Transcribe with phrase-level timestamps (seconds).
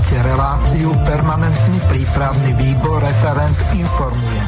[0.00, 4.42] Počúvate reláciu Permanentný prípravný výbor referent informuje.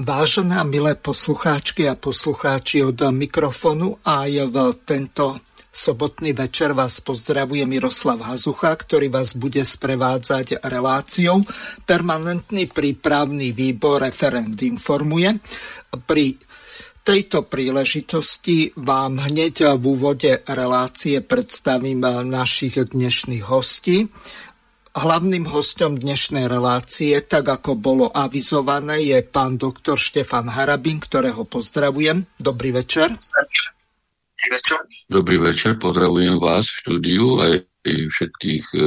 [0.00, 4.56] Vážené milé poslucháčky a poslucháči od mikrofonu aj v
[4.88, 11.44] tento sobotný večer vás pozdravuje Miroslav Hazucha, ktorý vás bude sprevádzať reláciou.
[11.84, 15.36] Permanentný prípravný výbor referent informuje.
[16.08, 16.40] Pri
[17.04, 24.08] tejto príležitosti vám hneď v úvode relácie predstavím našich dnešných hostí.
[24.96, 32.24] Hlavným hostom dnešnej relácie, tak ako bolo avizované, je pán doktor Štefan Harabin, ktorého pozdravujem.
[32.40, 33.12] Dobrý večer.
[35.10, 37.52] Dobrý večer, pozdravujem vás v štúdiu aj
[37.84, 38.78] všetkých e,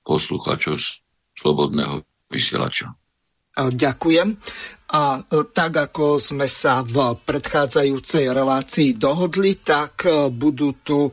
[0.00, 0.80] poslucháčov
[1.36, 2.00] Slobodného
[2.32, 2.96] vysielača.
[3.56, 4.36] Ďakujem.
[4.86, 5.20] A e,
[5.50, 11.12] tak ako sme sa v predchádzajúcej relácii dohodli, tak e, budú tu e,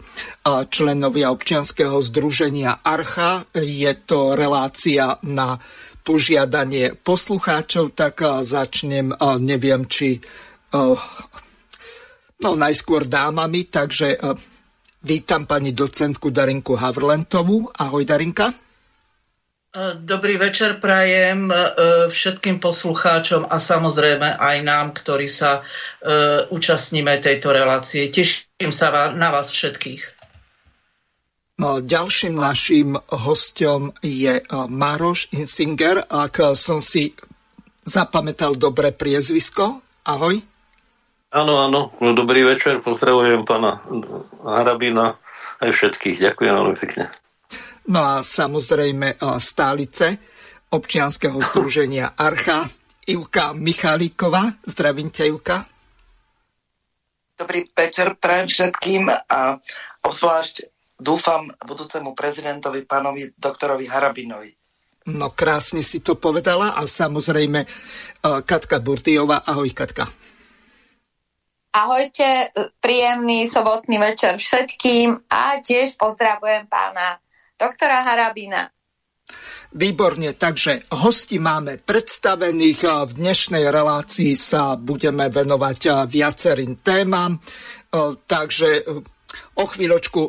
[0.69, 3.49] členovia občianskeho združenia Archa.
[3.57, 5.57] Je to relácia na
[6.03, 10.19] požiadanie poslucháčov, tak začnem, neviem, či
[12.44, 14.19] no najskôr dámami, takže
[15.00, 17.72] vítam pani docentku Darinku Havrlentovú.
[17.80, 18.62] Ahoj Darinka.
[20.05, 21.55] Dobrý večer prajem e,
[22.05, 28.05] všetkým poslucháčom a samozrejme aj nám, ktorí sa e, účastníme tejto relácie.
[28.13, 30.01] Teším sa na vás všetkých.
[31.57, 37.09] No, ďalším našim hostom je e, Maroš Insinger, ak som si
[37.81, 39.81] zapamätal dobre priezvisko.
[40.05, 40.38] Ahoj.
[41.33, 43.81] Áno, áno, no, dobrý večer, pozdravujem pána
[44.45, 45.17] Harabina
[45.66, 46.21] aj všetkých.
[46.21, 47.22] Ďakujem veľmi pekne.
[47.84, 50.16] No a samozrejme stálice
[50.72, 52.66] občianskeho združenia Archa,
[53.03, 54.64] Ivka Michalíková.
[54.64, 55.58] Zdravím ťa, Ivka.
[57.36, 59.59] Dobrý večer prajem všetkým a
[60.06, 60.56] obzvlášť
[60.95, 64.52] dúfam budúcemu prezidentovi, pánovi doktorovi Harabinovi.
[65.12, 67.68] No krásne si to povedala a samozrejme
[68.23, 69.44] Katka Burtiová.
[69.44, 70.08] Ahoj Katka.
[71.74, 77.19] Ahojte, príjemný sobotný večer všetkým a tiež pozdravujem pána
[77.63, 78.68] doktora Harabina.
[79.74, 83.09] Výborne, takže hosti máme predstavených.
[83.09, 87.40] V dnešnej relácii sa budeme venovať viacerým témam,
[88.28, 88.85] takže
[89.57, 90.22] o chvíľočku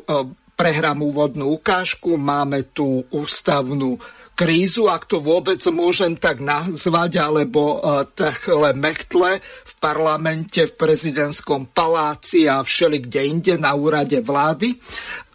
[0.55, 2.17] prehrám úvodnú ukážku.
[2.17, 4.01] Máme tu ústavnú
[4.33, 7.84] krízu, ak to vôbec môžem tak nazvať, alebo
[8.16, 14.72] takhle mechtle v parlamente, v prezidentskom paláci a všeli kde inde na úrade vlády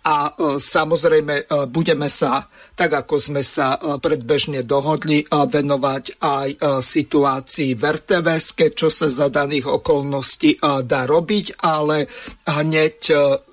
[0.09, 6.49] a e, samozrejme e, budeme sa, tak ako sme sa e, predbežne dohodli, venovať aj
[6.81, 12.09] situácii v RTVS, čo sa za daných okolností dá robiť, ale
[12.47, 12.97] hneď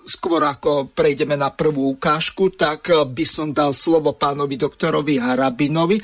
[0.07, 5.99] skôr ako prejdeme na prvú ukážku, tak by som dal slovo pánovi doktorovi Harabinovi,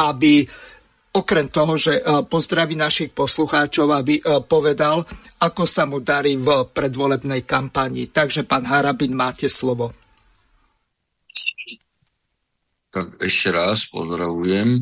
[0.00, 0.46] aby
[1.14, 5.02] okrem toho, že pozdraví našich poslucháčov, aby povedal,
[5.40, 8.12] ako sa mu darí v predvolebnej kampani.
[8.12, 9.94] Takže, pán Harabin, máte slovo.
[12.88, 14.80] Tak ešte raz pozdravujem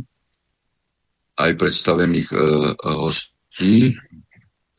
[1.37, 2.39] aj predstavených e,
[2.97, 3.93] hostí.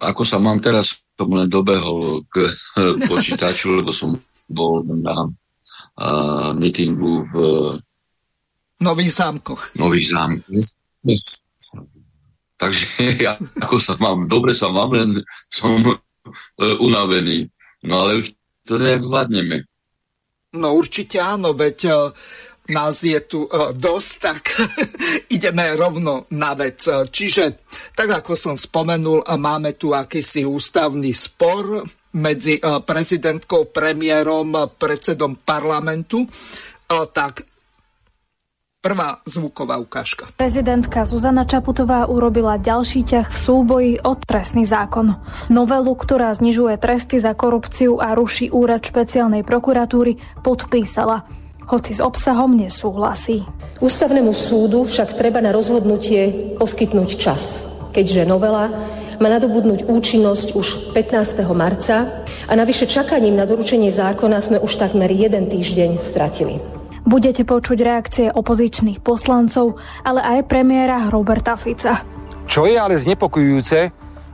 [0.02, 2.52] Ako sa mám teraz, som len dobehol k e,
[3.06, 4.18] počítaču, lebo som
[4.50, 5.30] bol na e,
[6.57, 7.34] mítingu v
[8.78, 9.74] Nových zámkoch.
[9.74, 10.77] Nových zámkoch.
[12.58, 12.85] Takže
[13.25, 15.13] ja ako sa mám, dobre sa mám, len
[15.53, 15.96] som uh,
[16.81, 17.47] unavený.
[17.85, 18.34] No ale už
[18.66, 19.63] to nejak zvládneme.
[20.57, 22.09] No určite áno, veď uh,
[22.74, 24.41] nás je tu uh, dosť, tak
[25.38, 26.81] ideme rovno na vec.
[26.90, 31.86] Čiže, tak ako som spomenul, máme tu akýsi ústavný spor
[32.18, 36.25] medzi prezidentkou, premiérom, predsedom parlamentu.
[36.90, 37.56] Tak
[38.88, 40.31] Prvá zvuková ukážka.
[40.40, 45.12] Prezidentka Zuzana Čaputová urobila ďalší ťah v súboji o trestný zákon.
[45.52, 51.28] Novelu, ktorá znižuje tresty za korupciu a ruší úrad špeciálnej prokuratúry, podpísala
[51.68, 53.44] hoci s obsahom nesúhlasí.
[53.84, 58.72] Ústavnému súdu však treba na rozhodnutie poskytnúť čas, keďže novela
[59.19, 61.44] má nadobudnúť účinnosť už 15.
[61.51, 66.76] marca a navyše čakaním na doručenie zákona sme už takmer jeden týždeň stratili.
[67.07, 72.04] Budete počuť reakcie opozičných poslancov, ale aj premiéra Roberta Fica.
[72.44, 73.80] Čo je ale znepokojujúce,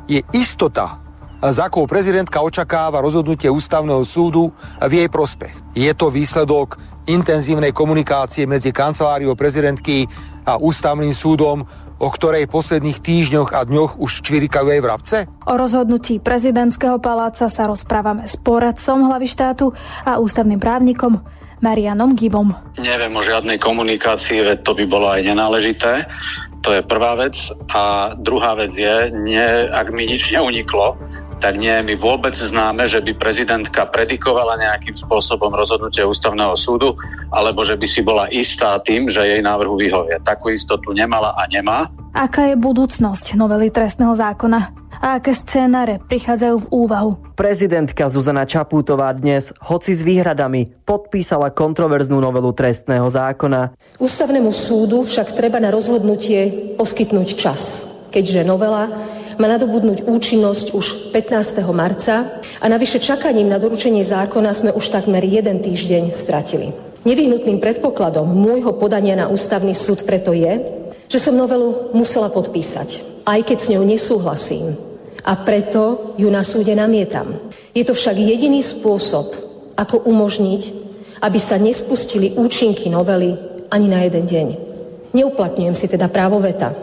[0.09, 0.97] je istota,
[1.37, 4.49] za akou prezidentka očakáva rozhodnutie ústavného súdu
[4.81, 5.53] v jej prospech.
[5.77, 10.09] Je to výsledok intenzívnej komunikácie medzi kanceláriou prezidentky
[10.41, 11.69] a ústavným súdom,
[12.01, 15.17] o ktorej posledných týždňoch a dňoch už čvirikajú aj vrabce?
[15.45, 19.77] O rozhodnutí prezidentského paláca sa rozprávame s poradcom hlavy štátu
[20.09, 21.21] a ústavným právnikom
[21.63, 22.51] Marianom Gibom.
[22.75, 26.03] Neviem o žiadnej komunikácii, veď to by bolo aj nenáležité.
[26.67, 27.39] To je prvá vec.
[27.71, 30.99] A druhá vec je, nie, ak mi nič neuniklo,
[31.43, 36.95] tak nie je mi vôbec známe, že by prezidentka predikovala nejakým spôsobom rozhodnutie ústavného súdu,
[37.35, 40.23] alebo že by si bola istá tým, že jej návrhu vyhovie.
[40.23, 41.91] Takú istotu nemala a nemá.
[42.15, 44.79] Aká je budúcnosť novely trestného zákona?
[45.03, 47.11] a aké scénáre prichádzajú v úvahu.
[47.35, 53.75] Prezidentka Zuzana Čapútová dnes, hoci s výhradami, podpísala kontroverznú novelu trestného zákona.
[53.99, 57.83] Ústavnému súdu však treba na rozhodnutie poskytnúť čas,
[58.15, 58.87] keďže novela
[59.39, 60.85] má nadobudnúť účinnosť už
[61.15, 61.63] 15.
[61.73, 66.73] marca a navyše čakaním na doručenie zákona sme už takmer jeden týždeň stratili.
[67.03, 70.63] Nevyhnutným predpokladom môjho podania na ústavný súd preto je,
[71.11, 74.79] že som novelu musela podpísať, aj keď s ňou nesúhlasím
[75.23, 77.39] a preto ju na súde namietam.
[77.71, 79.35] Je to však jediný spôsob,
[79.79, 80.61] ako umožniť,
[81.23, 83.35] aby sa nespustili účinky novely
[83.71, 84.47] ani na jeden deň.
[85.15, 86.75] Neuplatňujem si teda právo veta.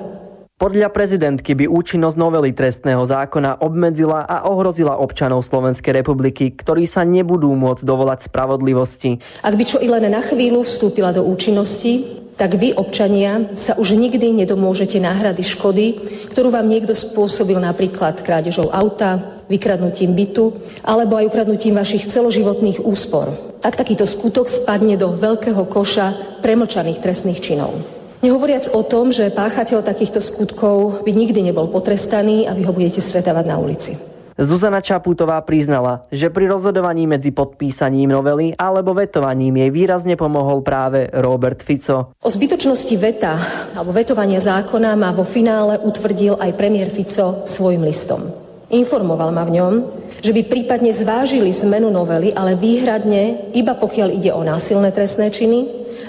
[0.60, 7.00] Podľa prezidentky by účinnosť novely trestného zákona obmedzila a ohrozila občanov Slovenskej republiky, ktorí sa
[7.00, 9.24] nebudú môcť dovolať spravodlivosti.
[9.40, 12.04] Ak by čo i len na chvíľu vstúpila do účinnosti,
[12.36, 15.86] tak vy, občania, sa už nikdy nedomôžete náhrady škody,
[16.28, 23.32] ktorú vám niekto spôsobil napríklad krádežou auta, vykradnutím bytu alebo aj ukradnutím vašich celoživotných úspor.
[23.64, 27.99] Ak takýto skutok spadne do veľkého koša premlčaných trestných činov.
[28.20, 33.00] Nehovoriac o tom, že páchateľ takýchto skutkov by nikdy nebol potrestaný a vy ho budete
[33.00, 33.96] stretávať na ulici.
[34.36, 41.08] Zuzana Čaputová priznala, že pri rozhodovaní medzi podpísaním novely alebo vetovaním jej výrazne pomohol práve
[41.16, 42.12] Robert Fico.
[42.20, 43.40] O zbytočnosti veta
[43.72, 48.32] alebo vetovania zákona ma vo finále utvrdil aj premiér Fico svojim listom.
[48.68, 49.72] Informoval ma v ňom,
[50.20, 55.66] že by prípadne zvážili zmenu novely, ale výhradne iba pokiaľ ide o násilné trestné činy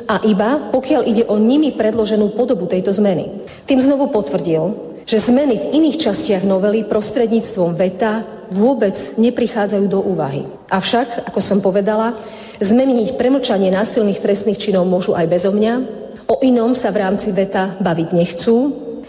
[0.08, 3.44] a iba pokiaľ ide o nimi predloženú podobu tejto zmeny.
[3.66, 10.44] Tým znovu potvrdil, že zmeny v iných častiach novely prostredníctvom veta vôbec neprichádzajú do úvahy.
[10.68, 12.20] Avšak, ako som povedala,
[12.60, 15.74] zmeniť premlčanie násilných trestných činov môžu aj bezo mňa,
[16.28, 18.56] o inom sa v rámci veta baviť nechcú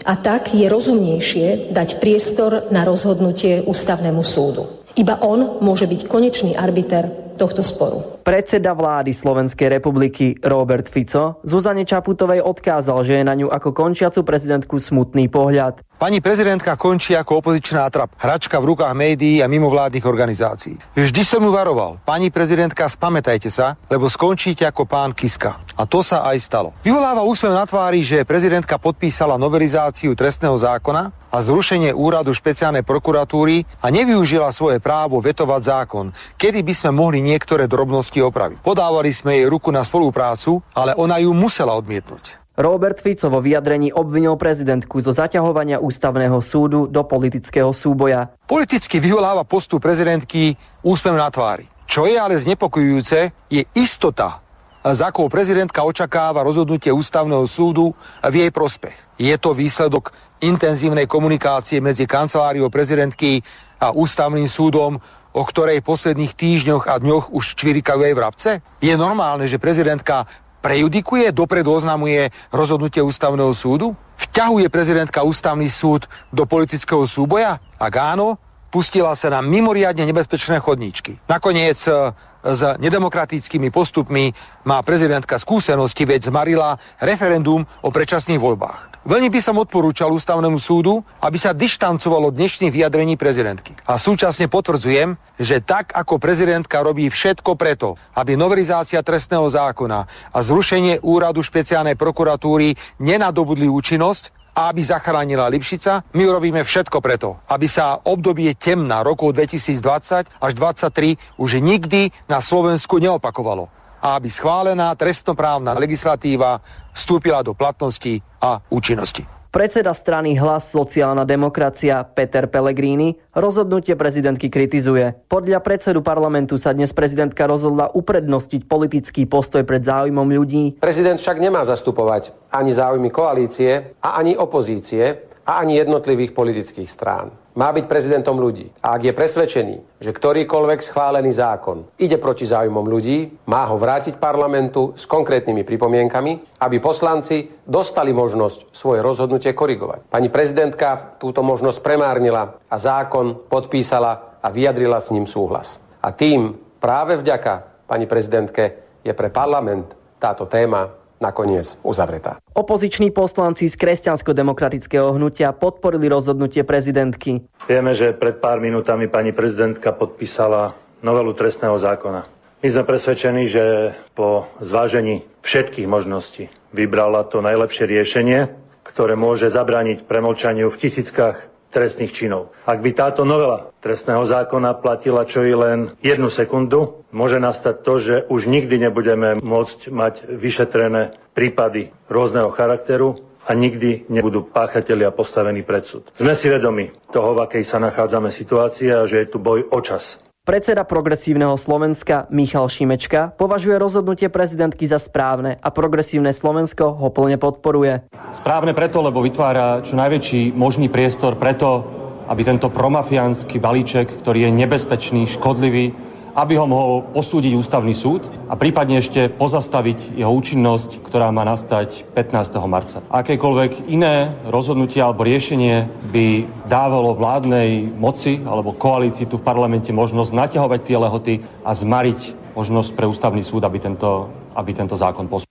[0.03, 4.82] a tak je rozumnejšie dať priestor na rozhodnutie ústavnému súdu.
[4.93, 8.12] Iba on môže byť konečný arbiter tohto sporu.
[8.23, 14.23] Predseda vlády Slovenskej republiky Robert Fico Zuzane Čaputovej odkázal, že je na ňu ako končiacu
[14.23, 15.83] prezidentku smutný pohľad.
[15.99, 20.79] Pani prezidentka končí ako opozičná trap, hračka v rukách médií a mimovládnych organizácií.
[20.95, 21.99] Vždy som ju varoval.
[22.07, 25.59] Pani prezidentka, spamätajte sa, lebo skončíte ako pán Kiska.
[25.75, 26.71] A to sa aj stalo.
[26.79, 33.65] Vyvoláva úsmev na tvári, že prezidentka podpísala novelizáciu trestného zákona a zrušenie úradu špeciálnej prokuratúry
[33.81, 36.05] a nevyužila svoje právo vetovať zákon,
[36.37, 38.61] kedy by sme mohli niektoré drobnosti opraviť.
[38.61, 42.43] Podávali sme jej ruku na spoluprácu, ale ona ju musela odmietnúť.
[42.53, 48.29] Robert Fico vo vyjadrení obvinil prezidentku zo zaťahovania ústavného súdu do politického súboja.
[48.45, 50.53] Politicky vyvoláva postup prezidentky
[50.85, 51.65] úsmev na tvári.
[51.89, 54.43] Čo je ale znepokojujúce, je istota,
[54.83, 59.15] za akou prezidentka očakáva rozhodnutie ústavného súdu v jej prospech.
[59.15, 60.11] Je to výsledok
[60.43, 63.39] intenzívnej komunikácie medzi kanceláriou prezidentky
[63.79, 64.99] a ústavným súdom,
[65.33, 68.49] o ktorej posledných týždňoch a dňoch už čvirikajú aj vrabce?
[68.79, 70.29] Je normálne, že prezidentka
[70.63, 73.97] prejudikuje, dopredu oznamuje rozhodnutie ústavného súdu?
[74.15, 77.59] Vťahuje prezidentka ústavný súd do politického súboja?
[77.75, 78.39] Ak áno,
[78.71, 81.19] pustila sa na mimoriadne nebezpečné chodníčky.
[81.27, 84.31] Nakoniec e, s nedemokratickými postupmi
[84.63, 88.92] má prezidentka skúsenosti, veď zmarila referendum o predčasných voľbách.
[89.03, 93.75] Veľmi by som odporúčal ústavnému súdu, aby sa dištancovalo dnešných vyjadrení prezidentky.
[93.83, 100.39] A súčasne potvrdzujem, že tak ako prezidentka robí všetko preto, aby novelizácia trestného zákona a
[100.39, 107.65] zrušenie úradu špeciálnej prokuratúry nenadobudli účinnosť, a aby zachránila Lipšica, my urobíme všetko preto, aby
[107.65, 114.91] sa obdobie temna rokov 2020 až 2023 už nikdy na Slovensku neopakovalo a aby schválená
[114.99, 116.59] trestnoprávna legislatíva
[116.93, 119.25] vstúpila do platnosti a účinnosti.
[119.53, 125.13] Predseda strany Hlas sociálna demokracia Peter Pellegrini rozhodnutie prezidentky kritizuje.
[125.29, 130.81] Podľa predsedu parlamentu sa dnes prezidentka rozhodla uprednostiť politický postoj pred záujmom ľudí.
[130.81, 137.42] Prezident však nemá zastupovať ani záujmy koalície a ani opozície a ani jednotlivých politických strán
[137.53, 138.69] má byť prezidentom ľudí.
[138.81, 144.17] A ak je presvedčený, že ktorýkoľvek schválený zákon ide proti záujmom ľudí, má ho vrátiť
[144.17, 150.09] parlamentu s konkrétnymi pripomienkami, aby poslanci dostali možnosť svoje rozhodnutie korigovať.
[150.09, 155.79] Pani prezidentka túto možnosť premárnila a zákon podpísala a vyjadrila s ním súhlas.
[156.03, 158.63] A tým práve vďaka pani prezidentke
[159.03, 162.43] je pre parlament táto téma nakoniec uzavretá.
[162.51, 167.47] Opoziční poslanci z kresťansko-demokratického hnutia podporili rozhodnutie prezidentky.
[167.71, 172.27] Vieme, že pred pár minútami pani prezidentka podpísala novelu trestného zákona.
[172.63, 178.51] My sme presvedčení, že po zvážení všetkých možností vybrala to najlepšie riešenie,
[178.83, 182.53] ktoré môže zabrániť premlčaniu v tisíckach trestných činov.
[182.69, 187.93] Ak by táto novela trestného zákona platila čo i len jednu sekundu, môže nastať to,
[187.97, 195.65] že už nikdy nebudeme môcť mať vyšetrené prípady rôzneho charakteru a nikdy nebudú páchatelia postavení
[195.67, 196.07] pred súd.
[196.15, 199.79] Sme si vedomi toho, v akej sa nachádzame situácii a že je tu boj o
[199.83, 200.21] čas.
[200.43, 207.39] Predseda progresívneho Slovenska Michal Šimečka považuje rozhodnutie prezidentky za správne a progresívne Slovensko ho plne
[207.39, 208.03] podporuje.
[208.35, 211.87] Správne preto, lebo vytvára čo najväčší možný priestor preto,
[212.27, 215.95] aby tento promafiánsky balíček, ktorý je nebezpečný, škodlivý,
[216.33, 222.09] aby ho mohol posúdiť ústavný súd a prípadne ešte pozastaviť jeho účinnosť, ktorá má nastať
[222.17, 222.57] 15.
[222.65, 223.05] marca.
[223.09, 230.33] Akékoľvek iné rozhodnutie alebo riešenie by dávalo vládnej moci alebo koalícii tu v parlamente možnosť
[230.33, 235.49] naťahovať tie lehoty a zmariť možnosť pre ústavný súd, aby tento, aby tento zákon posúdil.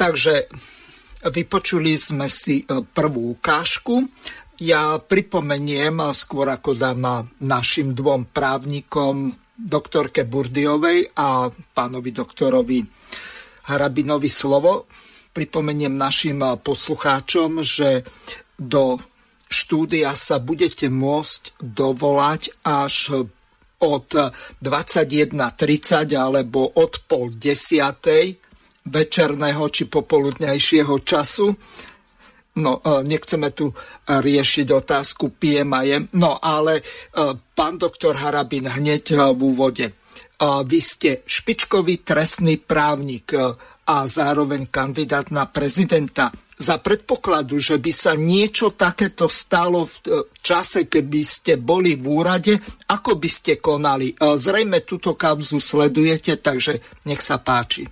[0.00, 0.48] Takže
[1.28, 4.08] vypočuli sme si e, prvú ukážku.
[4.60, 12.84] Ja pripomeniem, skôr ako dám našim dvom právnikom, doktorke Burdiovej a pánovi doktorovi
[13.72, 14.84] Harabinovi slovo,
[15.32, 18.04] pripomeniem našim poslucháčom, že
[18.60, 19.00] do
[19.48, 23.24] štúdia sa budete môcť dovolať až
[23.80, 24.08] od
[24.60, 28.36] 21.30 alebo od pol desiatej
[28.84, 31.48] večerného či popoludnejšieho času
[32.58, 33.74] No, e, nechceme tu e,
[34.10, 36.82] riešiť otázku PMIM, no ale e,
[37.54, 39.86] pán doktor Harabin hneď v úvode.
[40.40, 43.36] Vy ste špičkový trestný právnik
[43.84, 46.32] a zároveň kandidát na prezidenta.
[46.56, 52.56] Za predpokladu, že by sa niečo takéto stalo v čase, keby ste boli v úrade,
[52.88, 54.16] ako by ste konali?
[54.16, 57.84] Zrejme túto kauzu sledujete, takže nech sa páči.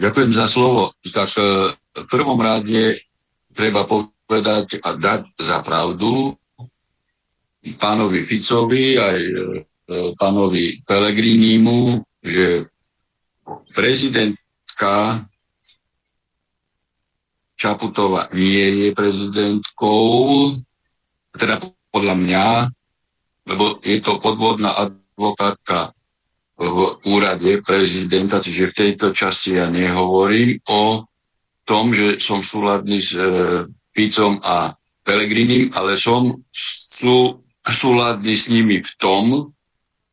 [0.00, 0.96] Ďakujem za slovo.
[1.04, 3.04] Tak e, v prvom rade
[3.52, 6.32] treba povedať a dať za pravdu
[7.76, 9.32] pánovi Ficovi aj e,
[10.16, 12.72] pánovi Pelegrínimu, že
[13.76, 15.26] prezidentka
[17.60, 20.48] Čaputová nie je prezidentkou,
[21.36, 21.60] teda
[21.92, 22.46] podľa mňa,
[23.52, 25.92] lebo je to podvodná advokátka
[26.60, 31.08] v úrade prezidenta, čiže v tejto časti ja nehovorím o
[31.64, 33.64] tom, že som súladný s e,
[33.96, 39.56] Ficom a Pelegrinim, ale som sú, súladný s nimi v tom,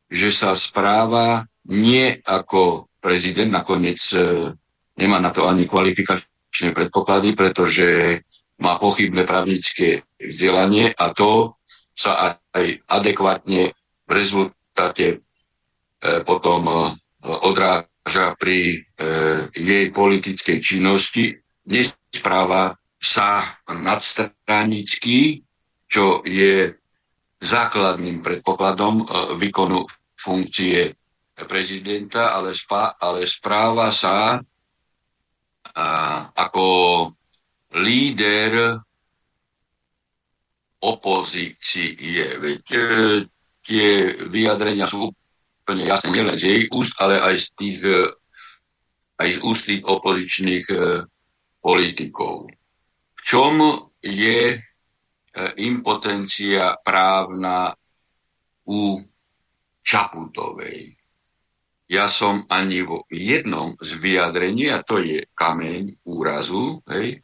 [0.08, 4.48] že sa správa nie ako prezident, nakoniec e,
[4.96, 7.86] nemá na to ani kvalifikačné predpoklady, pretože
[8.64, 11.60] má pochybné právnické vzdelanie a to
[11.92, 13.76] sa aj adekvátne
[14.08, 15.20] v rezultáte
[16.22, 16.74] potom e,
[17.26, 19.06] odráža pri e,
[19.50, 21.34] jej politickej činnosti.
[21.68, 25.42] Nespráva sa nadstranicky,
[25.90, 26.72] čo je
[27.38, 29.06] základným predpokladom
[29.38, 29.86] výkonu
[30.18, 30.90] funkcie
[31.46, 34.42] prezidenta, ale, spá, ale správa sa
[35.70, 35.88] a,
[36.34, 36.66] ako
[37.78, 38.74] líder
[40.82, 42.38] opozície.
[42.38, 42.82] Veď e,
[43.62, 43.88] tie
[44.26, 45.12] vyjadrenia sú
[45.68, 48.08] úplne jasne nielen z jej úst, ale aj z tých, e,
[49.20, 51.04] aj z úst tých opozičných e,
[51.60, 52.48] politikov.
[53.12, 53.60] V čom
[54.00, 54.58] je e,
[55.60, 57.68] impotencia právna
[58.64, 58.96] u
[59.84, 60.96] Čaputovej?
[61.92, 67.20] Ja som ani vo jednom z vyjadrení, a to je kameň úrazu, hej,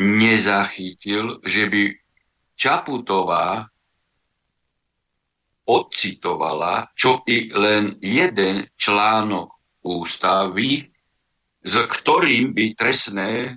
[0.00, 1.82] nezachytil, že by
[2.56, 3.71] Čaputová
[5.62, 10.82] odcitovala čo i len jeden článok ústavy,
[11.62, 13.54] s ktorým by trestné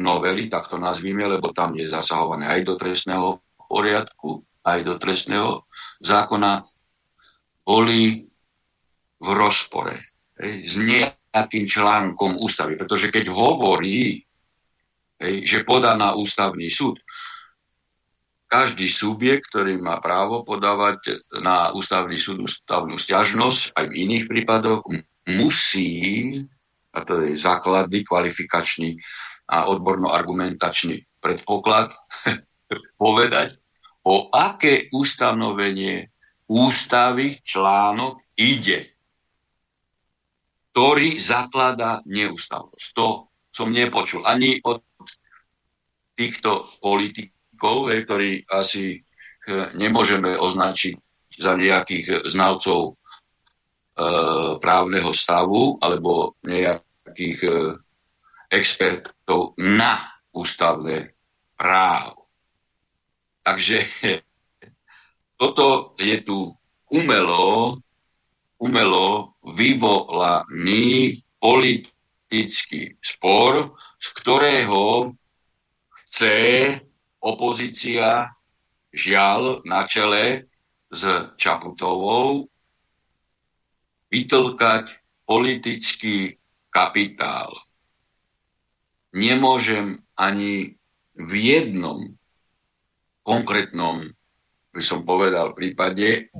[0.00, 5.68] novely, tak to nazvíme, lebo tam je zasahované aj do trestného poriadku, aj do trestného
[6.00, 6.64] zákona,
[7.60, 8.24] boli
[9.20, 9.94] v rozpore
[10.40, 12.80] hej, s nejakým článkom ústavy.
[12.80, 14.24] Pretože keď hovorí,
[15.20, 16.96] hej, že podá na ústavný súd,
[18.50, 24.82] každý subjekt, ktorý má právo podávať na ústavný súd ústavnú stiažnosť, aj v iných prípadoch,
[25.30, 26.42] musí,
[26.90, 28.98] a to je základný, kvalifikačný
[29.46, 31.94] a odborno-argumentačný predpoklad,
[33.02, 33.54] povedať,
[34.02, 36.10] o aké ustanovenie
[36.50, 38.90] ústavy článok ide,
[40.74, 42.86] ktorý zaklada neústavnosť.
[42.98, 44.82] To som nepočul ani od
[46.18, 50.96] týchto politikov, ktorí asi eh, nemôžeme označiť
[51.40, 52.92] za nejakých znalcov e,
[54.60, 57.50] právneho stavu alebo nejakých e,
[58.52, 61.16] expertov na ústavné
[61.56, 62.28] právo.
[63.40, 63.78] Takže
[65.40, 66.50] toto je tu
[66.90, 67.78] umelo,
[68.60, 75.14] umelo vyvolaný politický spor, z ktorého
[75.88, 76.36] chce
[77.20, 78.32] opozícia
[78.90, 80.50] žiaľ na čele
[80.90, 81.02] s
[81.38, 82.50] Čaputovou
[84.10, 86.34] vytlkať politický
[86.74, 87.54] kapitál.
[89.14, 90.74] Nemôžem ani
[91.14, 92.02] v jednom
[93.22, 94.10] konkrétnom,
[94.74, 96.30] by som povedal, prípade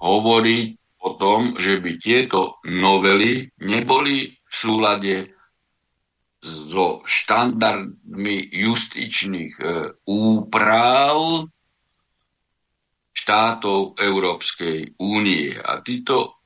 [0.00, 0.66] hovoriť
[1.04, 5.37] o tom, že by tieto novely neboli v súlade
[6.38, 9.64] so štandardmi justičných e,
[10.06, 11.46] úprav
[13.10, 15.58] štátov Európskej únie.
[15.58, 16.38] A títo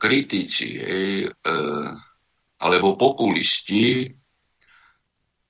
[0.00, 1.28] kritici e,
[2.56, 4.08] alebo populisti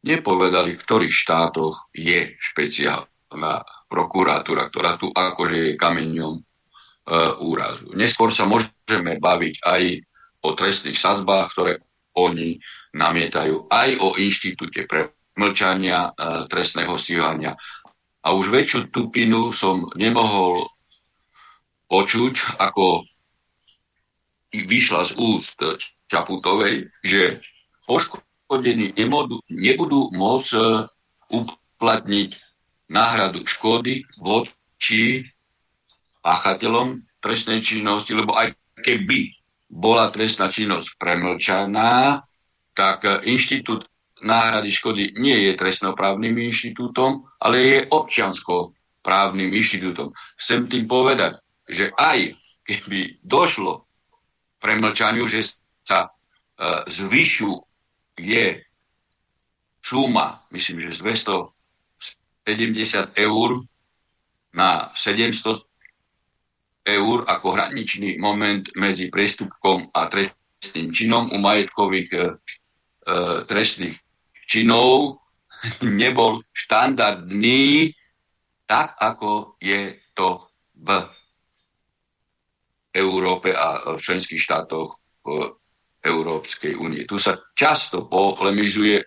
[0.06, 3.54] nepovedali, v ktorých štátoch je špeciálna
[3.86, 6.42] prokuratúra, ktorá tu akože je kameňom e,
[7.38, 7.94] úrazu.
[7.94, 9.82] Neskôr sa môžeme baviť aj
[10.42, 11.72] o trestných sazbách, ktoré
[12.16, 12.58] oni
[12.96, 17.52] namietajú, aj o inštitúte pre mlčania e, trestného stíhania.
[18.24, 20.64] A už väčšiu tupinu som nemohol
[21.86, 23.04] počuť, ako
[24.50, 25.60] vyšla z úst
[26.08, 27.38] Čaputovej, že
[27.84, 30.60] poškodení nebudú môcť e,
[31.30, 32.30] uplatniť
[32.88, 35.26] náhradu škody voči
[36.22, 39.34] páchateľom trestnej činnosti, lebo aj keby
[39.66, 42.22] bola trestná činnosť premlčaná,
[42.76, 43.88] tak inštitút
[44.22, 50.12] náhrady škody nie je trestnoprávnym inštitútom, ale je občiansko-právnym inštitútom.
[50.36, 51.36] Chcem tým povedať,
[51.68, 52.34] že aj
[52.64, 53.84] keby došlo
[54.62, 55.42] premlčaniu, že
[55.84, 56.10] sa e,
[56.88, 58.64] zvyšuje
[59.84, 63.60] suma, myslím, že z 270 eur
[64.56, 65.76] na 700
[66.86, 72.20] eur ako hraničný moment medzi prestupkom a trestným činom u majetkových e, e
[73.46, 73.94] trestných
[74.46, 75.22] činov
[76.02, 77.94] nebol štandardný
[78.66, 81.06] tak, ako je to v
[82.90, 84.98] Európe a v členských štátoch
[86.02, 87.02] Európskej únie.
[87.06, 89.02] Tu sa často polemizuje,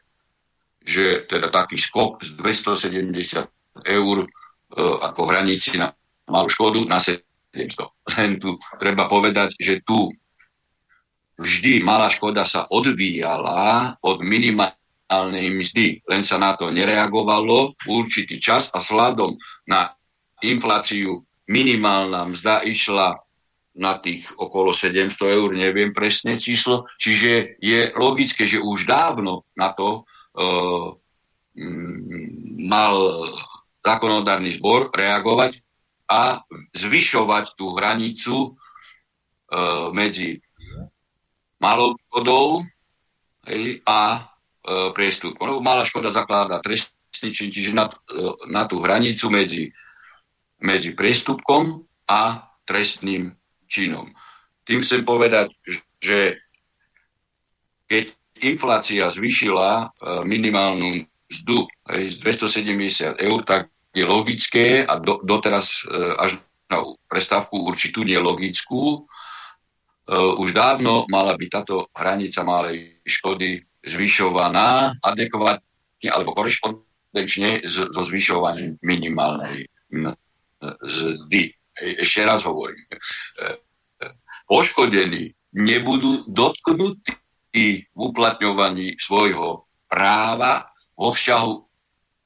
[0.83, 4.27] že teda taký skok z 270 eur e,
[4.79, 5.91] ako hranici na
[6.27, 8.15] malú škodu na 700.
[8.19, 10.11] Len tu treba povedať, že tu
[11.39, 16.03] vždy malá škoda sa odvíjala od minimálnej mzdy.
[16.03, 19.95] Len sa na to nereagovalo určitý čas a sladom na
[20.43, 23.17] infláciu minimálna mzda išla
[23.79, 29.71] na tých okolo 700 eur, neviem presne číslo, čiže je logické, že už dávno na
[29.71, 30.91] to uh,
[32.59, 32.95] mal
[33.79, 35.63] zákonodárny zbor reagovať
[36.11, 36.43] a
[36.75, 40.43] zvyšovať tú hranicu uh, medzi
[41.59, 42.63] malou škodou
[43.85, 44.19] a e,
[44.95, 45.43] priestupkom.
[45.55, 48.15] Lebo malá škoda zakladá trestný čin, čiže na, e,
[48.47, 49.71] na tú hranicu medzi,
[50.63, 53.35] medzi priestupkom a trestným
[53.69, 54.09] činom.
[54.63, 55.53] Tým chcem povedať,
[55.99, 56.39] že
[57.89, 58.13] keď
[58.45, 59.85] inflácia zvýšila e,
[60.23, 66.37] minimálnu mzdu z 270 eur, tak je logické a do, doteraz e, až
[66.69, 69.09] na prestávku určitú nelogickú,
[70.15, 79.69] už dávno mala byť táto hranica malej škody zvyšovaná adekvátne alebo korešpondenčne so zvyšovaním minimálnej
[80.83, 81.53] zdy.
[81.77, 82.83] Ešte raz hovorím.
[84.49, 91.53] Poškodení nebudú dotknutí v uplatňovaní svojho práva vo vzťahu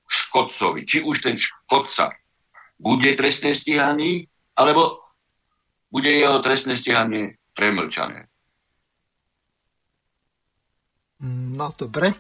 [0.08, 0.82] škodcovi.
[0.88, 2.16] Či už ten škodca
[2.80, 5.04] bude trestne stíhaný, alebo
[5.92, 8.28] bude jeho trestné stíhanie premlčané.
[11.24, 12.12] No dobre.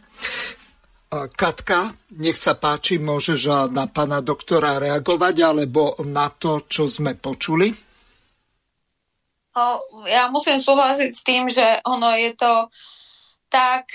[1.13, 7.69] Katka, nech sa páči, môžeš na pána doktora reagovať alebo na to, čo sme počuli?
[10.09, 12.71] Ja musím súhlasiť s tým, že ono je to
[13.45, 13.93] tak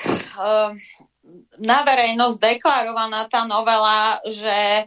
[1.58, 4.86] na verejnosť deklarovaná tá novela, že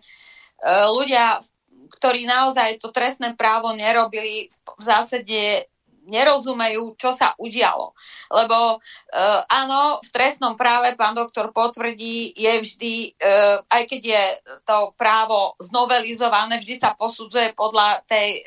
[0.95, 1.43] ľudia
[1.91, 5.69] ktorí naozaj to trestné právo nerobili, v zásade
[6.07, 7.93] nerozumejú, čo sa udialo.
[8.33, 14.23] Lebo uh, áno, v trestnom práve pán doktor potvrdí, je vždy, uh, aj keď je
[14.65, 18.41] to právo znovelizované, vždy sa posudzuje podľa tej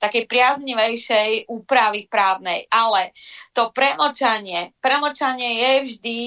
[0.00, 2.68] takej priaznivejšej úpravy právnej.
[2.68, 3.12] Ale
[3.52, 6.18] to premlčanie, premlčanie je vždy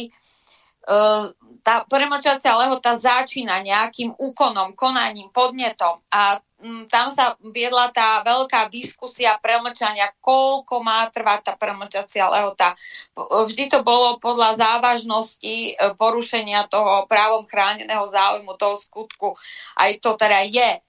[0.89, 1.29] uh,
[1.61, 6.41] tá premlčacia lehota začína nejakým úkonom, konaním, podnetom a
[6.91, 12.75] tam sa viedla tá veľká diskusia premlčania, koľko má trvať tá premlčacia lehota.
[13.15, 19.39] Vždy to bolo podľa závažnosti e, porušenia toho právom chráneného záujmu toho skutku.
[19.79, 20.71] Aj to teda je.
[20.75, 20.81] E,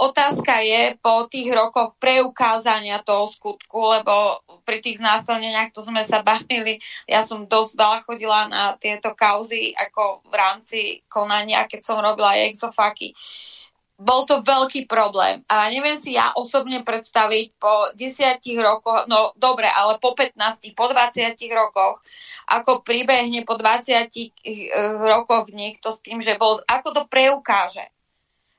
[0.00, 6.24] otázka je po tých rokoch preukázania toho skutku, lebo pri tých znásilneniach, to sme sa
[6.24, 12.00] bavili, ja som dosť veľa chodila na tieto kauzy ako v rámci konania, keď som
[12.00, 13.12] robila exofaky.
[13.12, 13.55] Uh,
[13.96, 15.40] bol to veľký problém.
[15.48, 20.36] A neviem si ja osobne predstaviť po desiatich rokoch, no dobre, ale po 15,
[20.76, 22.04] po 20 rokoch,
[22.52, 24.28] ako pribehne po 20 eh,
[25.00, 27.88] rokoch niekto s tým, že bol, ako to preukáže.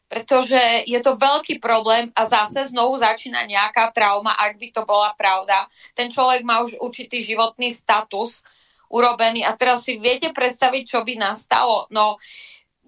[0.08, 5.12] Pretože je to veľký problém a zase znovu začína nejaká trauma, ak by to bola
[5.20, 5.68] pravda.
[5.94, 8.42] Ten človek má už určitý životný status
[8.88, 11.92] urobený a teraz si viete predstaviť, čo by nastalo.
[11.92, 12.16] No,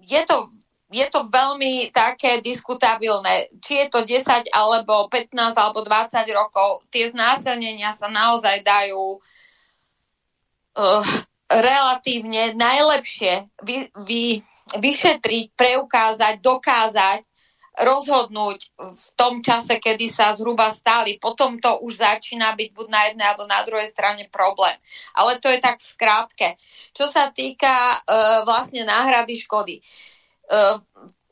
[0.00, 0.48] je to
[0.90, 6.82] je to veľmi také diskutabilné, či je to 10 alebo 15 alebo 20 rokov.
[6.90, 9.22] Tie znásilnenia sa naozaj dajú
[10.74, 11.06] uh,
[11.46, 14.42] relatívne najlepšie vy, vy,
[14.74, 17.22] vyšetriť, preukázať, dokázať,
[17.80, 21.22] rozhodnúť v tom čase, kedy sa zhruba stáli.
[21.22, 24.74] Potom to už začína byť buď na jednej alebo na druhej strane problém.
[25.14, 26.48] Ale to je tak v skrátke.
[26.90, 29.78] Čo sa týka uh, vlastne náhrady škody.
[29.78, 30.09] Ehm,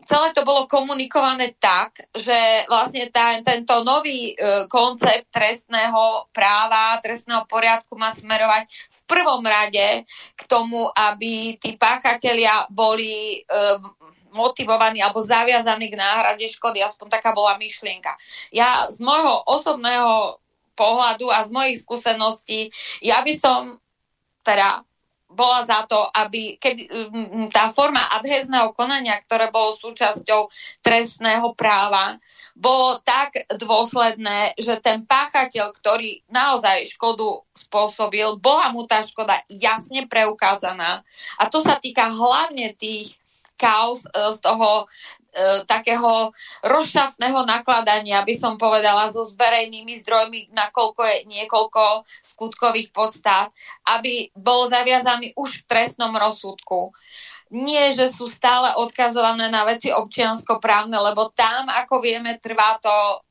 [0.09, 7.45] celé to bolo komunikované tak, že vlastne tá, tento nový uh, koncept trestného práva, trestného
[7.45, 13.77] poriadku má smerovať v prvom rade k tomu, aby tí páchatelia boli uh,
[14.33, 16.81] motivovaní alebo zaviazaní k náhrade škody.
[16.81, 18.17] Aspoň taká bola myšlienka.
[18.49, 20.41] Ja z môjho osobného
[20.73, 22.73] pohľadu a z mojich skúseností,
[23.05, 23.77] ja by som
[24.47, 24.88] teda
[25.29, 26.89] bola za to, aby keby,
[27.53, 30.49] tá forma adhezného konania, ktoré bolo súčasťou
[30.81, 32.17] trestného práva,
[32.59, 40.11] bolo tak dôsledné, že ten páchateľ, ktorý naozaj škodu spôsobil, bola mu tá škoda jasne
[40.11, 41.07] preukázaná.
[41.39, 43.15] A to sa týka hlavne tých
[43.59, 44.87] kaos e, z toho
[45.69, 46.33] takého
[46.65, 53.53] rozšafného nakladania, by som povedala, so zverejnými zdrojmi, nakoľko je niekoľko skutkových podstát,
[53.87, 56.91] aby bol zaviazaný už v trestnom rozsudku.
[57.49, 63.25] Nie, že sú stále odkazované na veci občianskoprávne, lebo tam, ako vieme, trvá to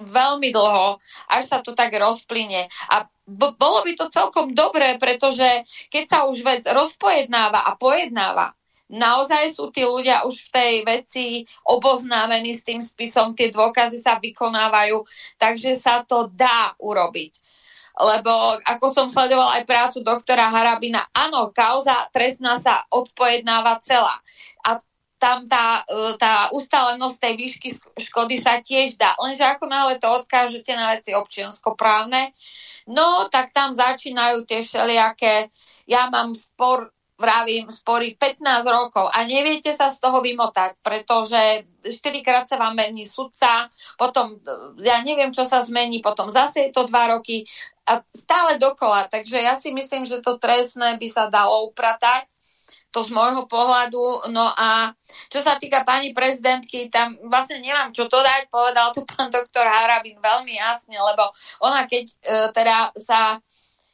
[0.00, 0.96] veľmi dlho,
[1.28, 2.70] až sa to tak rozplyne.
[2.94, 5.46] A bolo by to celkom dobré, pretože
[5.90, 8.54] keď sa už vec rozpojednáva a pojednáva,
[8.90, 11.24] naozaj sú tí ľudia už v tej veci
[11.62, 15.06] oboznámení s tým spisom, tie dôkazy sa vykonávajú,
[15.38, 17.32] takže sa to dá urobiť.
[18.00, 24.18] Lebo ako som sledovala aj prácu doktora Harabina, áno, kauza trestná sa odpojednáva celá.
[24.66, 24.80] A
[25.20, 27.68] tam tá, e, tá ustalenosť tej výšky
[28.08, 29.12] škody sa tiež dá.
[29.20, 32.32] Lenže ako náhle to odkážete na veci občianskoprávne,
[32.88, 35.52] no tak tam začínajú tie všelijaké,
[35.84, 36.88] ja mám spor
[37.20, 42.72] vravím, spory 15 rokov a neviete sa z toho vymotať, pretože 4 krát sa vám
[42.72, 43.68] mení sudca,
[44.00, 44.40] potom
[44.80, 47.44] ja neviem, čo sa zmení, potom zase je to 2 roky
[47.84, 49.06] a stále dokola.
[49.12, 52.24] Takže ja si myslím, že to trestné by sa dalo upratať
[52.90, 54.30] to z môjho pohľadu.
[54.34, 54.90] No a
[55.30, 59.66] čo sa týka pani prezidentky, tam vlastne nemám čo to dať, povedal to pán doktor
[59.66, 61.30] Harabin veľmi jasne, lebo
[61.62, 62.14] ona keď e,
[62.50, 63.38] teda sa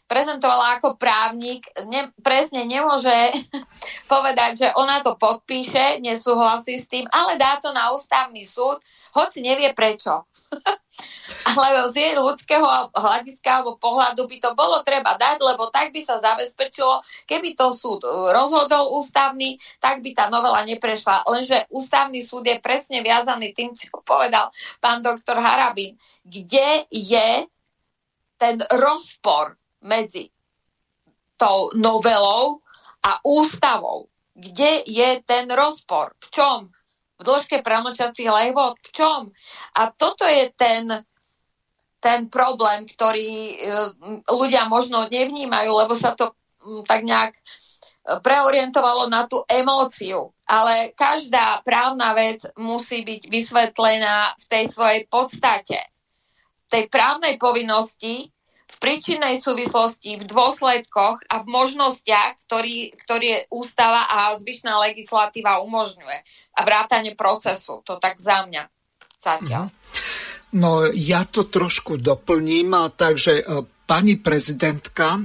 [0.06, 3.10] prezentovala ako právnik, ne, presne nemôže
[4.12, 8.78] povedať, že ona to podpíše, nesúhlasí s tým, ale dá to na ústavný súd,
[9.14, 10.24] hoci nevie prečo.
[11.46, 12.64] Lebo z jej ľudského
[12.96, 17.76] hľadiska alebo pohľadu by to bolo treba dať, lebo tak by sa zabezpečilo, keby to
[17.76, 21.28] súd rozhodol ústavný, tak by tá novela neprešla.
[21.28, 24.48] Lenže ústavný súd je presne viazaný tým, čo povedal
[24.80, 25.94] pán doktor Harabin.
[26.24, 27.44] Kde je
[28.40, 30.28] ten rozpor medzi
[31.38, 32.58] tou novelou
[33.06, 34.10] a ústavou.
[34.34, 36.12] Kde je ten rozpor?
[36.18, 36.58] V čom?
[37.16, 38.76] V dĺžke pravnočacích lehvod?
[38.76, 39.20] V čom?
[39.78, 40.90] A toto je ten,
[42.02, 43.56] ten problém, ktorý e,
[44.28, 46.36] ľudia možno nevnímajú, lebo sa to
[46.84, 47.32] tak nejak
[48.06, 50.30] preorientovalo na tú emóciu.
[50.46, 55.80] Ale každá právna vec musí byť vysvetlená v tej svojej podstate.
[56.66, 58.30] V tej právnej povinnosti,
[58.76, 66.18] v príčinnej súvislosti, v dôsledkoch a v možnostiach, ktorý, ktorý ústava a zvyšná legislatíva umožňuje.
[66.56, 67.80] A vrátanie procesu.
[67.88, 68.68] To tak za mňa
[69.16, 69.72] zatiaľ.
[70.56, 73.44] No ja to trošku doplním, takže e,
[73.88, 75.20] pani prezidentka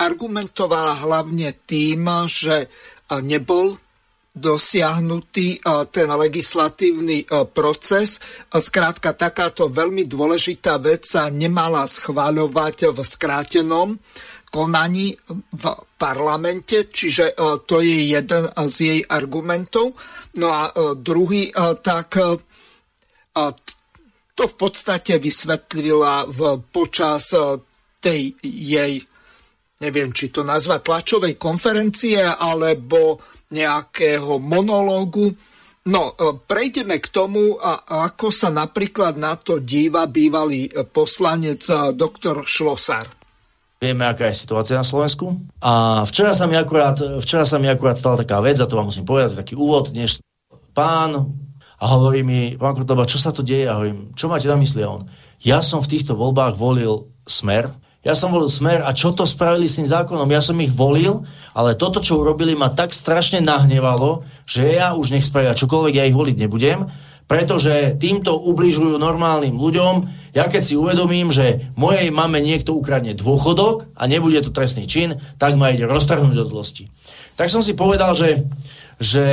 [0.00, 2.66] argumentovala hlavne tým, že
[3.22, 3.78] nebol
[4.34, 5.62] dosiahnutý
[5.94, 7.22] ten legislatívny
[7.54, 8.18] proces.
[8.50, 13.94] Skrátka, takáto veľmi dôležitá vec sa nemala schváľovať v skrátenom
[14.50, 19.94] konaní v parlamente, čiže to je jeden z jej argumentov.
[20.34, 22.08] No a druhý, tak
[24.34, 27.34] to v podstate vysvetlila v, počas
[28.02, 28.98] tej jej
[29.74, 33.18] neviem, či to nazvať tlačovej konferencie alebo
[33.54, 35.30] nejakého monológu.
[35.86, 37.54] No, e, prejdeme k tomu,
[37.86, 43.06] ako sa napríklad na to díva bývalý poslanec e, doktor Šlosár.
[43.78, 45.38] Vieme, aká je situácia na Slovensku.
[45.60, 48.88] A včera sa mi akurát, včera sa mi akurát stala taká vec, a to vám
[48.88, 50.24] musím povedať, taký úvod, dneš
[50.72, 51.14] pán
[51.78, 53.68] a hovorí mi, pán Kortoba, čo sa to deje?
[53.68, 54.80] A hovorím, čo máte na mysli?
[54.82, 55.04] A on,
[55.44, 57.68] ja som v týchto voľbách volil Smer,
[58.04, 60.28] ja som volil Smer a čo to spravili s tým zákonom?
[60.28, 61.24] Ja som ich volil,
[61.56, 66.04] ale toto, čo urobili, ma tak strašne nahnevalo, že ja už nech spravia čokoľvek, ja
[66.04, 66.84] ich voliť nebudem,
[67.24, 69.94] pretože týmto ubližujú normálnym ľuďom.
[70.36, 75.16] Ja keď si uvedomím, že mojej mame niekto ukradne dôchodok a nebude to trestný čin,
[75.40, 76.92] tak ma ide roztrhnúť od zlosti.
[77.40, 78.44] Tak som si povedal, že,
[79.00, 79.24] že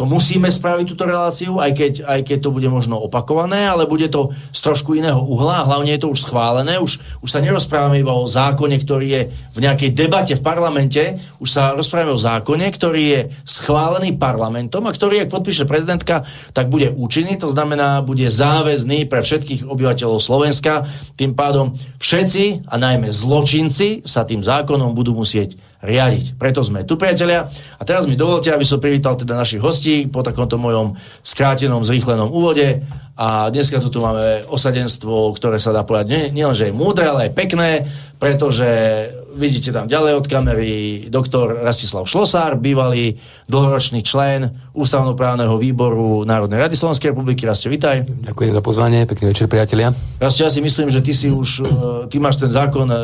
[0.00, 4.08] to musíme spraviť túto reláciu, aj keď, aj keď to bude možno opakované, ale bude
[4.08, 6.80] to z trošku iného uhla a hlavne je to už schválené.
[6.80, 11.52] Už, už sa nerozprávame iba o zákone, ktorý je v nejakej debate v parlamente, už
[11.52, 16.24] sa rozprávame o zákone, ktorý je schválený parlamentom a ktorý, ak podpíše prezidentka,
[16.56, 20.88] tak bude účinný, to znamená, bude záväzný pre všetkých obyvateľov Slovenska.
[21.20, 26.36] Tým pádom všetci a najmä zločinci sa tým zákonom budú musieť riadiť.
[26.36, 27.48] Preto sme tu, priatelia.
[27.80, 32.28] A teraz mi dovolte, aby som privítal teda našich hostí po takomto mojom skrátenom, zrýchlenom
[32.28, 32.84] úvode.
[33.20, 37.36] A dneska tu máme osadenstvo, ktoré sa dá povedať nielenže nie je múdre, ale aj
[37.36, 37.84] pekné,
[38.16, 38.64] pretože
[39.36, 40.72] vidíte tam ďalej od kamery
[41.08, 47.46] doktor Rastislav Šlosár, bývalý dlhoročný člen ústavnoprávneho výboru Národnej rady Slovenskej republiky.
[47.46, 48.06] Rastio, vitaj.
[48.06, 49.92] Ďakujem za pozvanie, pekný večer, priatelia.
[50.20, 51.66] Rastio, ja si myslím, že ty si už, e,
[52.12, 52.96] ty máš ten zákon e,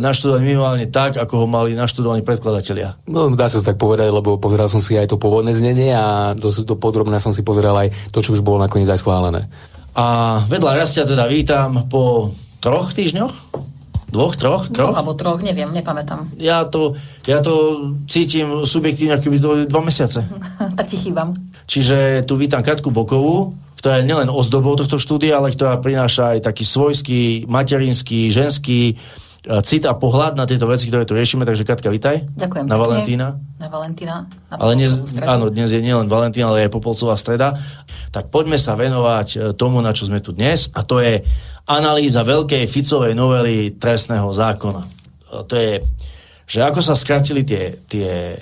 [0.00, 2.96] naštudovaný minimálne tak, ako ho mali naštudovaní predkladatelia.
[3.08, 6.32] No, dá sa to tak povedať, lebo pozeral som si aj to pôvodné znenie a
[6.36, 9.51] dosť to podrobne som si pozeral aj to, čo už bolo nakoniec aj schválené.
[9.92, 13.34] A vedľa Rastia teda vítam po troch týždňoch
[14.12, 14.92] Dvoch, troch, troch?
[14.92, 16.36] Dvoch alebo troch, neviem, nepamätám.
[16.36, 20.28] Ja to, ja to cítim subjektívne, ako by to boli dva mesiace.
[20.76, 21.32] tak ti chýbam.
[21.64, 26.44] Čiže tu vítam Katku Bokovú, ktorá je nielen ozdobou tohto štúdia, ale ktorá prináša aj
[26.44, 29.00] taký svojský, materinský, ženský
[29.42, 31.42] cit a pohľad na tieto veci, ktoré tu riešime.
[31.42, 32.30] Takže Katka, vitaj.
[32.38, 32.64] Ďakujem.
[32.70, 33.28] Na Valentína.
[33.58, 34.16] Na Valentína.
[34.50, 37.58] Na ale dnes, áno, dnes je nielen Valentín, ale aj Popolcová streda.
[38.14, 40.70] Tak poďme sa venovať e, tomu, na čo sme tu dnes.
[40.78, 41.26] A to je
[41.66, 44.82] analýza veľkej Ficovej novely trestného zákona.
[45.46, 45.82] To je,
[46.46, 48.38] že ako sa skratili tie, tie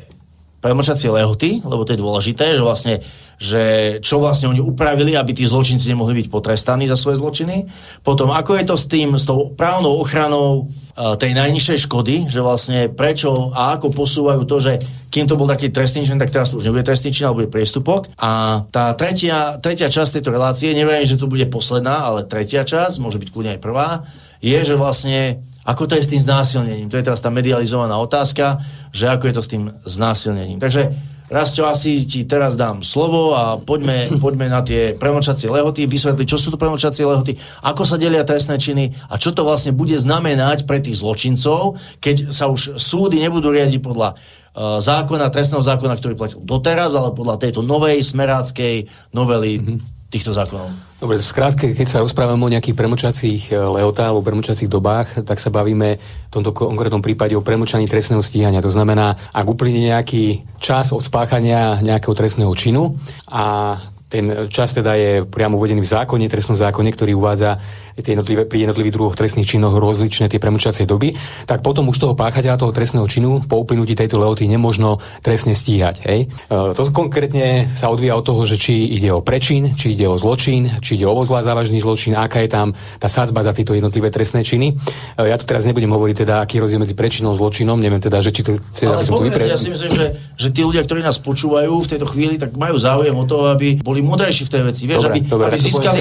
[0.60, 3.00] premlčacie lehoty, lebo to je dôležité, že vlastne
[3.40, 7.64] že čo vlastne oni upravili, aby tí zločinci nemohli byť potrestaní za svoje zločiny.
[8.04, 12.90] Potom, ako je to s tým, s tou právnou ochranou tej najnižšej škody, že vlastne
[12.90, 14.72] prečo a ako posúvajú to, že
[15.10, 17.50] kým to bol taký trestný čin, tak teraz to už nebude trestný čin, ale bude
[17.50, 18.14] priestupok.
[18.20, 23.02] A tá tretia, tretia časť tejto relácie, neviem, že to bude posledná, ale tretia časť,
[23.02, 24.06] môže byť kľudne aj prvá,
[24.40, 26.88] je, že vlastne ako to je s tým znásilnením.
[26.88, 30.58] To je teraz tá medializovaná otázka, že ako je to s tým znásilnením.
[30.58, 30.88] Takže
[31.30, 36.42] Rastio, asi ti teraz dám slovo a poďme, poďme na tie premočacie lehoty, vysvetliť, čo
[36.42, 40.66] sú to premočacie lehoty, ako sa delia trestné činy a čo to vlastne bude znamenať
[40.66, 46.18] pre tých zločincov, keď sa už súdy nebudú riadiť podľa uh, zákona, trestného zákona, ktorý
[46.18, 50.74] platil doteraz, ale podľa tejto novej smeráckej novely mm-hmm týchto zákonov?
[50.98, 55.48] Dobre, skrátke, keď sa rozprávame o nejakých premočacích eh, lehotách alebo premočacích dobách, tak sa
[55.48, 58.60] bavíme v tomto konkrétnom prípade o premočaní trestného stíhania.
[58.60, 62.98] To znamená, ak uplyne nejaký čas od spáchania nejakého trestného činu
[63.30, 63.78] a
[64.10, 67.62] ten čas teda je priamo uvedený v zákone, trestnom zákone, ktorý uvádza
[68.02, 71.14] tie jednotlivé, pri jednotlivých druhoch trestných činoch rozličné tie premlčacie doby,
[71.46, 76.02] tak potom už toho páchateľa toho trestného činu po uplynutí tejto lehoty nemožno trestne stíhať.
[76.04, 76.20] Hej.
[76.48, 80.16] E, to konkrétne sa odvíja od toho, že či ide o prečin, či ide o
[80.16, 84.08] zločin, či ide o obozvlášť závažný zločin, aká je tam tá sadzba za tieto jednotlivé
[84.08, 84.74] trestné činy.
[85.18, 88.22] E, ja tu teraz nebudem hovoriť teda, aký rozdiel medzi prečinom a zločinom, neviem teda,
[88.24, 89.44] že či to chce, Ale som to vypre...
[89.44, 92.76] ja si myslím, že, že tí ľudia, ktorí nás počúvajú v tejto chvíli, tak majú
[92.78, 96.00] záujem o to, aby boli múdrejší v tej veci, vieš, dobre, aby, dobre, aby získali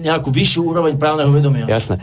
[0.00, 1.66] nejakú vyššiu úroveň právneho vedomia.
[1.66, 1.98] Jasné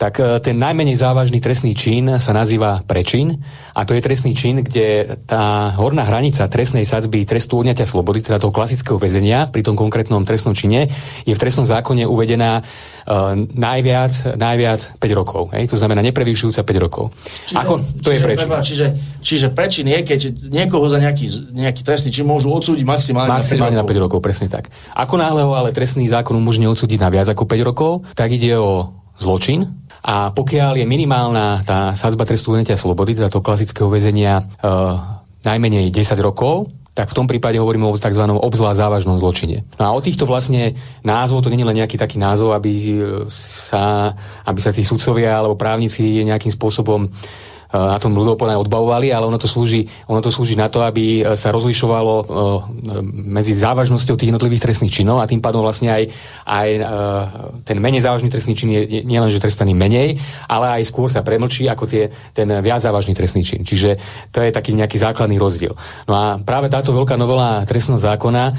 [0.00, 3.36] tak e, ten najmenej závažný trestný čin sa nazýva prečin
[3.76, 8.40] a to je trestný čin, kde tá horná hranica trestnej sadzby trestu odňatia slobody, teda
[8.40, 10.88] toho klasického väzenia pri tom konkrétnom trestnom čine,
[11.28, 15.52] je v trestnom zákone uvedená uh, najviac, najviac 5 rokov.
[15.52, 15.68] Hej?
[15.70, 17.12] To znamená neprevýšujúca 5 rokov.
[17.46, 17.74] Čiže, Ako?
[18.00, 18.48] To čiže, je prečin.
[18.48, 18.86] Čiže,
[19.20, 23.84] čiže prečin je, keď niekoho za nejaký, nejaký trestný čin môžu odsúdiť maximálne, maximálne na
[23.84, 23.98] 5 rokov.
[23.98, 24.72] Na 5 rokov, presne tak.
[24.96, 28.56] Ako náhle ho ale trestný zákon umožní odsúdiť na viac ako 5 rokov, tak ide
[28.56, 29.68] o zločin,
[30.00, 34.44] a pokiaľ je minimálna tá sadzba trestu unetia slobody, teda toho klasického väzenia, e,
[35.44, 38.24] najmenej 10 rokov, tak v tom prípade hovoríme o tzv.
[38.28, 39.62] obzvlášť závažnom zločine.
[39.78, 40.74] No a o týchto vlastne
[41.06, 42.72] názvov, to nie je len nejaký taký názov, aby
[43.30, 44.12] sa,
[44.44, 47.08] aby sa tí sudcovia alebo právnici nejakým spôsobom
[47.70, 51.38] na tom ľudopoľne odbavovali, ale ono to, slúži, ono to slúži na to, aby e,
[51.38, 52.24] sa rozlišovalo e,
[53.30, 56.10] medzi závažnosťou tých jednotlivých trestných činov a tým pádom vlastne aj,
[56.50, 56.80] aj e,
[57.62, 60.18] ten menej závažný trestný čin je nielen, že trestaný menej,
[60.50, 63.62] ale aj skôr sa premlčí ako tie, ten viac závažný trestný čin.
[63.62, 64.02] Čiže
[64.34, 65.78] to je taký nejaký základný rozdiel.
[66.10, 68.50] No a práve táto veľká novela trestného zákona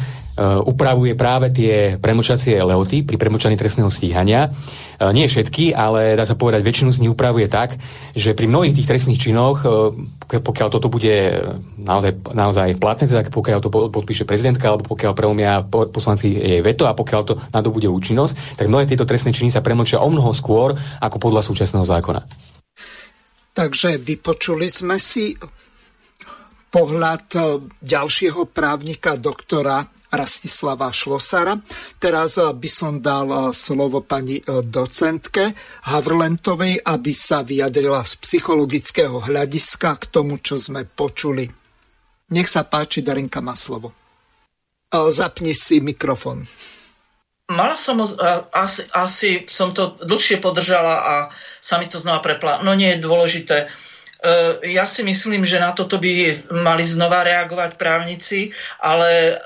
[0.66, 4.50] upravuje práve tie premlčacie lehoty pri premlčaní trestného stíhania
[5.02, 7.74] E, nie všetky, ale dá sa povedať, väčšinu z nich upravuje tak,
[8.14, 11.42] že pri mnohých tých trestných činoch, e, pokiaľ toto bude
[11.82, 16.94] naozaj, naozaj platné, teda pokiaľ to podpíše prezidentka, alebo pokiaľ preumia poslanci jej veto a
[16.94, 20.30] pokiaľ to na to bude účinnosť, tak mnohé tieto trestné činy sa premlčia o mnoho
[20.38, 22.22] skôr ako podľa súčasného zákona.
[23.52, 25.36] Takže vypočuli sme si
[26.72, 27.26] pohľad
[27.84, 31.56] ďalšieho právnika, doktora Rastislava Šlosara.
[31.96, 35.56] Teraz eh, by som dal eh, slovo pani eh, docentke
[35.88, 41.48] Havrlentovej, aby sa vyjadrila z psychologického hľadiska k tomu, čo sme počuli.
[42.36, 43.92] Nech sa páči, Darinka má slovo.
[44.92, 46.44] Zapni si mikrofon.
[47.52, 48.00] Mala som,
[48.56, 51.16] asi, asi som to dlhšie podržala a
[51.60, 52.64] sa mi to znova prepla.
[52.64, 53.58] No nie je dôležité.
[54.64, 56.12] Ja si myslím, že na toto by
[56.64, 59.40] mali znova reagovať právnici, ale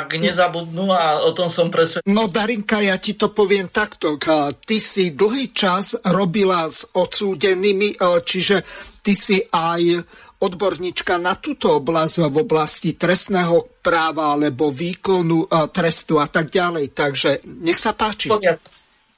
[0.00, 2.08] ak nezabudnú a o tom som presvedčený.
[2.08, 4.16] No Darinka, ja ti to poviem takto.
[4.16, 8.64] Ty si dlhý čas robila s odsúdenými, e, čiže
[9.04, 10.00] ty si aj
[10.42, 16.90] odborníčka na túto oblasť v oblasti trestného práva alebo výkonu e, trestu a tak ďalej.
[16.90, 17.30] Takže
[17.62, 18.26] nech sa páči.
[18.26, 18.70] V poriadku.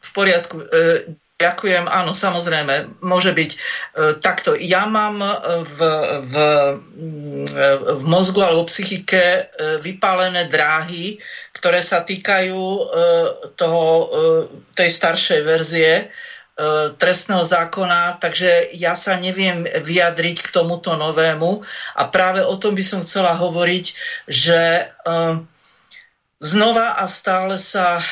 [0.05, 0.57] V poriadku.
[0.61, 3.59] E, Ďakujem, áno, samozrejme, môže byť e,
[4.23, 4.55] takto.
[4.55, 5.35] Ja mám e,
[5.67, 5.79] v,
[6.31, 6.35] v,
[7.43, 7.59] e,
[7.99, 9.43] v mozgu alebo psychike e,
[9.83, 11.19] vypálené dráhy,
[11.51, 12.83] ktoré sa týkajú e,
[13.59, 14.07] toho, e,
[14.79, 16.05] tej staršej verzie e,
[16.95, 21.67] trestného zákona, takže ja sa neviem vyjadriť k tomuto novému
[21.99, 23.85] a práve o tom by som chcela hovoriť,
[24.31, 25.45] že e,
[26.45, 28.05] znova a stále sa e,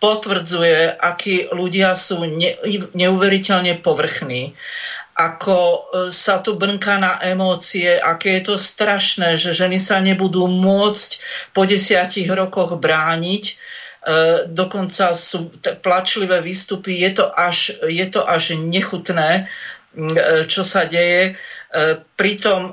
[0.00, 2.56] potvrdzuje, akí ľudia sú ne,
[2.96, 4.56] neuveriteľne povrchní,
[5.12, 5.78] ako e,
[6.08, 11.10] sa tu brnká na emócie, aké je to strašné, že ženy sa nebudú môcť
[11.52, 13.54] po desiatich rokoch brániť, e,
[14.48, 15.52] dokonca sú
[15.84, 21.36] plačlivé výstupy, je to až, je to až nechutné, e, čo sa deje.
[22.16, 22.72] Pritom,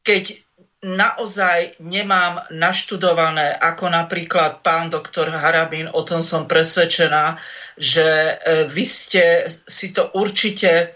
[0.00, 0.41] keď
[0.82, 7.38] naozaj nemám naštudované, ako napríklad pán doktor Harabín, o tom som presvedčená,
[7.78, 8.34] že e,
[8.66, 10.86] vy ste si to určite e,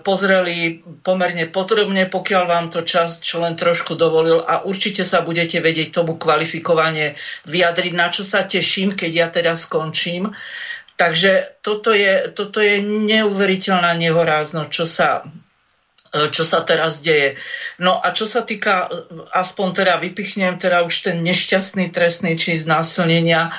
[0.00, 5.60] pozreli pomerne potrebne, pokiaľ vám to čas čo len trošku dovolil a určite sa budete
[5.60, 7.12] vedieť tomu kvalifikovanie
[7.44, 10.32] vyjadriť, na čo sa teším, keď ja teda skončím.
[10.96, 15.20] Takže toto je, toto je neuveriteľná nehoráznosť, čo sa
[16.12, 17.40] čo sa teraz deje.
[17.80, 18.88] No a čo sa týka, e,
[19.32, 23.52] aspoň teda vypichnem teda už ten nešťastný trestný čin znásilnenia, e,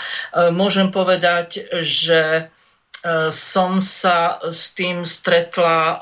[0.54, 2.50] môžem povedať, že
[3.36, 6.00] som sa s tým stretla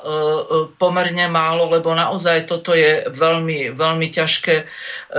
[0.78, 4.70] pomerne málo, lebo naozaj toto je veľmi, veľmi ťažké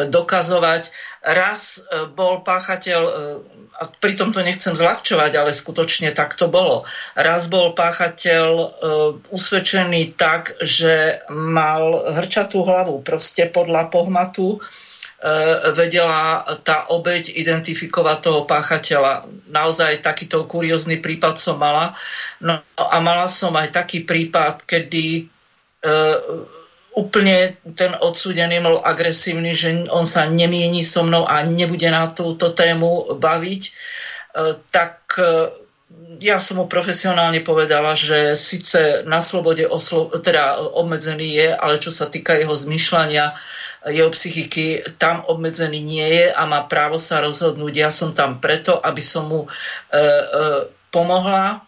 [0.07, 0.95] dokazovať.
[1.27, 1.83] Raz
[2.15, 3.01] bol páchateľ
[3.73, 6.85] a pritom to nechcem zľahčovať, ale skutočne tak to bolo.
[7.17, 8.67] Raz bol páchateľ e,
[9.33, 14.61] usvedčený tak, že mal hrčatú hlavu, proste podľa pohmatu.
[15.71, 19.23] vedela tá obeď identifikovať toho páchateľa.
[19.47, 21.95] Naozaj takýto kuriózny prípad som mala.
[22.43, 25.31] No a mala som aj taký prípad, kedy
[26.93, 32.53] úplne ten odsúdený bol agresívny, že on sa nemieni so mnou a nebude na túto
[32.53, 33.71] tému baviť, e,
[34.69, 35.63] tak e,
[36.21, 41.89] ja som mu profesionálne povedala, že síce na slobode oslo- teda obmedzený je, ale čo
[41.89, 43.33] sa týka jeho zmyšľania,
[43.91, 47.73] jeho psychiky, tam obmedzený nie je a má právo sa rozhodnúť.
[47.73, 49.99] Ja som tam preto, aby som mu e, e,
[50.93, 51.65] pomohla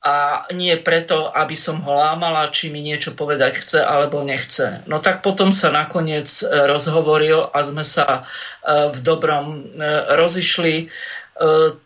[0.00, 4.80] a nie preto, aby som ho lámala, či mi niečo povedať chce alebo nechce.
[4.88, 8.24] No tak potom sa nakoniec e, rozhovoril a sme sa
[8.64, 9.84] e, v dobrom e,
[10.16, 10.88] rozišli.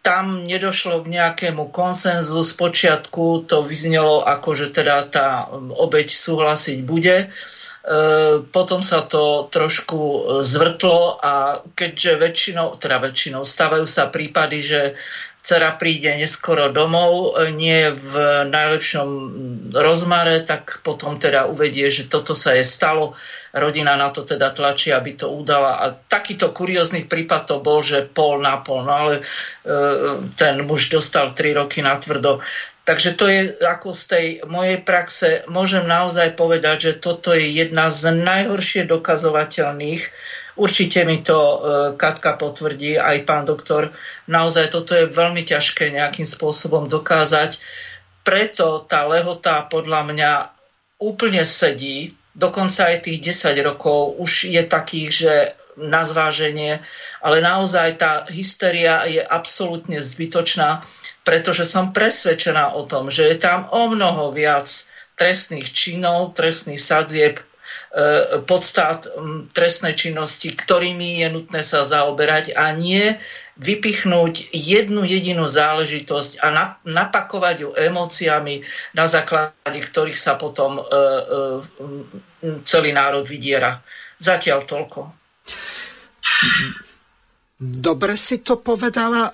[0.02, 2.42] Tam nedošlo k nejakému konsenzu.
[2.42, 5.46] Spočiatku to vyznelo ako, že teda tá
[5.78, 7.30] obeď súhlasiť bude.
[8.50, 14.80] Potom sa to trošku zvrtlo a keďže väčšinou, teda väčšinou stávajú sa prípady, že
[15.44, 18.12] dcera príde neskoro domov, e, nie v
[18.48, 19.08] najlepšom
[19.76, 23.12] rozmare, tak potom teda uvedie, že toto sa je stalo.
[23.52, 25.84] Rodina na to teda tlačí, aby to udala.
[25.84, 28.88] A takýto kuriózny prípad to bol, že pol na pol.
[28.88, 29.22] No ale e,
[30.32, 32.40] ten muž dostal 3 roky na tvrdo.
[32.84, 37.88] Takže to je ako z tej mojej praxe, môžem naozaj povedať, že toto je jedna
[37.88, 40.04] z najhoršie dokazovateľných
[40.54, 41.58] Určite mi to e,
[41.98, 43.90] Katka potvrdí, aj pán doktor.
[44.30, 47.58] Naozaj toto je veľmi ťažké nejakým spôsobom dokázať.
[48.22, 50.32] Preto tá lehota podľa mňa
[51.02, 52.14] úplne sedí.
[52.34, 55.34] Dokonca aj tých 10 rokov už je takých, že
[55.74, 56.78] na zváženie,
[57.18, 60.86] ale naozaj tá hysteria je absolútne zbytočná,
[61.26, 64.70] pretože som presvedčená o tom, že je tam o mnoho viac
[65.18, 67.42] trestných činov, trestných sadzieb,
[68.42, 69.06] podstat
[69.54, 73.14] trestnej činnosti, ktorými je nutné sa zaoberať a nie
[73.54, 78.66] vypichnúť jednu jedinú záležitosť a napakovať ju emóciami,
[78.98, 80.90] na základe ktorých sa potom e, e,
[82.66, 83.78] celý národ vydiera.
[84.18, 85.00] Zatiaľ toľko.
[87.62, 89.30] Dobre si to povedala.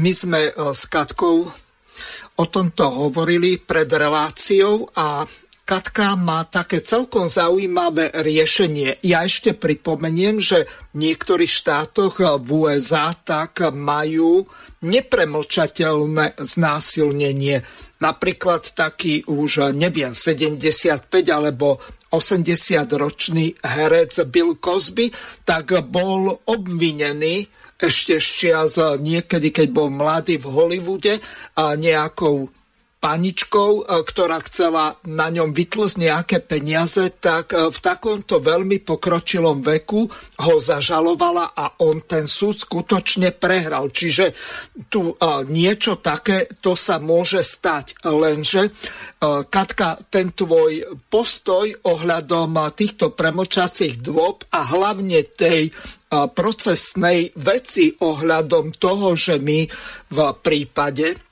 [0.00, 1.36] My sme s Katkou
[2.40, 5.20] o tomto hovorili pred reláciou a
[5.70, 8.98] Katka má také celkom zaujímavé riešenie.
[9.06, 14.50] Ja ešte pripomeniem, že v niektorých štátoch v USA tak majú
[14.82, 17.62] nepremlčateľné znásilnenie.
[18.02, 21.78] Napríklad taký už, neviem, 75 alebo
[22.10, 25.14] 80-ročný herec Bill Cosby,
[25.46, 27.46] tak bol obvinený
[27.78, 31.14] ešte z niekedy, keď bol mladý v Hollywoode
[31.54, 32.58] a nejakou
[33.00, 39.64] paničkou, e, ktorá chcela na ňom vytlsť nejaké peniaze, tak e, v takomto veľmi pokročilom
[39.64, 40.04] veku
[40.44, 43.88] ho zažalovala a on ten súd skutočne prehral.
[43.88, 44.36] Čiže
[44.92, 45.14] tu e,
[45.48, 48.04] niečo také, to sa môže stať.
[48.04, 48.72] Lenže,
[49.20, 55.72] Katka, ten tvoj postoj ohľadom týchto premočacích dôb a hlavne tej
[56.10, 59.68] procesnej veci ohľadom toho, že my
[60.10, 61.29] v prípade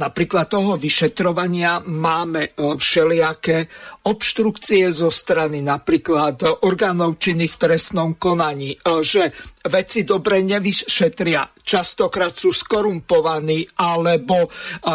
[0.00, 3.68] Napríklad toho vyšetrovania máme e, všelijaké
[4.08, 9.28] obštrukcie zo strany napríklad orgánov činných v trestnom konaní, e, že
[9.68, 14.50] veci dobre nevyšetria, častokrát sú skorumpovaní, alebo e,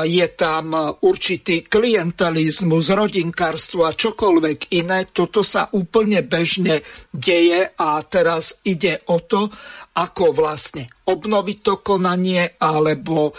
[0.09, 0.73] je tam
[1.05, 5.05] určitý klientelizmus, rodinkárstvo a čokoľvek iné.
[5.13, 6.81] Toto sa úplne bežne
[7.13, 9.53] deje a teraz ide o to,
[10.01, 13.37] ako vlastne obnoviť to konanie, alebo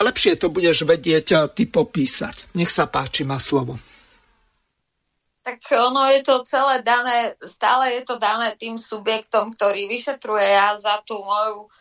[0.00, 2.54] lepšie to budeš vedieť eh, ty popísať.
[2.54, 3.78] Nech sa páči, má slovo.
[5.42, 10.76] Tak ono je to celé dané, stále je to dané tým subjektom, ktorý vyšetruje ja
[10.76, 11.72] za tú moju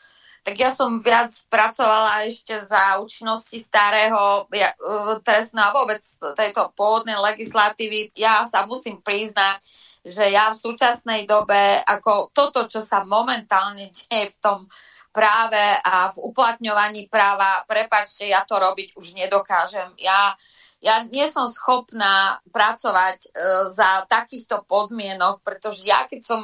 [0.48, 6.00] tak ja som viac pracovala ešte za účinnosti starého ja, uh, trestného a vôbec
[6.40, 8.16] tejto pôvodnej legislatívy.
[8.16, 9.60] Ja sa musím priznať,
[10.08, 14.72] že ja v súčasnej dobe, ako toto, čo sa momentálne deje v tom
[15.18, 19.90] práve a v uplatňovaní práva, prepačte, ja to robiť už nedokážem.
[19.98, 20.38] Ja,
[20.78, 23.30] ja nie som schopná pracovať e,
[23.74, 26.42] za takýchto podmienok, pretože ja keď som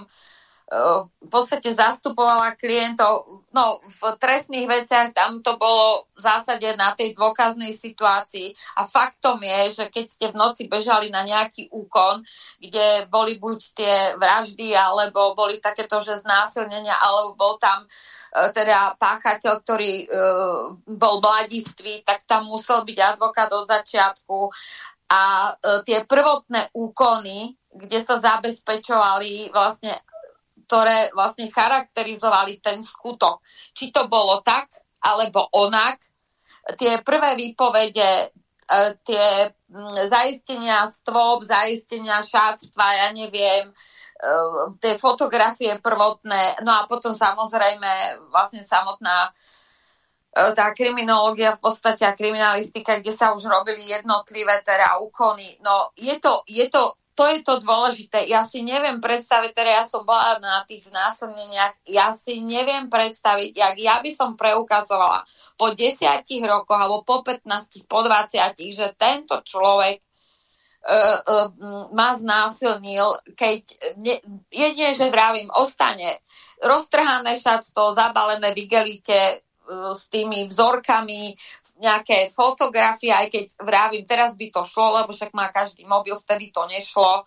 [0.73, 7.13] v podstate zastupovala klientov, no v trestných veciach tam to bolo v zásade na tej
[7.13, 8.57] dôkaznej situácii.
[8.79, 12.25] A faktom je, že keď ste v noci bežali na nejaký úkon,
[12.57, 18.97] kde boli buď tie vraždy, alebo boli takéto, že znásilnenia, alebo bol tam uh, teda
[18.97, 24.49] páchateľ, ktorý uh, bol mladistvý, tak tam musel byť advokát od začiatku.
[25.13, 29.93] A uh, tie prvotné úkony, kde sa zabezpečovali vlastne
[30.73, 33.45] ktoré vlastne charakterizovali ten skutok.
[33.77, 34.73] Či to bolo tak,
[35.05, 36.01] alebo onak.
[36.81, 38.33] Tie prvé výpovede,
[38.65, 39.53] e, tie
[40.09, 43.69] zaistenia stôp, zaistenia šátstva, ja neviem,
[44.79, 49.29] tie fotografie prvotné, no a potom samozrejme vlastne samotná
[50.33, 55.61] tá kriminológia v podstate a kriminalistika, kde sa už robili jednotlivé teda úkony.
[55.61, 58.25] No je to, je to to je to dôležité.
[58.25, 63.53] Ja si neviem predstaviť, teda ja som bola na tých znásilneniach, ja si neviem predstaviť,
[63.53, 65.21] jak ja by som preukazovala
[65.53, 71.47] po desiatich rokoch alebo po 15, po 20, že tento človek uh, uh,
[71.93, 73.61] ma znásilnil, keď
[74.01, 74.17] ne,
[74.49, 76.17] jedine, že vravím, ostane
[76.65, 81.37] roztrhané šatstvo, zabalené v igelite, uh, s tými vzorkami,
[81.81, 86.53] nejaké fotografie, aj keď vravím, teraz by to šlo, lebo však má každý mobil, vtedy
[86.53, 87.25] to nešlo,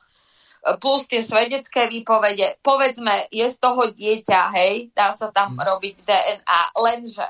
[0.82, 5.62] plus tie svedecké výpovede, povedzme, je z toho dieťa, hej, dá sa tam mm.
[5.62, 7.26] robiť DNA, lenže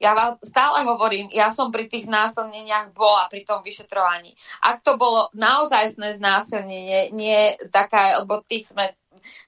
[0.00, 4.32] ja vám stále hovorím, ja som pri tých znásilneniach bola pri tom vyšetrovaní.
[4.64, 8.96] Ak to bolo naozajstné znásilnenie, nie taká, lebo tých sme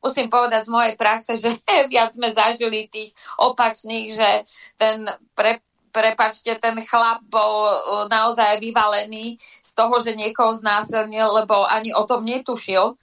[0.04, 1.56] musím povedať z mojej praxe, že
[1.92, 4.30] viac sme zažili tých opačných, že
[4.76, 7.76] ten pre, prepačte, ten chlap bol e,
[8.09, 12.97] naozaj vyvalený z toho, že niekoho znásilnil, lebo ani o tom netušil.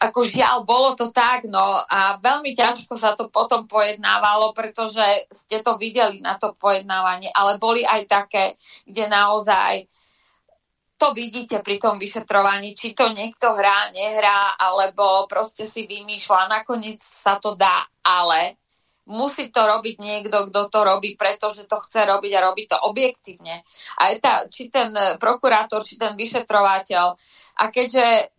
[0.00, 5.60] Ako žiaľ, bolo to tak, no a veľmi ťažko sa to potom pojednávalo, pretože ste
[5.60, 8.56] to videli na to pojednávanie, ale boli aj také,
[8.88, 9.84] kde naozaj
[11.00, 16.60] to vidíte pri tom vyšetrovaní, či to niekto hrá, nehrá, alebo proste si vymýšľa.
[16.60, 18.60] Nakoniec sa to dá, ale
[19.06, 23.64] musí to robiť niekto, kto to robí, pretože to chce robiť a robí to objektívne.
[23.98, 27.06] A je tá, či ten prokurátor, či ten vyšetrovateľ.
[27.60, 28.32] A keďže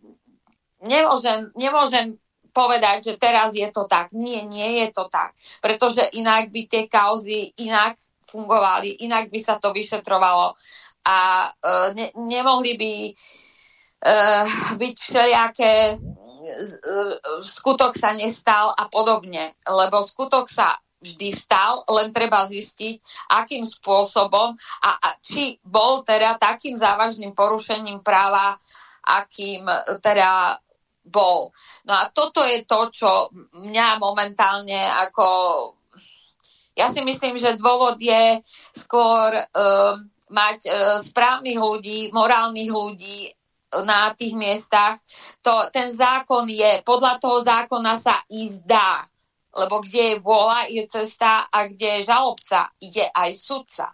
[0.82, 2.16] nemôžem, nemôžem
[2.52, 4.12] povedať, že teraz je to tak.
[4.12, 5.32] Nie, nie je to tak.
[5.64, 7.96] Pretože inak by tie kauzy inak
[8.28, 10.56] fungovali, inak by sa to vyšetrovalo
[11.02, 11.18] a
[11.50, 14.46] uh, ne, nemohli by uh,
[14.80, 15.98] byť všelijaké
[17.42, 19.54] skutok sa nestal a podobne.
[19.66, 23.02] Lebo skutok sa vždy stal, len treba zistiť,
[23.34, 24.54] akým spôsobom
[24.86, 28.54] a, a či bol teda takým závažným porušením práva,
[29.02, 29.66] akým
[29.98, 30.62] teda
[31.02, 31.50] bol.
[31.82, 33.10] No a toto je to, čo
[33.58, 34.78] mňa momentálne
[35.10, 35.26] ako...
[36.72, 38.40] Ja si myslím, že dôvod je
[38.72, 39.92] skôr uh,
[40.32, 40.72] mať uh,
[41.04, 43.28] správnych ľudí, morálnych ľudí,
[43.84, 45.00] na tých miestach,
[45.40, 49.08] to, ten zákon je, podľa toho zákona sa ísť dá.
[49.52, 53.92] Lebo kde je vôľa, je cesta a kde je žalobca, je aj sudca.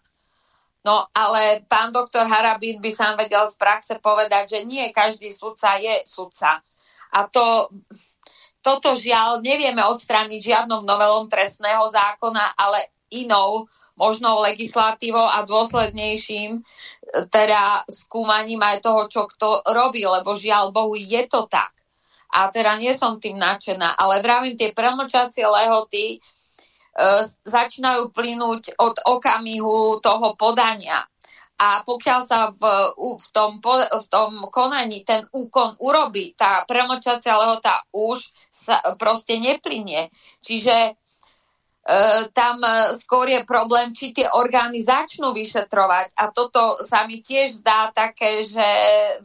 [0.87, 5.75] No ale pán doktor Harabín by sám vedel z praxe povedať, že nie každý sudca
[5.79, 6.63] je sudca.
[7.13, 7.75] A to,
[8.63, 13.67] toto žiaľ nevieme odstrániť žiadnom novelom trestného zákona, ale inou
[13.99, 16.61] možnou legislatívou a dôslednejším e,
[17.29, 21.75] teda skúmaním aj toho, čo kto robí, lebo žiaľ Bohu je to tak.
[22.31, 26.19] A teda nie som tým nadšená, ale vravím, tie premlčacie lehoty e,
[27.43, 31.03] začínajú plynúť od okamihu toho podania.
[31.59, 32.63] A pokiaľ sa v,
[32.95, 40.07] v, tom, v tom konaní ten úkon urobí, tá premlčacia lehota už sa proste neplynie.
[40.39, 41.08] Čiže E,
[42.37, 46.13] tam e, skôr je problém, či tie orgány začnú vyšetrovať.
[46.21, 48.65] A toto sa mi tiež zdá také, že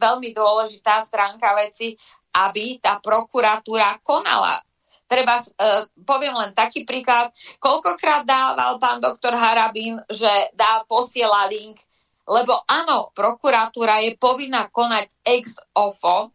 [0.00, 1.92] veľmi dôležitá stránka veci,
[2.34, 4.58] aby tá prokuratúra konala.
[5.04, 7.30] Treba, uh, poviem len taký príklad,
[7.62, 11.78] koľkokrát dával pán doktor Harabín, že dá, posiela link,
[12.26, 16.33] lebo áno, prokuratúra je povinná konať ex ofo,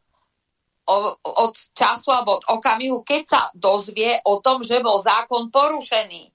[1.23, 6.33] od času alebo od okamihu, keď sa dozvie o tom, že bol zákon porušený.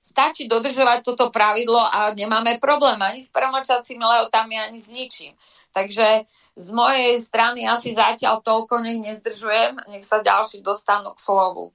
[0.00, 5.38] Stačí dodržovať toto pravidlo a nemáme problém ani s premlčacími lehotami, ani s ničím.
[5.70, 6.26] Takže
[6.58, 11.70] z mojej strany asi zatiaľ toľko, nech nezdržujem, nech sa ďalší dostanú k slovu.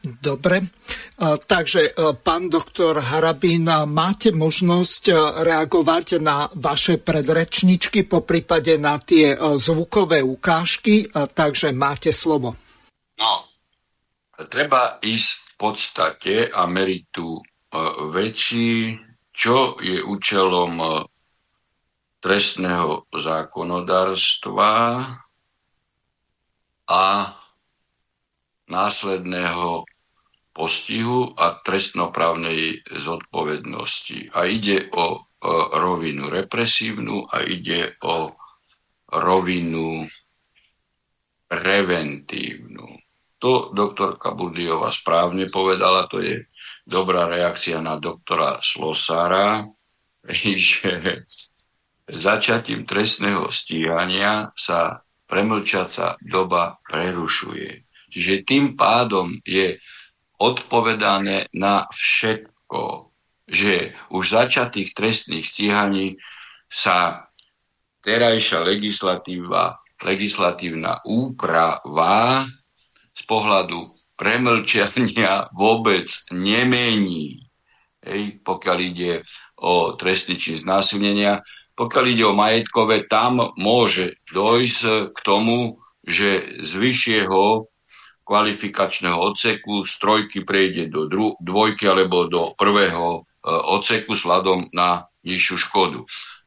[0.00, 0.64] Dobre,
[1.20, 1.94] takže
[2.26, 5.02] pán doktor Harabín, máte možnosť
[5.46, 12.58] reagovať na vaše predrečničky, po prípade na tie zvukové ukážky, takže máte slovo.
[13.14, 13.46] No,
[14.50, 17.38] treba ísť v podstate a meritu
[18.10, 18.98] veci,
[19.30, 20.82] čo je účelom
[22.18, 24.70] trestného zákonodárstva
[26.90, 27.04] a
[28.64, 29.84] následného
[30.54, 34.30] postihu a trestnoprávnej zodpovednosti.
[34.32, 38.30] A ide o, o rovinu represívnu a ide o
[39.10, 40.06] rovinu
[41.50, 42.86] preventívnu.
[43.42, 46.48] To doktorka Burdiova správne povedala, to je
[46.86, 49.66] dobrá reakcia na doktora Slosára,
[50.56, 51.26] že
[52.08, 57.84] začatím trestného stíhania sa premlčaca doba prerušuje.
[58.12, 59.80] Čiže tým pádom je
[60.38, 63.12] odpovedané na všetko,
[63.46, 66.16] že už začatých trestných stíhaní
[66.66, 67.28] sa
[68.02, 72.44] terajšia legislatíva, legislatívna úprava
[73.14, 77.40] z pohľadu premlčania vôbec nemení.
[78.04, 79.12] Hej, pokiaľ ide
[79.64, 81.40] o trestný čin znásilnenia,
[81.72, 87.66] pokiaľ ide o majetkové, tam môže dojsť k tomu, že z vyššieho
[88.24, 95.04] kvalifikačného odseku z trojky prejde do dru- dvojky alebo do prvého e, odseku sladom na
[95.22, 96.00] nižšiu škodu.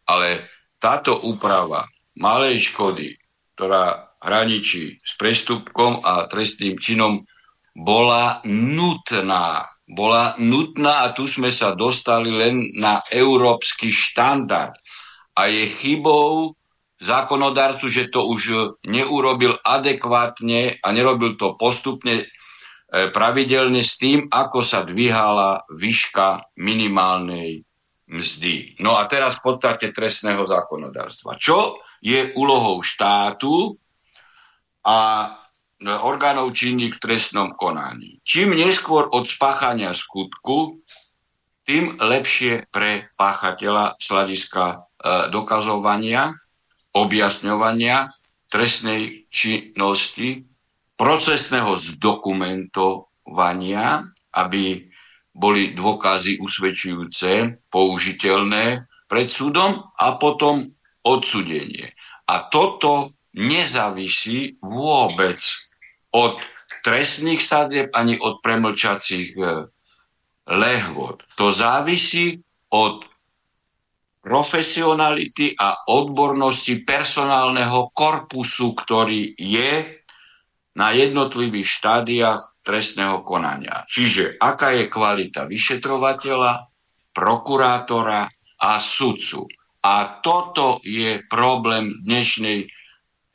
[0.09, 0.49] Ale
[0.81, 1.85] táto úprava
[2.17, 3.13] malej škody,
[3.53, 7.21] ktorá hraničí s prestupkom a trestným činom,
[7.77, 9.69] bola nutná.
[9.87, 14.75] Bola nutná a tu sme sa dostali len na európsky štandard
[15.37, 16.57] a je chybou
[16.97, 18.41] zákonodarcu, že to už
[18.85, 22.25] neurobil adekvátne a nerobil to postupne e,
[23.13, 27.61] pravidelne s tým, ako sa dvíhala výška minimálnej
[28.09, 28.81] mzdy.
[28.81, 31.37] No a teraz v podstate trestného zákonodárstva.
[31.37, 33.77] Čo je úlohou štátu
[34.87, 35.29] a
[36.01, 38.17] orgánov činných v trestnom konaní?
[38.25, 40.81] Čím neskôr od spáchania skutku,
[41.67, 43.99] tým lepšie pre páchateľa
[44.97, 46.33] E, dokazovania,
[47.05, 48.09] objasňovania
[48.47, 50.41] trestnej činnosti,
[50.97, 54.89] procesného zdokumentovania, aby
[55.37, 60.73] boli dôkazy usvedčujúce, použiteľné pred súdom a potom
[61.05, 61.93] odsudenie.
[62.27, 65.37] A toto nezávisí vôbec
[66.11, 66.41] od
[66.81, 69.69] trestných sadzieb ani od premlčacích e,
[70.49, 71.21] lehvod.
[71.37, 72.41] To závisí
[72.73, 73.05] od
[74.27, 79.87] profesionality a odbornosti personálneho korpusu, ktorý je
[80.75, 83.87] na jednotlivých štádiách trestného konania.
[83.87, 86.67] Čiže aká je kvalita vyšetrovateľa,
[87.15, 88.27] prokurátora
[88.59, 89.47] a sudcu.
[89.87, 92.67] A toto je problém dnešnej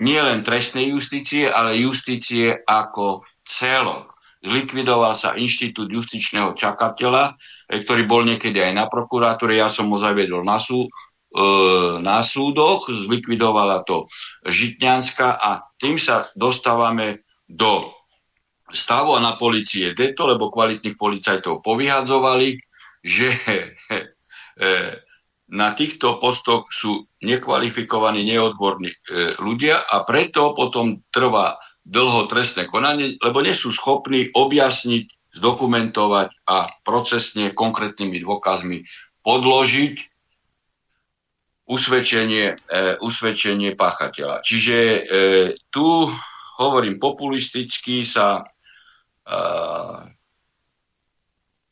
[0.05, 4.13] nielen trestnej justície, ale justície ako celok.
[4.45, 7.39] Zlikvidoval sa inštitút justičného čakateľa,
[7.69, 10.91] ktorý bol niekedy aj na prokuratúre, ja som ho zaviedol na, sú, e,
[12.03, 14.09] na súdoch, zlikvidovala to
[14.47, 17.93] Žitňanská a tým sa dostávame do
[18.73, 22.57] stavu a na policie deto, lebo kvalitných policajtov povyhadzovali,
[23.05, 23.67] že e,
[25.53, 28.89] na týchto postoch sú nekvalifikovaní, neodborní
[29.37, 36.69] ľudia a preto potom trvá dlho trestné konanie, lebo nie sú schopní objasniť zdokumentovať a
[36.85, 38.85] procesne konkrétnymi dôkazmi
[39.25, 39.97] podložiť
[41.73, 42.57] usvedčenie, e,
[43.01, 44.45] usvedčenie páchateľa.
[44.45, 45.01] Čiže e,
[45.73, 46.05] tu,
[46.61, 48.45] hovorím populisticky, sa e,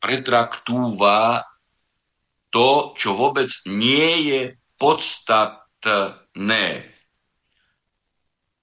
[0.01, 1.45] pretraktúva
[2.49, 4.41] to, čo vôbec nie je
[4.81, 6.65] podstatné.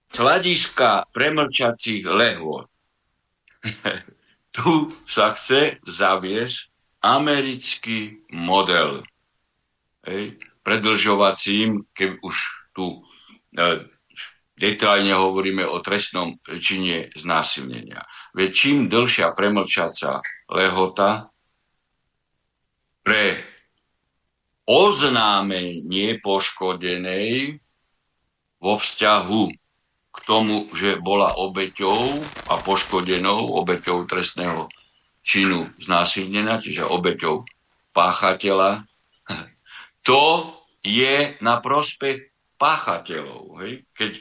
[0.09, 2.67] Z hľadiska premlčacích lehôd
[4.59, 9.07] tu sa chce zaviesť americký model.
[10.03, 10.35] Hej,
[10.67, 12.37] predlžovacím, keď už
[12.75, 12.99] tu
[13.55, 13.87] e,
[14.59, 18.03] detailne hovoríme o trestnom čine znásilnenia.
[18.35, 20.19] Veď čím dlhšia premlčaca
[20.51, 21.31] lehota
[23.07, 23.47] pre
[24.67, 27.63] oznámenie poškodenej
[28.59, 29.43] vo vzťahu
[30.29, 32.21] tomu, že bola obeťou
[32.53, 34.69] a poškodenou, obeťou trestného
[35.25, 37.49] činu znásilnenia, čiže obeťou
[37.97, 38.85] páchateľa,
[40.09, 40.21] to
[40.85, 42.29] je na prospech
[42.61, 43.65] páchateľov.
[43.65, 43.89] Hej?
[43.97, 44.13] Keď,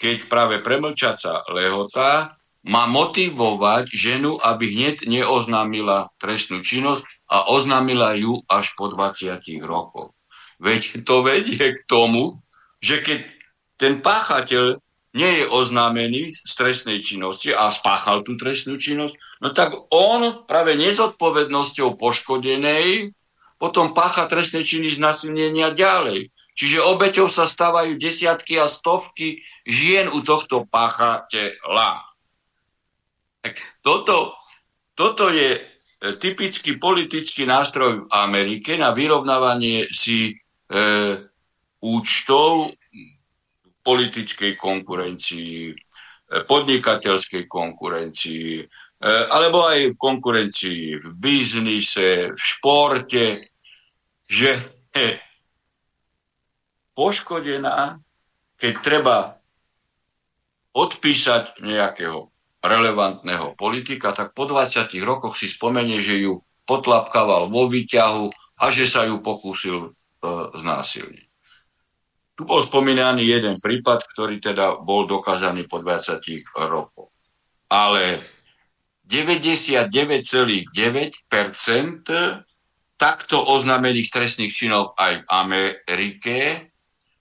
[0.00, 8.40] keď práve premlčaca lehota má motivovať ženu, aby hneď neoznámila trestnú činnosť a oznámila ju
[8.48, 10.16] až po 20 rokoch.
[10.60, 12.40] Veď to vedie k tomu,
[12.84, 13.20] že keď
[13.80, 14.76] ten páchateľ
[15.10, 20.78] nie je oznámený z trestnej činnosti a spáchal tú trestnú činnosť, no tak on práve
[20.78, 23.10] nezodpovednosťou poškodenej
[23.60, 26.32] potom pácha trestné činy znasilnenia ďalej.
[26.56, 32.00] Čiže obeťou sa stávajú desiatky a stovky žien u tohto páchateľa.
[33.44, 33.54] Tak
[33.84, 34.32] toto,
[34.96, 35.60] toto je e,
[36.16, 40.34] typický politický nástroj v Amerike na vyrovnávanie si e,
[41.84, 42.72] účtov
[43.80, 45.74] politickej konkurencii, e,
[46.44, 48.64] podnikateľskej konkurencii,
[49.32, 53.48] alebo aj v konkurencii v biznise, v športe,
[54.28, 54.60] že
[56.92, 57.96] poškodená,
[58.60, 59.40] keď treba
[60.76, 62.28] odpísať nejakého
[62.60, 68.84] relevantného politika, tak po 20 rokoch si spomenie, že ju potlapkával vo výťahu a že
[68.84, 69.90] sa ju pokúsil e,
[70.60, 71.29] znásilniť.
[72.40, 76.24] Tu bol spomínaný jeden prípad, ktorý teda bol dokázaný po 20
[76.72, 77.12] rokoch.
[77.68, 78.24] Ale
[79.04, 80.72] 99,9%
[82.96, 86.36] takto oznamených trestných činov aj v Amerike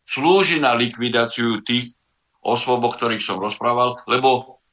[0.08, 1.92] slúži na likvidáciu tých
[2.40, 4.64] osôb, o ktorých som rozprával, lebo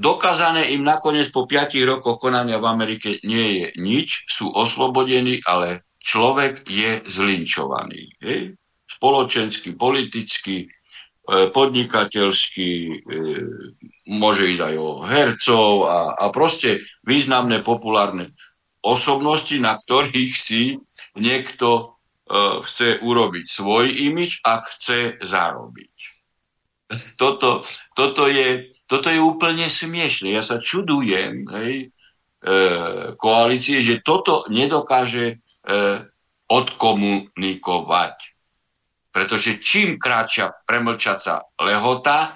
[0.00, 5.84] dokázané im nakoniec po 5 rokoch konania v Amerike nie je nič, sú oslobodení, ale
[6.00, 8.16] človek je zlinčovaný.
[8.24, 8.56] Hej?
[9.00, 12.94] Spoločensky, politicky, e, podnikateľsky, e,
[14.12, 18.36] môže ísť aj o hercov a, a proste významné populárne
[18.84, 20.76] osobnosti, na ktorých si
[21.16, 21.96] niekto
[22.28, 25.96] e, chce urobiť svoj imič a chce zarobiť.
[27.16, 27.64] Toto,
[27.96, 30.36] toto, je, toto je úplne smiešne.
[30.36, 32.56] Ja sa čudujem hej, e,
[33.16, 35.40] koalície, že toto nedokáže
[36.50, 38.29] odkomunikovať.
[39.10, 42.30] Pretože čím kráča premlčaca lehota,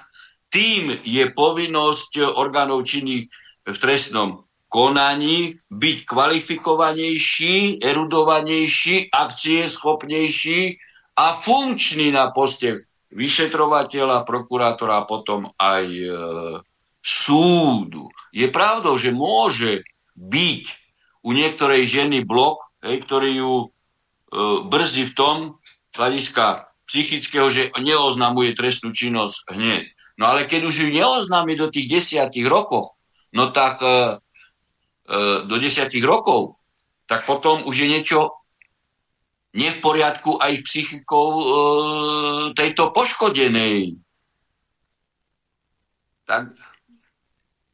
[0.51, 3.31] tým je povinnosť orgánov činných
[3.65, 10.75] v trestnom konaní byť kvalifikovanejší, erudovanejší, akcieschopnejší
[11.15, 12.83] a funkčný na poste
[13.15, 16.09] vyšetrovateľa, prokurátora a potom aj e,
[16.99, 18.11] súdu.
[18.35, 19.87] Je pravdou, že môže
[20.19, 20.63] byť
[21.23, 23.67] u niektorej ženy blok, hej, ktorý ju e,
[24.67, 25.37] brzí v tom
[25.95, 29.85] hľadiska psychického, že neoznamuje trestnú činnosť hneď.
[30.15, 32.95] No ale keď už ju neoznámi do tých desiatich rokov,
[33.35, 33.95] no tak e, e,
[35.43, 36.55] do desiatich rokov,
[37.09, 38.19] tak potom už je niečo
[39.55, 41.43] nie v poriadku aj psychikou e,
[42.55, 43.99] tejto poškodenej.
[46.25, 46.55] Tak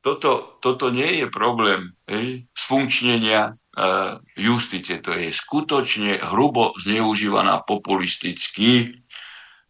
[0.01, 4.99] toto, toto nie je problém hej, sfunkčnenia e, justície.
[4.99, 9.01] To je skutočne hrubo zneužívaná populisticky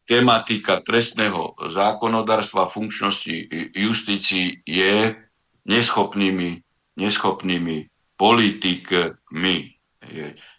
[0.06, 5.16] tematika trestného zákonodárstva funkčnosti justícii je
[5.64, 6.50] neschopnými,
[7.00, 7.78] neschopnými
[8.20, 9.58] politikmi.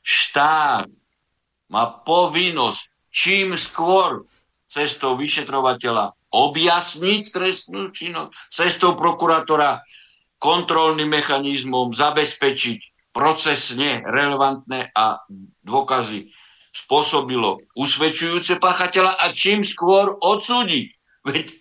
[0.01, 0.89] Štát
[1.69, 2.83] má povinnosť
[3.13, 4.25] čím skôr
[4.73, 9.85] cestou vyšetrovateľa objasniť trestnú činnosť, cestou prokurátora
[10.41, 12.81] kontrolným mechanizmom zabezpečiť
[13.13, 15.21] procesne relevantné a
[15.63, 16.33] dôkazy
[16.73, 20.89] spôsobilo usvedčujúce pachateľa a čím skôr odsúdiť.
[21.29, 21.53] Veď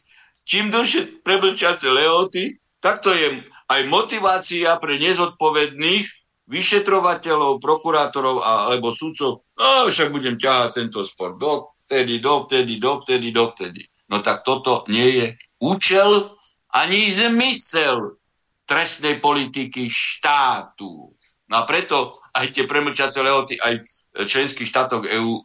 [0.48, 6.08] čím dlhšie preblčiace lehoty, tak to je aj motivácia pre nezodpovedných
[6.52, 13.00] vyšetrovateľov, prokurátorov alebo sudcov, no však budem ťahať tento spor do vtedy, do vtedy, do
[13.00, 13.82] vtedy, do vtedy.
[14.12, 15.28] No tak toto nie je
[15.64, 16.36] účel
[16.76, 18.20] ani zmysel
[18.68, 21.11] trestnej politiky štátu.
[21.52, 23.84] No a preto aj tie premlčace lehoty aj
[24.16, 25.44] v členských štátoch EU,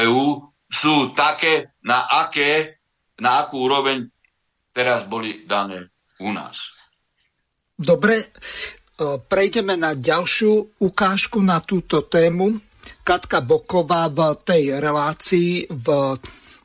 [0.00, 0.24] EU
[0.66, 2.80] sú také, na, aké,
[3.20, 4.08] na akú úroveň
[4.72, 5.92] teraz boli dané
[6.24, 6.72] u nás.
[7.76, 8.32] Dobre,
[9.02, 12.60] E, prejdeme na ďalšiu ukážku na túto tému.
[13.02, 15.86] Katka Boková v tej relácii v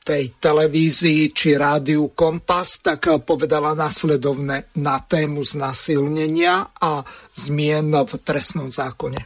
[0.08, 7.04] tej televízii či rádiu Kompas, tak povedala nasledovne na tému znasilnenia a
[7.36, 9.20] zmien v trestnom zákone.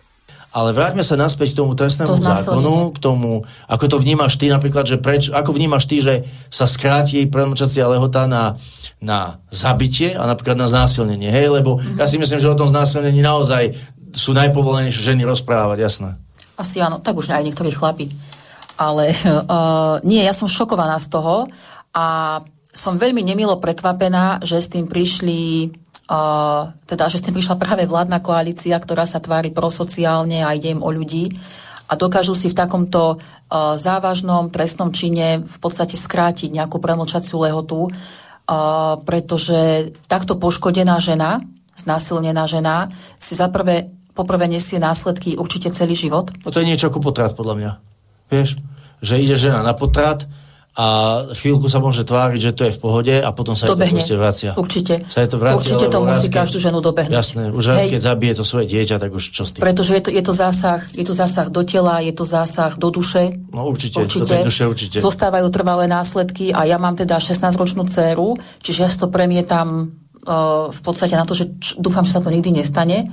[0.52, 4.52] Ale vráťme sa naspäť k tomu trestnému to zákonu, k tomu, ako to vnímaš ty
[4.52, 8.60] napríklad, že preč, ako vnímaš ty, že sa skráti premlčacia lehota na,
[9.00, 12.04] na zabitie a napríklad na znásilnenie, hej, lebo mm-hmm.
[12.04, 13.72] ja si myslím, že o tom znásilnení naozaj
[14.12, 16.20] sú najpovolenejšie ženy rozprávať, jasné.
[16.60, 18.12] Asi áno, tak už aj niektorí chlapi.
[18.82, 21.46] Ale uh, nie, ja som šokovaná z toho
[21.94, 22.40] a
[22.72, 25.70] som veľmi nemilo prekvapená, že s tým prišli
[26.92, 30.84] teda, že s tým prišla práve vládna koalícia, ktorá sa tvári prosociálne a ide im
[30.84, 31.32] o ľudí
[31.92, 37.92] a dokážu si v takomto uh, závažnom trestnom čine v podstate skrátiť nejakú premlčaciu lehotu,
[37.92, 41.44] uh, pretože takto poškodená žena,
[41.76, 42.88] znásilnená žena,
[43.20, 46.32] si zaprvé poprvé nesie následky určite celý život.
[46.48, 47.72] No to je niečo ako potrat, podľa mňa.
[48.32, 48.56] Vieš,
[49.04, 50.24] že ide žena na potrat
[50.72, 50.88] a
[51.36, 54.08] chvíľku sa môže tváriť, že to je v pohode a potom sa Dobehne.
[54.08, 54.56] to vracia.
[54.56, 55.04] Určite.
[55.04, 57.12] Sa to vracia, Určite to musí keď- každú ženu dobehnúť.
[57.12, 59.60] Jasné, už raz, keď zabije to svoje dieťa, tak už čo s tým?
[59.68, 62.88] Pretože je to, je to zásah, je to zásah do tela, je to zásah do
[62.88, 63.36] duše.
[63.52, 64.98] No určite, do tej duše určite.
[65.04, 69.92] Zostávajú trvalé následky a ja mám teda 16-ročnú dceru, čiže ja si to premietam
[70.24, 73.12] uh, v podstate na to, že č- dúfam, že sa to nikdy nestane.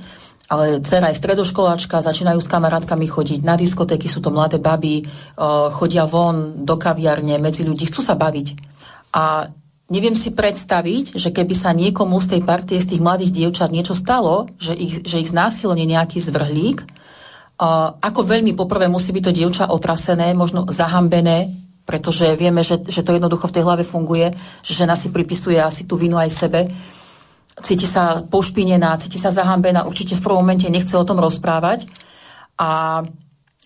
[0.48, 5.68] Ale dcera je stredoškoláčka, začínajú s kamarátkami chodiť na diskotéky, sú to mladé baby, uh,
[5.68, 8.56] chodia von do kaviarne, medzi ľudí, chcú sa baviť.
[9.12, 9.44] A
[9.92, 13.92] neviem si predstaviť, že keby sa niekomu z tej partie, z tých mladých dievčat niečo
[13.92, 19.36] stalo, že ich, že ich znásilní nejaký zvrhlík, uh, ako veľmi poprvé musí byť to
[19.36, 21.52] dievča otrasené, možno zahambené,
[21.84, 24.32] pretože vieme, že, že to jednoducho v tej hlave funguje,
[24.64, 26.60] že žena si pripisuje asi tú vinu aj sebe
[27.62, 31.86] cíti sa pošpinená, cíti sa zahambená, určite v prvom momente nechce o tom rozprávať.
[32.58, 33.02] A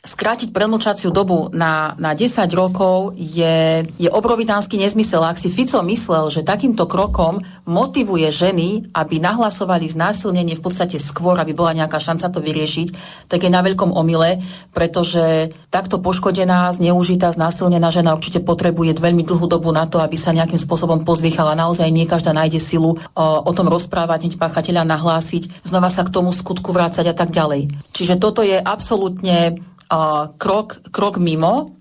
[0.03, 5.22] skrátiť premlčaciu dobu na, na 10 rokov je, je obrovitánsky nezmysel.
[5.22, 7.38] Ak si Fico myslel, že takýmto krokom
[7.70, 12.88] motivuje ženy, aby nahlasovali znásilnenie v podstate skôr, aby bola nejaká šanca to vyriešiť,
[13.30, 14.42] tak je na veľkom omyle,
[14.74, 20.34] pretože takto poškodená, zneužitá, znásilnená žena určite potrebuje veľmi dlhú dobu na to, aby sa
[20.34, 21.55] nejakým spôsobom pozvychala.
[21.55, 26.11] Naozaj nie každá nájde silu o, o tom rozprávať, hneď páchateľa nahlásiť, znova sa k
[26.11, 27.70] tomu skutku vrácať a tak ďalej.
[27.94, 29.62] Čiže toto je absolútne
[30.40, 31.76] krok, krok mimo.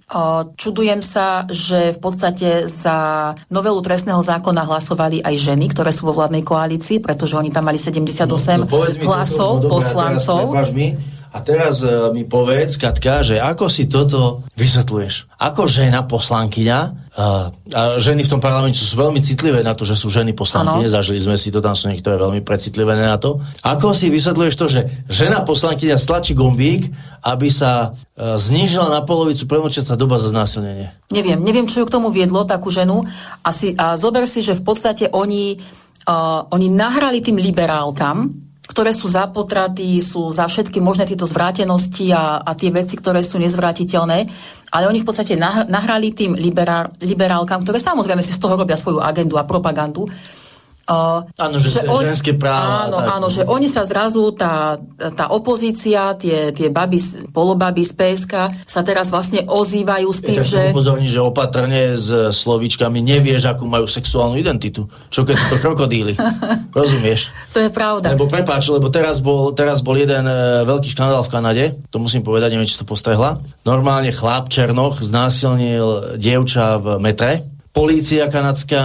[0.60, 6.18] Čudujem sa, že v podstate za novelu trestného zákona hlasovali aj ženy, ktoré sú vo
[6.20, 10.44] vládnej koalícii, pretože oni tam mali 78 No, mi hlasov no, dobre, poslancov.
[10.76, 11.00] Mi,
[11.32, 15.32] a teraz uh, mi povedz, Katka, že ako si toto vysvetľuješ?
[15.40, 16.80] Ako žena poslankyňa,
[17.16, 20.92] uh, a ženy v tom parlamente sú veľmi citlivé na to, že sú ženy poslankyne,
[20.92, 20.96] Áno.
[21.00, 23.40] zažili sme si to, tam sú niektoré veľmi precitlivé na to.
[23.64, 26.92] Ako si vysvetľuješ to, že žena poslankyňa stlačí gombík,
[27.24, 30.92] aby sa uh, znížila na polovicu premlčacia doba za znásilnenie?
[31.16, 33.08] Neviem, neviem, čo ju k tomu viedlo, takú ženu.
[33.40, 35.64] A, si, a zober si, že v podstate oni,
[36.12, 42.16] uh, oni nahrali tým liberálkam, ktoré sú za potraty, sú za všetky možné tieto zvrátenosti
[42.16, 44.18] a, a tie veci, ktoré sú nezvrátiteľné.
[44.72, 48.80] Ale oni v podstate nah- nahrali tým liberál, liberálkam, ktoré samozrejme si z toho robia
[48.80, 50.08] svoju agendu a propagandu.
[50.92, 52.92] Uh, Áno, že, že on- ženské práva.
[52.92, 53.08] Áno, tak.
[53.16, 54.76] áno, že oni sa zrazu, tá,
[55.16, 57.00] tá opozícia, tie, tie baby,
[57.32, 58.34] polobaby z PSK
[58.68, 60.62] sa teraz vlastne ozývajú s tým, Ja že...
[60.76, 64.92] upozorní, že opatrne s slovíčkami nevieš, akú majú sexuálnu identitu.
[65.08, 66.20] Čo keď sú to krokodíly.
[66.76, 67.32] Rozumieš?
[67.56, 68.12] To je pravda.
[68.12, 72.20] Lebo prepáč, lebo teraz bol, teraz bol jeden e, veľký škandál v Kanade, to musím
[72.20, 73.40] povedať, neviem, či to postrehla.
[73.64, 77.48] Normálne chlap Černoch znásilnil dievča v metre.
[77.72, 78.84] Polícia kanadská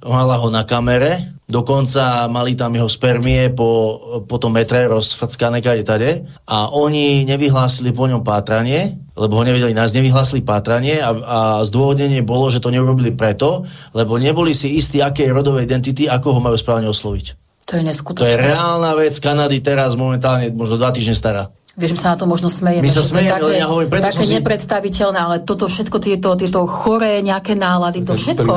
[0.00, 5.84] mala ho na kamere, dokonca mali tam jeho spermie po, po tom metre rozfackané kade
[5.84, 6.10] tade
[6.48, 11.38] a oni nevyhlásili po ňom pátranie, lebo ho nevedeli nájsť, nevyhlásili pátranie a, a
[11.68, 16.38] zdôvodnenie bolo, že to neurobili preto, lebo neboli si istí, aké je rodové identity, ako
[16.38, 17.26] ho majú správne osloviť.
[17.64, 18.44] To je To je neskutočné.
[18.52, 21.48] reálna vec Kanady teraz momentálne možno dva týždne stará.
[21.74, 22.86] Vieš, my sa na to možno smejeme.
[22.86, 26.38] My sa smejeme, také, ale ja hovorím, preto také si- nepredstaviteľné, ale toto všetko, tieto,
[26.38, 28.52] tieto choré nejaké nálady, to všetko,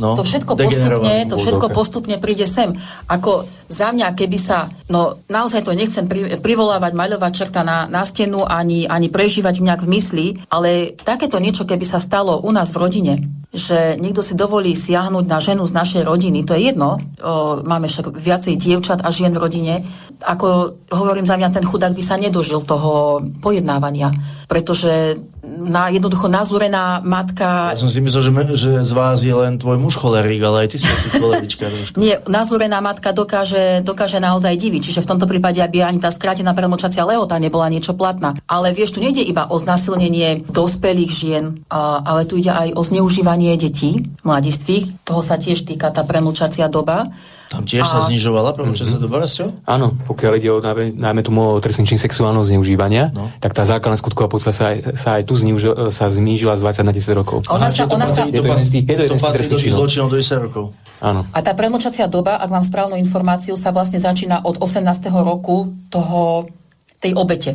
[0.00, 2.72] No, to všetko postupne, to všetko postupne príde sem.
[3.04, 8.00] Ako za mňa, keby sa, no naozaj to nechcem pri, privolávať, maľovať čerta na, na
[8.08, 12.72] stenu, ani, ani prežívať nejak v mysli, ale takéto niečo, keby sa stalo u nás
[12.72, 13.14] v rodine,
[13.54, 17.86] že niekto si dovolí siahnuť na ženu z našej rodiny, to je jedno, o, máme
[17.86, 19.74] však viacej dievčat a žien v rodine,
[20.26, 24.14] ako hovorím za mňa, ten chudák by sa nedožil toho pojednávania,
[24.46, 29.60] pretože na, jednoducho nazúrená matka Ja som si myslel, že, že z vás je len
[29.60, 31.68] tvoj muž cholerík, ale aj ty si cholerička.
[32.00, 36.56] Nie, nazúrená matka dokáže, dokáže naozaj diviť, čiže v tomto prípade, aby ani tá skrátená
[36.56, 38.34] premlčacia lehota nebola niečo platná.
[38.48, 42.82] Ale vieš, tu nejde iba o znasilnenie dospelých žien, a, ale tu ide aj o
[42.82, 45.04] zneužívanie detí, mladistvých.
[45.04, 47.08] Toho sa tiež týka tá premlčacia doba.
[47.54, 49.64] Tam tiež sa A- znižovala premlčacia doba, Rasťo?
[49.64, 53.30] Áno, pokiaľ ide o najmä, najmä tomu o trestný čin sexuálneho zneužívania, no.
[53.38, 56.82] tak tá základná skutková podstata sa, aj- sa aj tu zniužil, sa znížila z 20
[56.82, 57.46] na 10 rokov.
[57.46, 59.62] Ona sa- ona sa- Je to jeden z tých, je to jeden z tých trestných
[59.62, 59.78] činov.
[59.78, 60.64] zločinov do 10 rokov.
[61.00, 61.20] Áno.
[61.28, 64.82] A tá premlčacia doba, ak mám správnu informáciu, sa vlastne začína od 18.
[65.22, 65.56] roku
[65.88, 66.50] toho,
[66.98, 67.52] tej obete.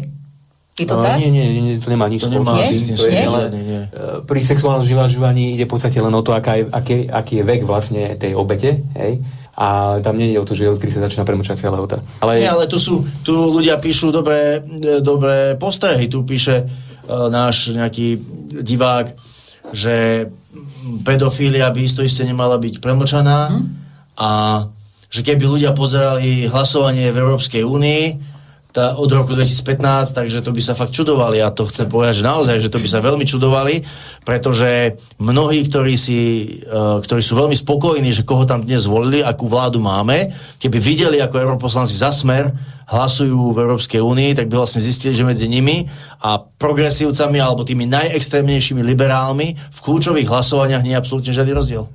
[0.75, 1.19] Je to No, tak?
[1.19, 2.71] Nie, nie, nie, to nemá nič spoločné.
[2.71, 3.27] s tým To je nie?
[3.27, 3.81] len, Nie, nie.
[4.23, 7.61] Pri sexuálnom živažovaní ide v podstate len o to, aká je, aký, aký je vek
[7.63, 9.19] vlastne tej obete, hej?
[9.59, 11.99] A tam nie je o to, že odkedy sa začína premlčacia lehota.
[12.23, 16.07] Ale, Nie, ale tu sú, tu ľudia píšu dobré, e, dobré postrehy.
[16.07, 18.23] Tu píše uh, náš nejaký
[18.63, 19.19] divák,
[19.75, 20.27] že
[21.03, 23.61] pedofília by isto iste nemala byť premlčaná Mhm.
[24.15, 24.29] a
[25.09, 28.03] že keby ľudia pozerali hlasovanie v Európskej únii,
[28.69, 32.29] tá, od roku 2015, takže to by sa fakt čudovali a to chcem povedať, že
[32.29, 33.81] naozaj, že to by sa veľmi čudovali,
[34.21, 36.19] pretože mnohí, ktorí, si,
[36.69, 40.29] uh, ktorí sú veľmi spokojní, že koho tam dnes zvolili, akú vládu máme,
[40.61, 42.53] keby videli, ako europoslanci za smer
[42.89, 45.85] hlasujú v Európskej únii, tak by vlastne zistili, že medzi nimi
[46.21, 51.85] a progresívcami alebo tými najextrémnejšími liberálmi v kľúčových hlasovaniach nie je absolútne žiadny rozdiel.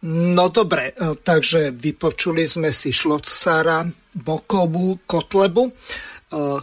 [0.00, 3.84] No dobre, e, takže vypočuli sme si Šlocára,
[4.16, 5.68] Bokovú, Kotlebu.
[5.68, 5.72] E,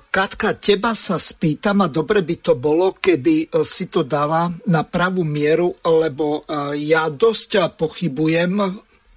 [0.09, 4.81] Katka, teba sa spýtam a dobre by to bolo, keby e, si to dala na
[4.81, 8.57] pravú mieru, lebo ja dosť pochybujem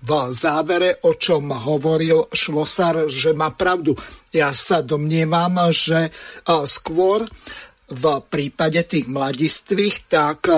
[0.01, 3.97] v závere, o čom hovoril Šlosár, že má pravdu.
[4.37, 6.09] Ja sa domnievam, že
[6.65, 7.29] skôr
[7.89, 10.49] v prípade tých mladistvých, tak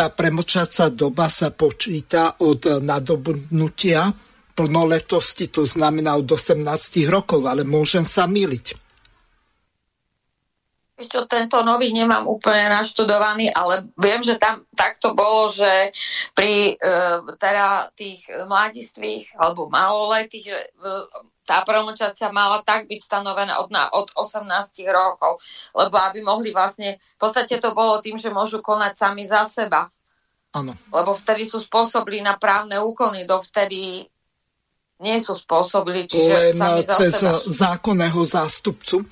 [0.00, 4.08] tá premočacia doba sa počíta od nadobudnutia
[4.56, 6.64] plnoletosti, to znamená od 18
[7.04, 8.80] rokov, ale môžem sa miliť.
[11.00, 15.92] Čo tento nový nemám úplne naštudovaný, ale viem, že tam takto bolo, že
[16.32, 16.84] pri e,
[17.36, 20.68] teda tých mladistvých alebo maloletých, že e,
[21.50, 24.46] tá promlčacia mala tak byť stanovená od, na, od 18
[24.86, 25.42] rokov,
[25.74, 29.90] lebo aby mohli vlastne, v podstate to bolo tým, že môžu konať sami za seba.
[30.54, 30.78] Áno.
[30.94, 34.06] Lebo vtedy sú spôsobili na právne úkony, dovtedy
[35.00, 37.42] nie sú spôsobili, čiže Len sami za cez seba.
[37.42, 39.02] zákonného zástupcu.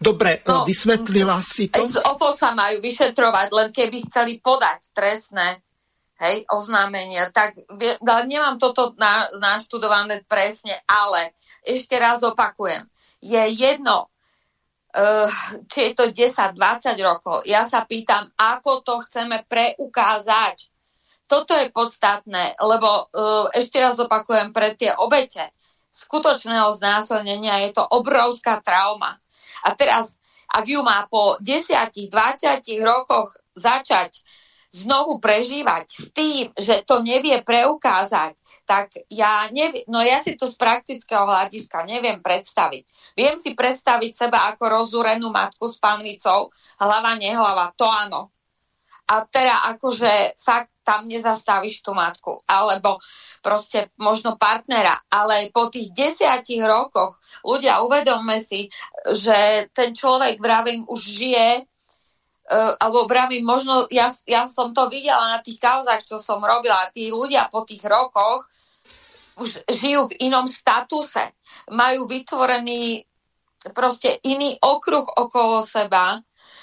[0.00, 1.86] Dobre, no, vysvetlila si to?
[1.86, 5.60] Z OFO sa majú vyšetrovať, len keby chceli podať trestné
[6.20, 7.56] hej, oznámenia, tak
[8.28, 11.36] nemám toto na, naštudované presne, ale
[11.74, 12.86] ešte raz opakujem,
[13.20, 14.08] je jedno,
[14.96, 15.30] uh,
[15.70, 16.56] či je to 10-20
[17.04, 17.44] rokov.
[17.46, 20.68] Ja sa pýtam, ako to chceme preukázať.
[21.30, 25.54] Toto je podstatné, lebo uh, ešte raz opakujem, pre tie obete
[25.90, 29.18] skutočného znásilnenia je to obrovská trauma.
[29.66, 30.16] A teraz,
[30.48, 32.08] ak ju má po 10-20
[32.80, 34.22] rokoch začať
[34.70, 40.46] znovu prežívať s tým, že to nevie preukázať, tak ja neviem, no ja si to
[40.46, 42.86] z praktického hľadiska neviem predstaviť.
[43.18, 48.30] Viem si predstaviť seba ako rozúrenú matku s panvicou, hlava, nehlava, to áno.
[49.10, 53.02] A teda akože fakt tam nezastavíš tú matku, alebo
[53.42, 58.70] proste možno partnera, ale po tých desiatich rokoch ľudia uvedomme si,
[59.10, 61.69] že ten človek, vravím, už žije
[62.50, 66.90] uh, alebo vravím, možno ja, ja som to videla na tých kauzach, čo som robila.
[66.90, 68.44] Tí ľudia po tých rokoch
[69.38, 71.32] už žijú v inom statuse.
[71.70, 73.06] Majú vytvorený
[73.72, 76.18] proste iný okruh okolo seba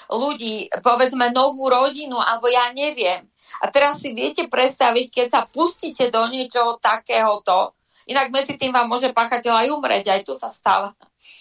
[0.08, 3.28] ľudí, povedzme novú rodinu, alebo ja neviem.
[3.64, 7.76] A teraz si viete predstaviť, keď sa pustíte do niečoho takéhoto,
[8.08, 10.96] inak medzi tým vám môže pachateľ aj umrieť, aj to sa stáva.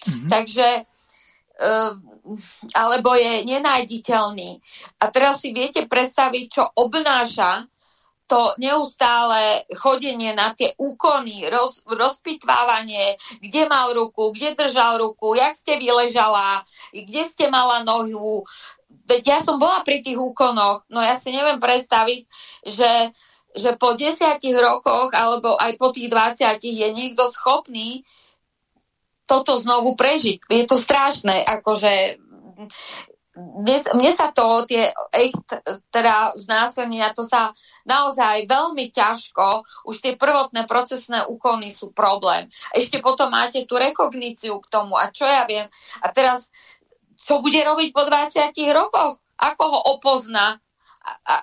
[0.07, 0.27] Mm-hmm.
[0.27, 0.67] Takže
[1.57, 2.16] Ehm,
[2.75, 4.59] alebo je nenájditeľný.
[4.99, 7.67] A teraz si viete predstaviť, čo obnáša
[8.27, 15.55] to neustále chodenie na tie úkony, roz, rozpitvávanie, kde mal ruku, kde držal ruku, jak
[15.55, 18.43] ste vyležala, kde ste mala nohu.
[19.07, 22.27] Veď ja som bola pri tých úkonoch, no ja si neviem predstaviť,
[22.67, 23.15] že,
[23.55, 28.03] že po desiatich rokoch alebo aj po tých 20 je niekto schopný
[29.27, 30.47] toto znovu prežiť.
[30.47, 32.17] Je to strašné, akože
[33.37, 35.45] mne, mne sa to, tie echt,
[35.93, 37.53] teda znásilnenia, to sa
[37.85, 42.49] naozaj veľmi ťažko, už tie prvotné procesné úkony sú problém.
[42.73, 45.69] Ešte potom máte tú rekogníciu k tomu a čo ja viem.
[46.01, 46.49] A teraz,
[47.21, 49.21] čo bude robiť po 20 rokoch?
[49.37, 50.57] Ako ho opozná?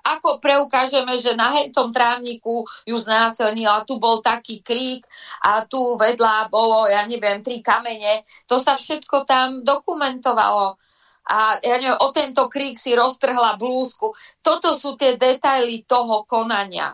[0.04, 5.04] Ako preukážeme, že na hentom trávniku ju znásilnil a tu bol taký krík
[5.44, 8.24] a tu vedľa bolo, ja neviem, tri kamene.
[8.48, 10.76] To sa všetko tam dokumentovalo.
[11.24, 14.12] A ja neviem, o tento krík si roztrhla blúzku.
[14.44, 16.92] Toto sú tie detaily toho konania.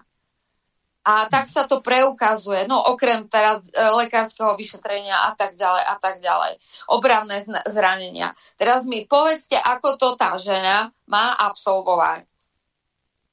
[1.01, 5.95] A tak sa to preukazuje, no okrem teraz e, lekárskeho vyšetrenia a tak ďalej a
[5.97, 6.61] tak ďalej.
[6.93, 8.37] Obravné zranenia.
[8.61, 12.30] Teraz mi povedzte, ako to tá žena má absolvovať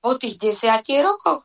[0.07, 1.43] po tých desiatich rokoch?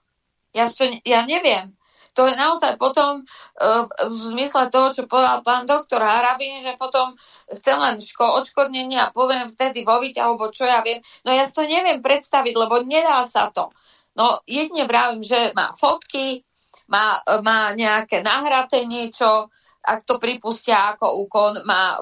[0.55, 1.75] Ja, to, ja neviem.
[2.15, 7.19] To je naozaj potom uh, v zmysle toho, čo povedal pán doktor Harabin, že potom
[7.51, 11.03] chcem len ško- odškodnenie a poviem vtedy vo alebo čo ja viem.
[11.27, 13.75] No ja si to neviem predstaviť, lebo nedá sa to.
[14.15, 16.45] No jedne vravím, že má fotky,
[16.87, 19.49] má, má nejaké nahraté niečo,
[19.83, 21.99] ak to pripustia ako úkon, má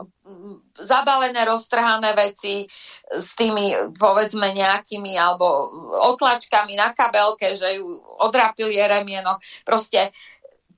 [0.77, 2.69] zabalené, roztrhané veci
[3.09, 5.73] s tými, povedzme, nejakými alebo
[6.13, 9.41] otlačkami na kabelke, že ju odrapili remienok.
[9.65, 10.13] Proste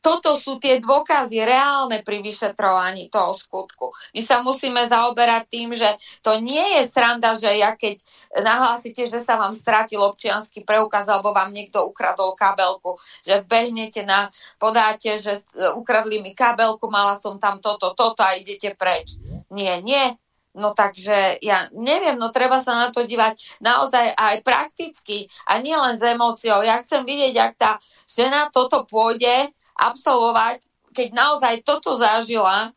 [0.03, 3.94] toto sú tie dôkazy reálne pri vyšetrovaní toho skutku.
[4.11, 5.86] My sa musíme zaoberať tým, že
[6.26, 8.03] to nie je sranda, že ja keď
[8.42, 14.26] nahlásite, že sa vám stratil občianský preukaz alebo vám niekto ukradol kabelku, že vbehnete na,
[14.59, 15.38] podáte, že
[15.78, 19.14] ukradli mi kabelku, mala som tam toto, toto a idete preč.
[19.55, 20.18] Nie, nie.
[20.53, 25.72] No takže ja neviem, no treba sa na to dívať naozaj aj prakticky a nie
[25.72, 26.61] len s emóciou.
[26.61, 27.72] Ja chcem vidieť, ak tá
[28.05, 29.48] žena toto pôjde
[29.83, 30.62] absolvovať,
[30.93, 32.70] keď naozaj toto zažila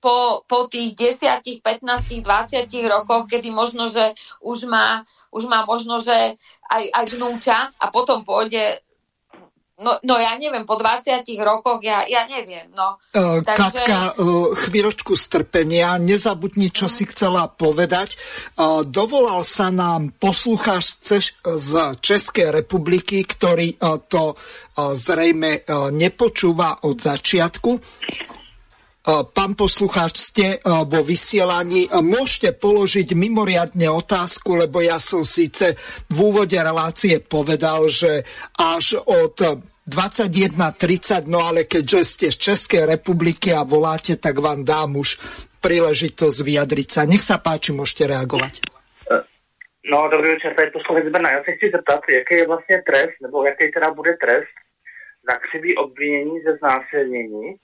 [0.00, 5.02] po, po tých 10, 15, 20 rokoch, kedy možno, že už má,
[5.34, 6.38] už má možno, že
[6.70, 8.85] aj, aj vnúča a potom pôjde
[9.76, 12.72] No, no ja neviem, po 20 rokoch ja, ja neviem.
[12.72, 12.96] No.
[13.12, 13.60] Uh, Takže...
[13.60, 16.92] Katka, uh, chvíľočku strpenia, nezabudni, čo uh.
[16.92, 18.16] si chcela povedať.
[18.56, 21.04] Uh, dovolal sa nám poslucháč
[21.44, 21.70] z
[22.00, 27.70] Českej republiky, ktorý uh, to uh, zrejme uh, nepočúva od začiatku.
[29.06, 31.86] Pán poslucháč, ste vo vysielaní.
[31.94, 35.78] Môžete položiť mimoriadne otázku, lebo ja som síce
[36.10, 38.26] v úvode relácie povedal, že
[38.58, 44.98] až od 21.30, no ale keďže ste z Českej republiky a voláte, tak vám dám
[44.98, 45.22] už
[45.62, 47.06] príležitosť vyjadriť sa.
[47.06, 48.58] Nech sa páči, môžete reagovať.
[49.86, 51.30] No, dobrý večer, tady poslovec Brna.
[51.30, 54.56] Já se chci zeptat, jaký je vlastně trest, nebo jaký teda bude trest
[55.30, 57.54] za křivý obvinění ze znásilnění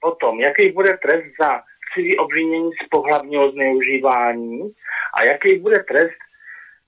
[0.00, 4.72] Potom, jaký bude trest za křivý obvinění z pohlavního zneužívání
[5.14, 6.18] a jaký bude trest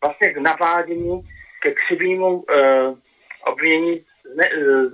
[0.05, 1.23] vlastně k navádění
[1.63, 2.99] ke křivému uh,
[3.45, 4.05] obvinění
[4.37, 4.93] ne, uh,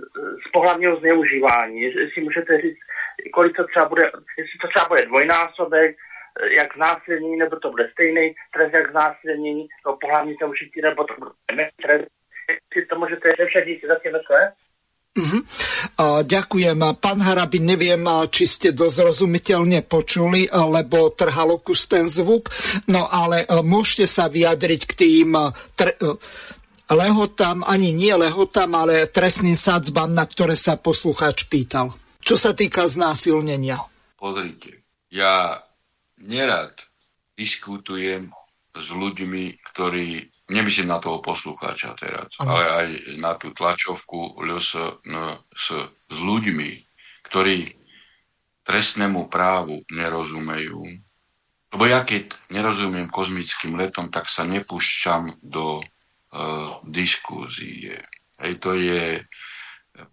[0.48, 1.80] z pohlavního zneužívání.
[1.82, 2.78] Jestli můžete říct,
[3.32, 4.02] kolik to třeba bude,
[4.38, 9.68] jestli to třeba bude dvojnásobek, eh, jak znásilnění, nebo to bude stejný trest jak znásilnění,
[9.84, 12.06] nebo pohlavní zneužití, nebo to bude trest.
[12.50, 14.18] Jestli to můžete ještě díky za těmi
[15.16, 15.40] Uh-huh.
[15.96, 16.76] Uh, ďakujem.
[17.00, 22.52] Pán Harabin, neviem, či ste dozrozumiteľne počuli, lebo trhalo kus ten zvuk,
[22.92, 25.32] no ale môžete sa vyjadriť k tým
[25.72, 25.96] tr-
[26.92, 31.96] lehotám, ani nie lehotám, ale trestným sadzbám, na ktoré sa poslucháč pýtal.
[32.20, 33.80] Čo sa týka znásilnenia?
[34.20, 35.64] Pozrite, ja
[36.20, 36.76] nerad
[37.34, 38.30] diskutujem
[38.76, 42.54] s ľuďmi, ktorí nemyslím na toho poslucháča teraz, ano.
[42.54, 42.88] ale aj
[43.18, 45.74] na tú tlačovku LS, no, s,
[46.10, 46.70] ľuďmi,
[47.26, 47.74] ktorí
[48.62, 50.82] trestnému právu nerozumejú.
[51.74, 57.98] Lebo ja keď nerozumiem kozmickým letom, tak sa nepúšťam do uh, diskúzie.
[58.38, 59.22] Hej, to je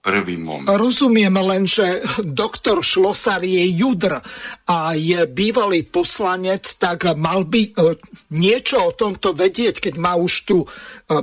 [0.04, 0.68] prvý moment.
[0.68, 4.20] Rozumiem len, že doktor Šlosar je judr
[4.68, 7.72] a je bývalý poslanec, tak mal by e,
[8.36, 10.68] niečo o tomto vedieť, keď má už tú e,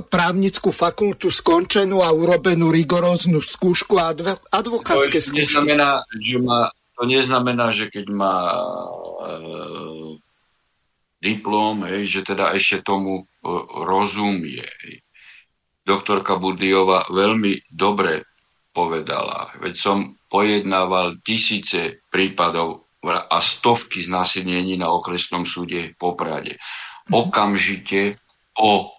[0.01, 4.17] právnickú fakultu skončenú a urobenú rigoróznu skúšku a
[4.49, 5.45] advokátske to skúšky.
[5.45, 6.59] Neznamená, že má,
[6.97, 8.61] to neznamená, že keď má e,
[11.21, 13.23] diplom, hej, že teda ešte tomu e,
[13.85, 14.65] rozumie.
[15.81, 18.30] Doktorka Burdiova veľmi dobre
[18.71, 19.51] povedala.
[19.59, 19.97] Veď som
[20.31, 26.55] pojednával tisíce prípadov a stovky znásilnení na okresnom súde po Prade.
[27.11, 28.15] Okamžite
[28.55, 28.93] po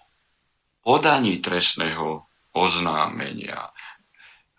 [0.83, 3.73] podaní trestného oznámenia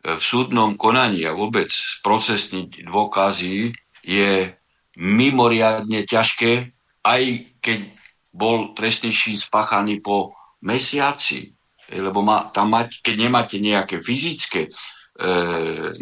[0.05, 1.73] v súdnom konaní a vôbec
[2.05, 3.73] procesniť dôkazy
[4.05, 4.53] je
[5.01, 6.69] mimoriadne ťažké,
[7.01, 7.23] aj
[7.65, 7.89] keď
[8.29, 11.57] bol trestný čin spáchaný po mesiaci.
[11.89, 14.69] Lebo má, tam mať, keď nemáte nejaké fyzické
[15.15, 15.31] e,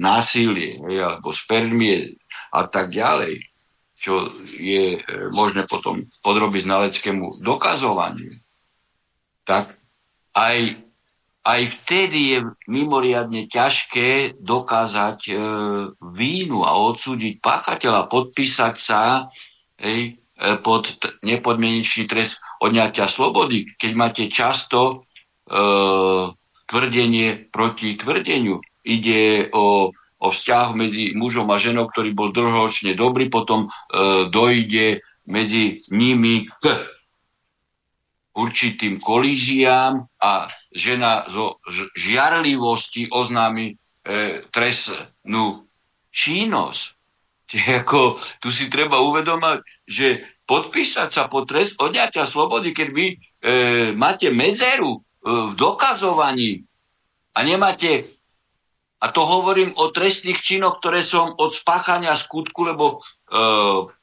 [0.01, 2.17] násilie, alebo spermie
[2.53, 3.41] a tak ďalej,
[4.03, 5.01] čo je e,
[5.31, 8.35] možné potom podrobiť znaleckému dokazovaniu,
[9.47, 9.71] tak
[10.35, 10.75] aj,
[11.45, 15.33] aj vtedy je mimoriadne ťažké dokázať e,
[16.03, 19.31] vínu a odsúdiť páchateľa, podpísať sa
[19.79, 25.05] hej, e, pod t- nepodmienečný trest odňatia slobody, keď máte často
[25.47, 25.61] e,
[26.67, 33.31] tvrdenie proti tvrdeniu ide o, o vzťah medzi mužom a ženou, ktorý bol dlhoročne dobrý,
[33.31, 36.65] potom e, dojde medzi nimi k
[38.33, 41.61] určitým kolížiám a žena zo
[41.95, 43.75] žiarlivosti oznámi e,
[44.49, 45.69] trestnú
[46.09, 46.85] činnosť.
[47.85, 53.17] Ako, tu si treba uvedomať, že podpísať sa po trest odňatia slobody, keď vy e,
[53.95, 56.65] máte medzeru e, v dokazovaní
[57.37, 58.09] a nemáte
[59.03, 62.99] a to hovorím o trestných činoch, ktoré som od spáchania skutku, lebo e,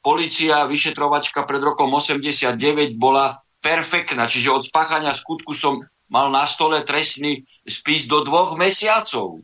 [0.04, 5.80] policia, vyšetrovačka pred rokom 89 bola perfektná, čiže od spáchania skutku som
[6.12, 9.40] mal na stole trestný spis do dvoch mesiacov.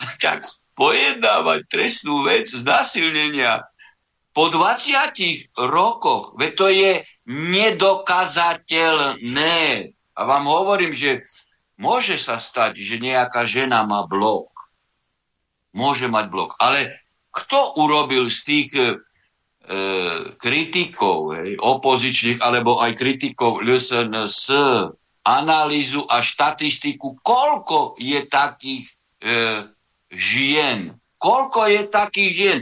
[0.22, 0.46] tak
[0.78, 3.66] pojednávať trestnú vec znásilnenia
[4.30, 9.90] po 20 rokoch, veď to je nedokazateľné.
[10.14, 11.26] A vám hovorím, že
[11.80, 14.52] môže sa stať, že nejaká žena má blok.
[15.72, 16.54] Môže mať blok.
[16.60, 16.92] Ale
[17.32, 18.84] kto urobil z tých e,
[20.36, 24.52] kritikov, hej, opozičných, alebo aj kritikov LSNS,
[25.24, 28.94] analýzu a štatistiku, koľko je takých e,
[30.10, 30.96] žien.
[31.20, 32.58] Koľko je takých žien?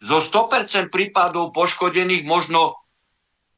[0.00, 2.76] Zo 100% prípadov poškodených možno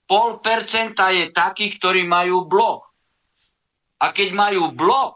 [0.05, 2.92] pol percenta je takých, ktorí majú blok.
[4.03, 5.15] A keď majú blok,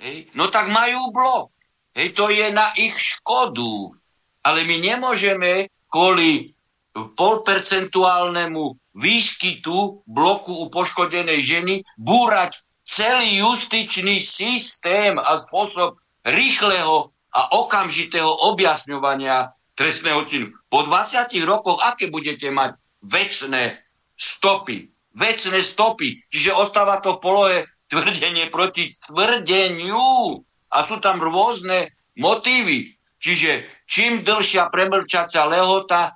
[0.00, 1.52] hej, no tak majú blok.
[1.92, 3.92] Hej, to je na ich škodu.
[4.40, 6.56] Ale my nemôžeme kvôli
[6.96, 12.56] polpercentuálnemu výskytu bloku u poškodenej ženy búrať
[12.86, 20.56] celý justičný systém a spôsob rýchleho a okamžitého objasňovania trestného činu.
[20.72, 23.76] Po 20 rokoch, aké budete mať vecné
[24.16, 24.88] stopy?
[25.12, 26.16] Vecné stopy.
[26.32, 27.58] Čiže ostáva to v polohe
[27.90, 30.42] tvrdenie proti tvrdeniu.
[30.72, 32.96] A sú tam rôzne motívy.
[33.16, 36.14] Čiže čím dlhšia premlčacia lehota,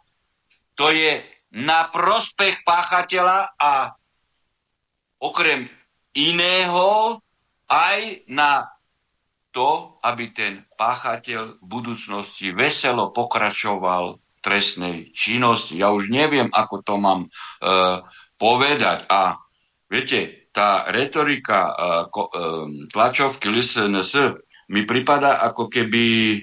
[0.76, 1.22] to je
[1.56, 3.94] na prospech páchateľa a
[5.18, 5.66] okrem
[6.14, 7.18] iného
[7.66, 8.66] aj na
[9.51, 15.76] to, aby ten páchateľ v budúcnosti veselo pokračoval trestnej činnosti.
[15.76, 17.28] Ja už neviem, ako to mám e,
[18.40, 19.05] povedať.
[19.10, 19.36] A
[19.90, 21.74] viete, tá retorika e,
[22.93, 24.12] tlačovky LSNS
[24.69, 26.39] mi pripada, ako keby e,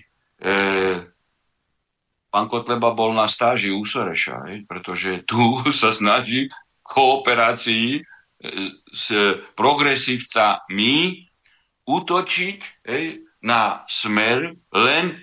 [2.34, 4.66] pán Kotleba bol na stáži u Soreša, hej?
[4.66, 5.38] pretože tu
[5.70, 6.50] sa snaží
[6.82, 8.02] kooperácii e,
[8.90, 9.14] s
[9.54, 11.30] progresívcami
[11.86, 15.14] útočiť hej, na smer len,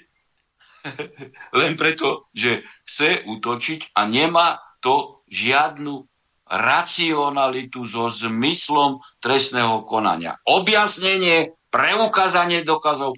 [1.58, 6.13] len preto, že chce útočiť a nemá to žiadnu
[6.48, 10.36] racionalitu so zmyslom trestného konania.
[10.44, 13.16] Objasnenie, preukázanie dokazov,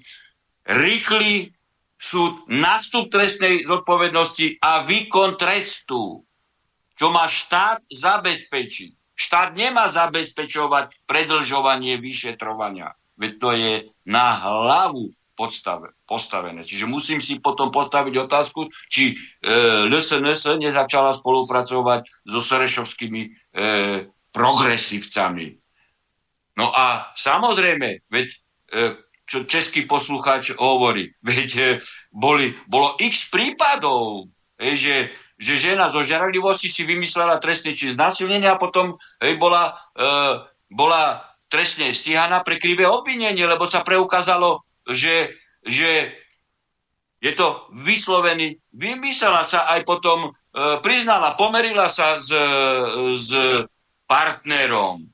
[0.63, 1.51] rýchly
[1.99, 6.23] súd, nastup trestnej zodpovednosti a výkon trestu,
[6.97, 9.17] čo má štát zabezpečiť.
[9.17, 12.93] Štát nemá zabezpečovať predlžovanie vyšetrovania.
[13.17, 13.73] Veď to je
[14.05, 16.65] na hlavu podstave, postavené.
[16.65, 19.15] Čiže musím si potom postaviť otázku, či e,
[19.85, 23.29] LSNS nezačala spolupracovať so Serešovskými e,
[24.33, 25.47] progresívcami.
[26.57, 28.37] No a samozrejme, veď e,
[29.29, 31.67] čo český poslucháč hovorí, veď e,
[32.09, 38.61] boli, bolo x prípadov, že, že žena zo žarlivosti si vymyslela trestný či znasilnenia a
[38.61, 40.09] potom e, bola, e,
[40.73, 45.35] bola trestne stíhaná pre krivé obvinenie, lebo sa preukázalo, že,
[45.65, 46.15] že
[47.17, 50.31] je to vyslovený, vymyslela sa aj potom, e,
[50.85, 52.29] priznala, pomerila sa s,
[53.21, 53.29] s
[54.05, 55.09] partnerom.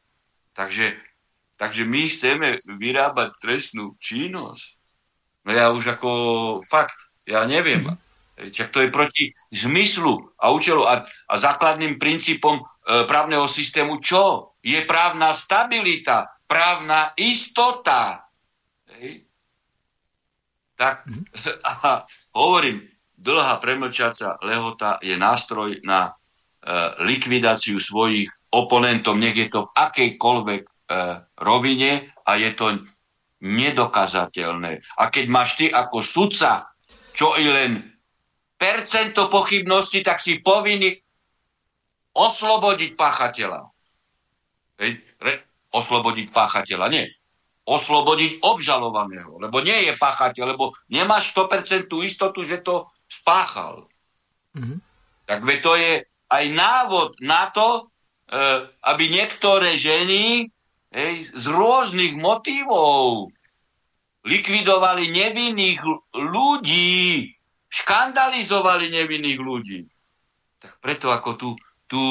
[0.53, 0.93] Takže,
[1.57, 4.77] takže my chceme vyrábať trestnú činnosť.
[5.43, 6.11] No ja už ako
[6.67, 7.87] fakt, ja neviem.
[8.33, 12.63] Čak to je proti zmyslu a účelu a, a základným princípom e,
[13.07, 14.53] právneho systému čo?
[14.63, 18.22] je právna stabilita, právna istota.
[20.83, 21.07] Tak
[21.87, 22.03] a
[22.35, 22.83] hovorím,
[23.15, 26.11] dlhá premlčacia lehota je nástroj na e,
[27.07, 30.71] likvidáciu svojich oponentov, nech je to v akejkoľvek e,
[31.39, 32.83] rovine a je to
[33.43, 34.99] nedokazateľné.
[34.99, 36.75] A keď máš ty ako sudca,
[37.15, 37.79] čo i len
[38.59, 40.99] percento pochybnosti, tak si povinný
[42.15, 43.61] oslobodiť pachateľa.
[44.79, 45.33] Hej, re,
[45.71, 46.85] oslobodiť páchateľa.
[46.91, 47.07] Nie.
[47.63, 49.39] Oslobodiť obžalovaného.
[49.39, 53.87] Lebo nie je páchateľ, lebo nemáš 100% istotu, že to spáchal.
[54.55, 54.77] Mm-hmm.
[55.23, 57.81] Tak to je aj návod na to, e,
[58.67, 60.51] aby niektoré ženy
[60.91, 63.31] hej, z rôznych motivov
[64.27, 65.79] likvidovali nevinných
[66.15, 67.31] ľudí,
[67.71, 69.87] škandalizovali nevinných ľudí.
[70.59, 71.49] Tak preto ako tú,
[71.87, 72.03] tú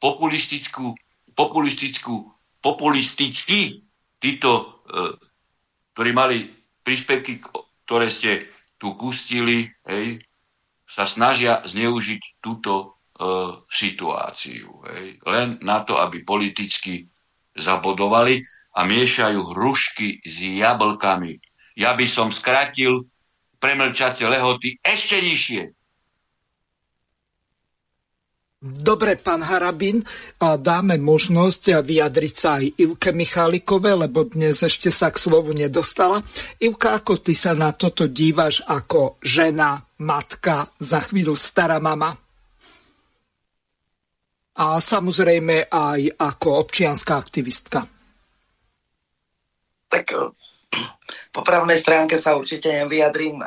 [0.00, 0.96] populistickú
[1.40, 2.28] populistickú,
[2.60, 3.80] populisticky
[4.20, 4.64] títo, e,
[5.96, 6.46] ktorí mali
[6.84, 7.40] príspevky,
[7.88, 10.20] ktoré ste tu pustili, hej,
[10.86, 12.86] sa snažia zneužiť túto e,
[13.66, 14.84] situáciu.
[14.92, 17.08] Hej, len na to, aby politicky
[17.56, 18.44] zabodovali
[18.76, 21.34] a miešajú hrušky s jablkami.
[21.74, 23.08] Ja by som skratil
[23.58, 25.62] premlčacie lehoty ešte nižšie.
[28.60, 30.04] Dobre, pán Harabin,
[30.36, 36.20] dáme možnosť vyjadriť sa aj Ivke Michalikove, lebo dnes ešte sa k slovu nedostala.
[36.60, 42.12] Ivka, ako ty sa na toto dívaš ako žena, matka, za chvíľu stará mama?
[44.60, 47.88] A samozrejme aj ako občianská aktivistka.
[49.88, 50.36] Tak eh,
[51.32, 53.40] po právnej stránke sa určite nevyjadrím,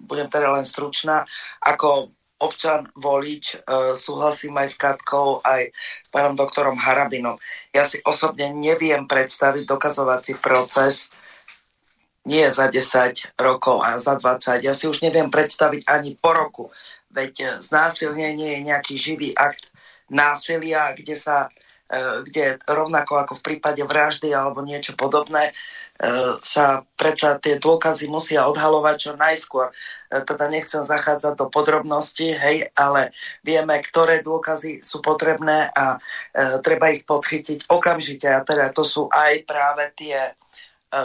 [0.00, 1.20] budem teda len stručná.
[1.60, 7.38] Ako občan, volič, e, súhlasím aj s Katkou, aj s pánom doktorom Harabinom.
[7.70, 11.10] Ja si osobne neviem predstaviť dokazovací proces
[12.24, 14.64] nie za 10 rokov a za 20.
[14.64, 16.64] Ja si už neviem predstaviť ani po roku.
[17.12, 19.68] Veď znásilnenie je nejaký živý akt
[20.08, 21.52] násilia, kde sa
[21.92, 25.83] e, kde rovnako ako v prípade vraždy alebo niečo podobné, E,
[26.42, 29.70] sa predsa tie dôkazy musia odhalovať čo najskôr.
[29.70, 29.72] E,
[30.26, 33.14] teda nechcem zachádzať do podrobností, hej, ale
[33.46, 35.98] vieme, ktoré dôkazy sú potrebné a e,
[36.66, 38.26] treba ich podchytiť okamžite.
[38.26, 40.32] A teda to sú aj práve tie e,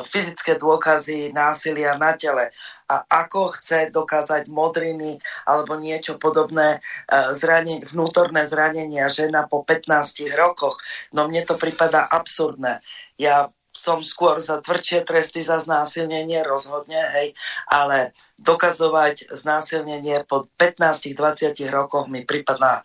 [0.10, 2.50] fyzické dôkazy násilia na tele
[2.90, 10.34] a ako chce dokázať modriny alebo niečo podobné, e, zranenie, vnútorné zranenia žena po 15
[10.34, 10.82] rokoch.
[11.14, 12.82] No mne to prípada absurdné.
[13.22, 17.32] Ja som skôr za tvrdšie tresty za znásilnenie, rozhodne, hej,
[17.72, 22.84] ale dokazovať znásilnenie po 15-20 rokoch mi prípadná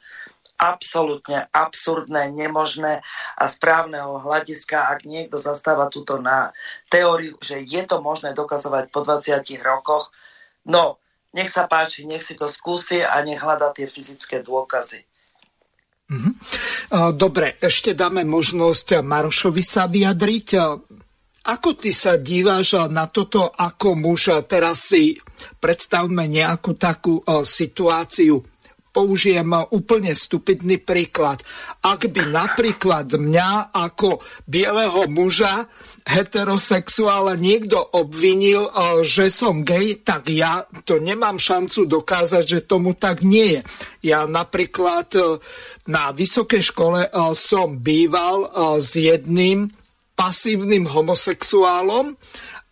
[0.54, 3.02] absolútne absurdné, nemožné
[3.34, 6.54] a správneho hľadiska, ak niekto zastáva túto na
[6.86, 10.14] teóriu, že je to možné dokazovať po 20 rokoch,
[10.70, 11.02] no,
[11.34, 15.02] nech sa páči, nech si to skúsi a nech hľada tie fyzické dôkazy.
[16.04, 16.30] Mhm.
[17.16, 20.48] Dobre, ešte dáme možnosť Marošovi sa vyjadriť.
[21.44, 24.32] Ako ty sa díváš na toto ako muž?
[24.48, 25.16] Teraz si
[25.60, 28.40] predstavme nejakú takú situáciu.
[28.94, 31.42] Použijem úplne stupidný príklad.
[31.82, 35.66] Ak by napríklad mňa ako bieleho muža
[36.06, 38.70] heterosexuála niekto obvinil,
[39.02, 43.60] že som gay, tak ja to nemám šancu dokázať, že tomu tak nie je.
[44.14, 45.10] Ja napríklad
[45.90, 48.46] na vysokej škole eh, som býval
[48.78, 49.74] s jedným
[50.14, 52.14] pasívnym homosexuálom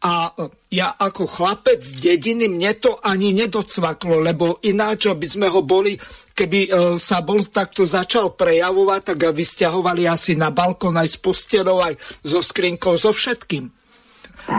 [0.03, 5.47] a eh, ja ako chlapec z dediny mne to ani nedocvaklo, lebo ináč by sme
[5.47, 5.95] ho boli,
[6.33, 12.01] keby sa bol takto začal prejavovať, tak vysťahovali asi na balkón aj s postelou, aj
[12.25, 13.69] so skrinkou, so všetkým.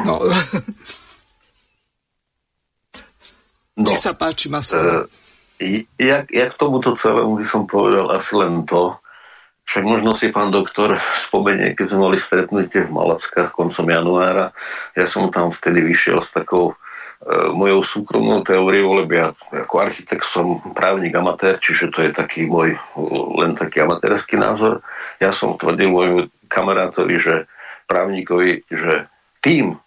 [0.06, 0.22] No.
[3.82, 3.90] no.
[3.90, 5.04] Nech sa páči, Maslo.
[5.04, 5.24] Uh
[6.00, 8.96] jak, jak tomuto celému by som povedal asi len to,
[9.64, 14.52] však možno si pán doktor spomenie, keď sme mali stretnutie v Malackách koncom januára,
[14.94, 16.76] ja som tam vtedy vyšiel s takou e,
[17.56, 22.76] mojou súkromnou teóriou, lebo ja ako architekt som právnik amatér, čiže to je taký môj
[23.40, 24.84] len taký amatérsky názor.
[25.24, 26.20] Ja som tvrdil môjmu
[26.52, 27.36] kamarátovi, že
[27.88, 29.08] právnikovi, že
[29.40, 29.80] tým,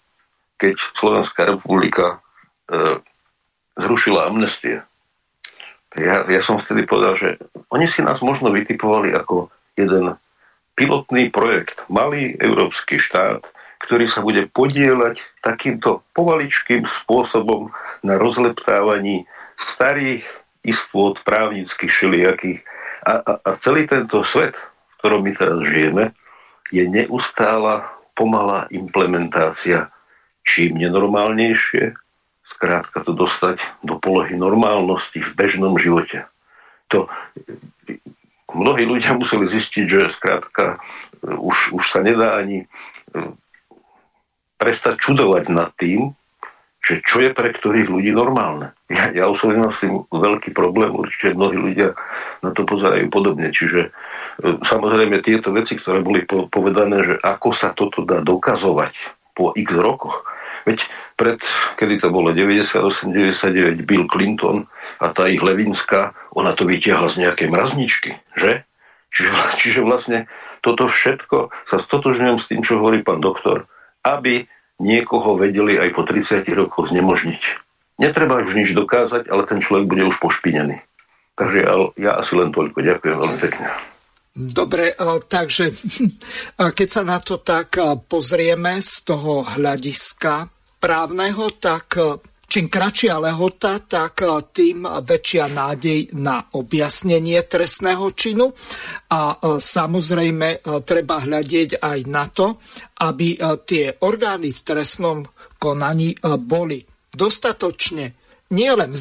[0.56, 2.16] keď Slovenská republika
[2.72, 2.98] e,
[3.76, 4.80] zrušila amnestie,
[5.96, 7.28] ja, ja som vtedy povedal, že
[7.72, 10.16] oni si nás možno vytipovali ako jeden
[10.76, 13.44] pilotný projekt, malý európsky štát,
[13.84, 17.70] ktorý sa bude podielať takýmto povaličkým spôsobom
[18.02, 20.24] na rozleptávaní starých
[20.66, 22.60] istôt právnických šelijakých.
[23.06, 26.04] A, a, a celý tento svet, v ktorom my teraz žijeme,
[26.74, 27.86] je neustála
[28.18, 29.86] pomalá implementácia
[30.46, 31.98] čím nenormálnejšie,
[32.54, 36.24] skrátka to dostať do polohy normálnosti v bežnom živote.
[36.94, 37.10] To
[38.56, 40.80] mnohí ľudia museli zistiť, že skrátka
[41.22, 42.66] už, už sa nedá ani e,
[44.56, 46.16] prestať čudovať nad tým,
[46.80, 48.70] že čo je pre ktorých ľudí normálne.
[48.86, 51.98] Ja, ja osobne mám s tým veľký problém, určite mnohí ľudia
[52.46, 53.50] na to pozerajú podobne.
[53.50, 53.90] Čiže e,
[54.62, 58.94] samozrejme tieto veci, ktoré boli povedané, že ako sa toto dá dokazovať
[59.34, 60.24] po x rokoch,
[60.66, 60.82] Veď
[61.14, 61.38] pred,
[61.78, 64.66] kedy to bolo, 98-99, Bill Clinton
[64.98, 68.66] a tá ich Levinská, ona to vytiahla z nejakej mrazničky, že?
[69.14, 69.30] Čiže,
[69.62, 70.26] čiže vlastne
[70.66, 73.70] toto všetko sa stotožňujem s tým, čo hovorí pán doktor,
[74.02, 74.50] aby
[74.82, 77.42] niekoho vedeli aj po 30 rokoch znemožniť.
[78.02, 80.82] Netreba už nič dokázať, ale ten človek bude už pošpinený.
[81.38, 82.82] Takže ja, ja asi len toľko.
[82.82, 83.66] Ďakujem veľmi pekne.
[84.36, 84.92] Dobre,
[85.32, 85.72] takže
[86.76, 90.55] keď sa na to tak pozrieme z toho hľadiska
[90.86, 92.02] právneho, tak e,
[92.46, 98.54] čím kratšia lehota, tak e, tým väčšia nádej na objasnenie trestného činu.
[99.10, 102.62] A e, samozrejme treba hľadiť aj na to,
[103.02, 103.34] aby
[103.66, 105.26] tie orgány v trestnom
[105.58, 108.94] konaní boli dostatočne nie len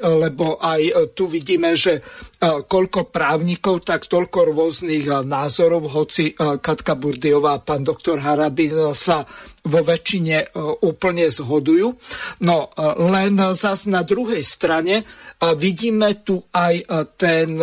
[0.00, 2.00] lebo aj tu vidíme, že
[2.40, 9.28] koľko právnikov, tak toľko rôznych názorov, hoci Katka Burdiová a pán doktor Harabin sa
[9.68, 11.92] vo väčšine úplne zhodujú.
[12.40, 12.72] No
[13.04, 15.04] len zas na druhej strane
[15.60, 16.74] vidíme tu aj
[17.20, 17.60] ten,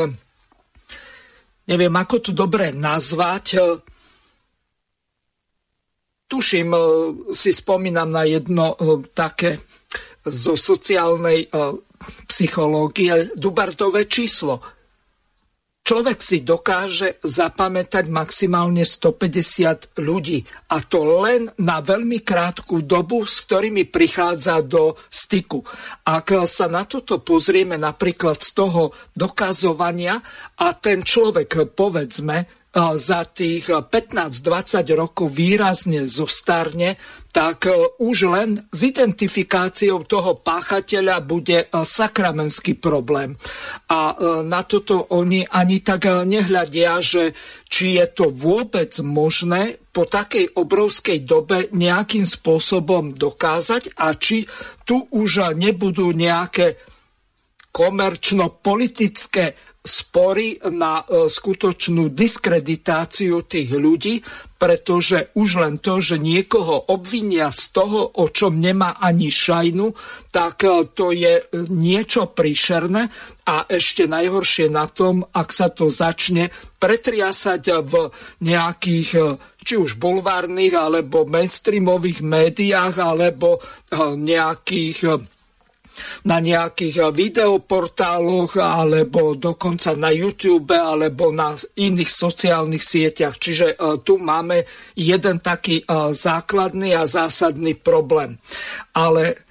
[1.66, 3.58] neviem ako to dobre nazvať,
[6.28, 6.70] tuším,
[7.32, 8.78] si spomínam na jedno
[9.16, 9.66] také
[10.30, 11.74] zo sociálnej uh,
[12.28, 14.62] psychológie Dubartové číslo.
[15.88, 23.48] Človek si dokáže zapamätať maximálne 150 ľudí a to len na veľmi krátku dobu, s
[23.48, 25.64] ktorými prichádza do styku.
[26.04, 30.20] Ak sa na toto pozrieme napríklad z toho dokazovania
[30.60, 36.94] a ten človek, povedzme, za tých 15-20 rokov výrazne zostarne,
[37.34, 37.66] tak
[37.98, 43.34] už len s identifikáciou toho páchateľa bude sakramenský problém.
[43.90, 44.14] A
[44.46, 47.34] na toto oni ani tak nehľadia, že
[47.66, 54.46] či je to vôbec možné po takej obrovskej dobe nejakým spôsobom dokázať a či
[54.86, 56.78] tu už nebudú nejaké
[57.74, 64.20] komerčno-politické spory na e, skutočnú diskreditáciu tých ľudí,
[64.60, 69.96] pretože už len to, že niekoho obvinia z toho, o čom nemá ani šajnu,
[70.30, 73.08] tak e, to je niečo príšerné.
[73.48, 78.12] A ešte najhoršie na tom, ak sa to začne pretriasať v
[78.44, 79.22] nejakých e,
[79.64, 83.60] či už bulvárnych, alebo mainstreamových médiách, alebo
[83.96, 85.37] nejakých
[86.26, 93.36] na nejakých eh, videoportáloch alebo dokonca na YouTube alebo na iných sociálnych sieťach.
[93.38, 94.64] Čiže eh, tu máme
[94.98, 98.38] jeden taký eh, základný a zásadný problém.
[98.94, 99.47] Ale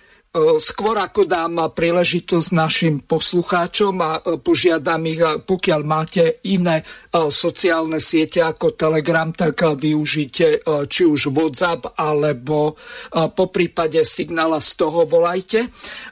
[0.60, 6.84] skôr ako dám príležitosť našim poslucháčom a e, požiadam ich, pokiaľ máte iné e,
[7.32, 12.76] sociálne siete ako Telegram, tak využite či už WhatsApp alebo
[13.10, 15.68] po prípade signála z toho volajte,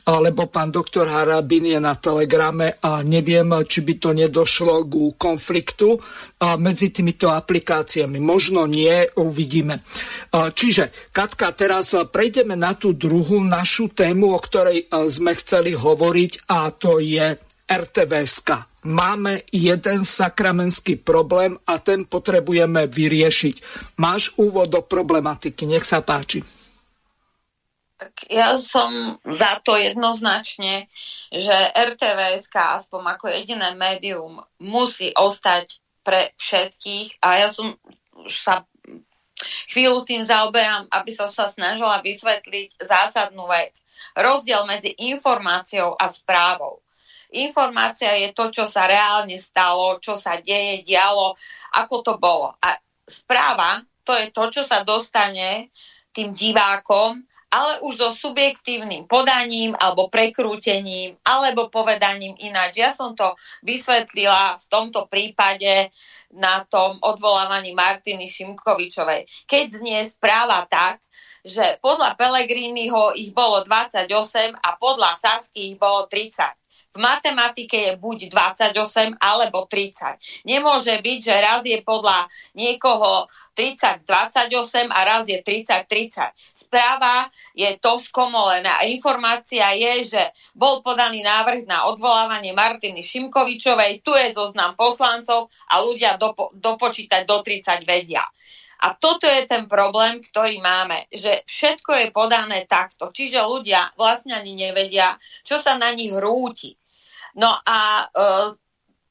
[0.06, 5.98] lebo pán doktor Harabin je na Telegrame a neviem, či by to nedošlo ku konfliktu
[6.58, 8.18] medzi týmito aplikáciami.
[8.18, 9.84] Možno nie, uvidíme.
[10.32, 15.74] Čiže, Katka, teraz prejdeme na tú druhú našu tému, tému, o ktorej e, sme chceli
[15.74, 17.34] hovoriť a to je
[17.66, 18.78] RTVSK.
[18.86, 23.56] Máme jeden sakramenský problém a ten potrebujeme vyriešiť.
[23.98, 26.46] Máš úvod do problematiky, nech sa páči.
[27.98, 30.86] Tak ja som za to jednoznačne,
[31.34, 37.74] že RTVSK aspoň ako jediné médium musí ostať pre všetkých a ja som
[38.22, 38.62] už sa
[39.74, 43.83] chvíľu tým zaoberám, aby som sa snažila vysvetliť zásadnú vec
[44.16, 46.84] rozdiel medzi informáciou a správou.
[47.34, 51.34] Informácia je to, čo sa reálne stalo, čo sa deje, dialo,
[51.74, 52.54] ako to bolo.
[52.62, 55.72] A správa to je to, čo sa dostane
[56.14, 62.82] tým divákom, ale už so subjektívnym podaním alebo prekrútením alebo povedaním ináč.
[62.82, 65.94] Ja som to vysvetlila v tomto prípade
[66.34, 69.46] na tom odvolávaní Martiny Šimkovičovej.
[69.46, 70.98] Keď znie správa tak,
[71.44, 74.08] že podľa Pelegriniho ich bolo 28
[74.56, 76.56] a podľa Sasky ich bolo 30
[76.94, 80.46] v matematike je buď 28 alebo 30.
[80.46, 83.26] Nemôže byť, že raz je podľa niekoho
[83.58, 86.30] 30-28 a raz je 30-30.
[86.54, 88.86] Správa je to skomolená.
[88.86, 90.22] Informácia je, že
[90.54, 97.26] bol podaný návrh na odvolávanie Martiny Šimkovičovej, tu je zoznam poslancov a ľudia dopo- dopočítať
[97.26, 98.22] do 30 vedia.
[98.84, 103.08] A toto je ten problém, ktorý máme, že všetko je podané takto.
[103.08, 106.76] Čiže ľudia vlastne ani nevedia, čo sa na nich rúti.
[107.40, 108.52] No a e,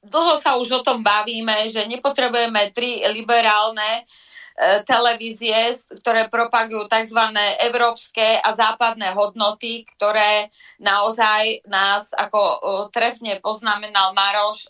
[0.06, 5.74] dlho sa už o tom bavíme, že nepotrebujeme tri liberálne e, televízie,
[6.06, 7.34] ktoré propagujú tzv.
[7.66, 12.58] európske a západné hodnoty, ktoré naozaj nás, ako e,
[12.94, 14.70] trefne poznamenal Maroš,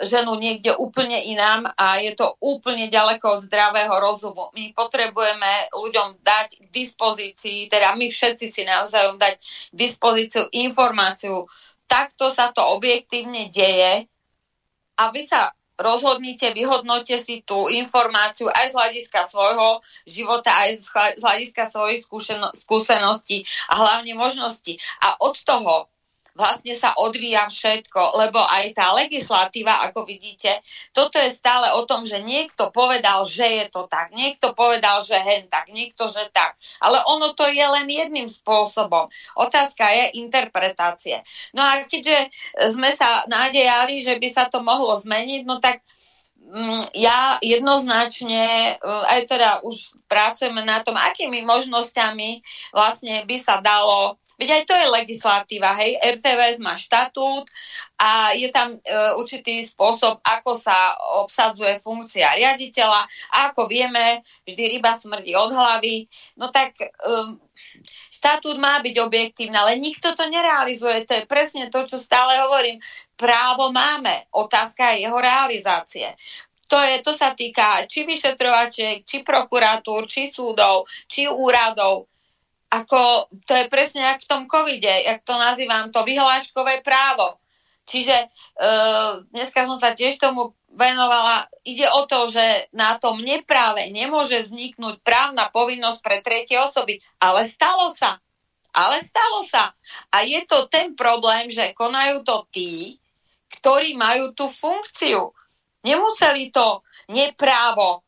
[0.00, 4.48] ženu niekde úplne inám a je to úplne ďaleko od zdravého rozumu.
[4.56, 11.44] My potrebujeme ľuďom dať k dispozícii, teda my všetci si navzájom dať k dispozíciu informáciu.
[11.84, 14.08] Takto sa to objektívne deje
[14.96, 20.78] a vy sa rozhodnite, vyhodnote si tú informáciu aj z hľadiska svojho života, aj
[21.18, 22.06] z hľadiska svojich
[22.54, 24.78] skúseností a hlavne možností.
[25.02, 25.90] A od toho,
[26.32, 30.64] vlastne sa odvíja všetko, lebo aj tá legislatíva, ako vidíte,
[30.96, 35.20] toto je stále o tom, že niekto povedal, že je to tak, niekto povedal, že
[35.20, 36.56] hen tak, niekto, že tak.
[36.80, 39.12] Ale ono to je len jedným spôsobom.
[39.36, 41.20] Otázka je interpretácie.
[41.52, 42.32] No a keďže
[42.72, 45.84] sme sa nádejali, že by sa to mohlo zmeniť, no tak
[46.40, 52.40] mm, ja jednoznačne, eh, aj teda už pracujeme na tom, akými možnosťami
[52.72, 55.96] vlastne by sa dalo Veď aj to je legislatíva, hej.
[56.00, 57.48] RTVS má štatút
[58.00, 58.78] a je tam e,
[59.14, 66.08] určitý spôsob, ako sa obsadzuje funkcia riaditeľa a ako vieme, vždy ryba smrdí od hlavy.
[66.40, 66.88] No tak e,
[68.22, 71.02] štatút má byť objektívny, ale nikto to nerealizuje.
[71.10, 72.78] To je presne to, čo stále hovorím.
[73.18, 76.14] Právo máme, otázka je jeho realizácie.
[76.70, 82.11] To, je, to sa týka či vyšetrovačiek, či prokuratúr, či súdov, či úradov
[82.72, 87.36] ako to je presne jak v tom covide, jak to nazývam, to vyhláškové právo.
[87.84, 88.26] Čiže e,
[89.28, 91.52] dneska som sa tiež tomu venovala.
[91.68, 97.04] Ide o to, že na tom nepráve nemôže vzniknúť právna povinnosť pre tretie osoby.
[97.20, 98.16] Ale stalo sa.
[98.72, 99.76] Ale stalo sa.
[100.08, 102.96] A je to ten problém, že konajú to tí,
[103.60, 105.28] ktorí majú tú funkciu.
[105.84, 106.80] Nemuseli to
[107.12, 108.00] neprávo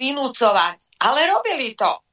[0.00, 2.05] vynúcovať, ale robili to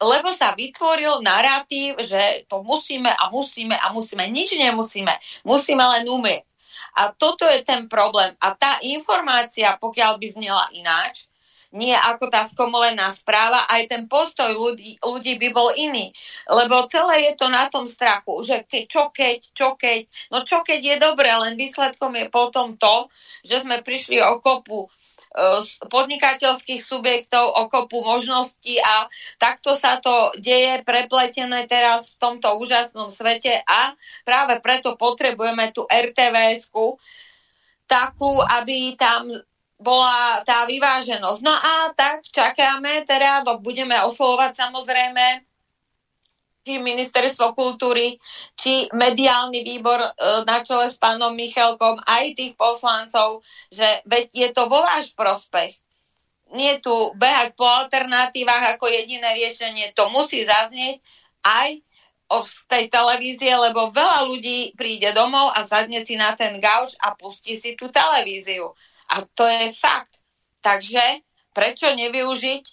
[0.00, 4.24] lebo sa vytvoril narratív, že to musíme a musíme a musíme.
[4.32, 5.12] Nič nemusíme.
[5.44, 6.48] Musíme len umrieť.
[6.96, 8.34] A toto je ten problém.
[8.40, 11.30] A tá informácia, pokiaľ by znela ináč,
[11.70, 16.10] nie ako tá skomolená správa, aj ten postoj ľudí, ľudí by bol iný.
[16.50, 20.10] Lebo celé je to na tom strachu, že ke, čo keď, čo keď.
[20.34, 23.06] No čo keď je dobré, len výsledkom je potom to,
[23.46, 24.90] že sme prišli o kopu
[25.86, 29.06] podnikateľských subjektov o kopu možností a
[29.38, 33.94] takto sa to deje prepletené teraz v tomto úžasnom svete a
[34.26, 36.98] práve preto potrebujeme tú RTVS-ku
[37.86, 39.30] takú, aby tam
[39.80, 41.40] bola tá vyváženosť.
[41.46, 45.49] No a tak čakáme, teda budeme oslovovať samozrejme
[46.60, 48.20] či ministerstvo kultúry,
[48.56, 50.10] či mediálny výbor e,
[50.44, 53.40] na čele s pánom Michalkom, aj tých poslancov,
[53.72, 55.72] že veď je to vo váš prospech.
[56.52, 59.94] Nie tu behať po alternatívach ako jediné riešenie.
[59.94, 60.98] To musí zaznieť
[61.46, 61.80] aj
[62.30, 67.14] od tej televízie, lebo veľa ľudí príde domov a zadne si na ten gauč a
[67.18, 68.70] pustí si tú televíziu.
[69.10, 70.22] A to je fakt.
[70.62, 72.64] Takže prečo nevyužiť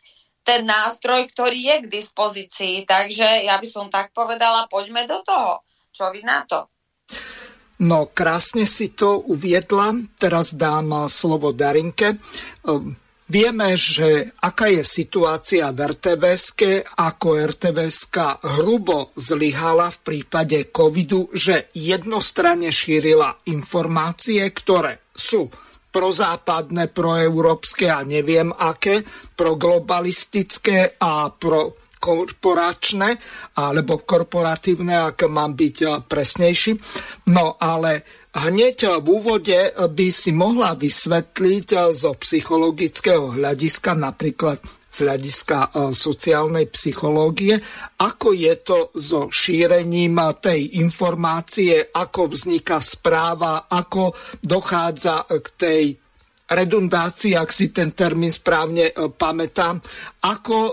[0.47, 2.87] ten nástroj, ktorý je k dispozícii.
[2.87, 5.67] Takže ja by som tak povedala, poďme do toho.
[5.91, 6.71] Čo vy na to?
[7.83, 9.91] No, krásne si to uviedla.
[10.15, 12.15] Teraz dám slovo Darinke.
[12.15, 12.95] Ehm,
[13.27, 16.57] vieme, že aká je situácia v rtvs
[16.95, 17.99] ako rtvs
[18.57, 25.51] hrubo zlyhala v prípade covidu, že jednostranne šírila informácie, ktoré sú
[25.97, 29.01] prozápadné, proeurópske a neviem aké,
[29.33, 33.17] proglobalistické a pro korporačné
[33.57, 36.77] alebo korporatívne, ak mám byť eh, presnejší.
[37.33, 38.05] No ale
[38.37, 45.69] hneď v úvode by si mohla vysvetliť eh, zo psychologického hľadiska napríklad z hľadiska e,
[45.91, 47.59] sociálnej psychológie,
[47.99, 55.83] ako je to so šírením tej informácie, ako vzniká správa, ako dochádza k tej
[56.47, 59.83] redundácii, ak si ten termín správne e, pamätám,
[60.23, 60.71] ako e,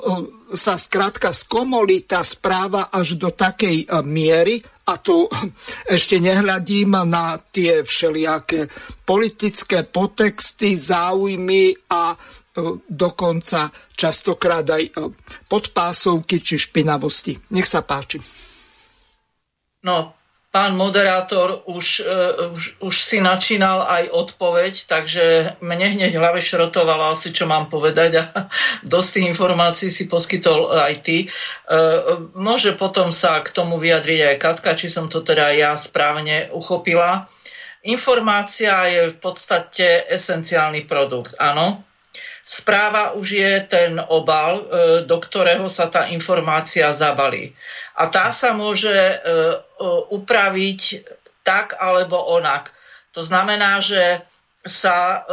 [0.55, 5.25] sa skrátka skomolí tá správa až do takej miery, a tu
[5.97, 8.69] ešte nehľadím na tie všelijaké
[9.09, 12.44] politické potexty, záujmy a E,
[12.87, 14.91] dokonca častokrát aj e,
[15.51, 17.35] podpásovky či špinavosti.
[17.51, 18.23] Nech sa páči.
[19.85, 20.15] No,
[20.49, 25.25] pán moderátor už, uh, už, už si načínal aj odpoveď, takže
[25.61, 28.25] mne hneď hlave šrotovala asi, čo mám povedať a
[28.87, 31.29] dosť informácií si poskytol aj ty.
[32.33, 37.29] Môže potom sa k tomu vyjadriť aj Katka, či som to teda ja správne uchopila.
[37.85, 41.85] Informácia je v podstate esenciálny produkt, áno
[42.45, 44.65] Správa už je ten obal, e,
[45.09, 47.57] do ktorého sa tá informácia zabalí.
[47.97, 49.57] A tá sa môže e, e,
[50.13, 51.09] upraviť
[51.41, 52.69] tak alebo onak.
[53.17, 54.21] To znamená, že
[54.65, 55.29] sa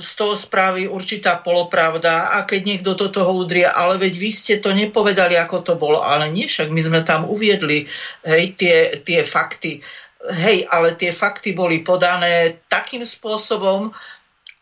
[0.00, 4.56] z toho spraví určitá polopravda a keď niekto do toho udrie, ale veď vy ste
[4.56, 7.84] to nepovedali, ako to bolo, ale nie, však my sme tam uviedli
[8.24, 9.84] hej, tie, tie fakty.
[10.32, 13.92] Hej, ale tie fakty boli podané takým spôsobom,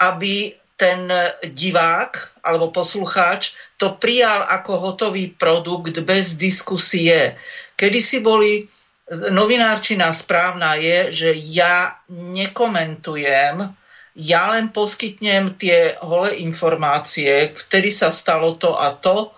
[0.02, 1.10] aby ten
[1.42, 7.34] divák alebo poslucháč to prijal ako hotový produkt bez diskusie.
[7.74, 8.62] Kedy si boli
[9.10, 13.74] novinárčina správna je, že ja nekomentujem,
[14.18, 19.30] ja len poskytnem tie holé informácie, vtedy sa stalo to a to,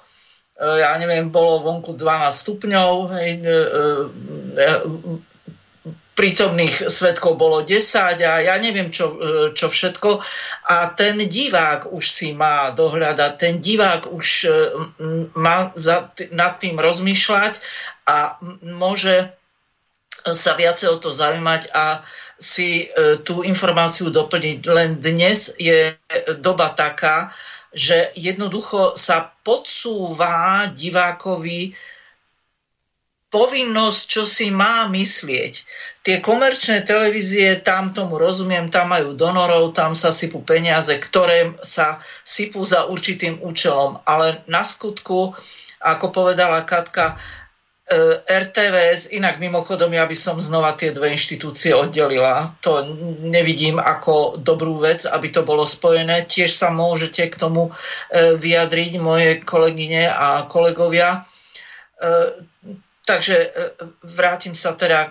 [0.57, 3.59] e, ja neviem, bolo vonku 12 stupňov, hej, e,
[4.57, 4.69] e,
[6.15, 9.17] prítomných svetkov bolo 10 a ja neviem čo,
[9.57, 10.21] čo všetko.
[10.69, 14.29] A ten divák už si má dohľadať, ten divák už
[15.39, 17.63] má za, nad tým rozmýšľať
[18.05, 19.33] a môže
[20.29, 22.05] sa viacej o to zaujímať a
[22.41, 24.59] si e, tú informáciu doplniť.
[24.65, 25.93] Len dnes je
[26.41, 27.33] doba taká,
[27.71, 31.77] že jednoducho sa podsúva divákovi
[33.31, 35.53] povinnosť, čo si má myslieť.
[36.03, 42.03] Tie komerčné televízie, tam tomu rozumiem, tam majú donorov, tam sa sypú peniaze, ktoré sa
[42.27, 44.03] sypú za určitým účelom.
[44.03, 45.33] Ale na skutku,
[45.81, 47.17] ako povedala Katka,
[47.91, 52.55] E, RTVS, inak mimochodom ja by som znova tie dve inštitúcie oddelila.
[52.63, 52.87] To
[53.27, 56.23] nevidím ako dobrú vec, aby to bolo spojené.
[56.23, 61.27] Tiež sa môžete k tomu e, vyjadriť moje kolegyne a kolegovia.
[63.01, 63.37] E, takže
[64.07, 65.11] vrátim sa teda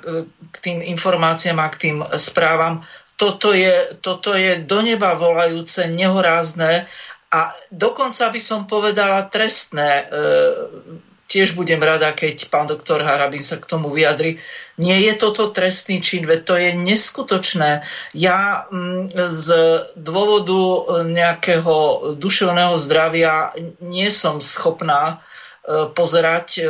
[0.52, 2.82] k tým informáciám a k tým správam.
[3.20, 6.88] Toto je, toto je do neba volajúce, nehorázne
[7.30, 10.08] a dokonca by som povedala trestné
[11.30, 14.42] tiež budem rada, keď pán doktor Harabin sa k tomu vyjadri.
[14.82, 17.86] Nie je toto trestný čin, veď to je neskutočné.
[18.18, 19.48] Ja mm, z
[19.94, 25.39] dôvodu nejakého duševného zdravia nie som schopná e,
[25.70, 26.64] pozerať e,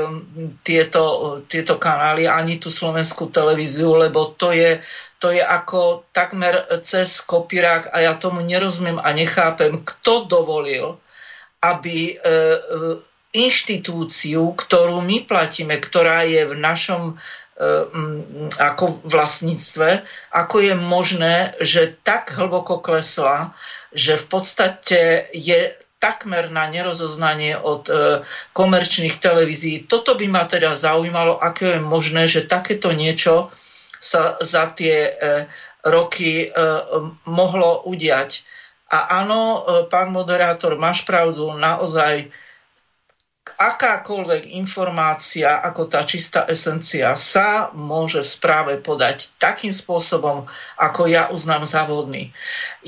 [0.59, 1.03] tieto,
[1.47, 4.83] tieto kanály, ani tú slovenskú televíziu, lebo to je,
[5.23, 10.99] to je ako takmer cez kopírák a ja tomu nerozumiem a nechápem, kto dovolil,
[11.63, 12.23] aby e,
[13.31, 17.15] inštitúciu, ktorú my platíme, ktorá je v našom
[18.55, 23.51] ako vlastníctve, ako je možné, že tak hlboko klesla,
[23.91, 27.93] že v podstate je takmer na nerozoznanie od e,
[28.55, 29.83] komerčných televízií.
[29.83, 33.51] Toto by ma teda zaujímalo, aké je možné, že takéto niečo
[33.99, 35.11] sa za tie e,
[35.83, 36.67] roky e,
[37.27, 38.47] mohlo udiať.
[38.89, 39.59] A áno, e,
[39.91, 42.31] pán moderátor, máš pravdu, naozaj
[43.59, 50.47] akákoľvek informácia ako tá čistá esencia sa môže v správe podať takým spôsobom,
[50.79, 52.31] ako ja uznám za vhodný.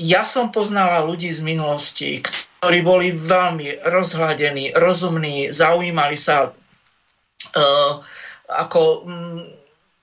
[0.00, 2.24] Ja som poznala ľudí z minulosti,
[2.62, 7.92] ktorí boli veľmi rozhľadení, rozumní, zaujímali sa uh,
[8.46, 9.42] ako um,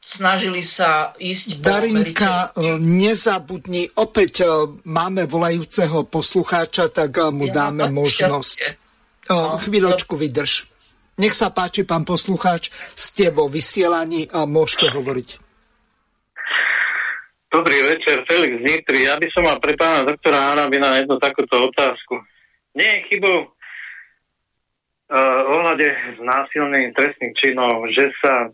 [0.03, 7.87] snažili sa ísť Darinka, e, nezabudni, opäť uh, máme volajúceho poslucháča, tak uh, mu dáme
[7.87, 8.59] možnosť.
[8.59, 9.31] Šťastie.
[9.31, 10.67] No, chvíľočku vydrž.
[11.15, 15.29] Nech sa páči, pán poslucháč, ste vo vysielaní a môžete hovoriť.
[17.55, 19.07] Dobrý večer, Felix Nitri.
[19.07, 22.19] Ja by som mal pre pána doktora Harabina jednu takúto otázku.
[22.77, 25.87] Nie je chybou uh, ohľade
[26.21, 28.51] znásilnení trestných činov, že sa uh,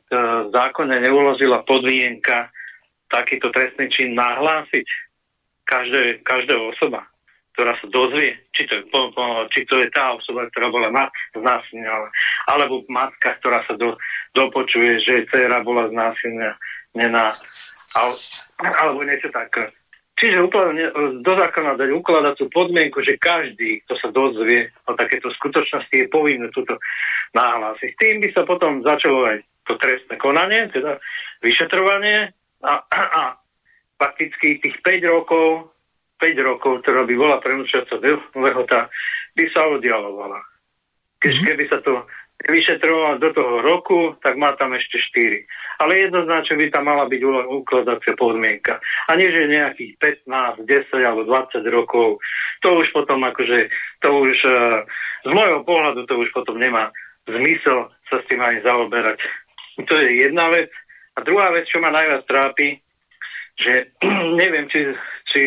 [0.48, 2.52] v zákone neuložila podmienka
[3.12, 4.88] takýto trestný čin nahlásiť
[5.66, 7.06] každé, každého osoba
[7.56, 10.92] ktorá sa dozvie, či to je, po, po, či to je tá osoba, ktorá bola
[10.92, 12.12] na, znásilnená,
[12.52, 13.96] alebo matka, ktorá sa do,
[14.36, 17.32] dopočuje, že dcera bola znásilnená,
[18.60, 19.72] alebo niečo také.
[20.16, 20.48] Čiže
[21.20, 26.08] do zákona dať ukladať tú podmienku, že každý, kto sa dozvie o takéto skutočnosti, je
[26.08, 26.80] povinný túto
[27.36, 28.00] nahlásiť.
[28.00, 31.04] Tým by sa potom začalo aj to trestné konanie, teda
[31.44, 32.32] vyšetrovanie
[32.64, 33.24] a, a, a
[34.00, 35.76] fakticky tých 5 rokov
[36.20, 38.00] 5 rokov, ktorá by bola prenúčaca
[38.40, 38.88] lehota,
[39.36, 40.40] by sa oddialovala.
[41.20, 41.48] Keď mm-hmm.
[41.52, 42.08] keby sa to
[42.44, 45.84] vyšetrovalo do toho roku, tak má tam ešte 4.
[45.88, 48.80] Ale jednoznačne by tam mala byť ukladacia podmienka.
[49.08, 52.20] A nie, že nejakých 15, 10 alebo 20 rokov.
[52.62, 53.72] To už potom akože,
[54.04, 54.84] to už uh,
[55.26, 56.94] z môjho pohľadu to už potom nemá
[57.26, 59.18] zmysel sa s tým ani zaoberať.
[59.90, 60.70] To je jedna vec.
[61.18, 62.78] A druhá vec, čo ma najviac trápi,
[63.58, 63.96] že
[64.42, 64.94] neviem, či,
[65.26, 65.42] či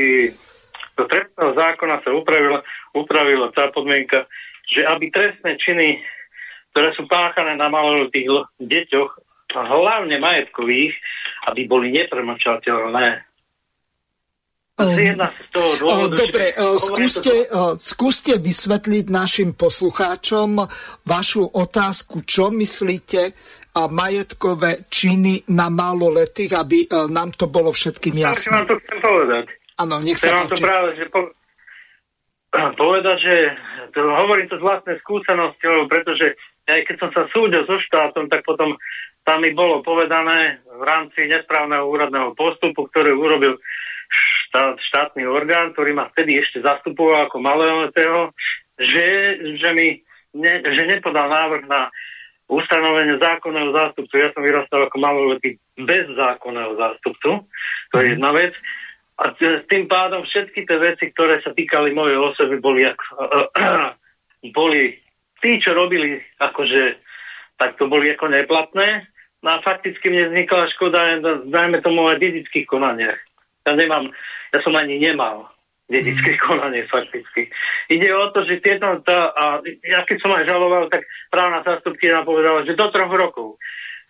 [0.98, 2.60] do trestného zákona sa upravila,
[2.96, 4.26] upravila tá podmienka,
[4.66, 6.02] že aby trestné činy,
[6.78, 9.10] ktoré sú páchané na malolitých deťoch,
[9.50, 10.94] hlavne majetkových,
[11.50, 13.26] aby boli nepremlčateľné.
[14.78, 14.94] Um,
[16.14, 17.50] Dobre, skúste,
[17.82, 20.62] skúste vysvetliť našim poslucháčom
[21.02, 23.34] vašu otázku, čo myslíte
[23.74, 28.54] a majetkové činy na maloletých, aby nám to bolo všetkým jasné.
[28.54, 29.44] Tak vám to chcem povedať.
[29.82, 31.26] Áno, nech sa to práve, že po,
[32.86, 33.34] povedať, že
[33.94, 36.38] to, hovorím to z vlastnej skúsenosti, pretože
[36.68, 38.76] aj keď som sa súdil so štátom, tak potom
[39.24, 43.60] tam mi bolo povedané v rámci nesprávneho úradného postupu, ktorý urobil
[44.08, 48.32] štát, štátny orgán, ktorý ma vtedy ešte zastupoval ako maloletého,
[48.80, 50.00] že, že mi
[50.32, 51.92] ne, že nepodal návrh na
[52.48, 54.14] ustanovenie zákonného zástupcu.
[54.16, 57.44] Ja som vyrastal ako maloletý bez zákonného zástupcu.
[57.92, 58.56] To je jedna vec.
[59.18, 63.04] A s tým pádom všetky tie veci, ktoré sa týkali mojej osoby, boli, ako,
[64.56, 64.96] boli
[65.42, 67.08] tí, čo robili, akože
[67.58, 69.10] tak to boli ako neplatné.
[69.42, 73.18] No a fakticky mne vznikla škoda, dajme tomu aj dedických konaniach.
[73.66, 74.10] Ja nemám,
[74.54, 75.50] ja som ani nemal
[75.86, 76.42] dedické mm.
[76.42, 77.50] konanie fakticky.
[77.90, 82.26] Ide o to, že tieto, tá, a ja keď som aj žaloval, tak právna zástupkynia
[82.26, 83.56] povedala, že do troch rokov,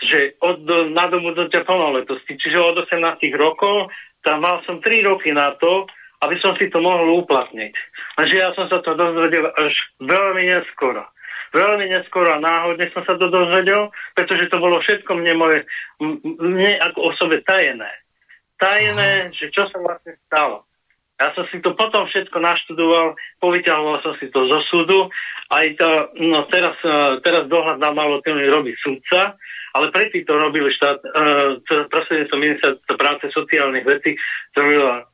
[0.02, 0.62] že od
[0.94, 3.02] nadobudnutia plnoletosti, čiže od 18
[3.34, 3.90] rokov,
[4.26, 5.86] tam mal som 3 roky na to,
[6.18, 7.74] aby som si to mohol uplatniť.
[8.26, 11.06] že ja som sa to dozvedel až veľmi neskoro
[11.52, 15.58] veľmi neskoro a náhodne som sa to dozvedel, pretože to bolo všetko mne moje,
[16.38, 17.90] mne ako osobe tajené.
[18.58, 20.68] Tajené, že čo sa vlastne stalo.
[21.18, 25.10] Ja som si to potom všetko naštudoval, povyťahoval som si to zo súdu.
[25.50, 29.34] Aj to, no teraz, e, teraz dohľad na malotými robí súdca,
[29.74, 31.60] ale predtým to robili štát, uh,
[31.92, 34.16] prostredníctvom ministerstva práce sociálnych vecí,
[34.56, 35.04] to uh,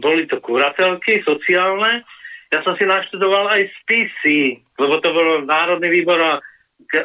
[0.00, 2.02] boli to kuratelky sociálne,
[2.50, 6.32] ja som si naštudoval aj spisy, lebo to bolo Národný výbor a,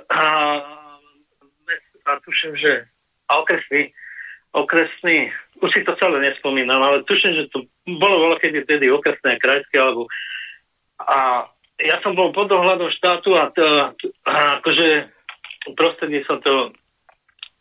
[0.10, 0.24] a,
[2.06, 2.90] a tuším, že
[3.30, 3.94] a okresný,
[4.54, 5.30] okresný,
[5.62, 9.78] už si to celé nespomínam, ale tuším, že to bolo veľa kedy tedy okresné krajské,
[9.78, 10.10] alebo
[10.96, 11.50] a
[11.82, 13.66] ja som bol pod dohľadom štátu a, to,
[14.26, 15.12] a akože
[15.76, 16.54] prostredníctvom to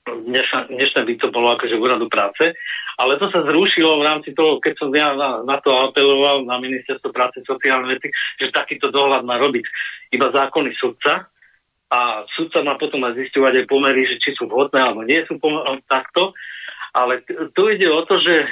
[0.04, 2.52] dnešné, dnešné by to bolo akože v úradu práce,
[3.00, 6.60] ale to sa zrušilo v rámci toho, keď som ja na, na to apeloval na
[6.60, 9.64] ministerstvo práce sociálne veci, že takýto dohľad má robiť
[10.12, 11.26] iba zákonný sudca
[11.88, 12.00] a
[12.36, 15.80] sudca má potom aj zisťovať aj pomery, že či sú vhodné alebo nie sú pomery,
[15.88, 16.36] takto,
[16.92, 17.24] ale
[17.56, 18.46] tu ide o to, že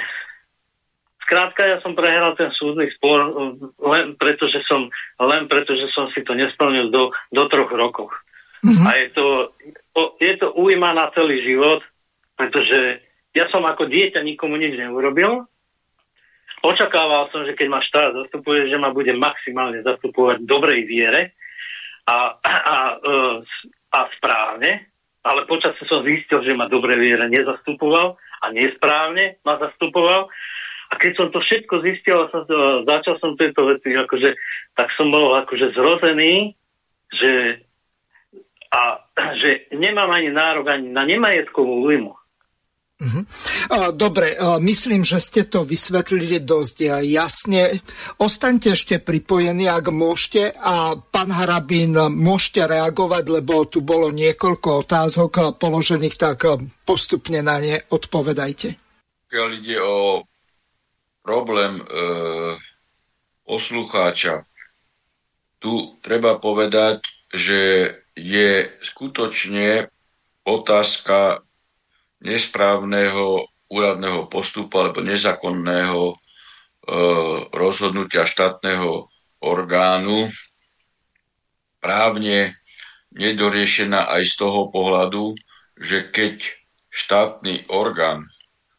[1.23, 3.31] Skrátka, ja som prehral ten súdny spor
[3.79, 4.91] len preto, že som,
[5.23, 8.11] len preto, že som si to nesplnil do, do troch rokov.
[8.63, 8.87] Mm-hmm.
[8.87, 9.27] A je to,
[10.23, 11.83] je to újma na celý život,
[12.39, 13.03] pretože
[13.35, 15.43] ja som ako dieťa nikomu nič neurobil.
[16.63, 21.35] Očakával som, že keď ma štát zastupuje, že ma bude maximálne zastupovať v dobrej viere
[22.07, 23.15] a, a, e,
[23.91, 24.87] a správne,
[25.27, 30.31] ale počasie som zistil, že ma dobrej viere nezastupoval a nesprávne ma zastupoval.
[30.87, 32.47] A keď som to všetko zistil a som,
[32.87, 34.29] začal som tieto veci, akože,
[34.77, 36.53] tak som bol akože zrozený,
[37.11, 37.59] že
[38.73, 38.81] a
[39.41, 42.13] že nemám ani nárok ani na nemajetkovú újmu.
[43.03, 43.21] Mhm.
[43.99, 47.83] Dobre, myslím, že ste to vysvetlili dosť jasne.
[48.15, 50.55] Ostaňte ešte pripojení, ak môžete.
[50.55, 56.47] A pán Harabín, môžete reagovať, lebo tu bolo niekoľko otázok položených, tak
[56.87, 58.79] postupne na ne odpovedajte.
[59.27, 60.23] Pokiaľ ide o
[61.19, 61.85] problém e,
[63.43, 64.47] poslucháča,
[65.59, 67.59] tu treba povedať, že
[68.13, 69.89] je skutočne
[70.45, 71.41] otázka
[72.23, 76.15] nesprávneho úradného postupu alebo nezákonného e,
[77.51, 79.09] rozhodnutia štátneho
[79.41, 80.29] orgánu.
[81.81, 82.55] Právne
[83.11, 85.35] nedoriešená aj z toho pohľadu,
[85.75, 86.47] že keď
[86.93, 88.29] štátny orgán,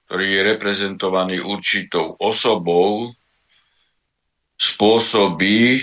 [0.07, 3.11] ktorý je reprezentovaný určitou osobou,
[4.55, 5.83] spôsobí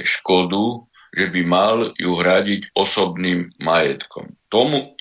[0.00, 4.34] škodu že by mal ju hradiť osobným majetkom.
[4.50, 4.98] Tomu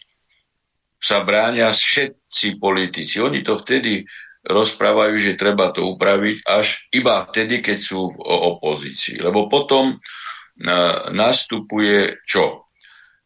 [1.01, 3.19] sa bránia všetci politici.
[3.19, 4.05] Oni to vtedy
[4.45, 9.19] rozprávajú, že treba to upraviť až iba vtedy, keď sú v opozícii.
[9.19, 9.97] Lebo potom
[11.11, 12.67] nastupuje čo?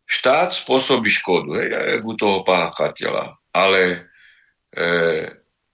[0.07, 3.97] Štát spôsobí škodu, hej, u toho páchateľa, ale e,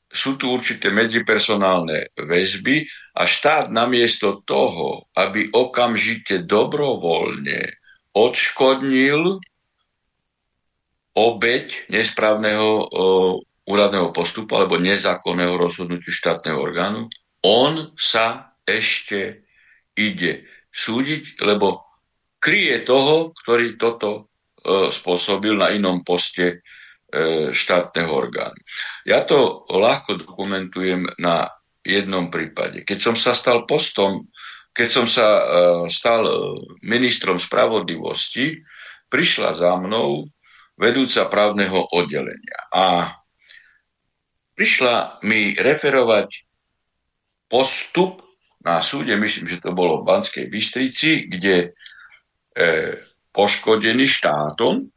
[0.09, 2.81] sú tu určité medzipersonálne väzby
[3.13, 7.77] a štát namiesto toho, aby okamžite dobrovoľne
[8.13, 9.37] odškodnil
[11.13, 12.85] obeď nesprávneho o,
[13.69, 17.05] úradného postupu alebo nezákonného rozhodnutia štátneho orgánu,
[17.45, 19.45] on sa ešte
[19.93, 21.85] ide súdiť, lebo
[22.41, 24.21] kryje toho, ktorý toto e,
[24.89, 26.65] spôsobil na inom poste
[27.13, 28.57] E, štátneho orgánu.
[29.05, 31.45] Ja to ľahko dokumentujem na
[31.83, 32.87] jednom prípade.
[32.87, 34.31] Keď som sa stal postom,
[34.73, 35.43] keď som sa e,
[35.91, 36.33] stal e,
[36.87, 38.57] ministrom spravodlivosti,
[39.11, 40.25] prišla za mnou
[40.79, 43.13] vedúca právneho oddelenia a
[44.57, 46.49] prišla mi referovať
[47.45, 48.25] postup
[48.65, 52.97] na súde, myslím, že to bolo v Banskej Bystrici, kde e,
[53.29, 54.87] poškodený štátom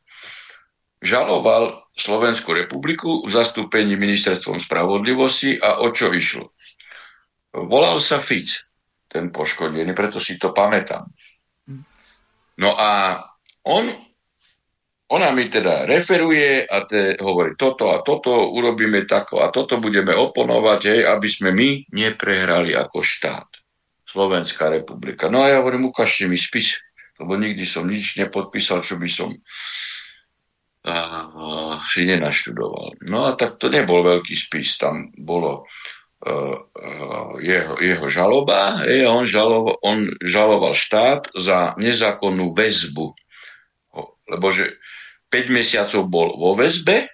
[1.02, 6.55] žaloval Slovenskú republiku v zastúpení ministerstvom spravodlivosti a o čo išlo.
[7.56, 8.52] Volal sa Fic,
[9.08, 11.08] ten poškodený, preto si to pamätám.
[12.60, 13.16] No a
[13.64, 13.88] on,
[15.08, 20.12] ona mi teda referuje a te hovorí toto a toto urobíme tako a toto budeme
[20.12, 23.48] oponovať, hej, aby sme my neprehrali ako štát.
[24.06, 25.28] Slovenská republika.
[25.28, 26.76] No a ja hovorím, ukážte mi spis,
[27.20, 29.32] lebo nikdy som nič nepodpísal, čo by som
[30.86, 33.04] uh, si nenaštudoval.
[33.08, 35.68] No a tak to nebol veľký spis, tam bolo
[37.40, 43.14] jeho, jeho žaloba, je, on, žaloval, on žaloval štát za nezákonnú väzbu,
[44.26, 44.74] lebo že
[45.30, 47.06] 5 mesiacov bol vo väzbe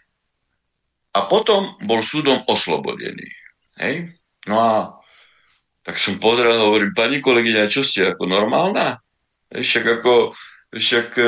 [1.12, 3.28] a potom bol súdom oslobodený.
[3.76, 4.16] Hej?
[4.48, 4.74] No a
[5.84, 8.96] tak som pozrel a hovorím, pani kolegyňa, čo ste, ako normálna?
[9.52, 10.32] Však ako
[10.72, 11.24] však e,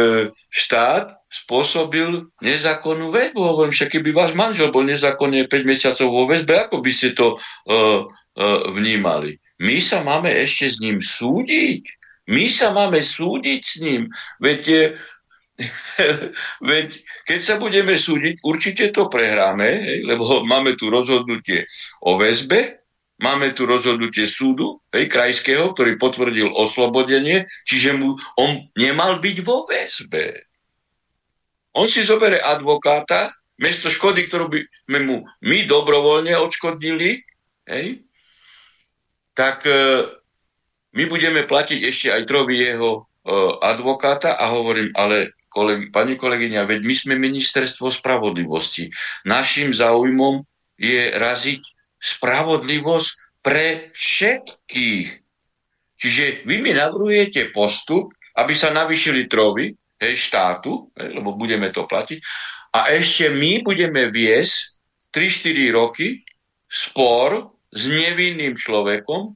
[0.48, 3.40] štát spôsobil nezákonnú väzbu.
[3.42, 7.34] Hovorím, však keby váš manžel bol nezákonne 5 mesiacov vo väzbe, ako by ste to
[7.34, 9.42] uh, uh, vnímali?
[9.58, 11.82] My sa máme ešte s ním súdiť.
[12.30, 14.06] My sa máme súdiť s ním.
[14.38, 14.94] Veď,
[16.70, 16.88] veď
[17.26, 21.66] keď sa budeme súdiť, určite to prehráme, hej, lebo máme tu rozhodnutie
[22.06, 22.84] o väzbe,
[23.22, 29.62] Máme tu rozhodnutie súdu, hej, krajského, ktorý potvrdil oslobodenie, čiže mu, on nemal byť vo
[29.70, 30.34] väzbe.
[31.74, 37.22] On si zobere advokáta, mesto škody, ktorú by sme mu my dobrovoľne odškodnili,
[37.70, 37.86] hej,
[39.34, 40.06] tak e,
[40.94, 43.30] my budeme platiť ešte aj trovi jeho e,
[43.62, 48.90] advokáta a hovorím, ale kolegi, pani kolegyňa, veď my sme ministerstvo spravodlivosti.
[49.26, 50.42] Našim záujmom
[50.78, 51.62] je raziť
[51.98, 53.10] spravodlivosť
[53.42, 55.08] pre všetkých.
[55.94, 59.74] Čiže vy mi navrhujete postup, aby sa navyšili trovy
[60.04, 62.20] hej, štátu, hej, lebo budeme to platiť,
[62.76, 64.76] a ešte my budeme viesť
[65.14, 66.20] 3-4 roky
[66.68, 69.32] spor s nevinným človekom,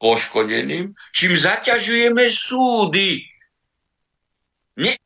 [0.00, 3.20] poškodeným, čím zaťažujeme súdy.
[4.80, 4.96] Ne,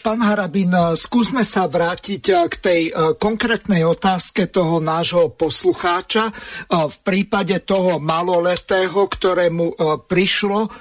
[0.00, 2.82] Pán Harabin, skúsme sa vrátiť k tej
[3.20, 6.32] konkrétnej otázke toho nášho poslucháča.
[6.72, 9.76] V prípade toho maloletého, ktorému
[10.08, 10.72] prišlo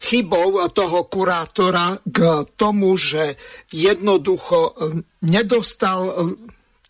[0.00, 3.36] chybou toho kurátora k tomu, že
[3.72, 4.76] jednoducho
[5.22, 6.32] nedostal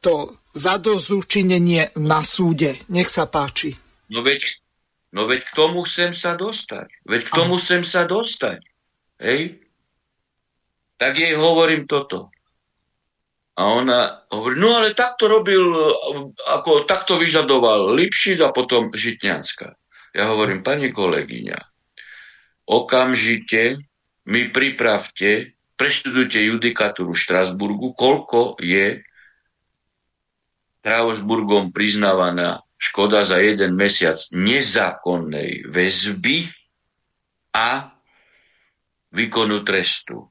[0.00, 2.80] to zadozúčinenie na súde.
[2.88, 3.74] Nech sa páči.
[4.10, 4.62] No veď,
[5.12, 6.88] no veď k tomu chcem sa dostať.
[7.04, 8.62] Veď k tomu chcem sa dostať.
[9.18, 9.66] Hej?
[10.96, 12.32] tak jej hovorím toto.
[13.56, 15.64] A ona hovorí, no ale takto robil,
[16.44, 19.68] ako takto vyžadoval Lipšic a potom Žitňanská.
[20.12, 21.56] Ja hovorím, pani kolegyňa,
[22.66, 23.78] okamžite
[24.26, 29.02] mi pripravte, preštudujte judikatúru Štrasburgu, koľko je
[30.82, 36.46] Strasburgom priznávaná škoda za jeden mesiac nezákonnej väzby
[37.54, 37.90] a
[39.10, 40.30] výkonu trestu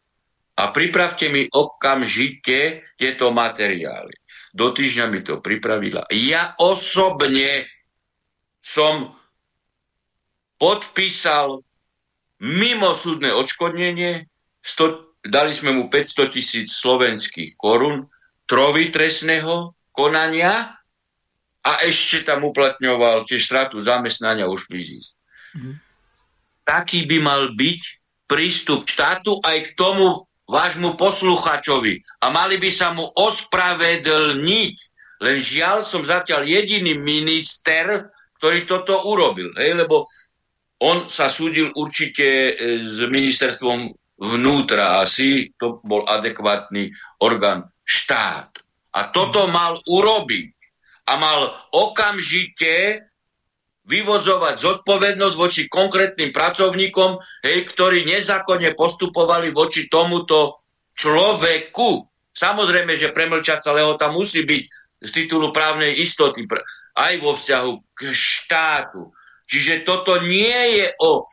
[0.56, 4.16] a pripravte mi okamžite tieto materiály.
[4.56, 6.08] Do týždňa mi to pripravila.
[6.16, 7.68] Ja osobne
[8.64, 9.12] som
[10.56, 11.60] podpísal
[12.42, 14.28] mimosúdne odškodnenie,
[14.62, 18.10] 100, dali sme mu 500 tisíc slovenských korún,
[18.46, 20.76] trovy trestného konania
[21.66, 25.12] a ešte tam uplatňoval tiež stratu zamestnania už zísť.
[25.58, 25.76] Mm.
[26.66, 27.82] Taký by mal byť
[28.30, 34.76] prístup štátu aj k tomu vášmu posluchačovi a mali by sa mu ospravedlniť.
[35.26, 39.50] Len žiaľ som zatiaľ jediný minister, ktorý toto urobil.
[39.58, 40.06] Hej, lebo
[40.82, 42.52] on sa súdil určite e,
[42.84, 46.92] s ministerstvom vnútra asi, to bol adekvátny
[47.24, 48.52] orgán štát.
[48.96, 50.52] A toto mal urobiť.
[51.06, 53.06] A mal okamžite
[53.86, 60.66] vyvodzovať zodpovednosť voči konkrétnym pracovníkom, hej, ktorí nezákonne postupovali voči tomuto
[60.98, 62.02] človeku.
[62.34, 64.64] Samozrejme, že premlčaca lehota musí byť
[65.06, 66.50] z titulu právnej istoty
[66.98, 69.14] aj vo vzťahu k štátu.
[69.46, 71.26] Čiže toto nie je o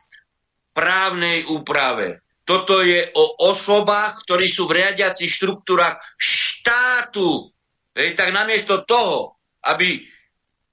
[0.73, 2.21] právnej úprave.
[2.43, 7.49] Toto je o osobách, ktorí sú v riadiacich štruktúrach štátu.
[7.93, 10.03] Hej, tak namiesto toho, aby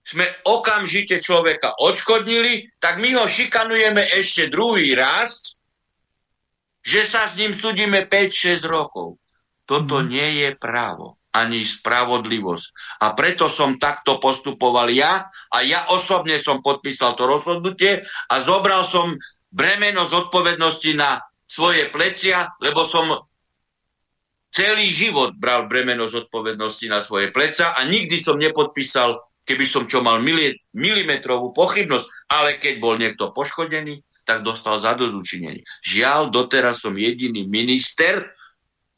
[0.02, 5.54] sme okamžite človeka odškodnili, tak my ho šikanujeme ešte druhý raz,
[6.82, 9.20] že sa s ním súdime 5-6 rokov.
[9.68, 10.06] Toto mhm.
[10.10, 12.66] nie je právo ani spravodlivosť.
[13.06, 18.82] A preto som takto postupoval ja a ja osobne som podpísal to rozhodnutie a zobral
[18.82, 19.14] som
[19.50, 23.10] bremeno zodpovednosti na svoje plecia, lebo som
[24.50, 30.02] celý život bral bremeno zodpovednosti na svoje pleca a nikdy som nepodpísal, keby som čo
[30.02, 30.22] mal
[30.74, 35.66] milimetrovú pochybnosť, ale keď bol niekto poškodený, tak dostal zadozučinenie.
[35.82, 38.30] Žiaľ, doteraz som jediný minister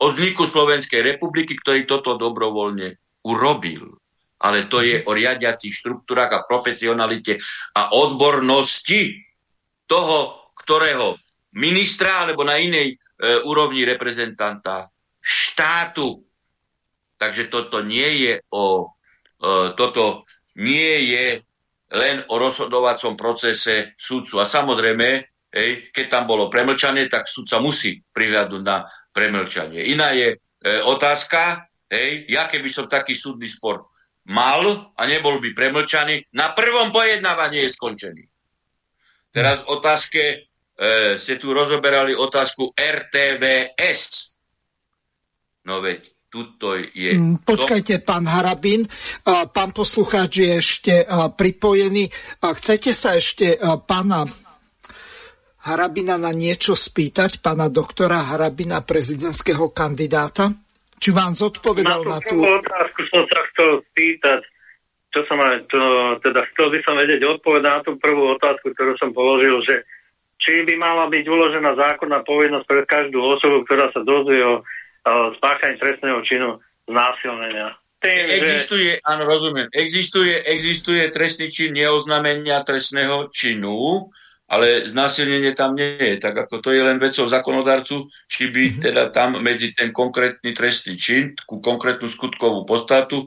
[0.02, 3.94] od vzniku Slovenskej republiky, ktorý toto dobrovoľne urobil.
[4.42, 7.38] Ale to je o riadiacich štruktúrach a profesionalite
[7.78, 9.22] a odbornosti
[9.86, 11.14] toho, ktorého
[11.54, 12.96] ministra alebo na inej e,
[13.46, 14.90] úrovni reprezentanta
[15.22, 16.26] štátu.
[17.22, 18.90] Takže toto nie je o
[19.38, 20.26] e, toto
[20.58, 21.26] nie je
[21.92, 24.40] len o rozhodovacom procese súdcu.
[24.40, 25.08] A samozrejme,
[25.52, 29.92] hej, keď tam bolo premlčanie, tak súdca musí prihľadnúť na premlčanie.
[29.92, 30.36] Iná je e,
[30.82, 33.86] otázka, hej, ja keby som taký súdny spor
[34.32, 38.24] mal a nebol by premlčaný, na prvom pojednávaní je skončený.
[39.32, 40.36] Teraz otázke, e,
[41.20, 44.02] ste tu rozoberali otázku RTVS.
[45.68, 47.12] No veď, tuto je...
[47.12, 48.88] Mm, počkajte, pán Harabín,
[49.52, 50.94] pán poslucháč je ešte
[51.36, 52.08] pripojený.
[52.40, 54.24] Chcete sa ešte pána
[55.62, 60.50] Harabina na niečo spýtať, pána doktora Harabina, prezidentského kandidáta?
[60.98, 62.42] Či vám zodpovedal na, na tú...
[62.42, 64.40] otázku som sa chcel spýtať,
[65.14, 65.82] čo som aj, to,
[66.22, 69.86] teda chcel by som vedieť odpovedať na tú prvú otázku, ktorú som položil, že
[70.42, 74.66] či by mala byť uložená zákonná povinnosť pre každú osobu, ktorá sa dozvie o
[75.38, 76.58] spáchaní trestného činu
[76.90, 77.78] znásilnenia.
[78.02, 79.02] Tým, existuje, že...
[79.06, 84.10] áno, rozumiem, existuje, existuje trestný čin neoznamenia trestného činu,
[84.52, 86.20] ale znásilnenie tam nie je.
[86.20, 88.82] Tak ako to je len vecou zákonodarcu, či by mm-hmm.
[88.84, 93.26] teda tam medzi ten konkrétny trestný čin, ku konkrétnu skutkovú podstatu, e,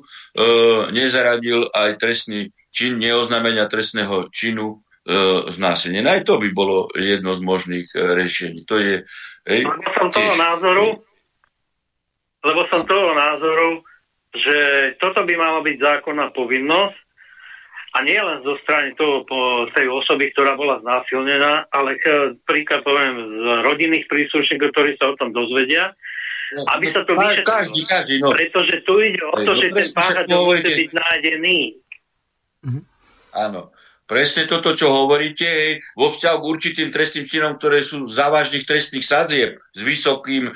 [0.93, 6.21] nezaradil aj trestný čin neoznamenia trestného činu e, znásilnenia.
[6.21, 8.61] Aj to by bolo jedno z možných e, riešení.
[8.69, 9.01] To je...
[9.49, 9.65] Ej,
[9.97, 11.01] som toho názoru,
[12.45, 13.81] lebo som toho názoru,
[14.37, 14.57] že
[15.01, 17.04] toto by mala byť zákonná povinnosť
[17.95, 21.95] a nie len zo strany toho, po tej osoby, ktorá bola znásilnená, ale
[22.43, 25.95] príklad poviem z rodinných príslušníkov, ktorí sa o tom dozvedia,
[26.59, 27.47] no, aby sa to vyšetrilo.
[27.47, 28.35] Každý, každý, no.
[28.35, 31.59] Pretože tu ide o to, no, že ten páchateľ musí byť nájdený.
[32.67, 32.81] Mhm.
[33.31, 33.61] Áno.
[34.05, 39.01] Presne toto, čo hovoríte, hej, vo vzťahu k určitým trestným činom, ktoré sú závažných trestných
[39.01, 40.53] sadzieb s vysokým, e,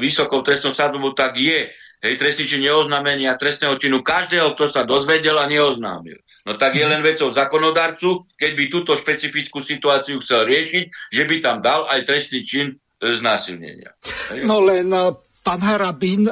[0.00, 1.68] vysokou trestnou sadzbou, tak je
[2.04, 6.20] hej, trestný čin neoznámenia trestného činu každého, kto sa dozvedel a neoznámil.
[6.44, 11.36] No tak je len vecou zákonodarcu, keď by túto špecifickú situáciu chcel riešiť, že by
[11.40, 13.96] tam dal aj trestný čin e, znásilnenia.
[14.44, 16.28] No len e, Pán Harabín,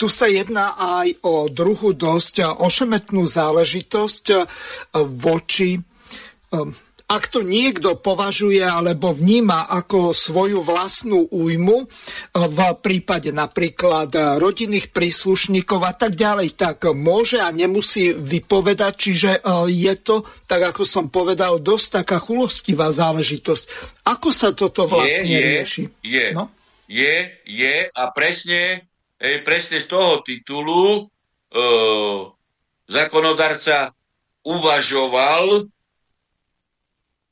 [0.00, 4.24] tu sa jedná aj o druhú dosť ošemetnú záležitosť
[4.96, 5.76] voči
[7.10, 11.90] ak to niekto považuje alebo vníma ako svoju vlastnú újmu
[12.30, 19.30] v prípade napríklad rodinných príslušníkov a tak ďalej, tak môže a nemusí vypovedať, čiže
[19.66, 23.64] je to, tak ako som povedal, dosť taká chulostivá záležitosť.
[24.06, 25.82] Ako sa toto vlastne je, rieši?
[26.06, 26.54] Je, no?
[26.86, 28.86] je, je a presne,
[29.18, 31.02] presne z toho titulu e,
[32.86, 33.90] zákonodarca
[34.46, 35.66] uvažoval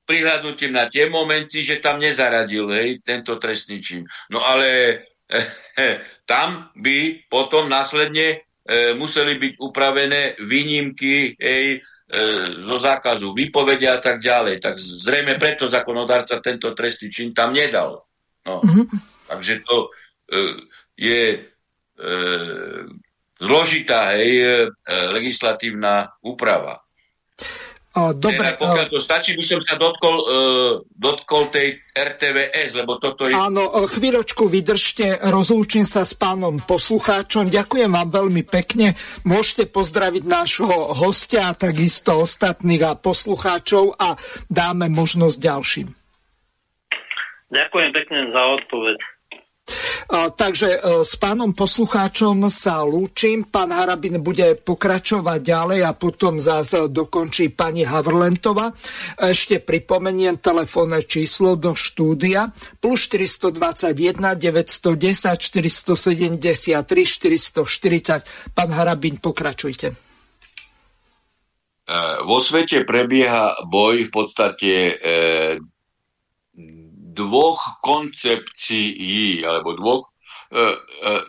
[0.09, 4.09] prihľadnutím na tie momenty, že tam nezaradil hej, tento trestný čin.
[4.33, 4.67] No ale
[5.29, 13.95] eh, tam by potom následne eh, museli byť upravené výnimky hej, eh, zo zákazu výpovedia
[13.95, 14.65] a tak ďalej.
[14.65, 18.09] Tak zrejme preto zákonodárca tento trestný čin tam nedal.
[18.49, 18.65] No.
[18.65, 18.87] Mm-hmm.
[19.29, 19.89] Takže to e,
[20.97, 21.41] je e,
[23.37, 24.49] zložitá hej, e,
[25.13, 26.81] legislatívna úprava.
[28.15, 28.39] Dobre.
[28.39, 33.35] Teda, pokiaľ to stačí, by som sa dotkol, uh, dotkol tej RTVS, lebo toto je...
[33.35, 37.51] Áno, chvíľočku vydržte, rozlúčim sa s pánom poslucháčom.
[37.51, 38.95] Ďakujem vám veľmi pekne.
[39.27, 44.15] Môžete pozdraviť nášho hostia a takisto ostatných a poslucháčov a
[44.47, 45.89] dáme možnosť ďalším.
[47.49, 49.18] Ďakujem pekne za odpoveď.
[50.09, 53.45] Takže e, s pánom poslucháčom sa lúčim.
[53.45, 58.73] Pán Harabin bude pokračovať ďalej a potom zase dokončí pani Havrlentová.
[59.21, 62.49] Ešte pripomeniem telefónne číslo do štúdia
[62.81, 68.57] plus 421 910 473 440.
[68.57, 69.93] Pán Harabin, pokračujte.
[69.93, 69.97] E,
[72.25, 75.61] vo svete prebieha boj v podstate e,
[77.19, 80.15] dvoch koncepcií alebo dvoch e,
[80.55, 80.67] e,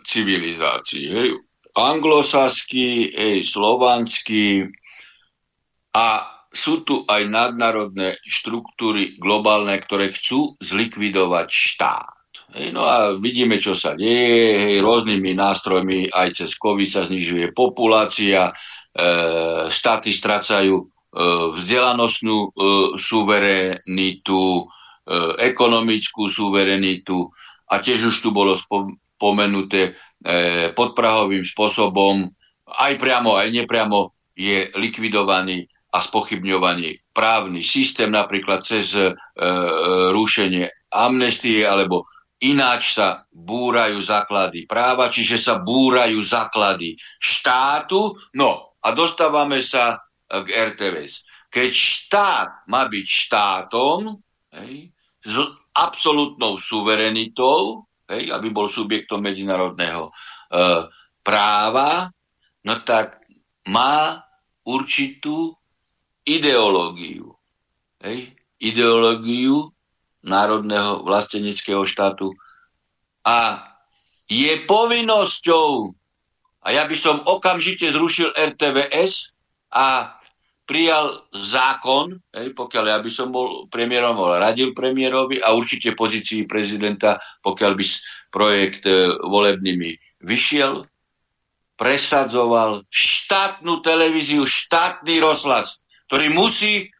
[0.06, 1.10] civilizácií.
[1.10, 1.28] Hej.
[1.74, 4.70] Anglosaský, hej, slovanský
[5.94, 6.06] a
[6.50, 12.18] sú tu aj nadnárodné štruktúry globálne, ktoré chcú zlikvidovať štát.
[12.74, 14.58] No a vidíme, čo sa deje.
[14.58, 18.52] Hej, rôznymi nástrojmi aj cez COVID sa znižuje populácia, e,
[19.70, 20.84] štáty strácajú e,
[21.54, 22.48] vzdelanostnú e,
[22.98, 24.79] suverenitu, e,
[25.38, 27.26] ekonomickú suverenitu
[27.70, 32.26] a tiež už tu bolo spomenuté e, podprahovým spôsobom,
[32.66, 39.12] aj priamo, aj nepriamo je likvidovaný a spochybňovaný právny systém, napríklad cez e, e,
[40.10, 42.06] rušenie amnestie alebo
[42.42, 48.18] ináč sa búrajú základy práva, čiže sa búrajú základy štátu.
[48.34, 51.26] No a dostávame sa k RTVS.
[51.50, 54.14] Keď štát má byť štátom
[54.62, 54.89] hej,
[55.20, 55.36] s
[55.76, 60.12] absolútnou suverenitou, hej, aby bol subjektom medzinárodného e,
[61.20, 62.08] práva,
[62.64, 63.20] no tak
[63.68, 64.18] má
[64.64, 65.54] určitú
[66.24, 67.32] ideológiu.
[68.00, 68.34] Hej?
[68.60, 69.72] Ideológiu
[70.24, 72.32] národného vlasteneckého štátu.
[73.24, 73.64] A
[74.28, 75.92] je povinnosťou,
[76.60, 79.32] a ja by som okamžite zrušil RTVS
[79.72, 80.16] a
[80.70, 86.46] prijal zákon, hej, pokiaľ ja by som bol premiérom, bol radil premiérovi a určite pozícii
[86.46, 87.84] prezidenta, pokiaľ by
[88.30, 90.86] projekt e, volebnými vyšiel,
[91.74, 96.94] presadzoval štátnu televíziu, štátny rozhlas, ktorý musí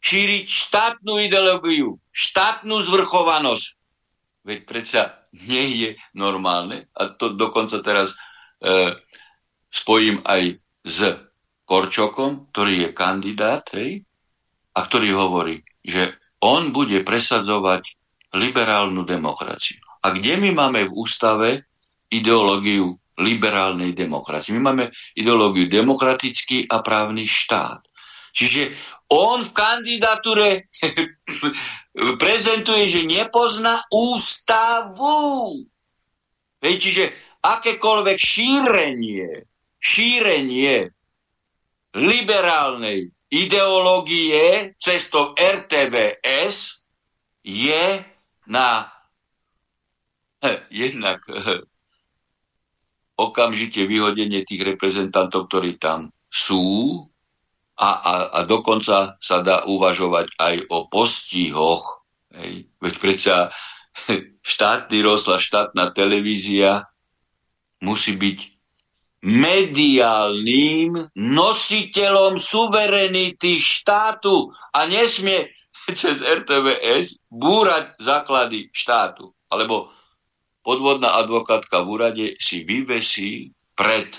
[0.00, 3.66] šíriť štátnu ideológiu, štátnu zvrchovanosť.
[4.48, 5.02] Veď predsa
[5.36, 8.16] nie je normálne, a to dokonca teraz
[8.64, 8.96] e,
[9.68, 10.56] spojím aj
[10.88, 10.98] s
[11.64, 14.02] Korčokom, ktorý je kandidát, hej,
[14.72, 17.82] a ktorý hovorí, že on bude presadzovať
[18.34, 19.78] liberálnu demokraciu.
[20.02, 21.48] A kde my máme v ústave
[22.10, 24.56] ideológiu liberálnej demokracie.
[24.56, 24.84] My máme
[25.14, 27.84] ideológiu demokratický a právny štát.
[28.32, 28.72] Čiže
[29.12, 30.72] on v kandidatúre
[32.22, 35.60] prezentuje, že nepozná ústavu.
[36.64, 37.04] Hej, čiže
[37.44, 39.44] akékoľvek šírenie,
[39.76, 40.88] šírenie
[41.96, 46.84] liberálnej ideológie cestou RTVS
[47.44, 48.04] je
[48.48, 48.92] na
[50.70, 51.24] jednak
[53.16, 56.96] okamžite vyhodenie tých reprezentantov, ktorí tam sú
[57.76, 62.04] a, a, a dokonca sa dá uvažovať aj o postihoch.
[62.32, 62.68] Hej.
[62.80, 63.34] Veď predsa
[64.52, 66.88] štátny rozhlas, štátna televízia
[67.82, 68.38] musí byť
[69.22, 75.46] mediálnym nositeľom suverenity štátu a nesmie
[75.98, 79.30] cez RTVS búrať základy štátu.
[79.46, 79.94] Alebo
[80.66, 84.10] podvodná advokátka v úrade si vyvesí pred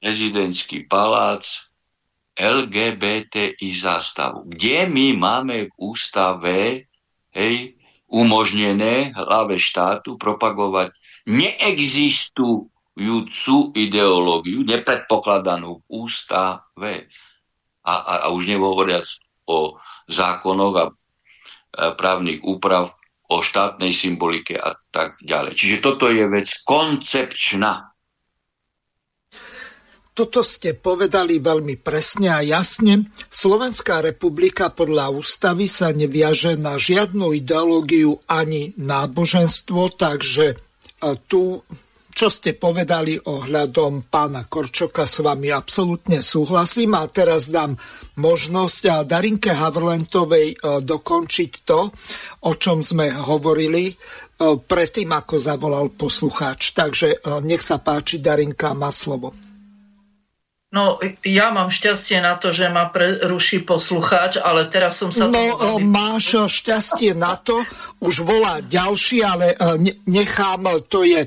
[0.00, 1.66] prezidentský palác
[2.36, 6.84] LGBTI zástavu, kde my máme v ústave
[7.32, 7.54] hej,
[8.12, 10.92] umožnené hlave štátu propagovať
[11.26, 17.10] neexistujúcu ideológiu, nepredpokladanú v ústave.
[17.86, 19.06] A, a, a už nehovoriac
[19.46, 19.78] o
[20.10, 20.88] zákonoch a, a
[21.94, 22.90] právnych úprav
[23.26, 25.54] o štátnej symbolike a tak ďalej.
[25.54, 27.86] Čiže toto je vec koncepčná.
[30.16, 33.12] Toto ste povedali veľmi presne a jasne.
[33.28, 40.56] Slovenská republika podľa ústavy sa neviaže na žiadnu ideológiu ani náboženstvo, takže
[41.28, 41.60] tu
[42.16, 47.76] čo ste povedali ohľadom pána Korčoka, s vami absolútne súhlasím a teraz dám
[48.16, 51.92] možnosť Darinke Havrlentovej e, dokončiť to,
[52.48, 53.94] o čom sme hovorili e,
[54.56, 56.72] predtým, ako zavolal poslucháč.
[56.72, 59.45] Takže e, nech sa páči, Darinka má slovo.
[60.74, 65.30] No, ja mám šťastie na to, že ma preruší poslucháč, ale teraz som sa...
[65.30, 65.86] No, veľmi...
[65.86, 67.62] máš šťastie na to,
[68.02, 71.22] už volá ďalší, ale e, nechám, to je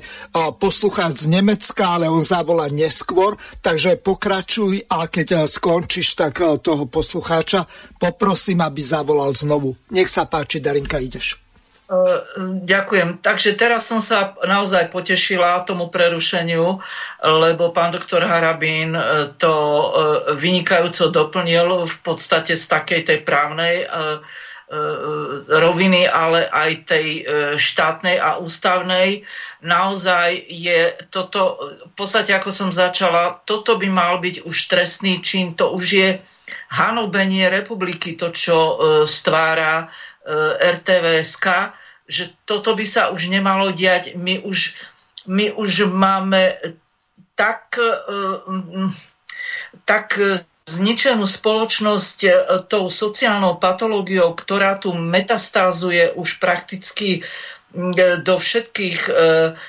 [0.60, 3.34] poslucháč z Nemecka, ale on zavolá neskôr,
[3.64, 7.64] takže pokračuj a keď skončíš, tak toho poslucháča
[7.96, 9.72] poprosím, aby zavolal znovu.
[9.88, 11.49] Nech sa páči, Darinka, ideš.
[12.62, 13.18] Ďakujem.
[13.18, 16.78] Takže teraz som sa naozaj potešila tomu prerušeniu,
[17.18, 19.02] lebo pán doktor Harabín e,
[19.34, 19.86] to e,
[20.38, 23.90] vynikajúco doplnil v podstate z takej tej právnej
[25.50, 27.06] roviny, ale aj tej
[27.58, 29.26] štátnej a ústavnej.
[29.66, 31.58] Naozaj je toto,
[31.90, 36.10] v podstate ako som začala, toto by mal byť už trestný čin, to už je
[36.70, 38.78] hanobenie republiky, to čo
[39.10, 39.90] stvára
[40.62, 41.79] RTVSK
[42.10, 44.18] že toto by sa už nemalo diať.
[44.18, 44.74] My už,
[45.30, 46.58] my už máme
[47.38, 48.90] tak, eh,
[49.86, 50.18] tak
[50.70, 52.30] zničenú spoločnosť e,
[52.70, 57.26] tou sociálnou patológiou, ktorá tu metastázuje už prakticky
[58.26, 59.12] do všetkých e,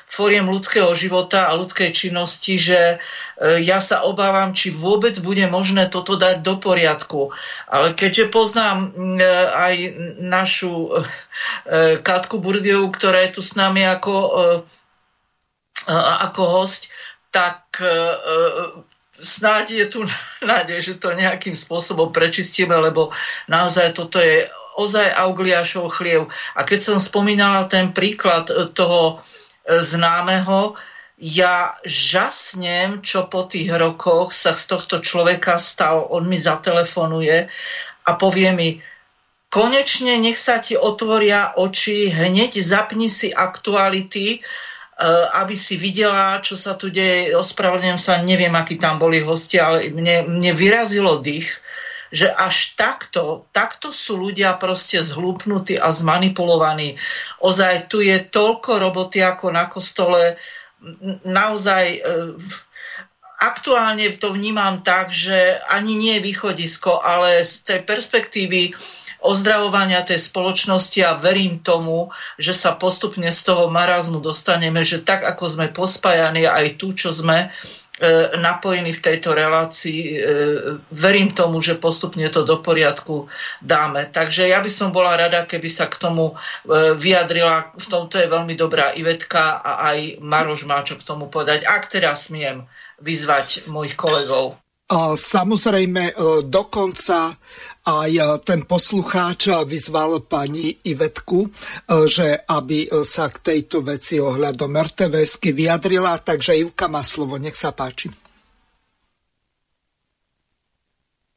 [0.09, 5.85] fóriem ľudského života a ľudskej činnosti, že e, ja sa obávam, či vôbec bude možné
[5.85, 7.29] toto dať do poriadku.
[7.69, 8.93] Ale keďže poznám
[9.53, 9.75] aj
[10.17, 11.05] našu
[12.01, 14.13] Katku Burdiovu, ktorá je tu s nami ako,
[16.25, 16.89] ako host,
[17.29, 17.77] tak
[19.21, 19.99] snáď je tu
[20.51, 23.13] nádej, že to nejakým spôsobom prečistíme, lebo
[23.45, 24.49] naozaj toto je
[24.81, 26.31] ozaj Augliášov chliev.
[26.57, 30.73] A keď som spomínala ten príklad e, toho e, známeho,
[31.21, 36.09] ja žasnem, čo po tých rokoch sa z tohto človeka stalo.
[36.09, 37.45] On mi zatelefonuje
[38.09, 38.69] a povie mi,
[39.53, 44.41] konečne nech sa ti otvoria oči, hneď zapni si aktuality,
[45.01, 47.33] Eh, aby si videla, čo sa tu deje.
[47.33, 51.57] Ospravedlňujem sa, neviem, akí tam boli hostia, ale mne, mne vyrazilo dých,
[52.11, 56.99] že až takto, takto sú ľudia proste zhlúpnutí a zmanipulovaní.
[57.39, 60.35] Ozaj tu je toľko roboty ako na kostole.
[61.23, 62.03] Naozaj eh,
[63.41, 68.75] aktuálne to vnímam tak, že ani nie je východisko, ale z tej perspektívy
[69.21, 72.09] ozdravovania tej spoločnosti a verím tomu,
[72.41, 77.13] že sa postupne z toho marazmu dostaneme, že tak ako sme pospájani aj tu, čo
[77.13, 77.49] sme, e,
[78.41, 79.99] napojení v tejto relácii.
[80.01, 80.15] E,
[80.89, 83.29] verím tomu, že postupne to do poriadku
[83.61, 84.09] dáme.
[84.09, 86.35] Takže ja by som bola rada, keby sa k tomu e,
[86.97, 87.77] vyjadrila.
[87.77, 91.69] V tomto je veľmi dobrá Ivetka a aj Maroš má čo k tomu povedať.
[91.69, 92.65] Ak teraz smiem
[93.01, 94.57] vyzvať mojich kolegov.
[95.15, 96.19] Samozrejme,
[96.51, 97.31] dokonca
[97.81, 101.49] aj e, ten poslucháč vyzval pani Ivetku, e,
[102.05, 107.57] že aby e, sa k tejto veci ohľadom RTVSky vyjadrila, takže Ivka má slovo, nech
[107.57, 108.13] sa páči.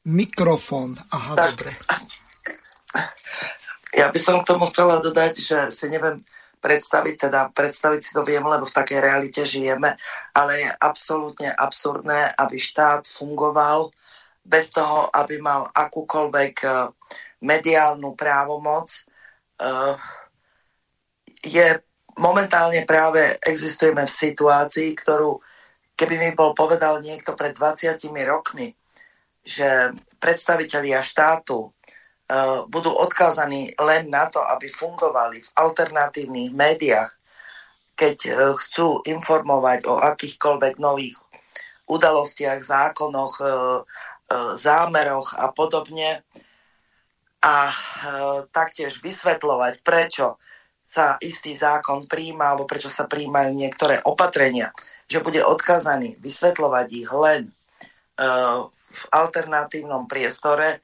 [0.05, 1.49] Mikrofón, aha, tak.
[1.57, 1.71] dobre.
[3.95, 6.21] Ja by som k tomu chcela dodať, že si neviem
[6.61, 9.93] predstaviť, teda predstaviť si to viem, lebo v takej realite žijeme,
[10.33, 13.93] ale je absolútne absurdné, aby štát fungoval
[14.45, 16.73] bez toho, aby mal akúkoľvek eh,
[17.41, 18.93] mediálnu právomoc.
[19.57, 19.93] Eh,
[21.45, 21.67] je
[22.21, 25.41] momentálne práve existujeme v situácii, ktorú
[25.97, 27.97] keby mi bol povedal niekto pred 20
[28.27, 28.71] rokmi,
[29.45, 37.11] že predstavitelia štátu uh, budú odkázaní len na to, aby fungovali v alternatívnych médiách,
[37.93, 38.17] keď
[38.59, 41.15] chcú informovať o akýchkoľvek nových
[41.85, 43.39] udalostiach, zákonoch,
[44.55, 46.25] zámeroch a podobne.
[47.45, 47.75] A e,
[48.49, 50.41] taktiež vysvetľovať, prečo
[50.81, 54.73] sa istý zákon príjma, alebo prečo sa príjmajú niektoré opatrenia,
[55.05, 57.51] že bude odkazaný vysvetľovať ich len e,
[58.73, 60.81] v alternatívnom priestore,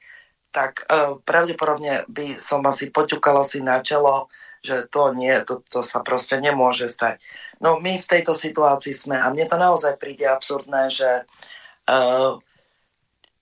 [0.52, 0.84] tak
[1.24, 4.28] pravdepodobne by som asi poťukala si na čelo,
[4.60, 7.16] že to nie, to, to sa proste nemôže stať.
[7.64, 11.08] No my v tejto situácii sme a mne to naozaj príde absurdné, že
[11.88, 12.36] uh,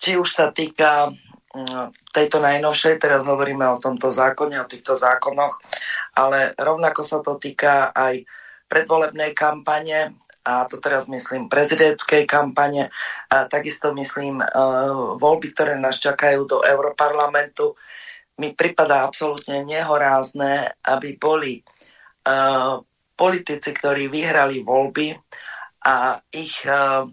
[0.01, 1.13] či už sa týka
[1.53, 5.61] mm, tejto najnovšej, teraz hovoríme o tomto zákone, o týchto zákonoch,
[6.17, 8.25] ale rovnako sa to týka aj
[8.67, 12.89] predvolebnej kampane, a to teraz myslím prezidentskej kampane,
[13.29, 17.77] a takisto myslím uh, voľby, ktoré nás čakajú do Europarlamentu.
[18.41, 21.61] Mi pripadá absolútne nehorázne, aby boli
[22.25, 22.81] uh,
[23.13, 25.13] politici, ktorí vyhrali voľby
[25.85, 27.05] a ich uh,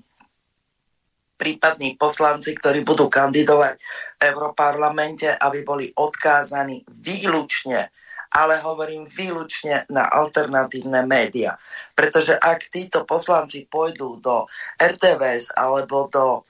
[1.38, 3.78] prípadní poslanci, ktorí budú kandidovať
[4.18, 7.94] v Európarlamente, aby boli odkázaní výlučne,
[8.34, 11.56] ale hovorím výlučne na alternatívne médiá.
[11.94, 14.50] Pretože ak títo poslanci pôjdu do
[14.82, 16.44] RTVS alebo do,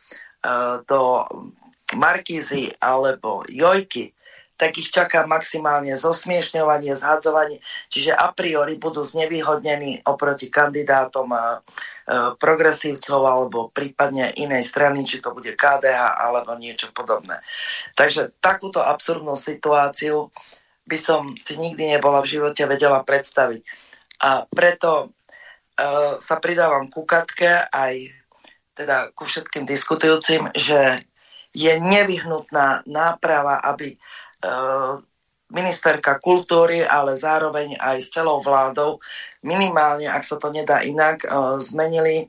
[0.48, 1.28] uh, do
[1.94, 4.16] Markízy alebo Jojky,
[4.58, 7.62] tak ich čaká maximálne zosmiešňovanie, zhadzovanie,
[7.94, 11.97] čiže a priori budú znevýhodnení oproti kandidátom uh, E,
[12.40, 17.44] progresívcov alebo prípadne inej strany, či to bude KDH alebo niečo podobné.
[18.00, 20.32] Takže takúto absurdnú situáciu
[20.88, 23.60] by som si nikdy nebola v živote vedela predstaviť.
[24.24, 27.94] A preto uh, sa pridávam ku Katke aj
[28.72, 31.04] teda ku všetkým diskutujúcim, že
[31.52, 33.98] je nevyhnutná náprava, aby
[34.48, 35.02] uh,
[35.52, 38.99] ministerka kultúry, ale zároveň aj s celou vládou,
[39.44, 41.28] minimálne, ak sa to nedá inak, e,
[41.64, 42.26] zmenili e,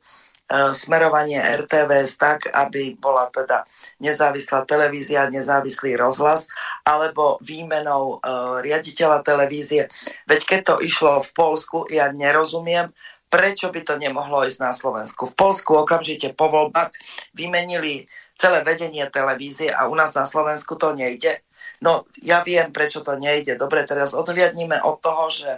[0.71, 3.67] smerovanie RTVS tak, aby bola teda
[3.99, 6.47] nezávislá televízia, nezávislý rozhlas,
[6.87, 8.31] alebo výmenou e,
[8.63, 9.91] riaditeľa televízie.
[10.31, 12.95] Veď keď to išlo v Polsku, ja nerozumiem,
[13.29, 15.29] prečo by to nemohlo ísť na Slovensku.
[15.29, 16.95] V Polsku okamžite po voľbách
[17.37, 18.09] vymenili
[18.39, 21.43] celé vedenie televízie a u nás na Slovensku to nejde.
[21.83, 23.55] No ja viem, prečo to nejde.
[23.55, 25.51] Dobre, teraz odhliadníme od toho, že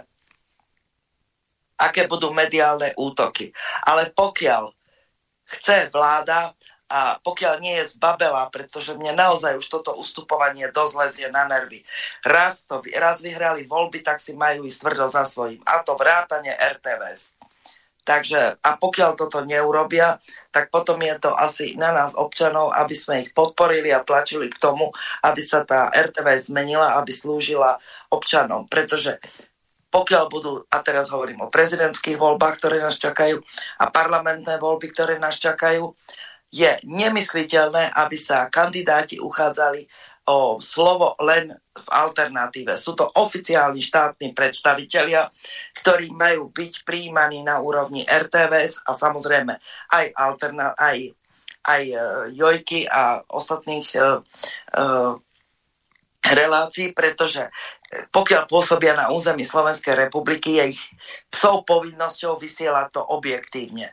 [1.81, 3.49] aké budú mediálne útoky.
[3.89, 4.69] Ale pokiaľ
[5.49, 6.53] chce vláda
[6.91, 11.81] a pokiaľ nie je zbabela, pretože mne naozaj už toto ustupovanie dosť lezie na nervy.
[12.27, 15.63] Raz, to, raz vyhrali voľby, tak si majú ísť tvrdo za svojím.
[15.63, 17.40] A to vrátanie RTVS.
[18.11, 20.19] Takže a pokiaľ toto neurobia,
[20.51, 24.59] tak potom je to asi na nás občanov, aby sme ich podporili a tlačili k
[24.59, 24.91] tomu,
[25.23, 27.79] aby sa tá RTV zmenila, aby slúžila
[28.11, 28.67] občanom.
[28.67, 29.15] Pretože
[29.87, 33.39] pokiaľ budú, a teraz hovorím o prezidentských voľbách, ktoré nás čakajú,
[33.79, 35.95] a parlamentné voľby, ktoré nás čakajú,
[36.51, 39.87] je nemysliteľné, aby sa kandidáti uchádzali
[40.27, 42.77] o slovo len v alternatíve.
[42.77, 45.25] Sú to oficiálni štátni predstavitelia,
[45.81, 49.53] ktorí majú byť príjmaní na úrovni RTVS a samozrejme
[49.91, 50.97] aj, alterna- aj,
[51.65, 54.21] aj uh, Jojky a ostatných uh,
[54.77, 55.17] uh,
[56.21, 57.49] relácií, pretože
[58.13, 60.81] pokiaľ pôsobia na území Slovenskej republiky, je ich
[61.27, 63.91] psov povinnosťou vysielať to objektívne.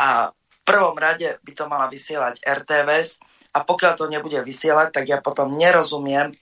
[0.00, 0.34] A
[0.66, 3.22] prvom rade by to mala vysielať RTVS
[3.56, 6.34] a pokiaľ to nebude vysielať, tak ja potom nerozumiem, e,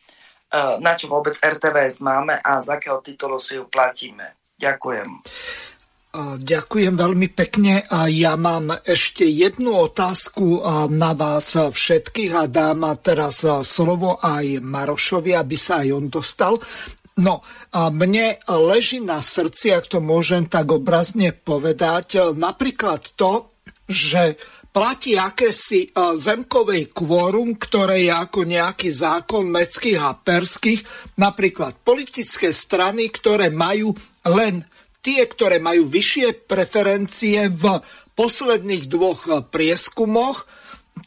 [0.83, 4.35] na čo vôbec RTVS máme a z akého titulu si ju platíme.
[4.59, 5.23] Ďakujem.
[6.39, 10.61] Ďakujem veľmi pekne a ja mám ešte jednu otázku e,
[10.91, 16.55] na vás všetkých a dám teraz slovo aj Marošovi, aby sa aj on dostal.
[17.15, 23.55] No, a mne leží na srdci, ak to môžem tak obrazne povedať, napríklad to,
[23.87, 24.35] že
[24.75, 25.89] platí akési e,
[26.19, 30.83] zemkovej kvórum, ktoré je ako nejaký zákon meckých a perských,
[31.15, 33.95] napríklad politické strany, ktoré majú
[34.27, 34.67] len
[34.99, 37.79] tie, ktoré majú vyššie preferencie v
[38.19, 40.43] posledných dvoch prieskumoch,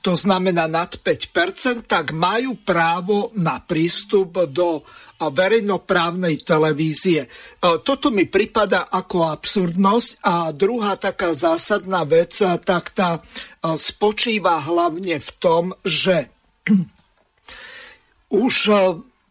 [0.03, 4.83] to znamená nad 5%, tak majú právo na prístup do
[5.25, 7.25] verejnoprávnej televízie.
[7.25, 7.29] E,
[7.81, 13.21] toto mi pripada ako absurdnosť a druhá taká zásadná vec, e, tak tá e,
[13.73, 16.29] spočíva hlavne v tom, že
[18.45, 18.55] už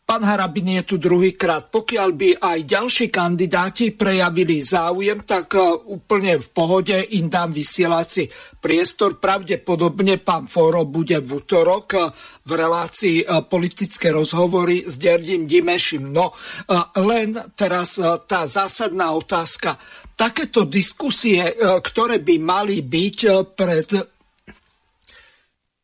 [0.06, 1.66] Pán Harabin je tu druhýkrát.
[1.66, 8.30] Pokiaľ by aj ďalší kandidáti prejavili záujem, tak e, úplne v pohode im dám vysielací
[8.62, 9.18] priestor.
[9.18, 12.06] Pravdepodobne pán Foro bude v útorok e,
[12.46, 16.06] v relácii e, politické rozhovory s Derdim Dimešim.
[16.14, 16.30] No
[17.02, 17.98] len teraz
[18.30, 19.74] tá zásadná otázka.
[20.14, 23.18] Takéto diskusie, ktoré by mali byť
[23.58, 23.90] pred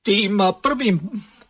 [0.06, 0.32] tým
[0.62, 0.96] prvým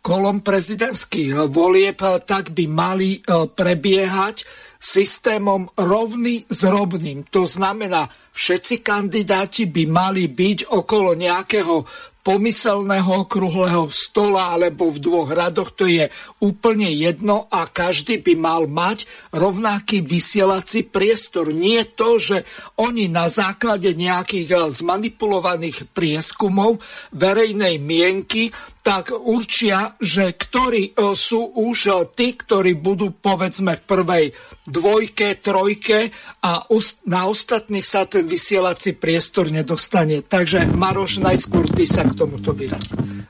[0.03, 4.43] kolom prezidentských volieb, tak by mali e, prebiehať
[4.75, 7.23] systémom rovný s rovným.
[7.31, 11.87] To znamená, všetci kandidáti by mali byť okolo nejakého
[12.23, 16.07] pomyselného okrúhleho stola alebo v dvoch radoch, to je
[16.39, 19.03] úplne jedno a každý by mal mať
[19.35, 21.51] rovnaký vysielací priestor.
[21.51, 22.47] Nie to, že
[22.79, 26.79] oni na základe nejakých zmanipulovaných prieskumov
[27.11, 33.83] verejnej mienky tak určia, že ktorí e, sú už e, tí, ktorí budú povedzme v
[33.87, 34.25] prvej
[34.67, 36.11] dvojke, trojke
[36.43, 36.67] a
[37.07, 40.19] na ostatných sa ten vysielací priestor nedostane.
[40.19, 42.51] Takže Maroš, najskôr ty sa k tomuto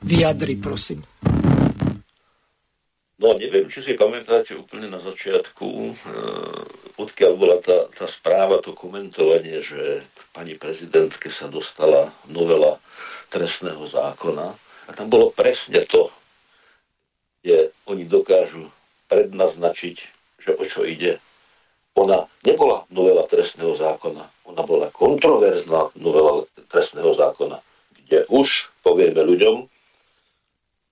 [0.02, 1.06] vyjadri, prosím.
[3.22, 5.94] No neviem, či si pamätáte úplne na začiatku, e,
[6.98, 10.02] odkiaľ bola tá, tá správa, to komentovanie, že
[10.34, 12.82] pani prezidentke sa dostala novela
[13.30, 16.12] trestného zákona, a tam bolo presne to,
[17.44, 18.72] kde oni dokážu
[19.12, 19.96] prednaznačiť,
[20.40, 21.20] že o čo ide.
[21.94, 27.62] Ona nebola novela trestného zákona, ona bola kontroverzná novela trestného zákona,
[28.04, 29.70] kde už povieme ľuďom,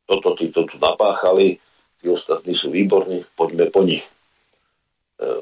[0.05, 1.57] toto títo tu napáchali,
[2.03, 4.03] tí ostatní sú výborní, poďme po nich.
[4.03, 4.09] E,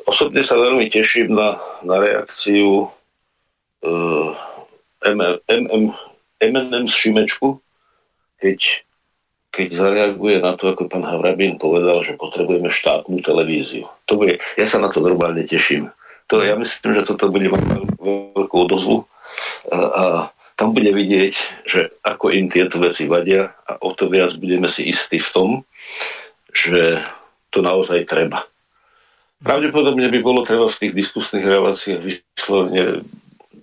[0.06, 2.88] osobne sa veľmi teším na, na reakciu e,
[5.10, 5.92] MM,
[6.40, 7.58] MM Šimečku,
[8.40, 8.84] keď,
[9.52, 13.88] keď zareaguje na to, ako pán Havrabin povedal, že potrebujeme štátnu televíziu.
[14.08, 15.92] To bude, ja sa na to normálne teším.
[16.32, 17.62] To, ja myslím, že toto bude mať
[18.00, 19.06] veľkú odozvu
[19.74, 20.04] a, a
[20.60, 21.34] tam bude vidieť,
[21.64, 25.50] že ako im tieto veci vadia a o to viac budeme si istí v tom,
[26.52, 27.00] že
[27.50, 28.44] to naozaj treba.
[29.40, 33.08] Pravdepodobne by bolo treba v tých diskusných reláciách vyslovene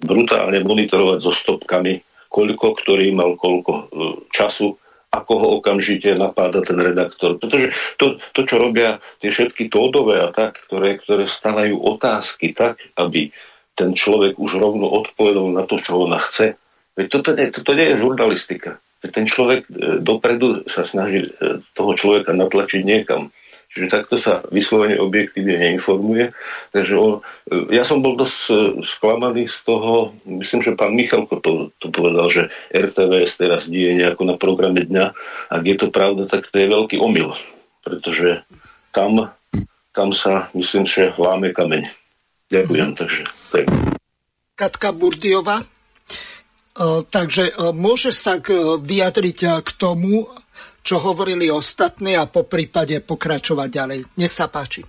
[0.01, 3.85] brutálne monitorovať so stopkami koľko ktorý mal koľko e,
[4.31, 4.77] času,
[5.17, 7.41] ako ho okamžite napáda ten redaktor.
[7.41, 12.83] Pretože to, to čo robia tie všetky tódové a tak, ktoré, ktoré stavajú otázky tak,
[13.01, 13.33] aby
[13.77, 16.57] ten človek už rovno odpovedal na to, čo ona chce.
[16.97, 18.81] Veď toto nie, toto nie je žurnalistika.
[19.05, 23.29] To ten človek e, dopredu sa snaží e, toho človeka natlačiť niekam.
[23.77, 26.33] Čiže takto sa vyslovene objektívne neinformuje.
[26.73, 27.21] Takže on,
[27.69, 32.49] ja som bol dosť sklamaný z toho, myslím, že pán Michalko to, to povedal, že
[32.73, 35.13] RTVS teraz die nejako na programe dňa.
[35.53, 37.37] Ak je to pravda, tak to je veľký omyl,
[37.85, 38.49] pretože
[38.97, 39.29] tam,
[39.93, 41.85] tam sa, myslím, že láme kameň.
[42.49, 43.23] Ďakujem, takže
[43.53, 43.65] to je.
[44.57, 45.61] Katka Burdiova.
[45.61, 45.67] E,
[47.05, 48.41] takže e, môže sa
[48.81, 50.33] vyjadriť e, k tomu,
[50.87, 53.99] čo hovorili ostatní a po prípade pokračovať ďalej.
[54.23, 54.87] Nech sa páči.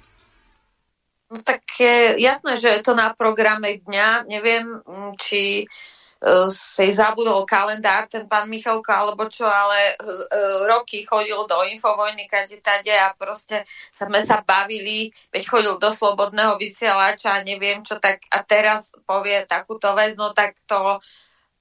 [1.27, 4.29] No tak je jasné, že je to na programe dňa.
[4.29, 11.03] Neviem, mm, či uh, si zabudol kalendár ten pán Michalko alebo čo, ale uh, roky
[11.03, 17.35] chodil do Infovojny kade tade a proste sme sa bavili, veď chodil do Slobodného vysielača
[17.35, 21.01] a neviem čo, tak a teraz povie takúto vec, no tak to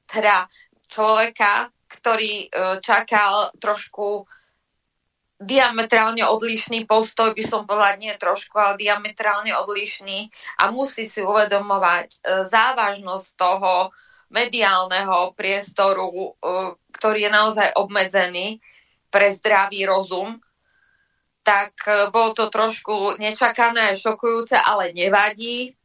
[0.07, 0.47] teda
[0.87, 4.27] človeka, ktorý uh, čakal trošku
[5.37, 10.33] diametrálne odlišný postoj, by som povedala nie trošku, ale diametrálne odlišný
[10.65, 12.17] a musí si uvedomovať e,
[12.49, 13.93] závažnosť toho
[14.33, 16.31] mediálneho priestoru, e,
[16.97, 18.65] ktorý je naozaj obmedzený
[19.13, 20.41] pre zdravý rozum,
[21.45, 25.77] tak e, bolo to trošku nečakané a šokujúce, ale nevadí.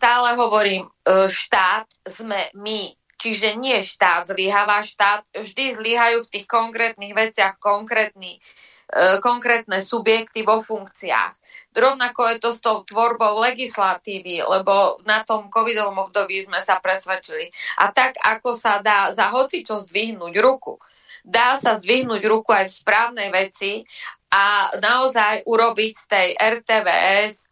[0.00, 0.88] Stále hovorím,
[1.28, 8.40] štát sme my, Čiže nie štát zlyháva, štát vždy zlyhajú v tých konkrétnych veciach konkrétny,
[8.40, 11.36] e, konkrétne subjekty vo funkciách.
[11.76, 17.52] Rovnako je to s tou tvorbou legislatívy, lebo na tom covidovom období sme sa presvedčili.
[17.84, 20.80] A tak, ako sa dá za hoci čo zdvihnúť ruku,
[21.20, 23.84] dá sa zdvihnúť ruku aj v správnej veci
[24.32, 27.46] a naozaj urobiť z tej RTVS e,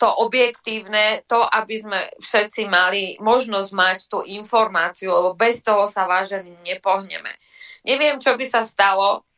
[0.00, 6.08] to objektívne, to, aby sme všetci mali možnosť mať tú informáciu, lebo bez toho sa
[6.08, 7.28] vážení nepohneme.
[7.84, 9.28] Neviem, čo by sa stalo,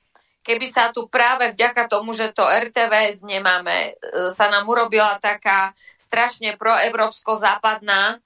[0.47, 5.74] keby sa tu práve vďaka tomu, že to RTVS nemáme, e, sa nám urobila taká
[5.98, 8.18] strašne proevropsko-západná e,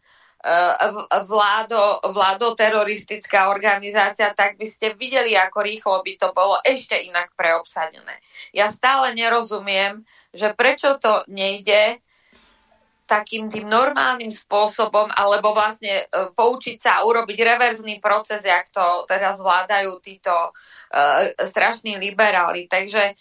[1.24, 8.20] vládo, vládo-teroristická organizácia, tak by ste videli, ako rýchlo by to bolo ešte inak preobsadené.
[8.52, 10.04] Ja stále nerozumiem,
[10.36, 12.04] že prečo to nejde
[13.06, 19.06] takým tým normálnym spôsobom, alebo vlastne e, poučiť sa a urobiť reverzný proces, jak to
[19.06, 22.66] teraz zvládajú títo uh, strašní liberáli.
[22.66, 23.14] Takže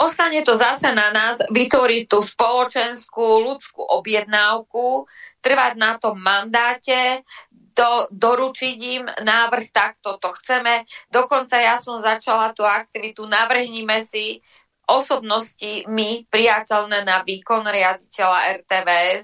[0.00, 5.04] ostane to zase na nás vytvoriť tú spoločenskú ľudskú objednávku,
[5.44, 7.24] trvať na tom mandáte,
[7.76, 10.88] do, doručiť im návrh, takto to chceme.
[11.12, 14.40] Dokonca ja som začala tú aktivitu, navrhnime si
[14.86, 19.22] osobnosti my priateľné na výkon riaditeľa RTVS,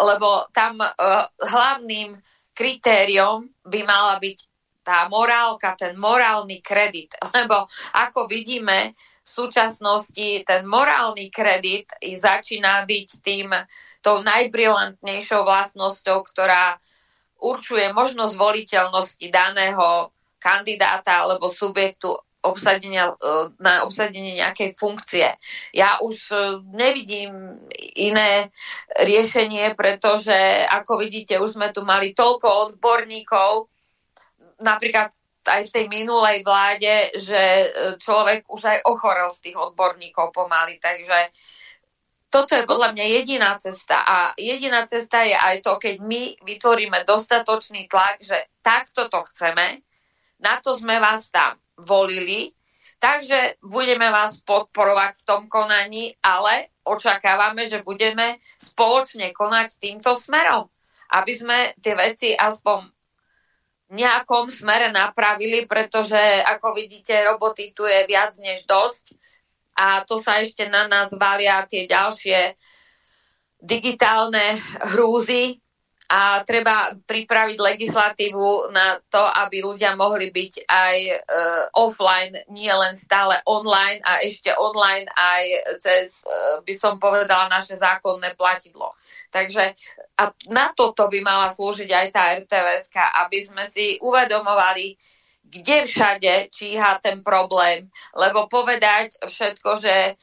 [0.00, 2.16] lebo tam uh, hlavným
[2.56, 4.38] kritériom by mala byť
[4.82, 7.14] tá morálka, ten morálny kredit.
[7.38, 13.54] Lebo ako vidíme, v súčasnosti ten morálny kredit začína byť tým
[14.02, 16.74] tou najbrilantnejšou vlastnosťou, ktorá
[17.38, 20.10] určuje možnosť voliteľnosti daného
[20.42, 25.30] kandidáta alebo subjektu obsadenia, e, na obsadenie nejakej funkcie.
[25.70, 26.36] Ja už e,
[26.74, 27.62] nevidím
[27.94, 28.50] iné
[28.98, 30.34] riešenie, pretože
[30.68, 33.70] ako vidíte, už sme tu mali toľko odborníkov,
[34.58, 37.66] napríklad aj v tej minulej vláde, že e,
[37.98, 41.30] človek už aj ochorel z tých odborníkov pomaly, takže
[42.32, 47.04] toto je podľa mňa jediná cesta a jediná cesta je aj to, keď my vytvoríme
[47.04, 49.84] dostatočný tlak, že takto to chceme,
[50.42, 52.54] na to sme vás tam volili,
[53.02, 60.70] takže budeme vás podporovať v tom konaní, ale očakávame, že budeme spoločne konať týmto smerom,
[61.14, 62.90] aby sme tie veci aspoň
[63.92, 66.16] nejakom smere napravili, pretože
[66.48, 69.20] ako vidíte, roboty tu je viac než dosť
[69.76, 72.56] a to sa ešte na nás valia tie ďalšie
[73.62, 74.58] digitálne
[74.96, 75.61] hrúzy,
[76.12, 81.18] a treba pripraviť legislatívu na to, aby ľudia mohli byť aj uh,
[81.72, 85.44] offline, nie len stále online a ešte online aj
[85.80, 88.92] cez, uh, by som povedala, naše zákonné platidlo.
[89.32, 89.72] Takže
[90.20, 92.92] a na toto by mala slúžiť aj tá RTVS,
[93.24, 94.92] aby sme si uvedomovali,
[95.52, 100.16] kde všade číha ten problém, lebo povedať všetko, že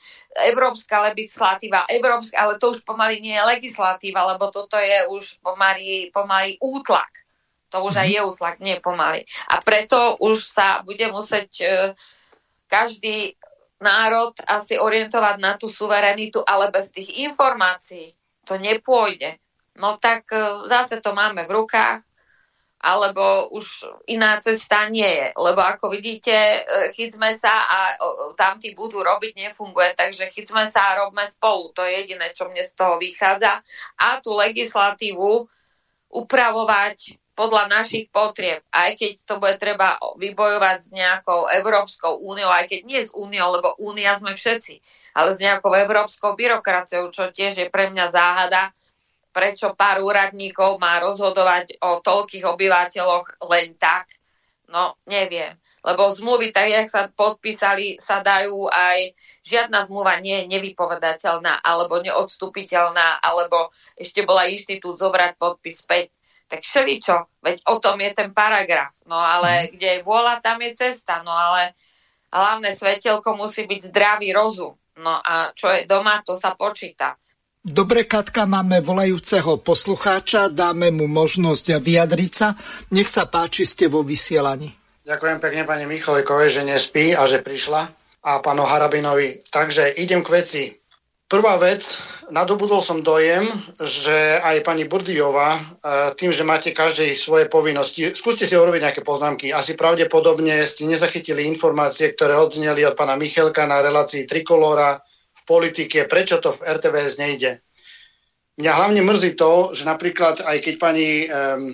[0.49, 6.09] európska legislatíva, európska, ale to už pomaly nie je legislatíva, lebo toto je už pomaly,
[6.09, 7.13] pomaly útlak.
[7.69, 9.29] To už aj je útlak, nie pomaly.
[9.53, 11.69] A preto už sa bude musieť uh,
[12.65, 13.37] každý
[13.77, 19.37] národ asi orientovať na tú suverenitu, ale bez tých informácií to nepôjde.
[19.77, 22.08] No tak uh, zase to máme v rukách
[22.79, 25.27] alebo už iná cesta nie je.
[25.35, 26.59] Lebo ako vidíte, e,
[26.95, 27.79] chytme sa a
[28.39, 31.75] tamtí budú robiť, nefunguje, takže chytme sa a robme spolu.
[31.75, 33.59] To je jediné, čo mne z toho vychádza.
[33.99, 35.43] A tú legislatívu
[36.09, 42.67] upravovať podľa našich potrieb, aj keď to bude treba vybojovať s nejakou Európskou úniou, aj
[42.67, 44.83] keď nie s úniou, lebo únia sme všetci,
[45.15, 48.75] ale s nejakou európskou byrokraciou, čo tiež je pre mňa záhada,
[49.29, 54.19] prečo pár úradníkov má rozhodovať o toľkých obyvateľoch len tak.
[54.69, 55.57] No, neviem.
[55.81, 59.17] Lebo zmluvy, tak jak sa podpísali, sa dajú aj...
[59.41, 66.13] Žiadna zmluva nie je nevypovedateľná alebo neodstupiteľná, alebo ešte bola inštitút zobrať podpis späť.
[66.49, 68.93] Tak všeličo, veď o tom je ten paragraf.
[69.09, 69.77] No ale mm.
[69.77, 71.25] kde je vôľa, tam je cesta.
[71.25, 71.73] No ale
[72.29, 74.77] hlavné svetelko musí byť zdravý rozum.
[75.01, 77.17] No a čo je doma, to sa počíta.
[77.69, 82.57] Dobre, Katka, máme volajúceho poslucháča, dáme mu možnosť vyjadriť sa.
[82.89, 84.73] Nech sa páči, ste vo vysielaní.
[85.05, 87.85] Ďakujem pekne pani Michalíkovej, že nespí a že prišla.
[88.25, 89.45] A pánu Harabinovi.
[89.53, 90.63] Takže idem k veci.
[91.29, 91.85] Prvá vec,
[92.33, 93.45] nadobudol som dojem,
[93.85, 95.61] že aj pani Burdijová, e,
[96.17, 99.53] tým, že máte každej svoje povinnosti, skúste si urobiť nejaké poznámky.
[99.53, 104.97] Asi pravdepodobne ste nezachytili informácie, ktoré odzneli od pána Michelka na relácii Trikolora,
[105.49, 107.57] politike, prečo to v RTVS nejde.
[108.61, 111.73] Mňa hlavne mrzí to, že napríklad aj keď pani um,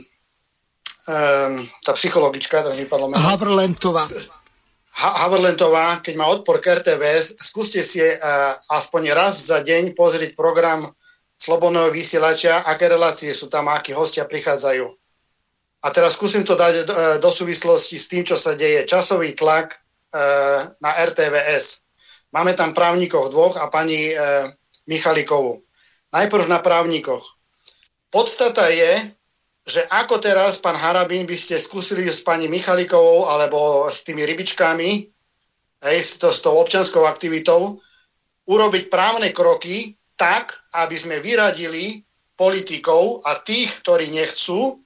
[1.11, 1.53] um,
[1.83, 3.19] tá psychologička, to vypadlo meno.
[3.19, 4.07] Havrlentová.
[4.95, 10.39] Ha- Havrlentová, keď má odpor k RTVS, skúste si uh, aspoň raz za deň pozrieť
[10.39, 10.87] program
[11.35, 14.87] Slobodného vysielača, aké relácie sú tam, akí hostia prichádzajú.
[15.83, 18.87] A teraz skúsim to dať do, e, do súvislosti s tým, čo sa deje.
[18.89, 21.84] Časový tlak uh, na RTVS.
[22.35, 24.13] Máme tam právnikov dvoch a pani e,
[24.91, 25.63] Michalikovú.
[26.11, 27.23] Najprv na právnikoch.
[28.11, 29.15] Podstata je,
[29.63, 34.89] že ako teraz, pán Harabín, by ste skúsili s pani Michalikovou alebo s tými rybičkami,
[35.87, 37.79] hej, s, to, s tou občanskou aktivitou,
[38.51, 42.03] urobiť právne kroky tak, aby sme vyradili
[42.35, 44.84] politikov a tých, ktorí nechcú,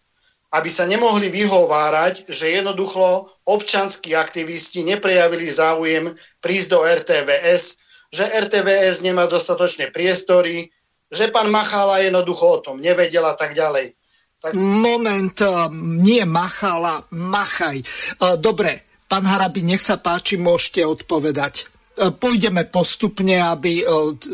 [0.50, 6.10] aby sa nemohli vyhovárať, že jednoducho občanskí aktivisti neprejavili záujem
[6.42, 7.64] prísť do RTVS,
[8.10, 10.74] že RTVS nemá dostatočné priestory,
[11.10, 13.94] že pán Machala jednoducho o tom nevedel a tak ďalej.
[14.40, 14.56] Tak...
[14.58, 15.68] Moment, eh,
[16.02, 17.78] nie Machala, Machaj.
[17.84, 21.79] Eh, dobre, pán Harabi, nech sa páči, môžete odpovedať.
[22.00, 23.86] E, pôjdeme postupne, aby e,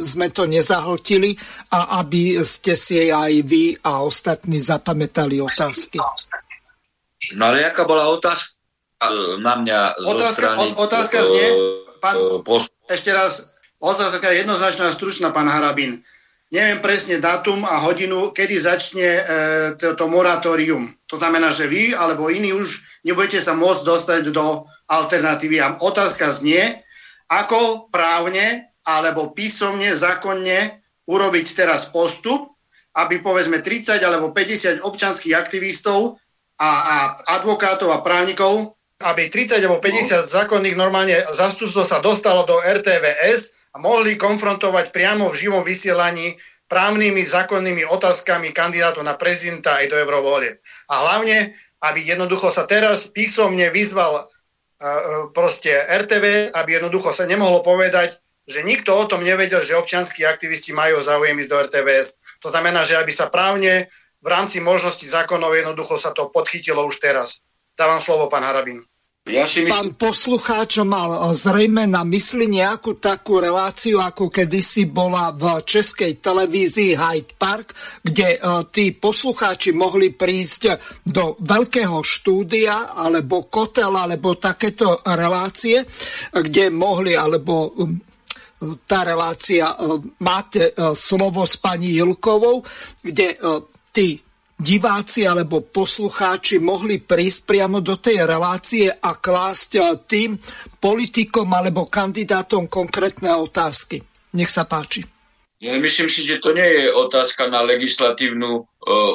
[0.05, 1.33] sme to nezahltili
[1.73, 5.97] a aby ste si aj vy a ostatní zapamätali otázky.
[7.33, 8.53] No ale aká bola otázka
[9.01, 11.47] e, na mňa otázka, strany, o, otázka znie,
[11.97, 12.15] pán,
[12.85, 16.05] ešte raz, otázka je jednoznačná stručná, pán Harabín.
[16.53, 19.21] Neviem presne dátum a hodinu, kedy začne e,
[19.81, 20.85] toto moratórium.
[21.09, 25.57] To znamená, že vy alebo iní už nebudete sa môcť dostať do alternatívy.
[25.65, 26.84] A otázka znie,
[27.29, 32.53] ako právne alebo písomne, zákonne urobiť teraz postup,
[32.95, 36.21] aby povedzme 30 alebo 50 občanských aktivistov
[36.61, 36.95] a, a
[37.41, 40.23] advokátov a právnikov, aby 30 alebo 50 no.
[40.23, 46.39] zákonných normálne zastupcov sa dostalo do RTVS a mohli konfrontovať priamo v živom vysielaní
[46.71, 50.57] právnymi zákonnými otázkami kandidátov na prezidenta aj do eurovolie.
[50.89, 51.53] A hlavne,
[51.83, 54.31] aby jednoducho sa teraz písomne vyzval
[55.31, 60.69] proste RTV, aby jednoducho sa nemohlo povedať, že nikto o tom nevedel, že občianskí aktivisti
[60.69, 62.07] majú záujem ísť do RTVS.
[62.45, 63.89] To znamená, že aby sa právne
[64.21, 67.41] v rámci možnosti zákonov jednoducho sa to podchytilo už teraz.
[67.73, 68.85] Dávam slovo, pán Harabín.
[69.25, 69.73] Ja si myslím...
[69.73, 76.93] Pán poslucháč mal zrejme na mysli nejakú takú reláciu, ako kedysi bola v českej televízii
[76.93, 77.73] Hyde Park,
[78.05, 80.77] kde uh, tí poslucháči mohli prísť
[81.09, 85.81] do veľkého štúdia alebo kotel alebo takéto relácie,
[86.29, 87.97] kde mohli alebo um,
[88.85, 92.61] tá relácia uh, máte slovo s pani Jilkovou,
[93.01, 93.41] kde
[93.89, 94.21] tí
[94.55, 100.39] diváci alebo poslucháči mohli prísť priamo do tej relácie a klásť eh, tým
[100.79, 103.99] politikom alebo kandidátom konkrétne otázky.
[104.35, 105.03] Nech sa páči.
[105.63, 108.67] Ja myslím si, že to nie je otázka na legislatívnu uh,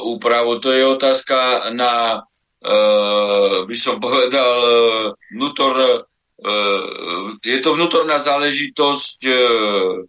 [0.08, 2.24] úpravu, to je otázka na,
[2.64, 4.72] uh, by som povedal, uh,
[5.36, 10.00] vnútor, uh, je to vnútorná záležitosť uh,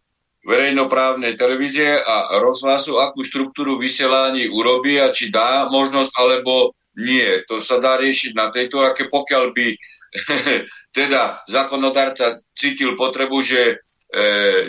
[0.41, 7.45] verejnoprávnej televízie a rozhlasu, akú štruktúru vysielaní urobí a či dá možnosť alebo nie.
[7.45, 9.67] To sa dá riešiť na tejto, aké pokiaľ by
[10.97, 13.75] teda zákonodárca cítil potrebu, že e,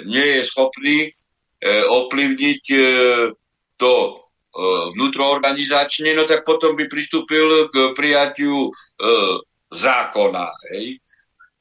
[0.07, 1.11] nie je schopný e,
[1.89, 2.81] ovplyvniť e,
[3.81, 4.23] to
[4.93, 8.70] vnútroorganizačne, no tak potom by pristúpil k prijatiu e,
[9.73, 10.47] zákona.
[10.77, 11.01] Hej?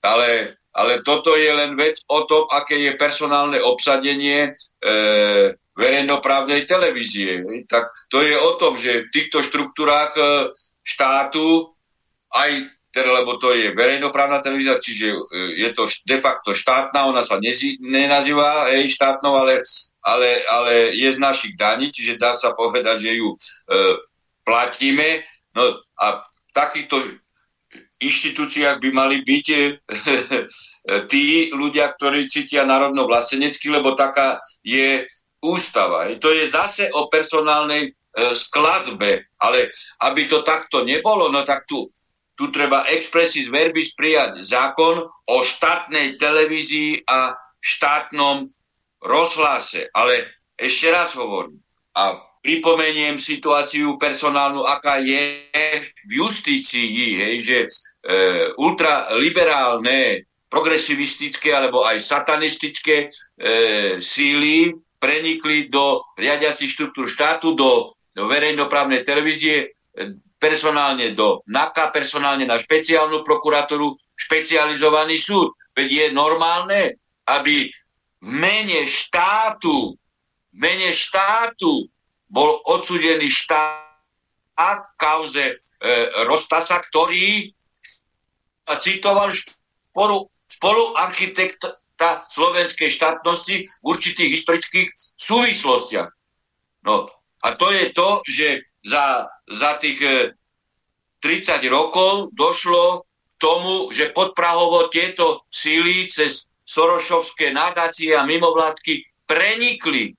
[0.03, 4.52] Ale, ale toto je len vec o tom, aké je personálne obsadenie e,
[5.76, 7.43] verejnoprávnej televízie.
[7.68, 10.23] Tak to je o tom, že v týchto štruktúrách e,
[10.84, 11.76] štátu
[12.31, 15.19] aj teda, lebo to je verejnoprávna televízia, čiže e,
[15.64, 19.64] je to de facto štátna, ona sa nezi, nenazýva hej, štátnou, ale,
[20.03, 23.38] ale, ale je z našich daní, čiže dá sa povedať, že ju e,
[24.43, 25.23] platíme.
[25.56, 26.99] No a v takýchto
[28.01, 29.59] inštitúciách by mali byť e,
[31.11, 35.05] tí ľudia, ktorí cítia národno vlastenecky, lebo taká je
[35.41, 36.09] ústava.
[36.17, 37.91] To je zase o personálnej e,
[38.33, 39.69] skladbe, ale
[40.01, 41.89] aby to takto nebolo, no tak tu
[42.41, 48.49] tu treba expressis verbis prijať zákon o štátnej televízii a štátnom
[48.97, 49.85] rozhlase.
[49.93, 50.25] Ale
[50.57, 51.61] ešte raz hovorím
[51.93, 55.45] a pripomeniem situáciu personálnu, aká je
[56.09, 57.57] v justícii, hej, že
[58.57, 63.07] ultraliberálne, progresivistické alebo aj satanistické e,
[64.03, 69.71] síly prenikli do riadiacich štruktúr štátu, do, do verejnoprávnej televízie,
[70.41, 75.53] personálne do NAKA, personálne na špeciálnu prokuratúru, špecializovaný súd.
[75.77, 76.81] Veď je normálne,
[77.29, 77.71] aby
[78.21, 79.95] v mene štátu,
[80.51, 81.87] v mene štátu
[82.29, 85.55] bol odsudený štát v kauze e,
[86.27, 87.49] Rostasa, ktorý
[88.76, 94.88] citoval spolu, spolu architekta slovenskej štátnosti v určitých historických
[95.18, 96.10] súvislostiach.
[96.81, 97.10] No,
[97.41, 98.48] a to je to, že
[98.85, 100.02] za, za tých
[101.22, 109.27] 30 e, rokov došlo k tomu, že podprahovo tieto síly cez Sorošovské nadácie a mimovládky
[109.27, 110.15] prenikli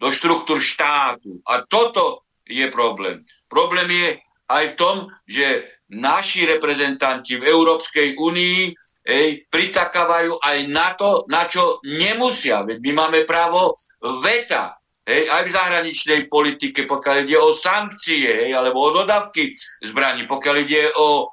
[0.00, 1.38] do štruktúr štátu.
[1.46, 3.22] A toto je problém.
[3.46, 4.10] Problém je
[4.50, 8.60] aj v tom, že naši reprezentanti v Európskej únii
[9.04, 12.64] ej, pritakávajú aj na to, na čo nemusia.
[12.64, 13.76] Veď my máme právo
[14.24, 14.80] veta.
[15.04, 19.52] Hej, aj v zahraničnej politike, pokiaľ ide o sankcie, hej, alebo o dodavky
[19.84, 21.28] zbraní, pokiaľ ide o,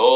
[0.00, 0.10] o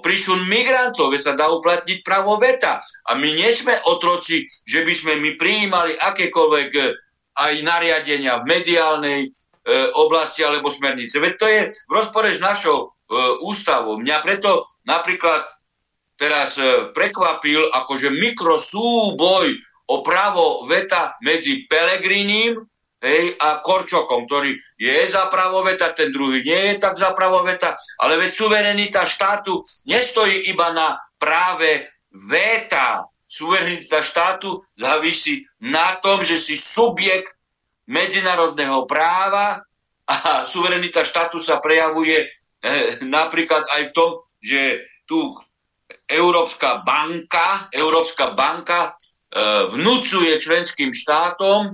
[0.00, 2.80] prísun migrantov, sa dá uplatniť právo veta.
[3.04, 6.84] A my nie sme otroci, že by sme my prijímali akékoľvek e,
[7.36, 9.30] aj nariadenia v mediálnej e,
[10.00, 11.20] oblasti alebo smernice.
[11.20, 13.14] Veď to je v rozpore s našou e,
[13.46, 14.02] ústavou.
[14.02, 15.46] Mňa preto napríklad
[16.18, 19.46] teraz e, prekvapil akože mikrosúboj
[19.86, 22.58] o právo veta medzi Pelegrinim
[23.00, 27.46] hej, a Korčokom, ktorý je za právo veta, ten druhý nie je tak za právo
[27.46, 33.06] veta, ale veď suverenita štátu nestojí iba na práve veta.
[33.26, 37.36] Suverenita štátu závisí na tom, že si subjekt
[37.86, 39.62] medzinárodného práva
[40.06, 42.26] a suverenita štátu sa prejavuje
[43.18, 44.10] napríklad aj v tom,
[44.42, 45.34] že tu
[46.06, 48.94] Európska banka, Európska banka
[49.26, 51.72] E, vnúcuje členským štátom e,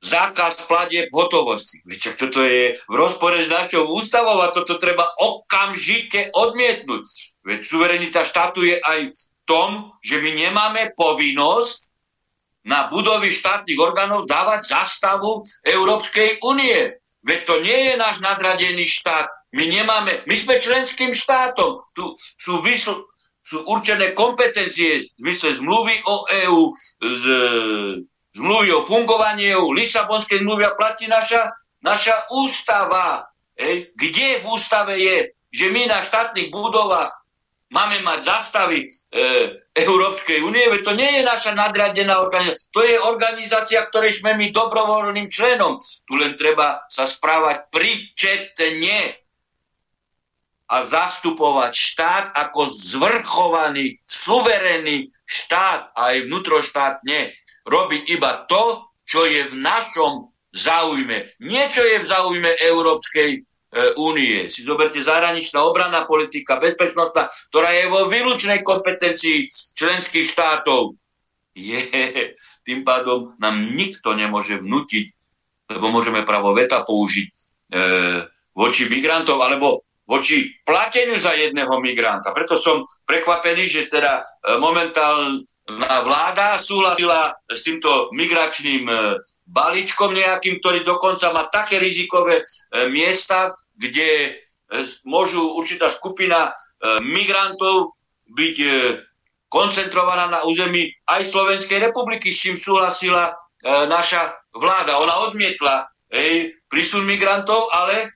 [0.00, 1.84] zákaz platieb hotovosti.
[1.86, 7.04] Viete, toto je v rozpore s našou ústavou a toto treba okamžite odmietnúť.
[7.46, 11.94] Veď suverenita štátu je aj v tom, že my nemáme povinnosť
[12.66, 16.96] na budovy štátnych orgánov dávať zastavu Európskej únie.
[17.26, 19.26] Veď to nie je náš nadradený štát.
[19.50, 21.82] My nemáme, my sme členským štátom.
[21.90, 22.06] Tu
[22.38, 23.02] sú vysl-
[23.46, 26.62] sú určené kompetencie v zmysle zmluvy o EÚ,
[26.98, 27.22] z,
[28.34, 33.22] zmluvy o fungovaní EÚ, Lisabonskej zmluvy a platí naša, naša ústava.
[33.54, 37.10] Ej, kde v ústave je, že my na štátnych budovách
[37.70, 38.88] máme mať zastavy e,
[39.74, 44.54] Európskej únie, veď to nie je naša nadradená organizácia, to je organizácia, ktorej sme my
[44.54, 45.78] dobrovoľným členom.
[45.78, 49.18] Tu len treba sa správať pričetne
[50.66, 57.18] a zastupovať štát ako zvrchovaný, suverénny štát a aj vnútroštátne
[57.66, 61.38] robiť iba to, čo je v našom záujme.
[61.42, 63.46] Niečo je v záujme Európskej
[64.00, 64.48] únie.
[64.48, 70.96] Si zoberte zahraničná obranná politika, bezpečnostná, ktorá je vo výlučnej kompetencii členských štátov.
[71.56, 71.80] Je,
[72.68, 75.06] tým pádom nám nikto nemôže vnútiť,
[75.72, 77.32] lebo môžeme právo veta použiť e,
[78.56, 82.30] voči migrantom, alebo voči plateniu za jedného migranta.
[82.30, 88.94] Preto som prekvapený, že teda e, momentálna vláda súhlasila s týmto migračným e,
[89.46, 92.44] balíčkom nejakým, ktorý dokonca má také rizikové e,
[92.86, 94.40] miesta, kde
[95.06, 96.50] môžu určitá skupina
[97.00, 97.96] migrantov
[98.26, 98.56] byť
[99.46, 103.30] koncentrovaná na území aj Slovenskej republiky, s čím súhlasila
[103.64, 104.98] naša vláda.
[104.98, 108.10] Ona odmietla hej, prísun migrantov, ale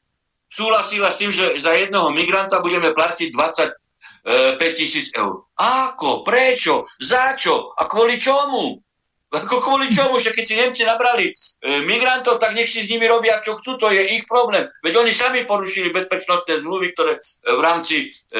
[0.50, 5.46] súhlasila s tým, že za jedného migranta budeme platiť 25 tisíc eur.
[5.54, 6.26] Ako?
[6.26, 6.90] Prečo?
[6.98, 7.70] Za čo?
[7.78, 8.82] A kvôli čomu?
[9.30, 11.32] Ako kvôli čomu, že keď si Nemci nabrali e,
[11.86, 14.66] migrantov, tak nech si s nimi robia, čo chcú, to je ich problém.
[14.82, 17.20] Veď oni sami porušili bezpečnostné zmluvy, ktoré e,
[17.54, 18.34] v rámci e,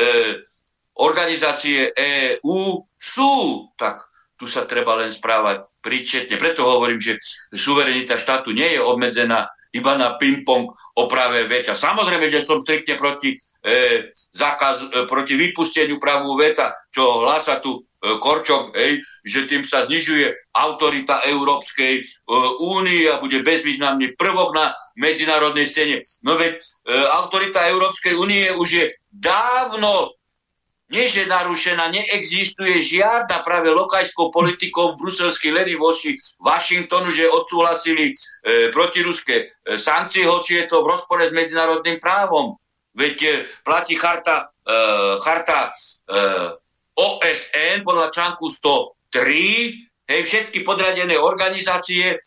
[0.99, 3.33] organizácie EU sú.
[3.79, 6.35] Tak tu sa treba len správať príčetne.
[6.41, 7.23] Preto hovorím, že
[7.55, 11.79] suverenita štátu nie je obmedzená iba na ping-pong o práve veta.
[11.79, 17.79] Samozrejme, že som striktne proti, e, zákaz, e, proti vypusteniu právu veta, čo hlása tu
[17.79, 22.03] e, Korčok, ej, že tým sa znižuje autorita Európskej e,
[22.61, 26.01] únie a bude bezvýznamný prvok na medzinárodnej scéne.
[26.25, 26.63] No veď e,
[27.15, 30.21] autorita Európskej únie už je dávno
[30.91, 38.15] nie, narušená, neexistuje žiadna práve lokajskou politikou v bruselskej ledy voči Washingtonu, že odsúhlasili e,
[38.75, 42.59] protiruské e, sankcie, hoci je to v rozpore s medzinárodným právom.
[42.99, 43.31] Veď e,
[43.63, 44.75] platí charta, e,
[45.23, 45.73] charta e,
[46.99, 48.51] OSN podľa článku
[49.13, 52.19] 103, hej, všetky podradené organizácie e,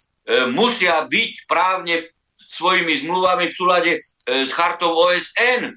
[0.51, 2.03] musia byť právne
[2.37, 3.99] svojimi zmluvami v súlade e,
[4.43, 5.71] s chartou OSN.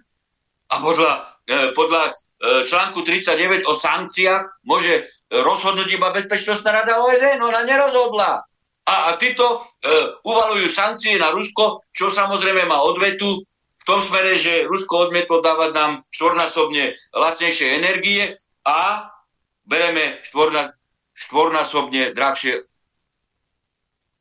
[0.66, 1.12] A podľa,
[1.46, 8.44] e, podľa E, článku 39 o sankciách môže rozhodnúť iba Bezpečnostná rada OSN, ona nerozhodla.
[8.84, 14.36] A, a títo e, uvalujú sankcie na Rusko, čo samozrejme má odvetu v tom smere,
[14.36, 18.36] že Rusko odmietlo dávať nám štvornásobne lacnejšie energie
[18.68, 19.08] a
[19.64, 20.76] bereme štvorna,
[21.16, 22.68] štvornásobne drahšie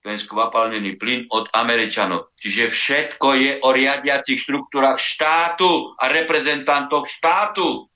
[0.05, 2.29] ten skvapalnený plyn od Američanov.
[2.37, 7.89] Čiže všetko je o riadiacich štruktúrach štátu a reprezentantoch štátu.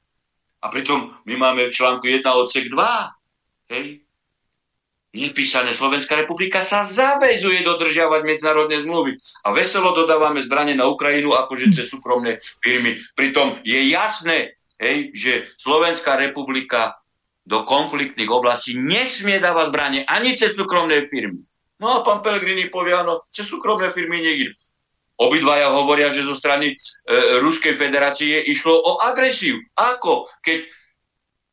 [0.60, 3.78] A pritom my máme v článku 1 odsek 2.
[3.78, 4.02] Hej.
[5.10, 9.18] Nepísané Slovenská republika sa zavezuje dodržiavať medzinárodné zmluvy.
[9.46, 12.98] A veselo dodávame zbranie na Ukrajinu akože cez súkromné firmy.
[13.14, 16.99] Pritom je jasné, hej, že Slovenská republika
[17.50, 21.42] do konfliktných oblastí nesmie dávať zbranie ani cez súkromné firmy.
[21.82, 24.54] No a pán Pellegrini povie, áno, cez súkromné firmy niekde.
[25.18, 26.76] Obidvaja hovoria, že zo strany e,
[27.42, 29.58] Ruskej federácie išlo o agresiu.
[29.76, 30.30] Ako?
[30.46, 30.64] Keď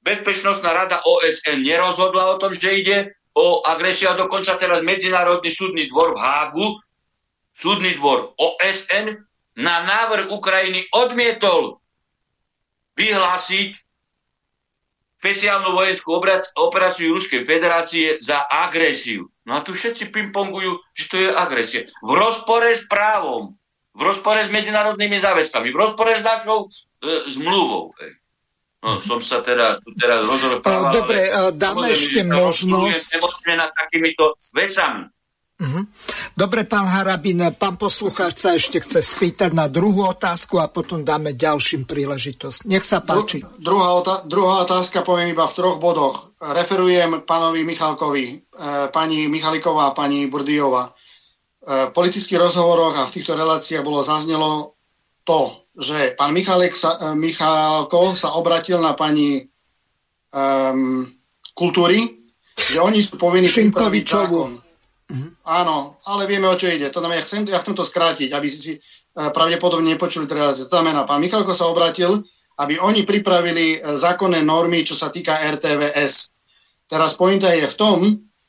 [0.06, 2.96] Bezpečnostná rada OSN nerozhodla o tom, že ide
[3.34, 6.66] o agresiu a dokonca teraz Medzinárodný súdny dvor v Hágu,
[7.50, 9.18] súdny dvor OSN
[9.58, 11.82] na návrh Ukrajiny odmietol
[12.94, 13.85] vyhlásiť
[15.16, 16.12] špeciálnu vojenskú
[16.60, 19.26] operáciu Ruskej federácie za agresiu.
[19.48, 21.88] No a tu všetci pingpongujú, že to je agresia.
[22.04, 23.56] V rozpore s právom,
[23.96, 27.94] v rozpore s medzinárodnými záväzkami, v rozpore s našou e, zmluvou.
[28.84, 30.92] No, som sa teda tu teraz rozprával.
[30.94, 33.18] Dobre, dáme ešte možnosť...
[33.18, 35.10] Nemôžeme nad takýmito vecami.
[35.56, 35.88] Uh-huh.
[36.36, 41.32] Dobre, pán Harabin, pán poslucháč sa ešte chce spýtať na druhú otázku a potom dáme
[41.32, 42.68] ďalším príležitosť.
[42.68, 43.40] Nech sa páči.
[43.40, 46.36] Dru- druhá, otá- druhá otázka poviem iba v troch bodoch.
[46.36, 48.34] Referujem pánovi Michalkovi, e,
[48.92, 50.92] pani Michaliková a pani Burdijová.
[50.92, 54.76] E, v politických rozhovoroch a v týchto reláciách bolo zaznelo
[55.24, 59.40] to, že pán Michalek sa, e, Michalko sa obratil na pani
[60.36, 61.08] um,
[61.56, 64.65] kultúry, že oni sú povinní pripraviť zákon
[65.06, 65.30] Mm-hmm.
[65.46, 66.90] Áno, ale vieme, o čo ide.
[66.90, 70.66] To znamená, ja chcem, ja chcem to skrátiť, aby si uh, pravdepodobne nepočuli reláciu.
[70.66, 72.26] To znamená, pán Michalko sa obratil,
[72.58, 76.34] aby oni pripravili uh, zákonné normy, čo sa týka RTVS.
[76.90, 77.98] Teraz pointa je v tom,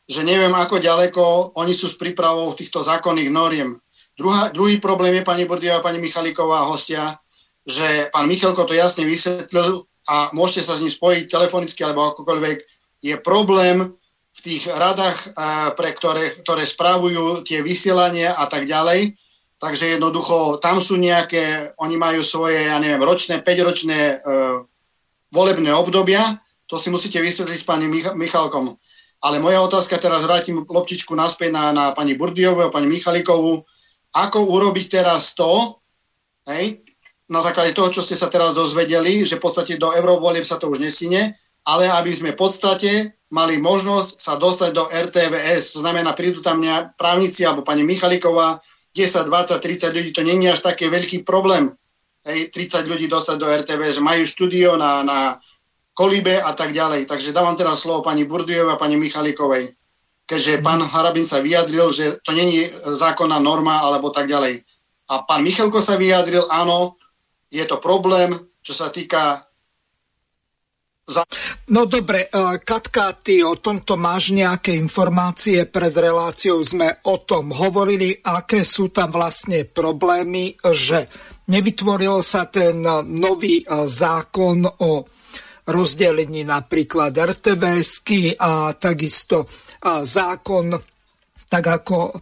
[0.07, 1.23] že neviem, ako ďaleko
[1.61, 3.77] oni sú s prípravou týchto zákonných noriem.
[4.17, 7.21] Druhá, druhý problém je, pani Bordiová, pani Michaliková, hostia,
[7.67, 12.57] že pán Michalko to jasne vysvetlil a môžete sa s ním spojiť telefonicky alebo akokoľvek,
[13.03, 13.93] je problém
[14.37, 15.33] v tých radách,
[15.73, 19.17] pre ktoré, ktoré správujú tie vysielania a tak ďalej.
[19.57, 24.15] Takže jednoducho tam sú nejaké, oni majú svoje, ja neviem, ročné, 5-ročné e,
[25.33, 26.37] volebné obdobia.
[26.69, 28.77] To si musíte vysvetliť s pani Mich- Michalkom.
[29.17, 33.65] Ale moja otázka, teraz vrátim loptičku naspäť na, na pani Burdiovu a pani Michalikovú.
[34.13, 35.81] Ako urobiť teraz to,
[36.45, 36.85] hej,
[37.25, 40.69] na základe toho, čo ste sa teraz dozvedeli, že v podstate do eurovolieb sa to
[40.69, 41.33] už nesine,
[41.65, 45.75] ale aby sme v podstate mali možnosť sa dostať do RTVS.
[45.75, 46.63] To znamená, prídu tam
[46.95, 48.59] právnici alebo pani Michaliková,
[48.95, 51.69] 10, 20, 30 ľudí, to není až taký veľký problém.
[52.25, 55.19] Hej, 30 ľudí dostať do RTVS, majú štúdio na, na
[55.97, 57.09] Kolibe a tak ďalej.
[57.09, 59.73] Takže dávam teraz slovo pani Burdujovej a pani Michalikovej.
[60.27, 64.59] Keďže pán Harabin sa vyjadril, že to není zákonná norma alebo tak ďalej.
[65.07, 66.99] A pán Michalko sa vyjadril, áno,
[67.47, 69.46] je to problém, čo sa týka
[71.71, 75.63] No dobre, e, Katka, ty o tomto máš nejaké informácie?
[75.63, 81.07] Pred reláciou sme o tom hovorili, aké sú tam vlastne problémy, že
[81.47, 85.07] nevytvoril sa ten nový e, zákon o
[85.67, 88.03] rozdelení napríklad rtvs
[88.35, 89.47] a takisto e,
[90.03, 90.75] zákon,
[91.47, 92.19] tak ako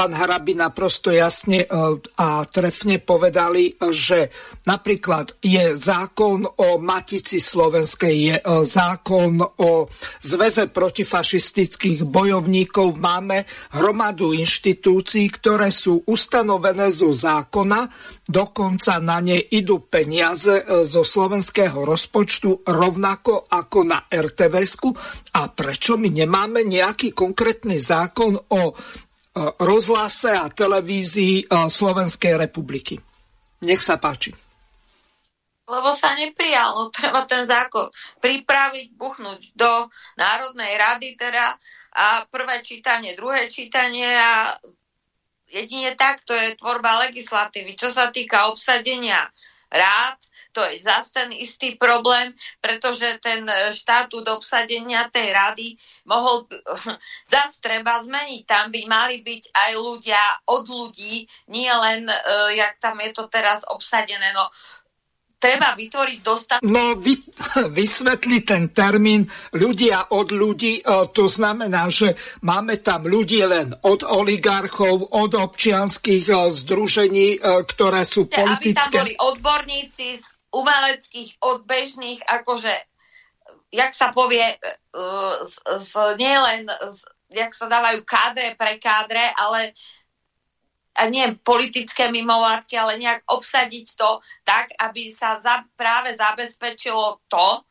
[0.00, 1.68] pán Harabina prosto jasne e,
[2.16, 4.32] a trefne povedali, že
[4.64, 9.92] napríklad je zákon o Matici Slovenskej, je e, zákon o
[10.24, 12.96] Zveze protifašistických bojovníkov.
[12.96, 13.44] Máme
[13.76, 17.92] hromadu inštitúcií, ktoré sú ustanovené zo zákona,
[18.24, 24.80] dokonca na ne idú peniaze e, zo slovenského rozpočtu rovnako ako na RTVS.
[25.36, 28.72] A prečo my nemáme nejaký konkrétny zákon o
[29.36, 32.98] rozhlase a televízii Slovenskej republiky.
[33.62, 34.34] Nech sa páči.
[35.70, 39.86] Lebo sa neprijal, no treba ten zákon pripraviť, buchnúť do
[40.18, 41.54] Národnej rady teda
[41.94, 44.58] a prvé čítanie, druhé čítanie a
[45.46, 47.78] jedine tak to je tvorba legislatívy.
[47.78, 49.30] Čo sa týka obsadenia
[49.70, 50.18] rád,
[50.52, 55.68] to je zase ten istý problém, pretože ten e, štatút obsadenia tej rady
[56.06, 56.46] mohol
[57.32, 58.42] zase treba zmeniť.
[58.46, 63.30] Tam by mali byť aj ľudia od ľudí, nie len, uh, jak tam je to
[63.30, 64.34] teraz obsadené.
[64.34, 64.50] No,
[65.40, 66.66] treba vytvoriť dostatok...
[66.66, 67.16] No, vy,
[67.78, 69.24] vysvetli ten termín
[69.56, 72.14] ľudia od ľudí, e, to znamená, že
[72.44, 79.00] máme tam ľudí len od oligarchov, od občianských združení, ktoré sú politické.
[79.00, 82.74] Aby tam boli odborníci z umeleckých, od bežných, akože,
[83.70, 84.44] jak sa povie,
[84.94, 86.98] uh, z, z, nie len, z,
[87.30, 89.74] jak sa dávajú kádre pre kádre, ale
[91.00, 97.62] a nie politické mimovládky, ale nejak obsadiť to tak, aby sa za, práve zabezpečilo to,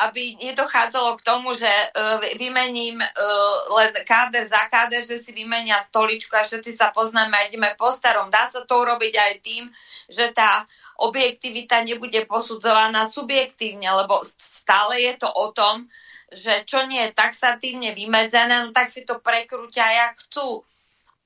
[0.00, 5.76] aby nedochádzalo k tomu, že uh, vymením uh, len káder za káder, že si vymenia
[5.76, 8.32] stoličku a všetci sa poznáme a ideme po starom.
[8.32, 9.64] Dá sa to urobiť aj tým,
[10.08, 10.64] že tá
[11.00, 15.88] objektivita nebude posudzovaná subjektívne, lebo stále je to o tom,
[16.30, 20.62] že čo nie je taxatívne vymedzené, no tak si to prekrúťa, jak chcú.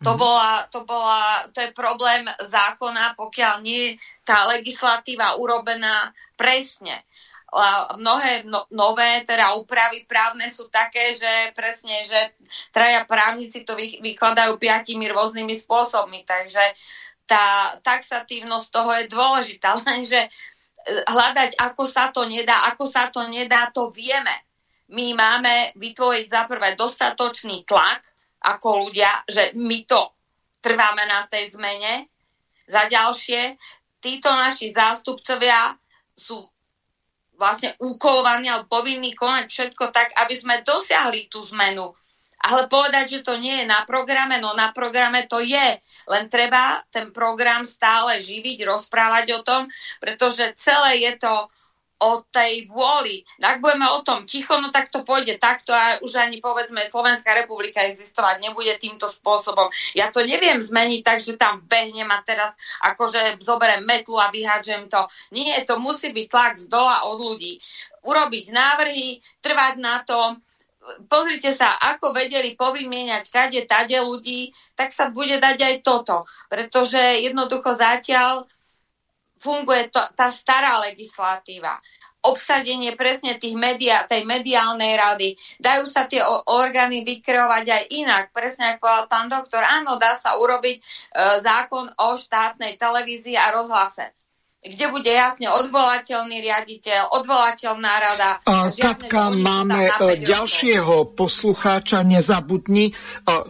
[0.03, 0.19] To, mhm.
[0.19, 7.05] bola, to, bola, to je problém zákona, pokiaľ nie je tá legislatíva urobená presne.
[7.95, 12.35] Mnohé no, nové teda úpravy právne sú také, že presne, že
[12.75, 16.63] traja právnici to vy, vykladajú piatimi rôznymi spôsobmi, takže
[17.25, 20.31] tá taxatívnosť toho je dôležitá, lenže e,
[21.07, 24.35] hľadať, ako sa to nedá, ako sa to nedá, to vieme.
[24.91, 28.05] My máme vytvoriť za prvé dostatočný tlak
[28.45, 30.13] ako ľudia, že my to
[30.61, 32.09] trváme na tej zmene.
[32.69, 33.57] Za ďalšie,
[34.01, 35.73] títo naši zástupcovia
[36.13, 36.41] sú
[37.35, 41.93] vlastne úkolovaní alebo povinní konať všetko tak, aby sme dosiahli tú zmenu
[42.45, 45.81] ale povedať, že to nie je na programe, no na programe to je.
[46.05, 49.65] Len treba ten program stále živiť, rozprávať o tom,
[49.97, 51.49] pretože celé je to
[52.05, 53.25] o tej vôli.
[53.41, 57.33] Ak budeme o tom ticho, no tak to pôjde takto a už ani povedzme Slovenská
[57.33, 59.73] republika existovať nebude týmto spôsobom.
[59.97, 62.53] Ja to neviem zmeniť tak, že tam vbehnem a teraz
[62.85, 65.09] akože zoberiem metlu a vyhádžem to.
[65.33, 67.57] Nie, to musí byť tlak z dola od ľudí.
[68.05, 70.45] Urobiť návrhy, trvať na tom,
[71.09, 76.29] pozrite sa, ako vedeli povymieňať kade, tade ľudí, tak sa bude dať aj toto.
[76.53, 78.45] Pretože jednoducho zatiaľ
[79.45, 81.77] funguje to, tá stará legislatíva.
[82.25, 85.37] Obsadenie presne tých media, tej mediálnej rady.
[85.61, 88.25] Dajú sa tie orgány vykreovať aj inak.
[88.33, 90.83] Presne ako povedal pán doktor, áno, dá sa urobiť e,
[91.45, 94.17] zákon o štátnej televízii a rozhlase
[94.65, 98.41] kde bude jasne odvolateľný riaditeľ, odvolateľná rada.
[98.49, 102.97] A, Katka, máme e, ďalšieho poslucháča, nezabudni.
[103.29, 103.45] A,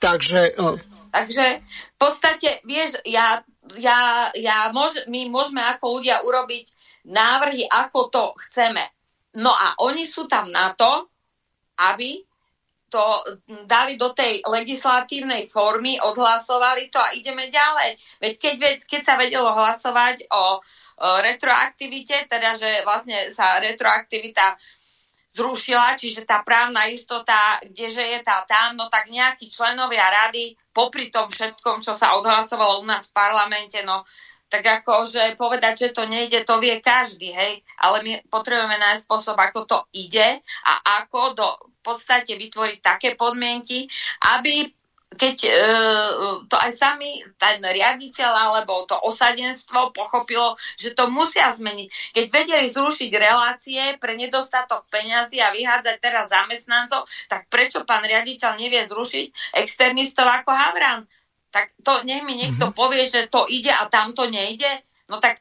[0.00, 0.56] takže...
[0.56, 0.80] A...
[1.12, 1.60] Takže
[1.92, 3.44] v podstate, vieš, ja,
[3.78, 6.70] ja, ja môž, my môžeme ako ľudia urobiť
[7.10, 8.82] návrhy, ako to chceme.
[9.36, 11.10] No a oni sú tam na to,
[11.82, 12.24] aby
[12.86, 13.02] to
[13.66, 17.98] dali do tej legislatívnej formy, odhlasovali to a ideme ďalej.
[18.22, 18.54] Veď keď,
[18.86, 20.44] keď sa vedelo hlasovať o, o
[21.20, 24.54] retroaktivite, teda že vlastne sa retroaktivita
[25.36, 31.12] zrušila, čiže tá právna istota, kdeže je tá tam, no tak nejakí členovia rady, popri
[31.12, 34.08] tom všetkom, čo sa odhlasovalo u nás v parlamente, no
[34.46, 39.04] tak ako, že povedať, že to nejde, to vie každý, hej, ale my potrebujeme nájsť
[39.04, 43.90] spôsob, ako to ide a ako do, v podstate vytvoriť také podmienky,
[44.38, 44.70] aby
[45.06, 45.50] keď e,
[46.50, 51.88] to aj sami ten riaditeľ alebo to osadenstvo pochopilo, že to musia zmeniť.
[52.10, 58.58] Keď vedeli zrušiť relácie pre nedostatok peňazí a vyhádzať teraz zamestnancov, tak prečo pán riaditeľ
[58.58, 61.06] nevie zrušiť externistov ako Havran?
[61.54, 62.78] Tak to nech mi niekto mm-hmm.
[62.78, 64.82] povie, že to ide a tamto nejde.
[65.06, 65.38] No tak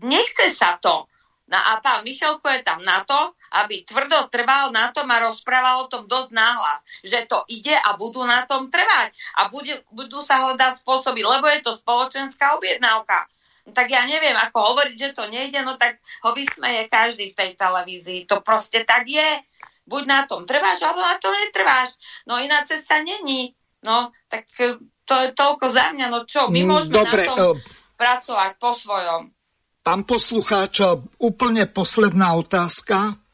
[0.00, 1.04] nechce sa to.
[1.46, 5.86] No a pán Michalko je tam na to, aby tvrdo trval na tom a rozprával
[5.86, 10.20] o tom dosť náhlas, že to ide a budú na tom trvať a bude, budú
[10.20, 13.24] sa hľadať spôsoby, lebo je to spoločenská objednávka.
[13.66, 17.38] No tak ja neviem, ako hovoriť, že to nejde, no tak ho vysmeje každý v
[17.38, 18.30] tej televízii.
[18.30, 19.42] To proste tak je.
[19.86, 21.94] Buď na tom trváš, alebo na tom netrváš.
[22.30, 23.54] No iná cesta není.
[23.82, 26.06] No, tak e, to je toľko za mňa.
[26.10, 27.62] No čo, my mm, môžeme Dobre, na tom uh...
[27.94, 29.30] pracovať po svojom.
[29.86, 30.82] Pán poslucháč,
[31.22, 33.25] úplne posledná otázka.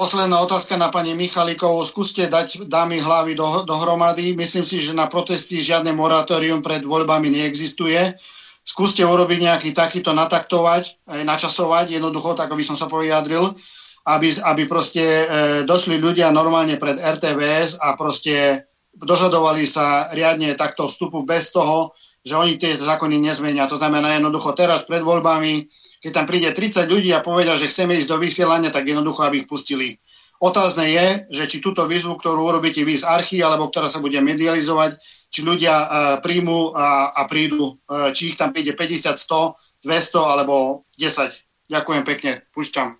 [0.00, 1.84] Posledná otázka na pani Michalikovú.
[1.84, 4.32] Skúste dať dámy hlavy do, dohromady.
[4.32, 8.16] Myslím si, že na protesty žiadne moratórium pred voľbami neexistuje.
[8.64, 13.52] Skúste urobiť nejaký takýto nataktovať, aj načasovať, jednoducho, tak aby som sa vyjadril,
[14.08, 15.24] aby, aby proste e,
[15.68, 18.64] došli ľudia normálne pred RTVS a proste
[18.96, 21.92] dožadovali sa riadne takto vstupu bez toho,
[22.24, 23.68] že oni tie zákony nezmenia.
[23.68, 25.68] To znamená jednoducho teraz pred voľbami,
[26.00, 29.44] keď tam príde 30 ľudí a povedia, že chceme ísť do vysielania, tak jednoducho, aby
[29.44, 30.00] ich pustili.
[30.40, 31.06] Otázne je,
[31.36, 34.96] že či túto výzvu, ktorú urobíte vy z archy, alebo ktorá sa bude medializovať,
[35.28, 35.86] či ľudia uh,
[36.24, 41.36] príjmu a, a prídu, uh, či ich tam príde 50, 100, 200 alebo 10.
[41.68, 42.96] Ďakujem pekne, púšťam.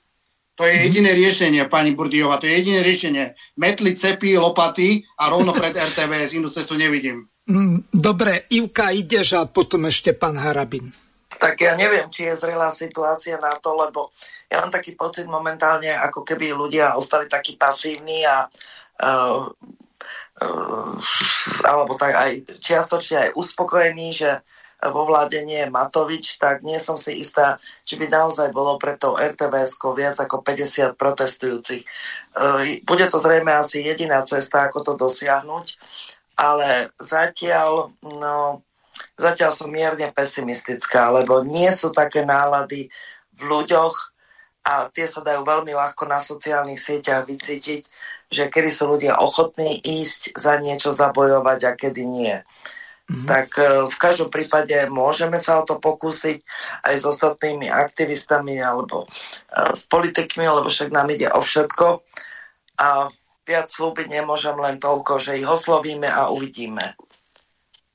[0.61, 3.33] To je jediné riešenie, pani Burdiova, to je jediné riešenie.
[3.57, 7.25] Metli, cepy, lopaty a rovno pred RTVS, inú cestu nevidím.
[7.49, 10.93] Mm, dobre, Ivka, ideš a potom ešte pán Harabin.
[11.41, 14.13] Tak ja neviem, či je zrelá situácia na to, lebo
[14.53, 18.45] ja mám taký pocit momentálne, ako keby ľudia ostali takí pasívni a
[19.01, 19.49] uh,
[20.45, 20.93] uh,
[21.65, 24.45] alebo tak aj čiastočne aj uspokojení, že
[24.81, 28.97] vo vláde nie je Matovič, tak nie som si istá, či by naozaj bolo pre
[28.97, 31.85] to rtvs viac ako 50 protestujúcich.
[32.89, 35.77] Bude to zrejme asi jediná cesta, ako to dosiahnuť
[36.41, 38.65] ale zatiaľ, no,
[39.19, 42.89] zatiaľ som mierne pesimistická, lebo nie sú také nálady
[43.37, 43.95] v ľuďoch
[44.67, 47.83] a tie sa dajú veľmi ľahko na sociálnych sieťach vycítiť,
[48.31, 52.37] že kedy sú ľudia ochotní ísť za niečo zabojovať a kedy nie.
[53.11, 53.27] Mm-hmm.
[53.27, 56.39] Tak e, v každom prípade môžeme sa o to pokúsiť
[56.87, 59.07] aj s ostatnými aktivistami alebo e,
[59.75, 62.07] s politikmi, lebo však nám ide o všetko.
[62.79, 63.11] A
[63.43, 66.95] viac slúbiť nemôžem len toľko, že ich oslovíme a uvidíme.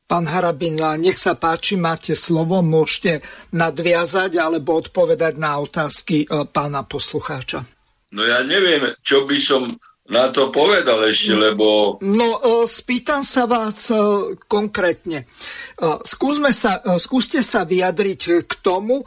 [0.05, 3.25] Pán Harabin, nech sa páči, máte slovo, môžete
[3.57, 7.65] nadviazať alebo odpovedať na otázky e, pána poslucháča.
[8.13, 9.73] No ja neviem, čo by som
[10.05, 11.97] na to povedal ešte, lebo...
[12.05, 13.97] No, e, spýtam sa vás e,
[14.45, 15.25] konkrétne.
[16.05, 19.01] Skúsme sa, skúste sa vyjadriť k tomu,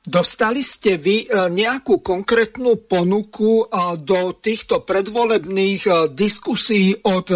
[0.00, 3.68] Dostali ste vy nejakú konkrétnu ponuku
[4.00, 7.28] do týchto predvolebných diskusí od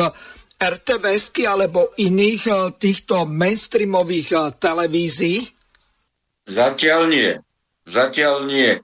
[0.58, 5.44] RTVSky alebo iných týchto mainstreamových televízií?
[6.44, 7.30] Zatiaľ nie.
[7.84, 8.80] Zatiaľ nie.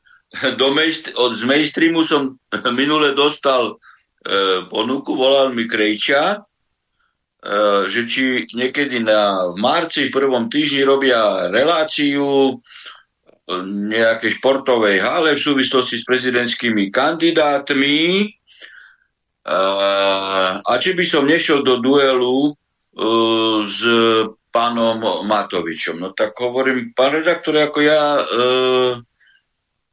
[0.60, 2.38] Do mainst- od, z mainstreamu som
[2.78, 6.38] minule dostal e, ponuku, volal mi Krejča, e,
[7.90, 8.24] že či
[8.54, 12.58] niekedy na, v marci, v prvom týždni robia reláciu
[13.90, 18.30] nejakej športovej hale v súvislosti s prezidentskými kandidátmi
[20.62, 22.52] a či by som nešiel do duelu e,
[23.66, 23.80] s
[24.50, 25.98] pánom Matovičom.
[25.98, 28.22] No tak hovorím, pán redaktor, ako ja e,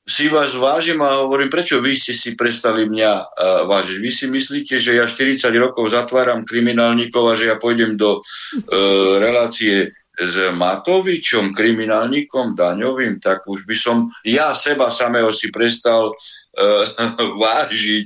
[0.08, 3.26] si vás vážim a hovorím, prečo vy ste si prestali mňa e,
[3.69, 3.98] vážiť.
[4.02, 8.22] Vy si myslíte, že ja 40 rokov zatváram kriminálnikov a že ja pôjdem do e,
[9.19, 16.85] relácie s Matovičom, kriminálnikom daňovým, tak už by som ja seba samého si prestal uh,
[17.45, 18.05] vážiť.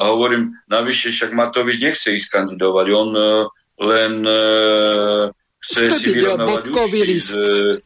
[0.00, 3.44] A hovorím, navyše však Matovič nechce ísť kandidovať, on uh,
[3.80, 5.28] len uh,
[5.60, 6.72] chce, chce si vyrovnávať
[7.20, 7.76] s uh,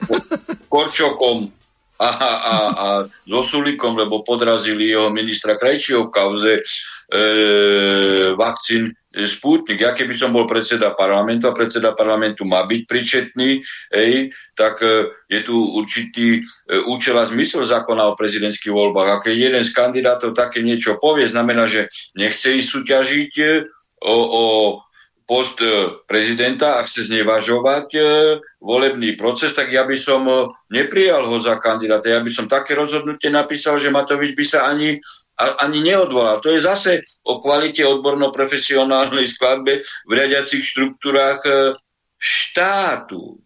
[0.70, 1.50] Korčokom
[1.98, 2.86] a, a, a
[3.26, 6.62] so Sulikom, lebo podrazili jeho ministra Krajčího v kauze e,
[8.34, 9.78] vakcín Sputnik.
[9.78, 13.62] Ja keby som bol predseda parlamentu a predseda parlamentu má byť pričetný,
[13.94, 19.08] ej, tak e, je tu určitý e, účel a zmysel zákona o prezidentských voľbách.
[19.14, 21.86] A keď jeden z kandidátov také niečo povie, znamená, že
[22.18, 23.46] nechce ísť súťažiť e,
[24.02, 24.44] o, o
[25.24, 25.56] post
[26.04, 28.00] prezidenta a chce znevažovať e,
[28.60, 30.28] volebný proces, tak ja by som
[30.68, 32.12] neprijal ho za kandidáta.
[32.12, 35.00] Ja by som také rozhodnutie napísal, že Matovič by sa ani
[35.34, 36.38] ani neodvolal.
[36.40, 41.52] To je zase o kvalite odborno-profesionálnej skladbe v riadiacich štruktúrách e,
[42.14, 43.42] štátu.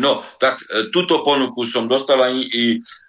[0.00, 2.64] No, tak e, túto ponuku som dostal i, i,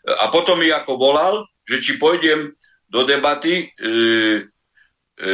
[0.08, 2.56] a potom mi ako volal, že či pôjdem
[2.88, 4.48] do debaty, e,
[5.16, 5.34] e,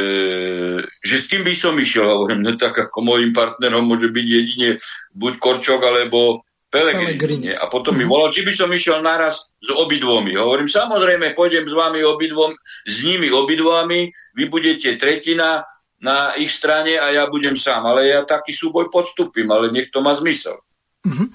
[1.02, 2.06] že s kým by som išiel.
[2.06, 4.68] Hovorím, no tak ako môjim partnerom môže byť jedine
[5.14, 7.52] buď Korčok, alebo Pelegrini.
[7.52, 8.10] A potom mi mhm.
[8.10, 10.40] volal, či by som išiel naraz s obidvomi.
[10.40, 12.56] Hovorím, samozrejme, pôjdem s vami obidvom,
[12.88, 15.60] s nimi obidvomi, vy budete tretina
[16.00, 17.84] na ich strane a ja budem sám.
[17.92, 20.64] Ale ja taký súboj podstúpim, ale nech to má zmysel.
[21.04, 21.26] Mhm.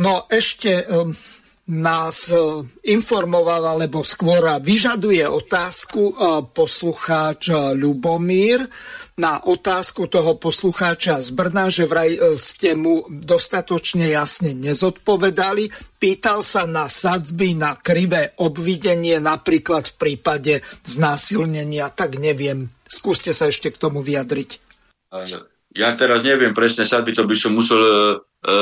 [0.00, 1.12] No ešte um,
[1.70, 8.66] nás uh, informoval, alebo skôr vyžaduje otázku uh, poslucháč Ľubomír
[9.20, 15.68] na otázku toho poslucháča z Brna, že vraj e, ste mu dostatočne jasne nezodpovedali.
[16.00, 20.54] Pýtal sa na sadzby, na krivé obvidenie, napríklad v prípade
[20.88, 22.72] znásilnenia, tak neviem.
[22.88, 24.50] Skúste sa ešte k tomu vyjadriť.
[25.72, 27.92] Ja teraz neviem presne sadby, to by som musel e,
[28.48, 28.56] e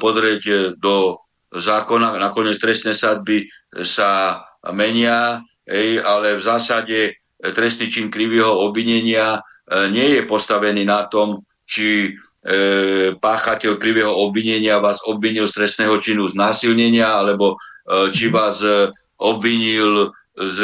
[0.00, 1.20] podrieť do
[1.50, 2.18] zákona.
[2.18, 3.46] Nakoniec trestné sadby
[3.82, 6.98] sa menia, ej, ale v zásade
[7.40, 12.10] trestný čin krivého obvinenia E, nie je postavený na tom, či
[12.42, 18.34] e, páchateľ krivého obvinenia vás obvinil z trestného činu znásilnenia, alebo e, či mhm.
[18.34, 18.58] vás
[19.20, 20.58] obvinil z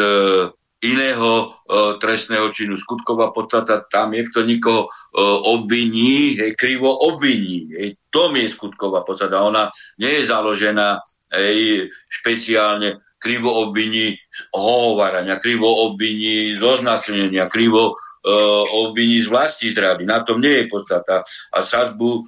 [0.80, 1.52] iného
[2.00, 4.88] trestného činu skutková podstata, tam je kto nikoho
[5.24, 7.72] obviní, hej, krivo obviní.
[7.72, 9.40] Hej, to je skutková podstata.
[9.40, 11.00] Ona nie je založená
[11.32, 19.72] hej, špeciálne krivo obviní z ohovarania, krivo obviní z oznasilnenia, krivo uh, obviní z vlasti
[19.72, 20.04] zrady.
[20.06, 21.24] Na tom nie je podstata.
[21.52, 22.24] A sadbu uh,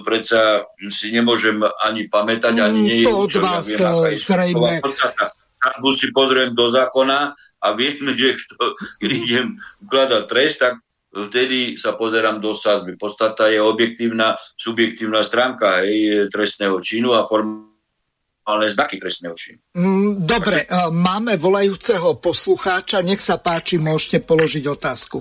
[0.00, 4.72] predsa si nemôžem ani pamätať, ani nie je to od vás ja viem, e, zrejme.
[5.56, 9.46] Sadbu si pozriem do zákona a viem, že kto, keď idem
[9.84, 10.80] ukladať trest, tak
[11.24, 13.00] vtedy sa pozerám do sadby.
[13.00, 17.72] Podstata je objektívna, subjektívna stránka hej, trestného činu a form
[18.46, 19.58] ale znaky trestného činu.
[19.74, 20.94] Mm, dobre, Takže...
[20.94, 25.18] máme volajúceho poslucháča, nech sa páči, môžete položiť otázku.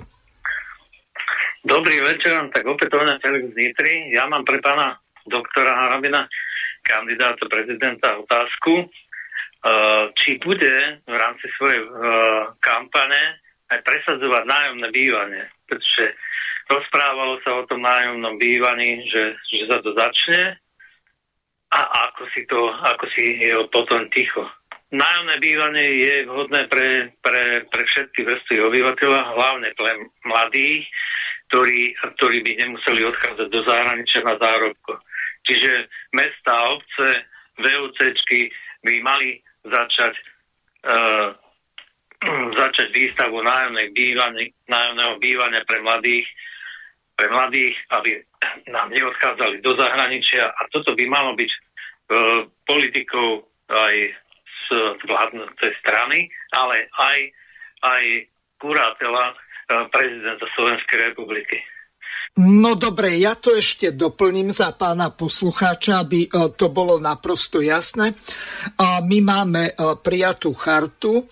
[1.66, 4.14] Dobrý večer, tak opätovne Felix Nitri.
[4.14, 4.94] Ja mám pre pána
[5.26, 6.30] doktora Harabina,
[6.86, 13.42] kandidáta prezidenta, otázku, uh, či bude v rámci svojej uh, kampane
[13.74, 16.16] aj presadzovať nájomné bývanie, pretože
[16.70, 20.58] rozprávalo sa o tom nájomnom bývaní, že, že sa to začne
[21.76, 21.80] a
[22.10, 24.46] ako si to, ako si je potom ticho.
[24.94, 29.92] Nájomné bývanie je vhodné pre, pre, pre všetky vrstvy obyvateľa, hlavne pre
[30.24, 30.88] mladých,
[31.50, 35.02] ktorí, ktorí by nemuseli odchádzať do zahraničia na zárobko.
[35.46, 37.28] Čiže mesta, obce,
[37.60, 38.50] VUCčky
[38.86, 40.14] by mali začať,
[40.86, 41.34] uh,
[42.58, 46.28] začať výstavu nájomného bývania, nájomného bývania pre mladých,
[47.16, 48.12] pre mladých, aby
[48.70, 53.96] nám neodchádzali do zahraničia a toto by malo byť uh, politikou aj
[54.66, 54.68] z
[55.06, 57.20] vládnej strany, ale aj,
[57.86, 58.04] aj
[58.58, 61.62] kurátora uh, prezidenta Slovenskej republiky.
[62.36, 68.12] No dobre, ja to ešte doplním za pána poslucháča, aby uh, to bolo naprosto jasné.
[68.82, 69.72] My máme
[70.04, 71.24] prijatú chartu,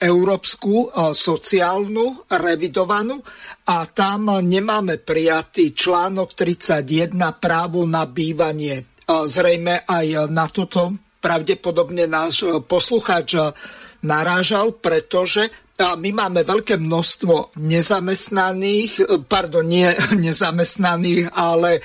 [0.00, 3.20] európsku sociálnu, revidovanú
[3.68, 8.96] a tam nemáme prijatý článok 31 právo na bývanie.
[9.04, 13.36] Zrejme aj na toto pravdepodobne náš poslucháč
[14.00, 19.88] narážal, pretože my máme veľké množstvo nezamestnaných, pardon, nie
[20.28, 21.84] nezamestnaných, ale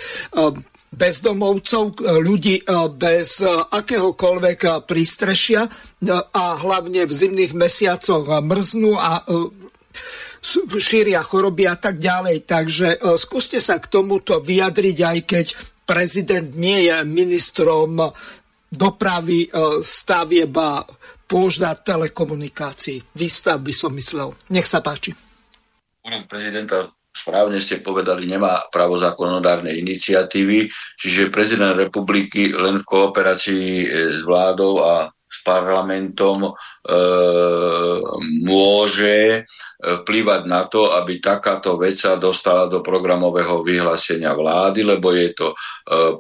[0.95, 2.63] bezdomovcov, ľudí
[2.95, 5.67] bez akéhokoľvek prístrešia
[6.31, 9.27] a hlavne v zimných mesiacoch mrznú a
[10.79, 12.47] šíria choroby a tak ďalej.
[12.47, 12.87] Takže
[13.19, 15.45] skúste sa k tomuto vyjadriť, aj keď
[15.83, 17.99] prezident nie je ministrom
[18.71, 19.51] dopravy,
[19.83, 20.81] stavieb a
[21.25, 23.01] pôžda telekomunikácií.
[23.17, 24.29] Výstav by som myslel.
[24.53, 25.13] Nech sa páči.
[26.29, 30.67] Prezidenta správne ste povedali, nemá právo zákonodárnej iniciatívy,
[30.99, 36.51] čiže prezident republiky len v kooperácii e, s vládou a s parlamentom e,
[38.45, 39.39] môže e,
[39.81, 45.47] vplyvať na to, aby takáto vec sa dostala do programového vyhlásenia vlády, lebo je to
[45.51, 45.55] e,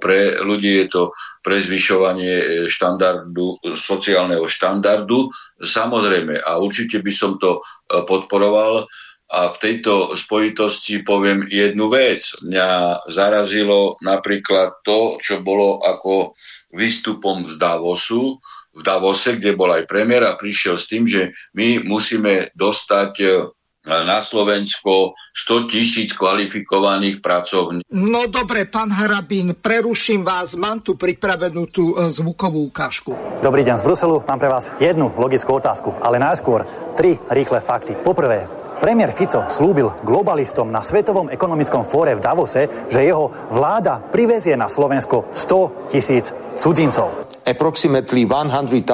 [0.01, 1.03] pre ľudí je to
[1.39, 5.31] pre zvyšovanie e, štandardu, sociálneho štandardu.
[5.63, 8.83] Samozrejme, a určite by som to podporoval,
[9.25, 12.21] a v tejto spojitosti poviem jednu vec.
[12.45, 16.37] Mňa zarazilo napríklad to, čo bolo ako
[16.75, 18.37] výstupom z Davosu,
[18.75, 23.27] v Davose, kde bol aj premiér a prišiel s tým, že my musíme dostať e,
[23.87, 27.87] na Slovensko 100 tisíc kvalifikovaných pracovníkov.
[27.95, 33.15] No dobre, pán Harabín, preruším vás, mám tu pripravenú tú e, zvukovú ukážku.
[33.39, 36.67] Dobrý deň z Bruselu, mám pre vás jednu logickú otázku, ale najskôr
[36.99, 37.95] tri rýchle fakty.
[37.95, 44.53] Poprvé, Premiér Fico slúbil globalistom na Svetovom ekonomickom fóre v Davose, že jeho vláda privezie
[44.53, 47.33] na Slovensko 100 tisíc cudzincov.
[47.49, 48.85] Approximately 100,000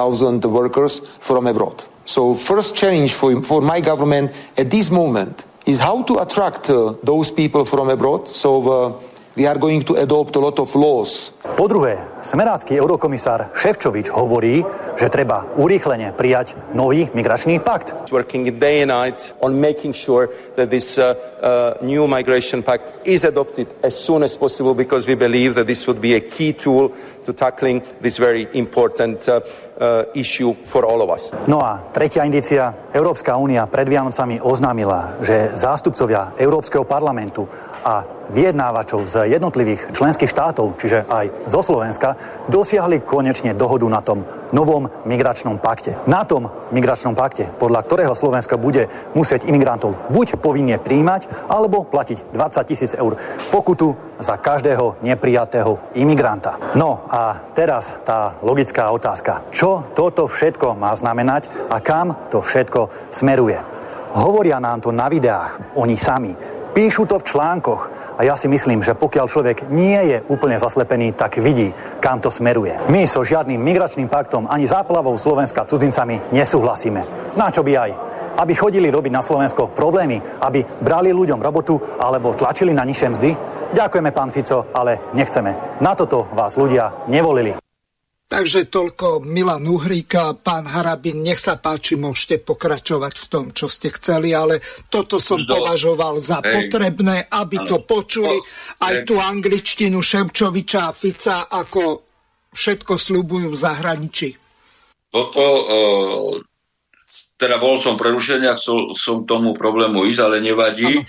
[0.48, 1.84] workers from abroad.
[2.08, 6.96] So first challenge for, for my government at this moment is how to attract uh,
[7.04, 8.32] those people from abroad.
[8.32, 8.96] So uh,
[9.36, 11.36] we are going to adopt a lot of laws.
[11.42, 14.62] Po druhé, smerácky eurokomisár Ševčovič hovorí,
[14.94, 17.98] že treba urýchlene prijať nový migračný pakt.
[18.14, 23.26] Working day and night on making sure that this uh, uh, new migration pact is
[23.26, 26.94] adopted as soon as possible because we believe that this would be a key tool
[27.26, 29.42] to tackling this very important uh,
[29.82, 31.34] uh, issue for all of us.
[31.50, 32.70] No a tretia indícia.
[32.94, 37.50] Európska únia pred Vianocami oznámila, že zástupcovia Európskeho parlamentu
[37.82, 42.14] a vyjednávačov z jednotlivých členských štátov, čiže aj zo Slovenska,
[42.46, 45.96] dosiahli konečne dohodu na tom novom migračnom pakte.
[46.06, 48.86] Na tom migračnom pakte, podľa ktorého Slovensko bude
[49.16, 53.18] musieť imigrantov buď povinne príjmať, alebo platiť 20 tisíc eur
[53.50, 56.76] pokutu za každého neprijatého imigranta.
[56.78, 59.50] No a teraz tá logická otázka.
[59.50, 63.58] Čo toto všetko má znamenať a kam to všetko smeruje?
[64.12, 66.61] Hovoria nám to na videách, oni sami.
[66.72, 71.12] Píšu to v článkoch a ja si myslím, že pokiaľ človek nie je úplne zaslepený,
[71.12, 71.68] tak vidí,
[72.00, 72.72] kam to smeruje.
[72.88, 77.04] My so žiadnym migračným paktom ani záplavou Slovenska cudzincami nesúhlasíme.
[77.36, 77.90] Na čo by aj?
[78.40, 83.30] Aby chodili robiť na Slovensko problémy, aby brali ľuďom robotu alebo tlačili na nižšie mzdy?
[83.76, 85.76] Ďakujeme, pán Fico, ale nechceme.
[85.84, 87.61] Na toto vás ľudia nevolili.
[88.32, 90.32] Takže toľko Milan Uhríka.
[90.32, 95.36] Pán Harabin, nech sa páči, môžete pokračovať v tom, čo ste chceli, ale toto som
[95.36, 95.60] Do.
[95.60, 96.72] považoval za Hej.
[96.72, 97.68] potrebné, aby ano.
[97.68, 98.40] to počuli
[98.80, 102.08] aj tú angličtinu Ševčoviča a Fica, ako
[102.56, 104.30] všetko slúbujú v zahraničí.
[105.12, 106.51] Toto, uh,
[107.42, 111.02] teda bol som prerušený a chcel som tomu problému ísť, ale nevadí.
[111.02, 111.04] E,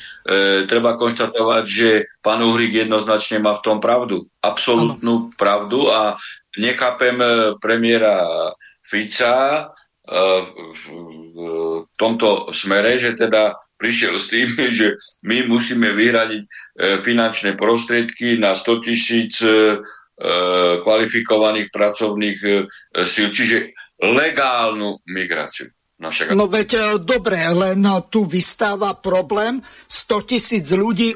[0.65, 4.25] treba konštatovať, že pán Uhrík jednoznačne má v tom pravdu.
[4.41, 5.37] Absolutnú ano.
[5.37, 6.17] pravdu a
[6.57, 7.27] nechápem e,
[7.61, 8.25] premiéra
[8.81, 9.63] Fica e,
[10.73, 10.83] v
[11.97, 16.49] tomto smere, že teda prišiel s tým, že my musíme vyhradiť e,
[16.97, 19.37] finančné prostriedky na 100 tisíc
[20.85, 22.37] kvalifikovaných pracovných
[23.01, 25.73] síl, čiže legálnu migráciu.
[26.03, 26.35] No, však...
[26.35, 31.15] no veď e, dobre, len e, tu vystáva problém 100 tisíc ľudí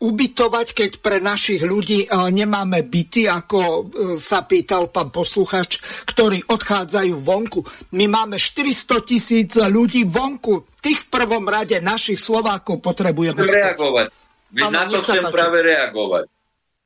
[0.00, 5.76] ubytovať, keď pre našich ľudí e, nemáme byty, ako sa pýtal pán posluchač,
[6.08, 7.60] ktorí odchádzajú vonku.
[8.00, 10.72] My máme 400 tisíc ľudí vonku.
[10.80, 14.08] Tých v prvom rade našich Slovákov potrebujeme reagovať.
[14.56, 15.36] Veď na to chcem páči.
[15.36, 16.24] práve reagovať.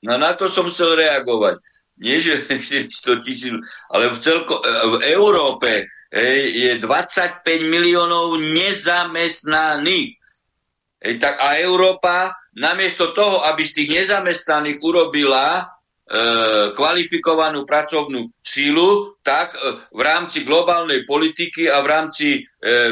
[0.02, 1.62] No, na to som chcel reagovať.
[2.02, 2.50] Nie, že
[2.91, 3.55] 400 tisíc,
[3.94, 4.58] ale v, celko,
[4.99, 10.17] v Európe je 25 miliónov nezamestnaných.
[10.99, 15.65] Hej, tak a Európa namiesto toho, aby z tých nezamestnaných urobila e,
[16.75, 22.41] kvalifikovanú pracovnú sílu, tak e, v rámci globálnej politiky a v rámci e,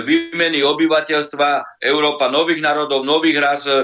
[0.07, 3.83] výmeny obyvateľstva Európa nových národov, nových ras, e,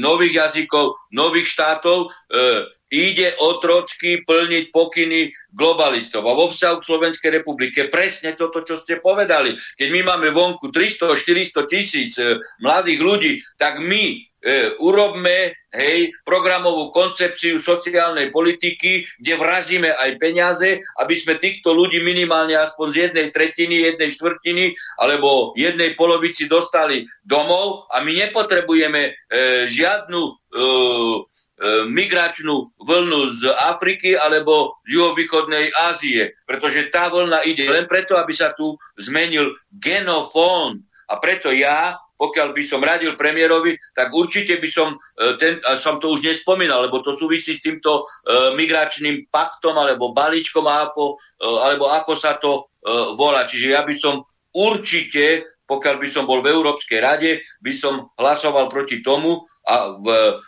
[0.00, 6.24] nových jazykov, nových štátov e, ide otrocky plniť pokyny globalistov.
[6.24, 9.56] A vo vzťahu k Slovenskej republike presne toto, čo ste povedali.
[9.76, 14.16] Keď my máme vonku 300-400 tisíc e, mladých ľudí, tak my e,
[14.80, 22.56] urobme hej, programovú koncepciu sociálnej politiky, kde vrazíme aj peniaze, aby sme týchto ľudí minimálne
[22.56, 29.12] aspoň z jednej tretiny, jednej štvrtiny alebo jednej polovici dostali domov a my nepotrebujeme e,
[29.68, 30.32] žiadnu e,
[31.90, 38.30] migračnú vlnu z Afriky alebo z juhovýchodnej Ázie, pretože tá vlna ide len preto, aby
[38.30, 40.86] sa tu zmenil genofón.
[41.08, 45.98] A preto ja, pokiaľ by som radil premiérovi, tak určite by som, e, ten, som
[45.98, 51.90] to už nespomínal, lebo to súvisí s týmto e, migračným paktom alebo balíčkom, ako, alebo
[51.90, 52.70] ako sa to
[53.16, 53.48] volá.
[53.48, 54.20] Čiže ja by som
[54.54, 60.06] určite, pokiaľ by som bol v Európskej rade, by som hlasoval proti tomu a v
[60.08, 60.47] E,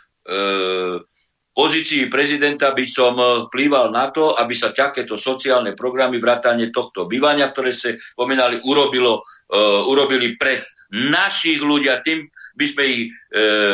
[1.51, 3.13] pozícii prezidenta by som
[3.49, 9.19] vplýval na to, aby sa takéto sociálne programy vrátane tohto bývania, ktoré sa pomenali, urobilo,
[9.51, 13.09] uh, urobili pred našich ľudí a tým by sme ich e,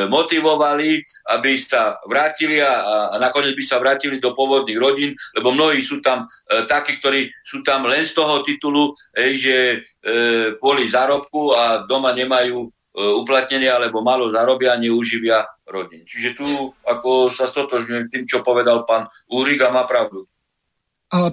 [0.05, 1.01] motivovali,
[1.33, 5.97] aby sa vrátili a, a nakoniec by sa vrátili do pôvodných rodín, lebo mnohí sú
[5.97, 9.77] tam e, takí, ktorí sú tam len z toho titulu, e, že e,
[10.61, 12.69] kvôli zárobku a doma nemajú e,
[13.17, 16.07] uplatnenie alebo malo zarobia neuživia rodin.
[16.07, 16.47] Čiže tu
[16.87, 20.25] ako sa stotožňujem s tým, čo povedal pán Úrik a má pravdu.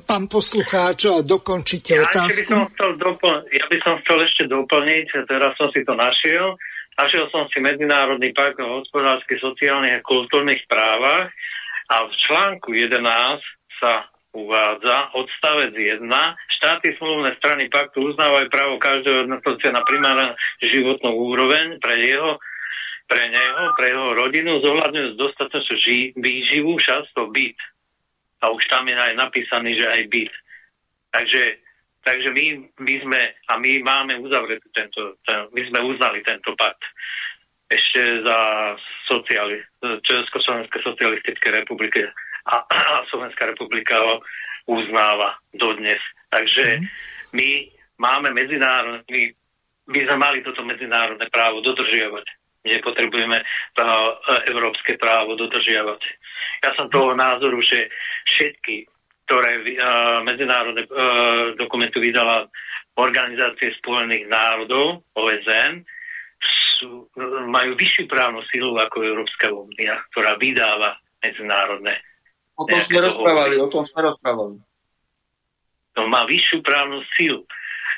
[0.07, 2.47] Pán poslucháč, dokončite ja, otázku.
[2.47, 6.55] By som chcel dopl- ja by som chcel ešte doplniť, teraz som si to našiel.
[6.95, 11.27] Našiel som si Medzinárodný pakt o hospodárskych, sociálnych a kultúrnych právach
[11.91, 13.03] a v článku 11
[13.83, 16.07] sa uvádza odstavec 1.
[16.55, 22.39] Štáty smluvné strany paktu uznávajú právo každého jednotlivca na primárnu životnú úroveň pre jeho
[23.05, 25.77] pre neho, pre jeho rodinu, zohľadňujú dostatočnú
[26.19, 27.59] výživu, často byt
[28.45, 30.35] a už tam je aj napísaný, že aj byt.
[31.15, 31.43] Takže,
[32.05, 32.45] takže my,
[32.81, 36.85] my sme, a my máme uzavretý tento, ten, my sme uznali tento pakt
[37.73, 38.39] ešte za
[39.09, 39.57] sociali,
[40.05, 42.05] Československé socialistické republiky
[42.45, 44.21] a, a Slovenská republika ho
[44.69, 46.01] uznáva dodnes.
[46.29, 46.85] Takže mm.
[47.33, 47.49] my
[47.97, 49.23] máme medzinárodné, my,
[49.89, 52.27] my sme mali toto medzinárodné právo dodržiavať.
[52.65, 53.45] Nepotrebujeme
[53.77, 53.85] to
[54.49, 56.01] európske právo dodržiavať.
[56.65, 57.93] Ja som toho názoru, že
[58.25, 58.89] všetky,
[59.29, 62.49] ktoré uh, medzinárodné uh, dokumenty vydala
[62.95, 65.83] Organizácie spojených národov, OSN,
[66.79, 67.11] sú,
[67.51, 71.99] majú vyššiu právnu silu ako Európska únia, ktorá vydáva medzinárodné.
[72.55, 74.63] O tom sme rozprávali, o tom sme rozprávali.
[75.99, 77.43] To má vyššiu právnu silu.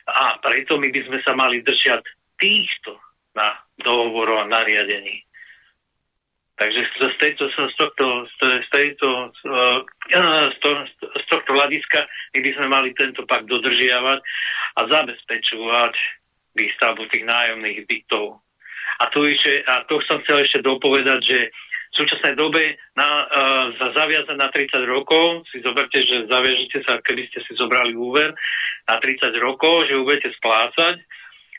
[0.07, 2.01] A preto my by sme sa mali držať
[2.41, 2.97] týchto
[3.37, 5.23] na dohovoru a nariadení.
[6.57, 12.97] Takže z, tejto, z tohto, z tejto, z, to, z tohto hľadiska by sme mali
[12.97, 14.19] tento pakt dodržiavať
[14.77, 15.95] a zabezpečovať
[16.57, 18.41] výstavbu tých nájomných bytov.
[18.97, 21.39] A tu ešte, a to som chcel ešte dopovedať, že
[21.93, 27.05] v súčasnej dobe na, uh, za zaviaze na 30 rokov, si zoberte, že zaviažete sa,
[27.05, 28.33] keby ste si zobrali úver
[28.89, 31.05] na 30 rokov, že ho budete splácať,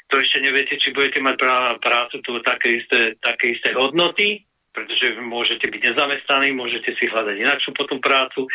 [0.07, 1.35] to ešte neviete, či budete mať
[1.83, 7.71] prácu tu také isté, také isté hodnoty, pretože môžete byť nezamestnaní, môžete si hľadať inakšiu
[7.75, 8.47] potom prácu,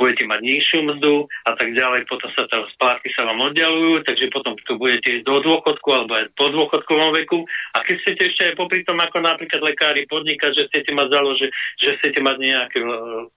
[0.00, 4.32] budete mať nižšiu mzdu a tak ďalej, potom sa tam splátky sa vám oddialujú, takže
[4.32, 7.44] potom tu budete ísť do dôchodku alebo aj po dôchodkovom veku.
[7.76, 11.46] A keď chcete ešte aj popri tom, ako napríklad lekári podnikať, že chcete mať založe,
[11.76, 12.78] že chcete mať nejaké,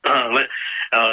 [0.08, 0.44] le,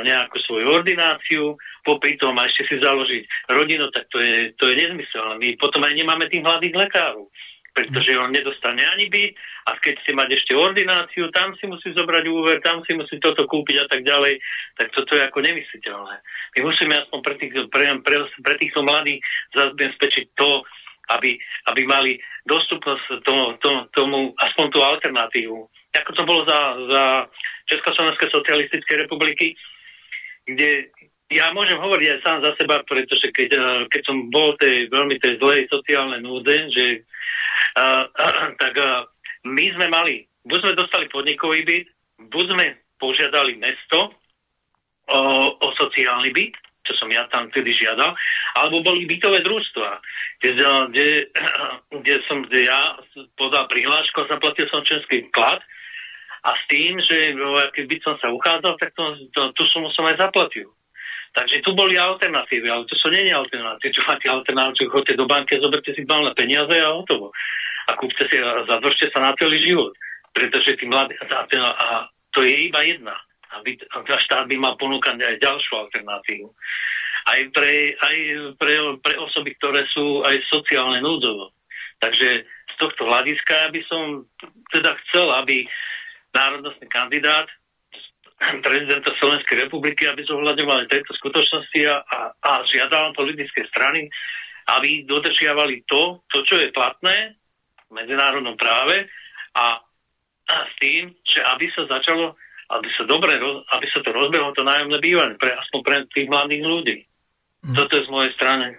[0.06, 4.74] nejakú svoju ordináciu, popri tom a ešte si založiť rodinu, tak to je, to je
[4.78, 5.34] nezmysel.
[5.42, 7.26] My potom aj nemáme tých mladých lekárov
[7.70, 9.34] pretože on nedostane ani byt
[9.70, 13.46] a keď si mať ešte ordináciu, tam si musí zobrať úver, tam si musí toto
[13.46, 14.42] kúpiť a tak ďalej,
[14.74, 16.14] tak toto je ako nemysliteľné.
[16.58, 19.22] My musíme aspoň pre, tých, pre, pre, pre týchto mladých
[19.54, 20.66] zabezpečiť to,
[21.10, 21.38] aby,
[21.70, 22.12] aby mali
[22.46, 25.58] dostupnosť tomu, tomu, tomu, aspoň tú alternatívu.
[25.90, 27.02] Ako to bolo za, za
[27.66, 29.58] Československé socialistické republiky,
[30.46, 30.90] kde
[31.30, 33.50] ja môžem hovoriť aj sám za seba, pretože keď,
[33.86, 37.06] keď som bol tej veľmi tej zlej sociálnej núde, že
[38.62, 39.06] tak uh,
[39.46, 41.86] my sme mali, buď sme dostali podnikový byt,
[42.34, 42.66] buď sme
[42.98, 44.12] požiadali mesto
[45.08, 45.20] o,
[45.54, 48.12] o sociálny byt, čo som ja tam vtedy žiadal,
[48.58, 49.90] alebo boli bytové družstva,
[50.42, 51.08] kde, kde,
[52.02, 52.98] kde som, kde ja
[53.38, 55.62] podal prihlášku a zaplatil som členský vklad
[56.42, 57.36] a s tým, že
[57.76, 59.04] keď byt som sa uchádzal, tak to,
[59.36, 60.72] to, tú sumu som aj zaplatil.
[61.30, 63.94] Takže tu boli alternatívy, ale to sú nie alternatívy.
[63.94, 67.30] Čo máte alternatívy, chodte do banky, zoberte si malé peniaze a hotovo.
[67.86, 69.94] A kúpte si a zadržte sa na celý život.
[70.34, 71.86] Pretože tí mladí, a, a
[72.34, 73.14] to je iba jedna.
[73.50, 76.50] A, by, a štát by mal ponúkať aj ďalšiu alternatívu.
[77.30, 78.16] Aj pre, aj
[78.58, 81.54] pre, pre osoby, ktoré sú aj sociálne núdzovo.
[82.00, 84.24] Takže z tohto hľadiska by som
[84.72, 85.68] teda chcel, aby
[86.34, 87.46] národnostný kandidát
[88.40, 94.08] prezidenta Slovenskej republiky, aby zohľadňovali tejto skutočnosti a, a, a žiadal politické strany,
[94.72, 97.36] aby dodržiavali to, to, čo je platné
[97.88, 99.04] v medzinárodnom práve
[99.56, 99.76] a,
[100.48, 102.38] a s tým, že aby sa začalo,
[102.72, 103.36] aby sa dobre,
[103.76, 106.96] aby sa to rozbehlo to nájomné bývanie, pre, aspoň pre tých mladých ľudí.
[107.60, 107.76] Mm.
[107.76, 108.72] Toto je z mojej strany,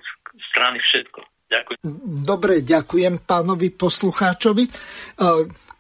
[0.49, 1.21] strany všetko.
[1.51, 1.79] Ďakujem.
[2.23, 4.63] Dobre, ďakujem pánovi poslucháčovi.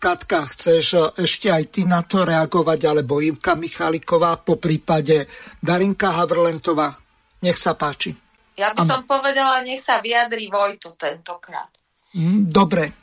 [0.01, 5.29] Katka, chceš e, ešte aj ty na to reagovať, alebo Ivka Michaliková, po prípade
[5.61, 6.89] Darinka Havrlentová.
[7.45, 8.09] Nech sa páči.
[8.57, 8.89] Ja by ano.
[8.89, 11.69] som povedala, nech sa vyjadri Vojtu tentokrát.
[12.17, 12.97] Mm, dobre.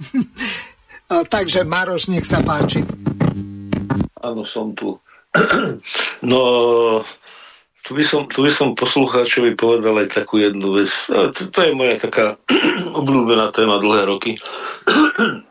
[1.34, 2.82] Takže Maroš, nech sa páči.
[4.18, 4.98] Áno, som tu.
[6.18, 6.42] No,
[7.86, 10.90] tu by som, tu by som poslucháčovi povedal aj takú jednu vec.
[11.14, 12.34] No, to, to je moja taká
[13.00, 14.34] obľúbená téma dlhé roky.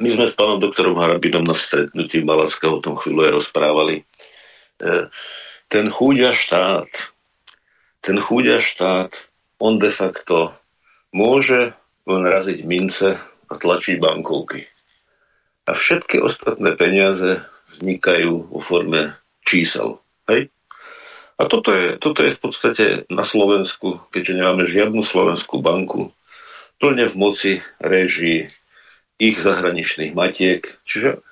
[0.00, 3.96] My sme s pánom doktorom Harabinom na stretnutí Malacka o tom chvíľu aj rozprávali.
[4.00, 4.04] E,
[5.68, 6.88] ten chúďa štát,
[8.00, 9.12] ten chúďa štát,
[9.60, 10.56] on de facto
[11.12, 11.76] môže
[12.08, 14.64] len raziť mince a tlačiť bankovky.
[15.68, 17.44] A všetky ostatné peniaze
[17.76, 20.00] vznikajú vo forme čísel.
[20.26, 20.48] Hej?
[21.36, 26.16] A toto je, toto je v podstate na Slovensku, keďže nemáme žiadnu slovenskú banku,
[26.80, 28.48] plne v moci režii
[29.22, 30.66] ich zahraničných matiek.
[30.82, 31.22] Čiže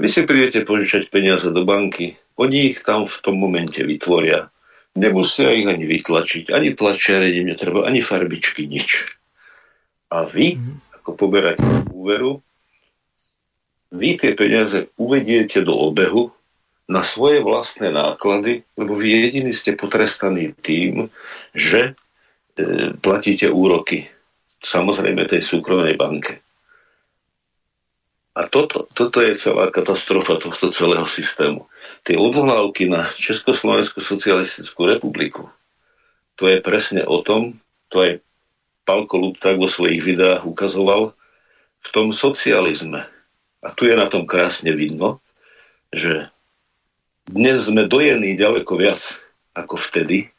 [0.00, 4.50] vy si prídete požičať peniaze do banky, oni ich tam v tom momente vytvoria.
[4.94, 9.10] Nemusia ich ani vytlačiť, ani tlačiare im netreba, ani farbičky, nič.
[10.10, 11.02] A vy, mm-hmm.
[11.02, 12.42] ako poberáte úveru,
[13.94, 16.30] vy tie peniaze uvediete do obehu
[16.90, 21.08] na svoje vlastné náklady, lebo vy jediní ste potrestaní tým,
[21.54, 21.94] že
[22.58, 24.10] e, platíte úroky
[24.60, 26.43] samozrejme tej súkromnej banke.
[28.34, 31.70] A toto, toto je celá katastrofa tohto celého systému.
[32.02, 35.46] Tie odvolávky na Československú socialistickú republiku,
[36.34, 37.54] to je presne o tom,
[37.94, 38.12] to aj
[38.82, 41.14] Palko Lupták vo svojich videách ukazoval,
[41.84, 43.06] v tom socializme.
[43.62, 45.22] A tu je na tom krásne vidno,
[45.94, 46.26] že
[47.24, 49.00] dnes sme dojení ďaleko viac
[49.54, 50.34] ako vtedy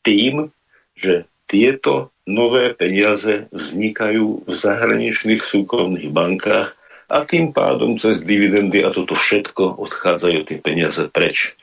[0.00, 0.50] tým,
[0.96, 6.72] že tieto nové peniaze vznikajú v zahraničných súkromných bankách
[7.14, 11.54] a tým pádom cez dividendy a toto všetko odchádzajú tie peniaze preč.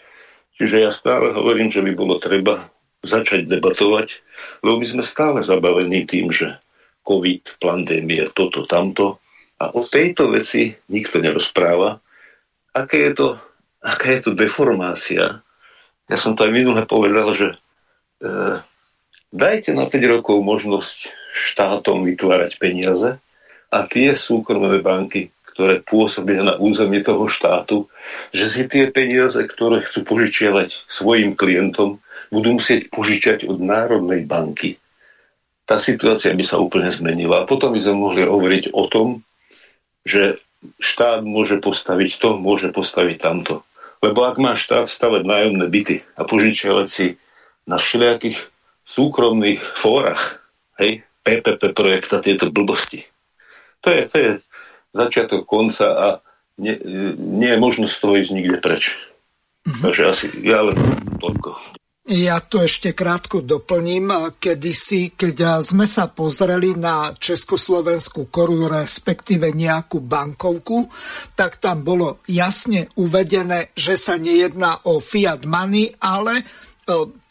[0.55, 2.71] Čiže ja stále hovorím, že by bolo treba
[3.03, 4.23] začať debatovať,
[4.63, 6.55] lebo my sme stále zabavení tým, že
[7.03, 9.19] COVID, pandémia, toto, tamto
[9.59, 11.99] a o tejto veci nikto nerozpráva.
[12.71, 13.27] Aké je to
[13.81, 15.41] aká je tu deformácia.
[16.05, 17.57] Ja som to aj minule povedal, že e,
[19.33, 23.17] dajte na 5 rokov možnosť štátom vytvárať peniaze
[23.73, 27.91] a tie súkromné banky, ktoré pôsobia na území toho štátu,
[28.31, 31.99] že si tie peniaze, ktoré chcú požičiavať svojim klientom,
[32.31, 34.79] budú musieť požičať od Národnej banky.
[35.67, 37.43] Tá situácia by sa úplne zmenila.
[37.43, 39.23] A potom by sme mohli hovoriť o tom,
[40.07, 40.39] že
[40.79, 43.67] štát môže postaviť to, môže postaviť tamto.
[44.01, 47.07] Lebo ak má štát stavať nájomné byty a požičiavať si
[47.69, 48.39] na všelijakých
[48.87, 50.41] súkromných fórach,
[50.81, 53.05] hej, PPP projekta, tieto blbosti.
[53.85, 54.31] To je, to je
[54.91, 56.07] začiatok konca a
[56.59, 56.77] nie,
[57.17, 58.83] nie je možnosť z toho ísť nikde preč.
[59.65, 59.81] Mm-hmm.
[59.81, 60.77] Takže asi ja len
[61.17, 61.81] toľko.
[62.11, 64.35] Ja to ešte krátko doplním.
[64.41, 70.89] Kedysi, keď sme sa pozreli na československú korunu, respektíve nejakú bankovku,
[71.39, 76.43] tak tam bolo jasne uvedené, že sa nejedná o fiat money, ale e,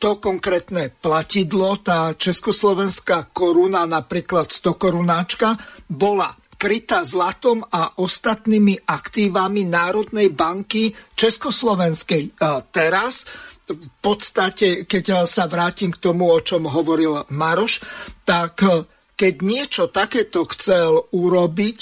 [0.00, 9.64] to konkrétne platidlo, tá československá koruna, napríklad 100 korunáčka, bola krytá zlatom a ostatnými aktívami
[9.64, 12.22] Národnej banky Československej.
[12.28, 12.30] E,
[12.68, 13.24] teraz
[13.70, 17.82] v podstate, keď sa vrátim k tomu, o čom hovoril Maroš,
[18.26, 18.82] tak eh,
[19.14, 21.78] keď niečo takéto chcel urobiť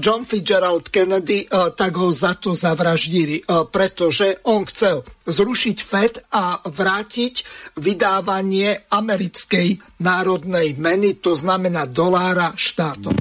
[0.00, 7.34] John Fitzgerald Kennedy, tak ho za to zavraždili, pretože on chcel zrušiť FED a vrátiť
[7.80, 13.16] vydávanie americkej národnej meny, to znamená dolára štátom.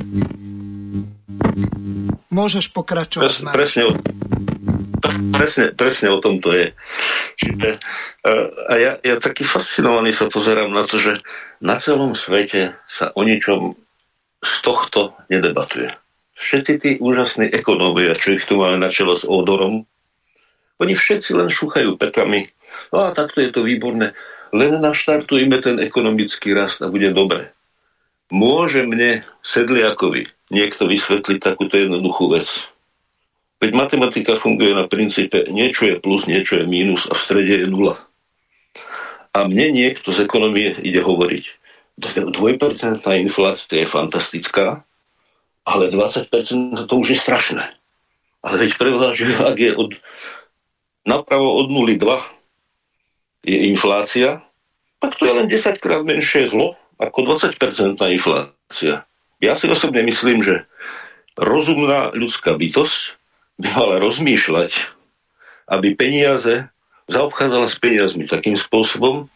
[2.33, 3.23] Môžeš pokračovať.
[3.23, 3.81] Pres, presne,
[5.29, 6.73] presne, presne o tom to je.
[7.37, 7.77] Čiže,
[8.69, 11.21] a ja, ja taký fascinovaný sa pozerám na to, že
[11.61, 13.77] na celom svete sa o ničom
[14.43, 15.93] z tohto nedebatuje.
[16.33, 19.85] Všetci tí úžasní ekonómovia, čo ich tu máme na čelo s Odorom,
[20.81, 22.49] oni všetci len šúchajú petami.
[22.89, 24.11] No a takto je to výborné.
[24.51, 27.53] Len naštartujeme ten ekonomický rast a bude dobre.
[28.33, 32.69] Môže mne, Sedliakovi, niekto vysvetliť takúto jednoduchú vec.
[33.57, 37.67] Veď matematika funguje na princípe niečo je plus, niečo je mínus a v strede je
[37.67, 37.98] nula.
[39.33, 41.43] A mne niekto z ekonomie ide hovoriť,
[41.98, 44.85] dvojpercentná inflácia je fantastická,
[45.65, 46.30] ale 20%
[46.85, 47.65] to už je strašné.
[48.43, 48.72] Ale veď
[49.15, 49.95] že ak je od,
[51.07, 52.19] napravo od 0,2
[53.48, 54.43] je inflácia,
[54.99, 59.07] tak to je len 10 krát menšie zlo ako 20% inflácia.
[59.43, 60.63] Ja si osobne myslím, že
[61.35, 63.19] rozumná ľudská bytosť
[63.59, 64.72] by mala rozmýšľať,
[65.67, 66.72] aby peniaze
[67.11, 69.27] zaobchádzala s peniazmi takým spôsobom,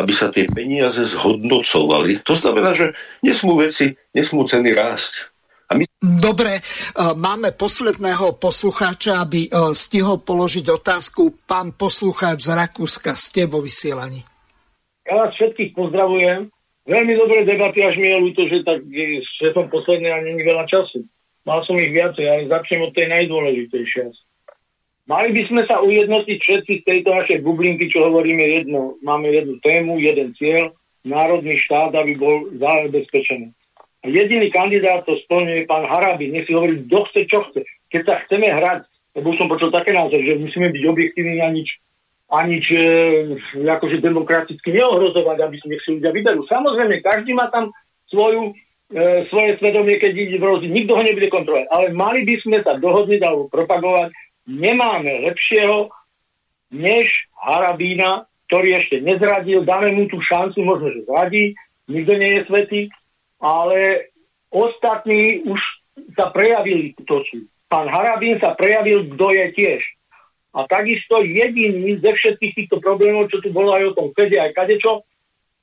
[0.00, 2.24] aby sa tie peniaze zhodnocovali.
[2.24, 5.28] To znamená, že nesmú veci, nesmú ceny rásť.
[5.76, 5.84] my...
[6.00, 6.64] Dobre,
[6.96, 11.44] máme posledného poslucháča, aby stihol položiť otázku.
[11.44, 14.24] Pán poslucháč z Rakúska, ste vo vysielaní.
[15.04, 16.48] Ja vás všetkých pozdravujem.
[16.84, 20.68] Veľmi dobré debaty, až mi je ľúto, že, tak, že som posledný a není veľa
[20.68, 21.08] času.
[21.48, 24.12] Mal som ich viacej, ale začnem od tej najdôležitejšej.
[25.04, 28.96] Mali by sme sa ujednotiť všetci z tejto našej bublinky, čo hovoríme jedno.
[29.04, 30.72] Máme jednu tému, jeden cieľ,
[31.04, 33.52] národný štát, aby bol zabezpečený.
[34.04, 36.32] A jediný kandidát to splňuje pán Harabin.
[36.32, 37.64] Nech si hovorí, kto chce, čo chce.
[37.92, 41.48] Keď sa chceme hrať, lebo už som počul také názor, že musíme byť objektívni a
[41.52, 41.80] nič,
[42.32, 42.80] a nič e,
[43.60, 46.48] akože demokraticky neohrozovať, aby si nech si ľudia vyberú.
[46.48, 47.68] Samozrejme, každý má tam
[48.08, 48.56] svoju,
[48.90, 50.66] e, svoje svedomie, keď ide v rozi.
[50.72, 51.68] Nikto ho nebude kontrolovať.
[51.68, 54.16] Ale mali by sme sa dohodniť alebo propagovať.
[54.48, 55.92] Nemáme lepšieho
[56.72, 59.64] než Harabína, ktorý ešte nezradil.
[59.68, 61.44] Dáme mu tú šancu, možno, že zradí.
[61.88, 62.80] Nikto nie je svetý.
[63.40, 64.10] Ale
[64.48, 65.60] ostatní už
[66.16, 67.44] sa prejavili, to sú.
[67.68, 69.80] Pán Harabín sa prejavil, kto je tiež
[70.54, 74.54] a takisto jediný ze všetkých týchto problémov, čo tu bolo aj o tom Fede, aj
[74.54, 75.02] kadečo,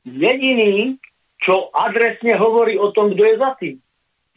[0.03, 1.00] jediný,
[1.40, 3.76] čo adresne hovorí o tom, kto je za tým.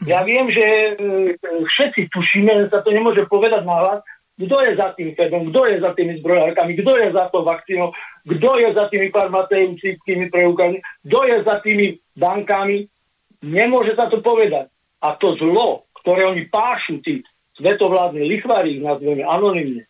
[0.07, 0.91] Ja viem, že e,
[1.39, 4.00] všetci tušíme, sa to nemôže povedať na hlas,
[4.34, 7.94] kto je za tým Fedom, kto je za tými zbrojárkami, kto je za to vakcínou,
[8.26, 11.86] kto je za tými farmaceutickými preukazmi, kto je za tými
[12.18, 12.91] bankami.
[13.47, 14.66] Nemôže sa to povedať.
[15.02, 17.23] A to zlo, ktoré oni pášu, tí
[17.55, 19.86] svetovládni lichvári, nazveme anonimne,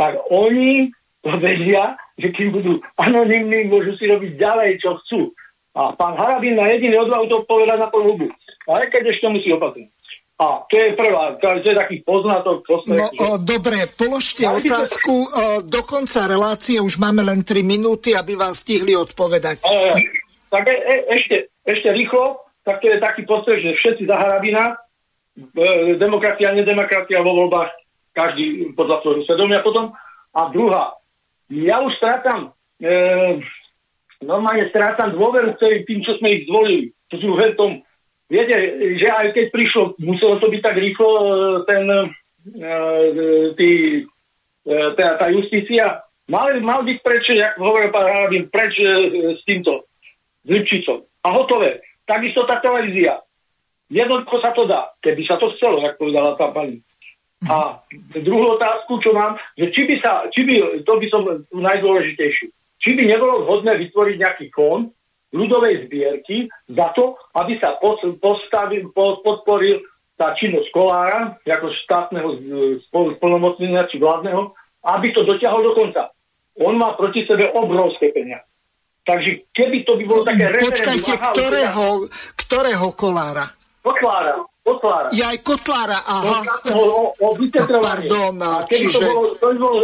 [0.00, 0.88] tak oni
[1.20, 5.36] to vedia, že kým budú anonimní, môžu si robiť ďalej, čo chcú.
[5.76, 8.28] A pán Harabín na jediný odvahu to povedať na plnú hubu.
[8.64, 9.92] Ale keď ešte musí opatrný.
[10.40, 12.64] A to je prvá, to je taký poznatok.
[12.64, 15.28] Postrek, no, o, dobre, položte ja, otázku.
[15.28, 19.60] O, do konca relácie už máme len 3 minúty, aby vám stihli odpovedať.
[19.60, 20.00] E,
[20.48, 24.80] tak e, e, ešte, ešte rýchlo, tak to je taký postrek, že všetci za Harabina,
[25.36, 27.68] e, demokracia, nedemokracia vo voľbách
[28.12, 29.94] každý podľa svojho svedomia potom.
[30.34, 30.94] A druhá,
[31.50, 33.42] ja už strátam, e,
[34.22, 36.94] normálne strátam dôveru tým, čo sme ich zvolili.
[37.10, 37.82] To sú tom,
[38.30, 38.54] viete,
[38.94, 41.24] že aj keď prišlo, muselo to byť tak rýchlo, e,
[41.66, 41.84] ten,
[42.54, 42.70] e,
[43.58, 43.70] tý,
[44.62, 48.86] e, tá, tá justícia, mal, mal byť preč, jak hovoril pán Harabin, preč e,
[49.34, 49.90] s týmto,
[50.46, 51.02] s Lipčicom.
[51.26, 51.82] A hotové.
[52.06, 53.22] Takisto tá televízia.
[53.90, 56.78] Jednoducho sa to dá, keby sa to chcelo, jak povedala tá pani.
[57.48, 57.80] A
[58.20, 61.22] druhú otázku, čo mám, že či by sa, či by, to by som
[61.56, 62.46] najdôležitejší,
[62.76, 64.92] či by nebolo vhodné vytvoriť nejaký fond
[65.32, 67.80] ľudovej zbierky za to, aby sa
[68.20, 69.80] postavil, podporil
[70.20, 72.28] tá činnosť kolára, ako štátneho
[73.16, 74.52] spolnomocnenia či vládneho,
[74.84, 76.12] aby to dotiahol do konca.
[76.60, 78.44] On má proti sebe obrovské peniaze.
[79.00, 82.04] Takže keby to by bolo také Počkajte, ktorého,
[82.36, 83.48] ktorého kolára?
[83.80, 84.44] Kotlára.
[84.70, 85.08] Kotlára.
[85.10, 86.38] Ja aj Kotlára, aha.
[86.70, 87.28] O, o, o
[87.82, 89.02] Pardon, a keby čiže...
[89.02, 89.80] to bolo, to bolo,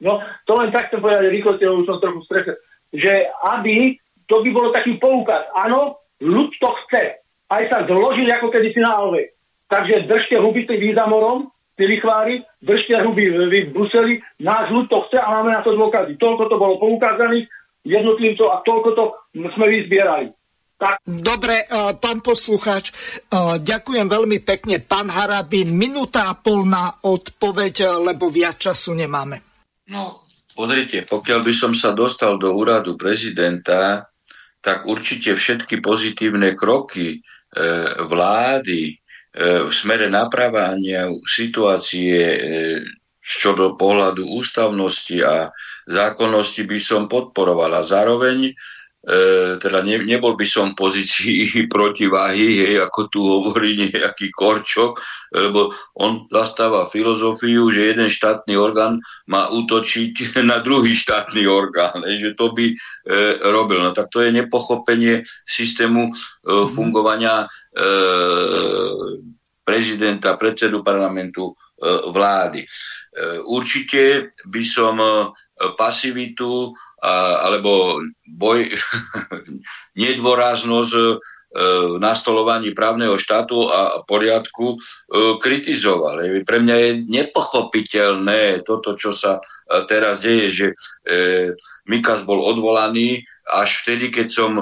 [0.00, 0.12] no,
[0.48, 2.52] to len tak chcem povedať lebo už som trochu strese,
[2.96, 5.48] že aby to by bolo taký poukaz.
[5.56, 7.20] Áno, ľud to chce.
[7.48, 9.32] Aj sa zložili ako kedysi na Alve.
[9.68, 15.20] Takže držte huby tým výzamorom, tí lichvári, držte huby v Bruseli, náš ľud to chce
[15.20, 16.16] a máme na to dôkazy.
[16.16, 17.48] Toľko to bolo poukázaných
[17.84, 20.32] jednotlivcov a toľko to sme vyzbierali.
[20.78, 21.02] Tak.
[21.02, 22.94] Dobre, uh, pán poslucháč,
[23.34, 24.78] uh, ďakujem veľmi pekne.
[24.78, 29.42] Pán Harabín, minúta a pol na odpoveď, uh, lebo viac času nemáme.
[29.90, 34.06] No, pozrite, pokiaľ by som sa dostal do úradu prezidenta,
[34.58, 37.18] tak určite všetky pozitívne kroky e,
[38.02, 38.94] vlády e,
[39.64, 42.38] v smere napravania situácie e,
[43.22, 45.52] čo do pohľadu ústavnosti a
[45.86, 47.76] zákonnosti by som podporoval.
[47.76, 48.56] A zároveň
[48.98, 54.98] E, teda ne, nebol by som v pozícii protiváhy, hej, ako tu hovorí nejaký Korčok,
[55.38, 55.70] lebo
[56.02, 58.98] on zastáva filozofiu, že jeden štátny orgán
[59.30, 62.76] má útočiť na druhý štátny orgán, hej, že to by e,
[63.54, 63.78] robil.
[63.86, 66.66] No tak to je nepochopenie systému e, mhm.
[66.66, 67.86] fungovania e,
[69.62, 71.54] prezidenta, predsedu parlamentu, e,
[72.10, 72.66] vlády.
[72.66, 72.68] E,
[73.46, 75.06] určite by som e,
[75.78, 78.74] pasivitu a, alebo boj,
[80.02, 81.04] nedôraznosť e,
[81.94, 84.78] v nastolovaní právneho štátu a poriadku e,
[85.38, 86.22] kritizoval.
[86.42, 89.42] Pre mňa je nepochopiteľné toto, čo sa e,
[89.86, 90.66] teraz deje, že
[91.88, 94.52] Mikas bol odvolaný až vtedy, keď som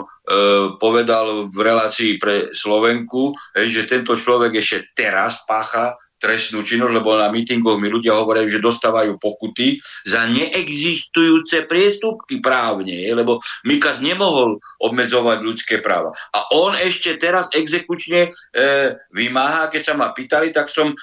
[0.79, 7.29] povedal v relácii pre Slovenku, že tento človek ešte teraz pácha trestnú činnosť, lebo na
[7.29, 9.77] mítingoch mi ľudia hovoria, že dostávajú pokuty
[10.09, 13.39] za neexistujúce priestupky právne, je, lebo
[13.69, 16.17] Mikas nemohol obmedzovať ľudské práva.
[16.33, 18.69] A on ešte teraz exekučne e,
[19.13, 20.97] vymáha, keď sa ma pýtali, tak som e,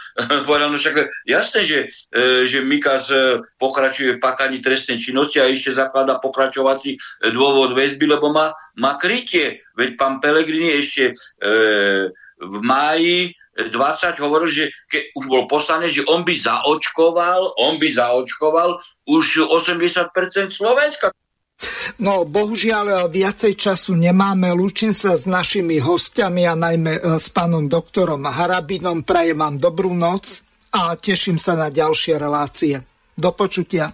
[0.48, 5.50] povedal, no však jasné, že, e, že Mikas e, pokračuje v pákaní trestnej činnosti a
[5.50, 8.50] ešte zaklada pokračovací e, dôvod väzby, lebo má,
[8.82, 9.62] má krytie.
[9.78, 12.10] Veď pán Pelegrini ešte e,
[12.44, 17.86] v máji 20 hovoril, že keď už bol poslanec, že on by zaočkoval, on by
[17.86, 20.10] zaočkoval už 80%
[20.50, 21.14] Slovenska.
[22.02, 24.52] No, bohužiaľ, viacej času nemáme.
[24.52, 29.06] Lúčim sa s našimi hostiami a najmä e, s pánom doktorom Harabinom.
[29.06, 32.82] Prajem vám dobrú noc a teším sa na ďalšie relácie.
[33.14, 33.94] Do počutia.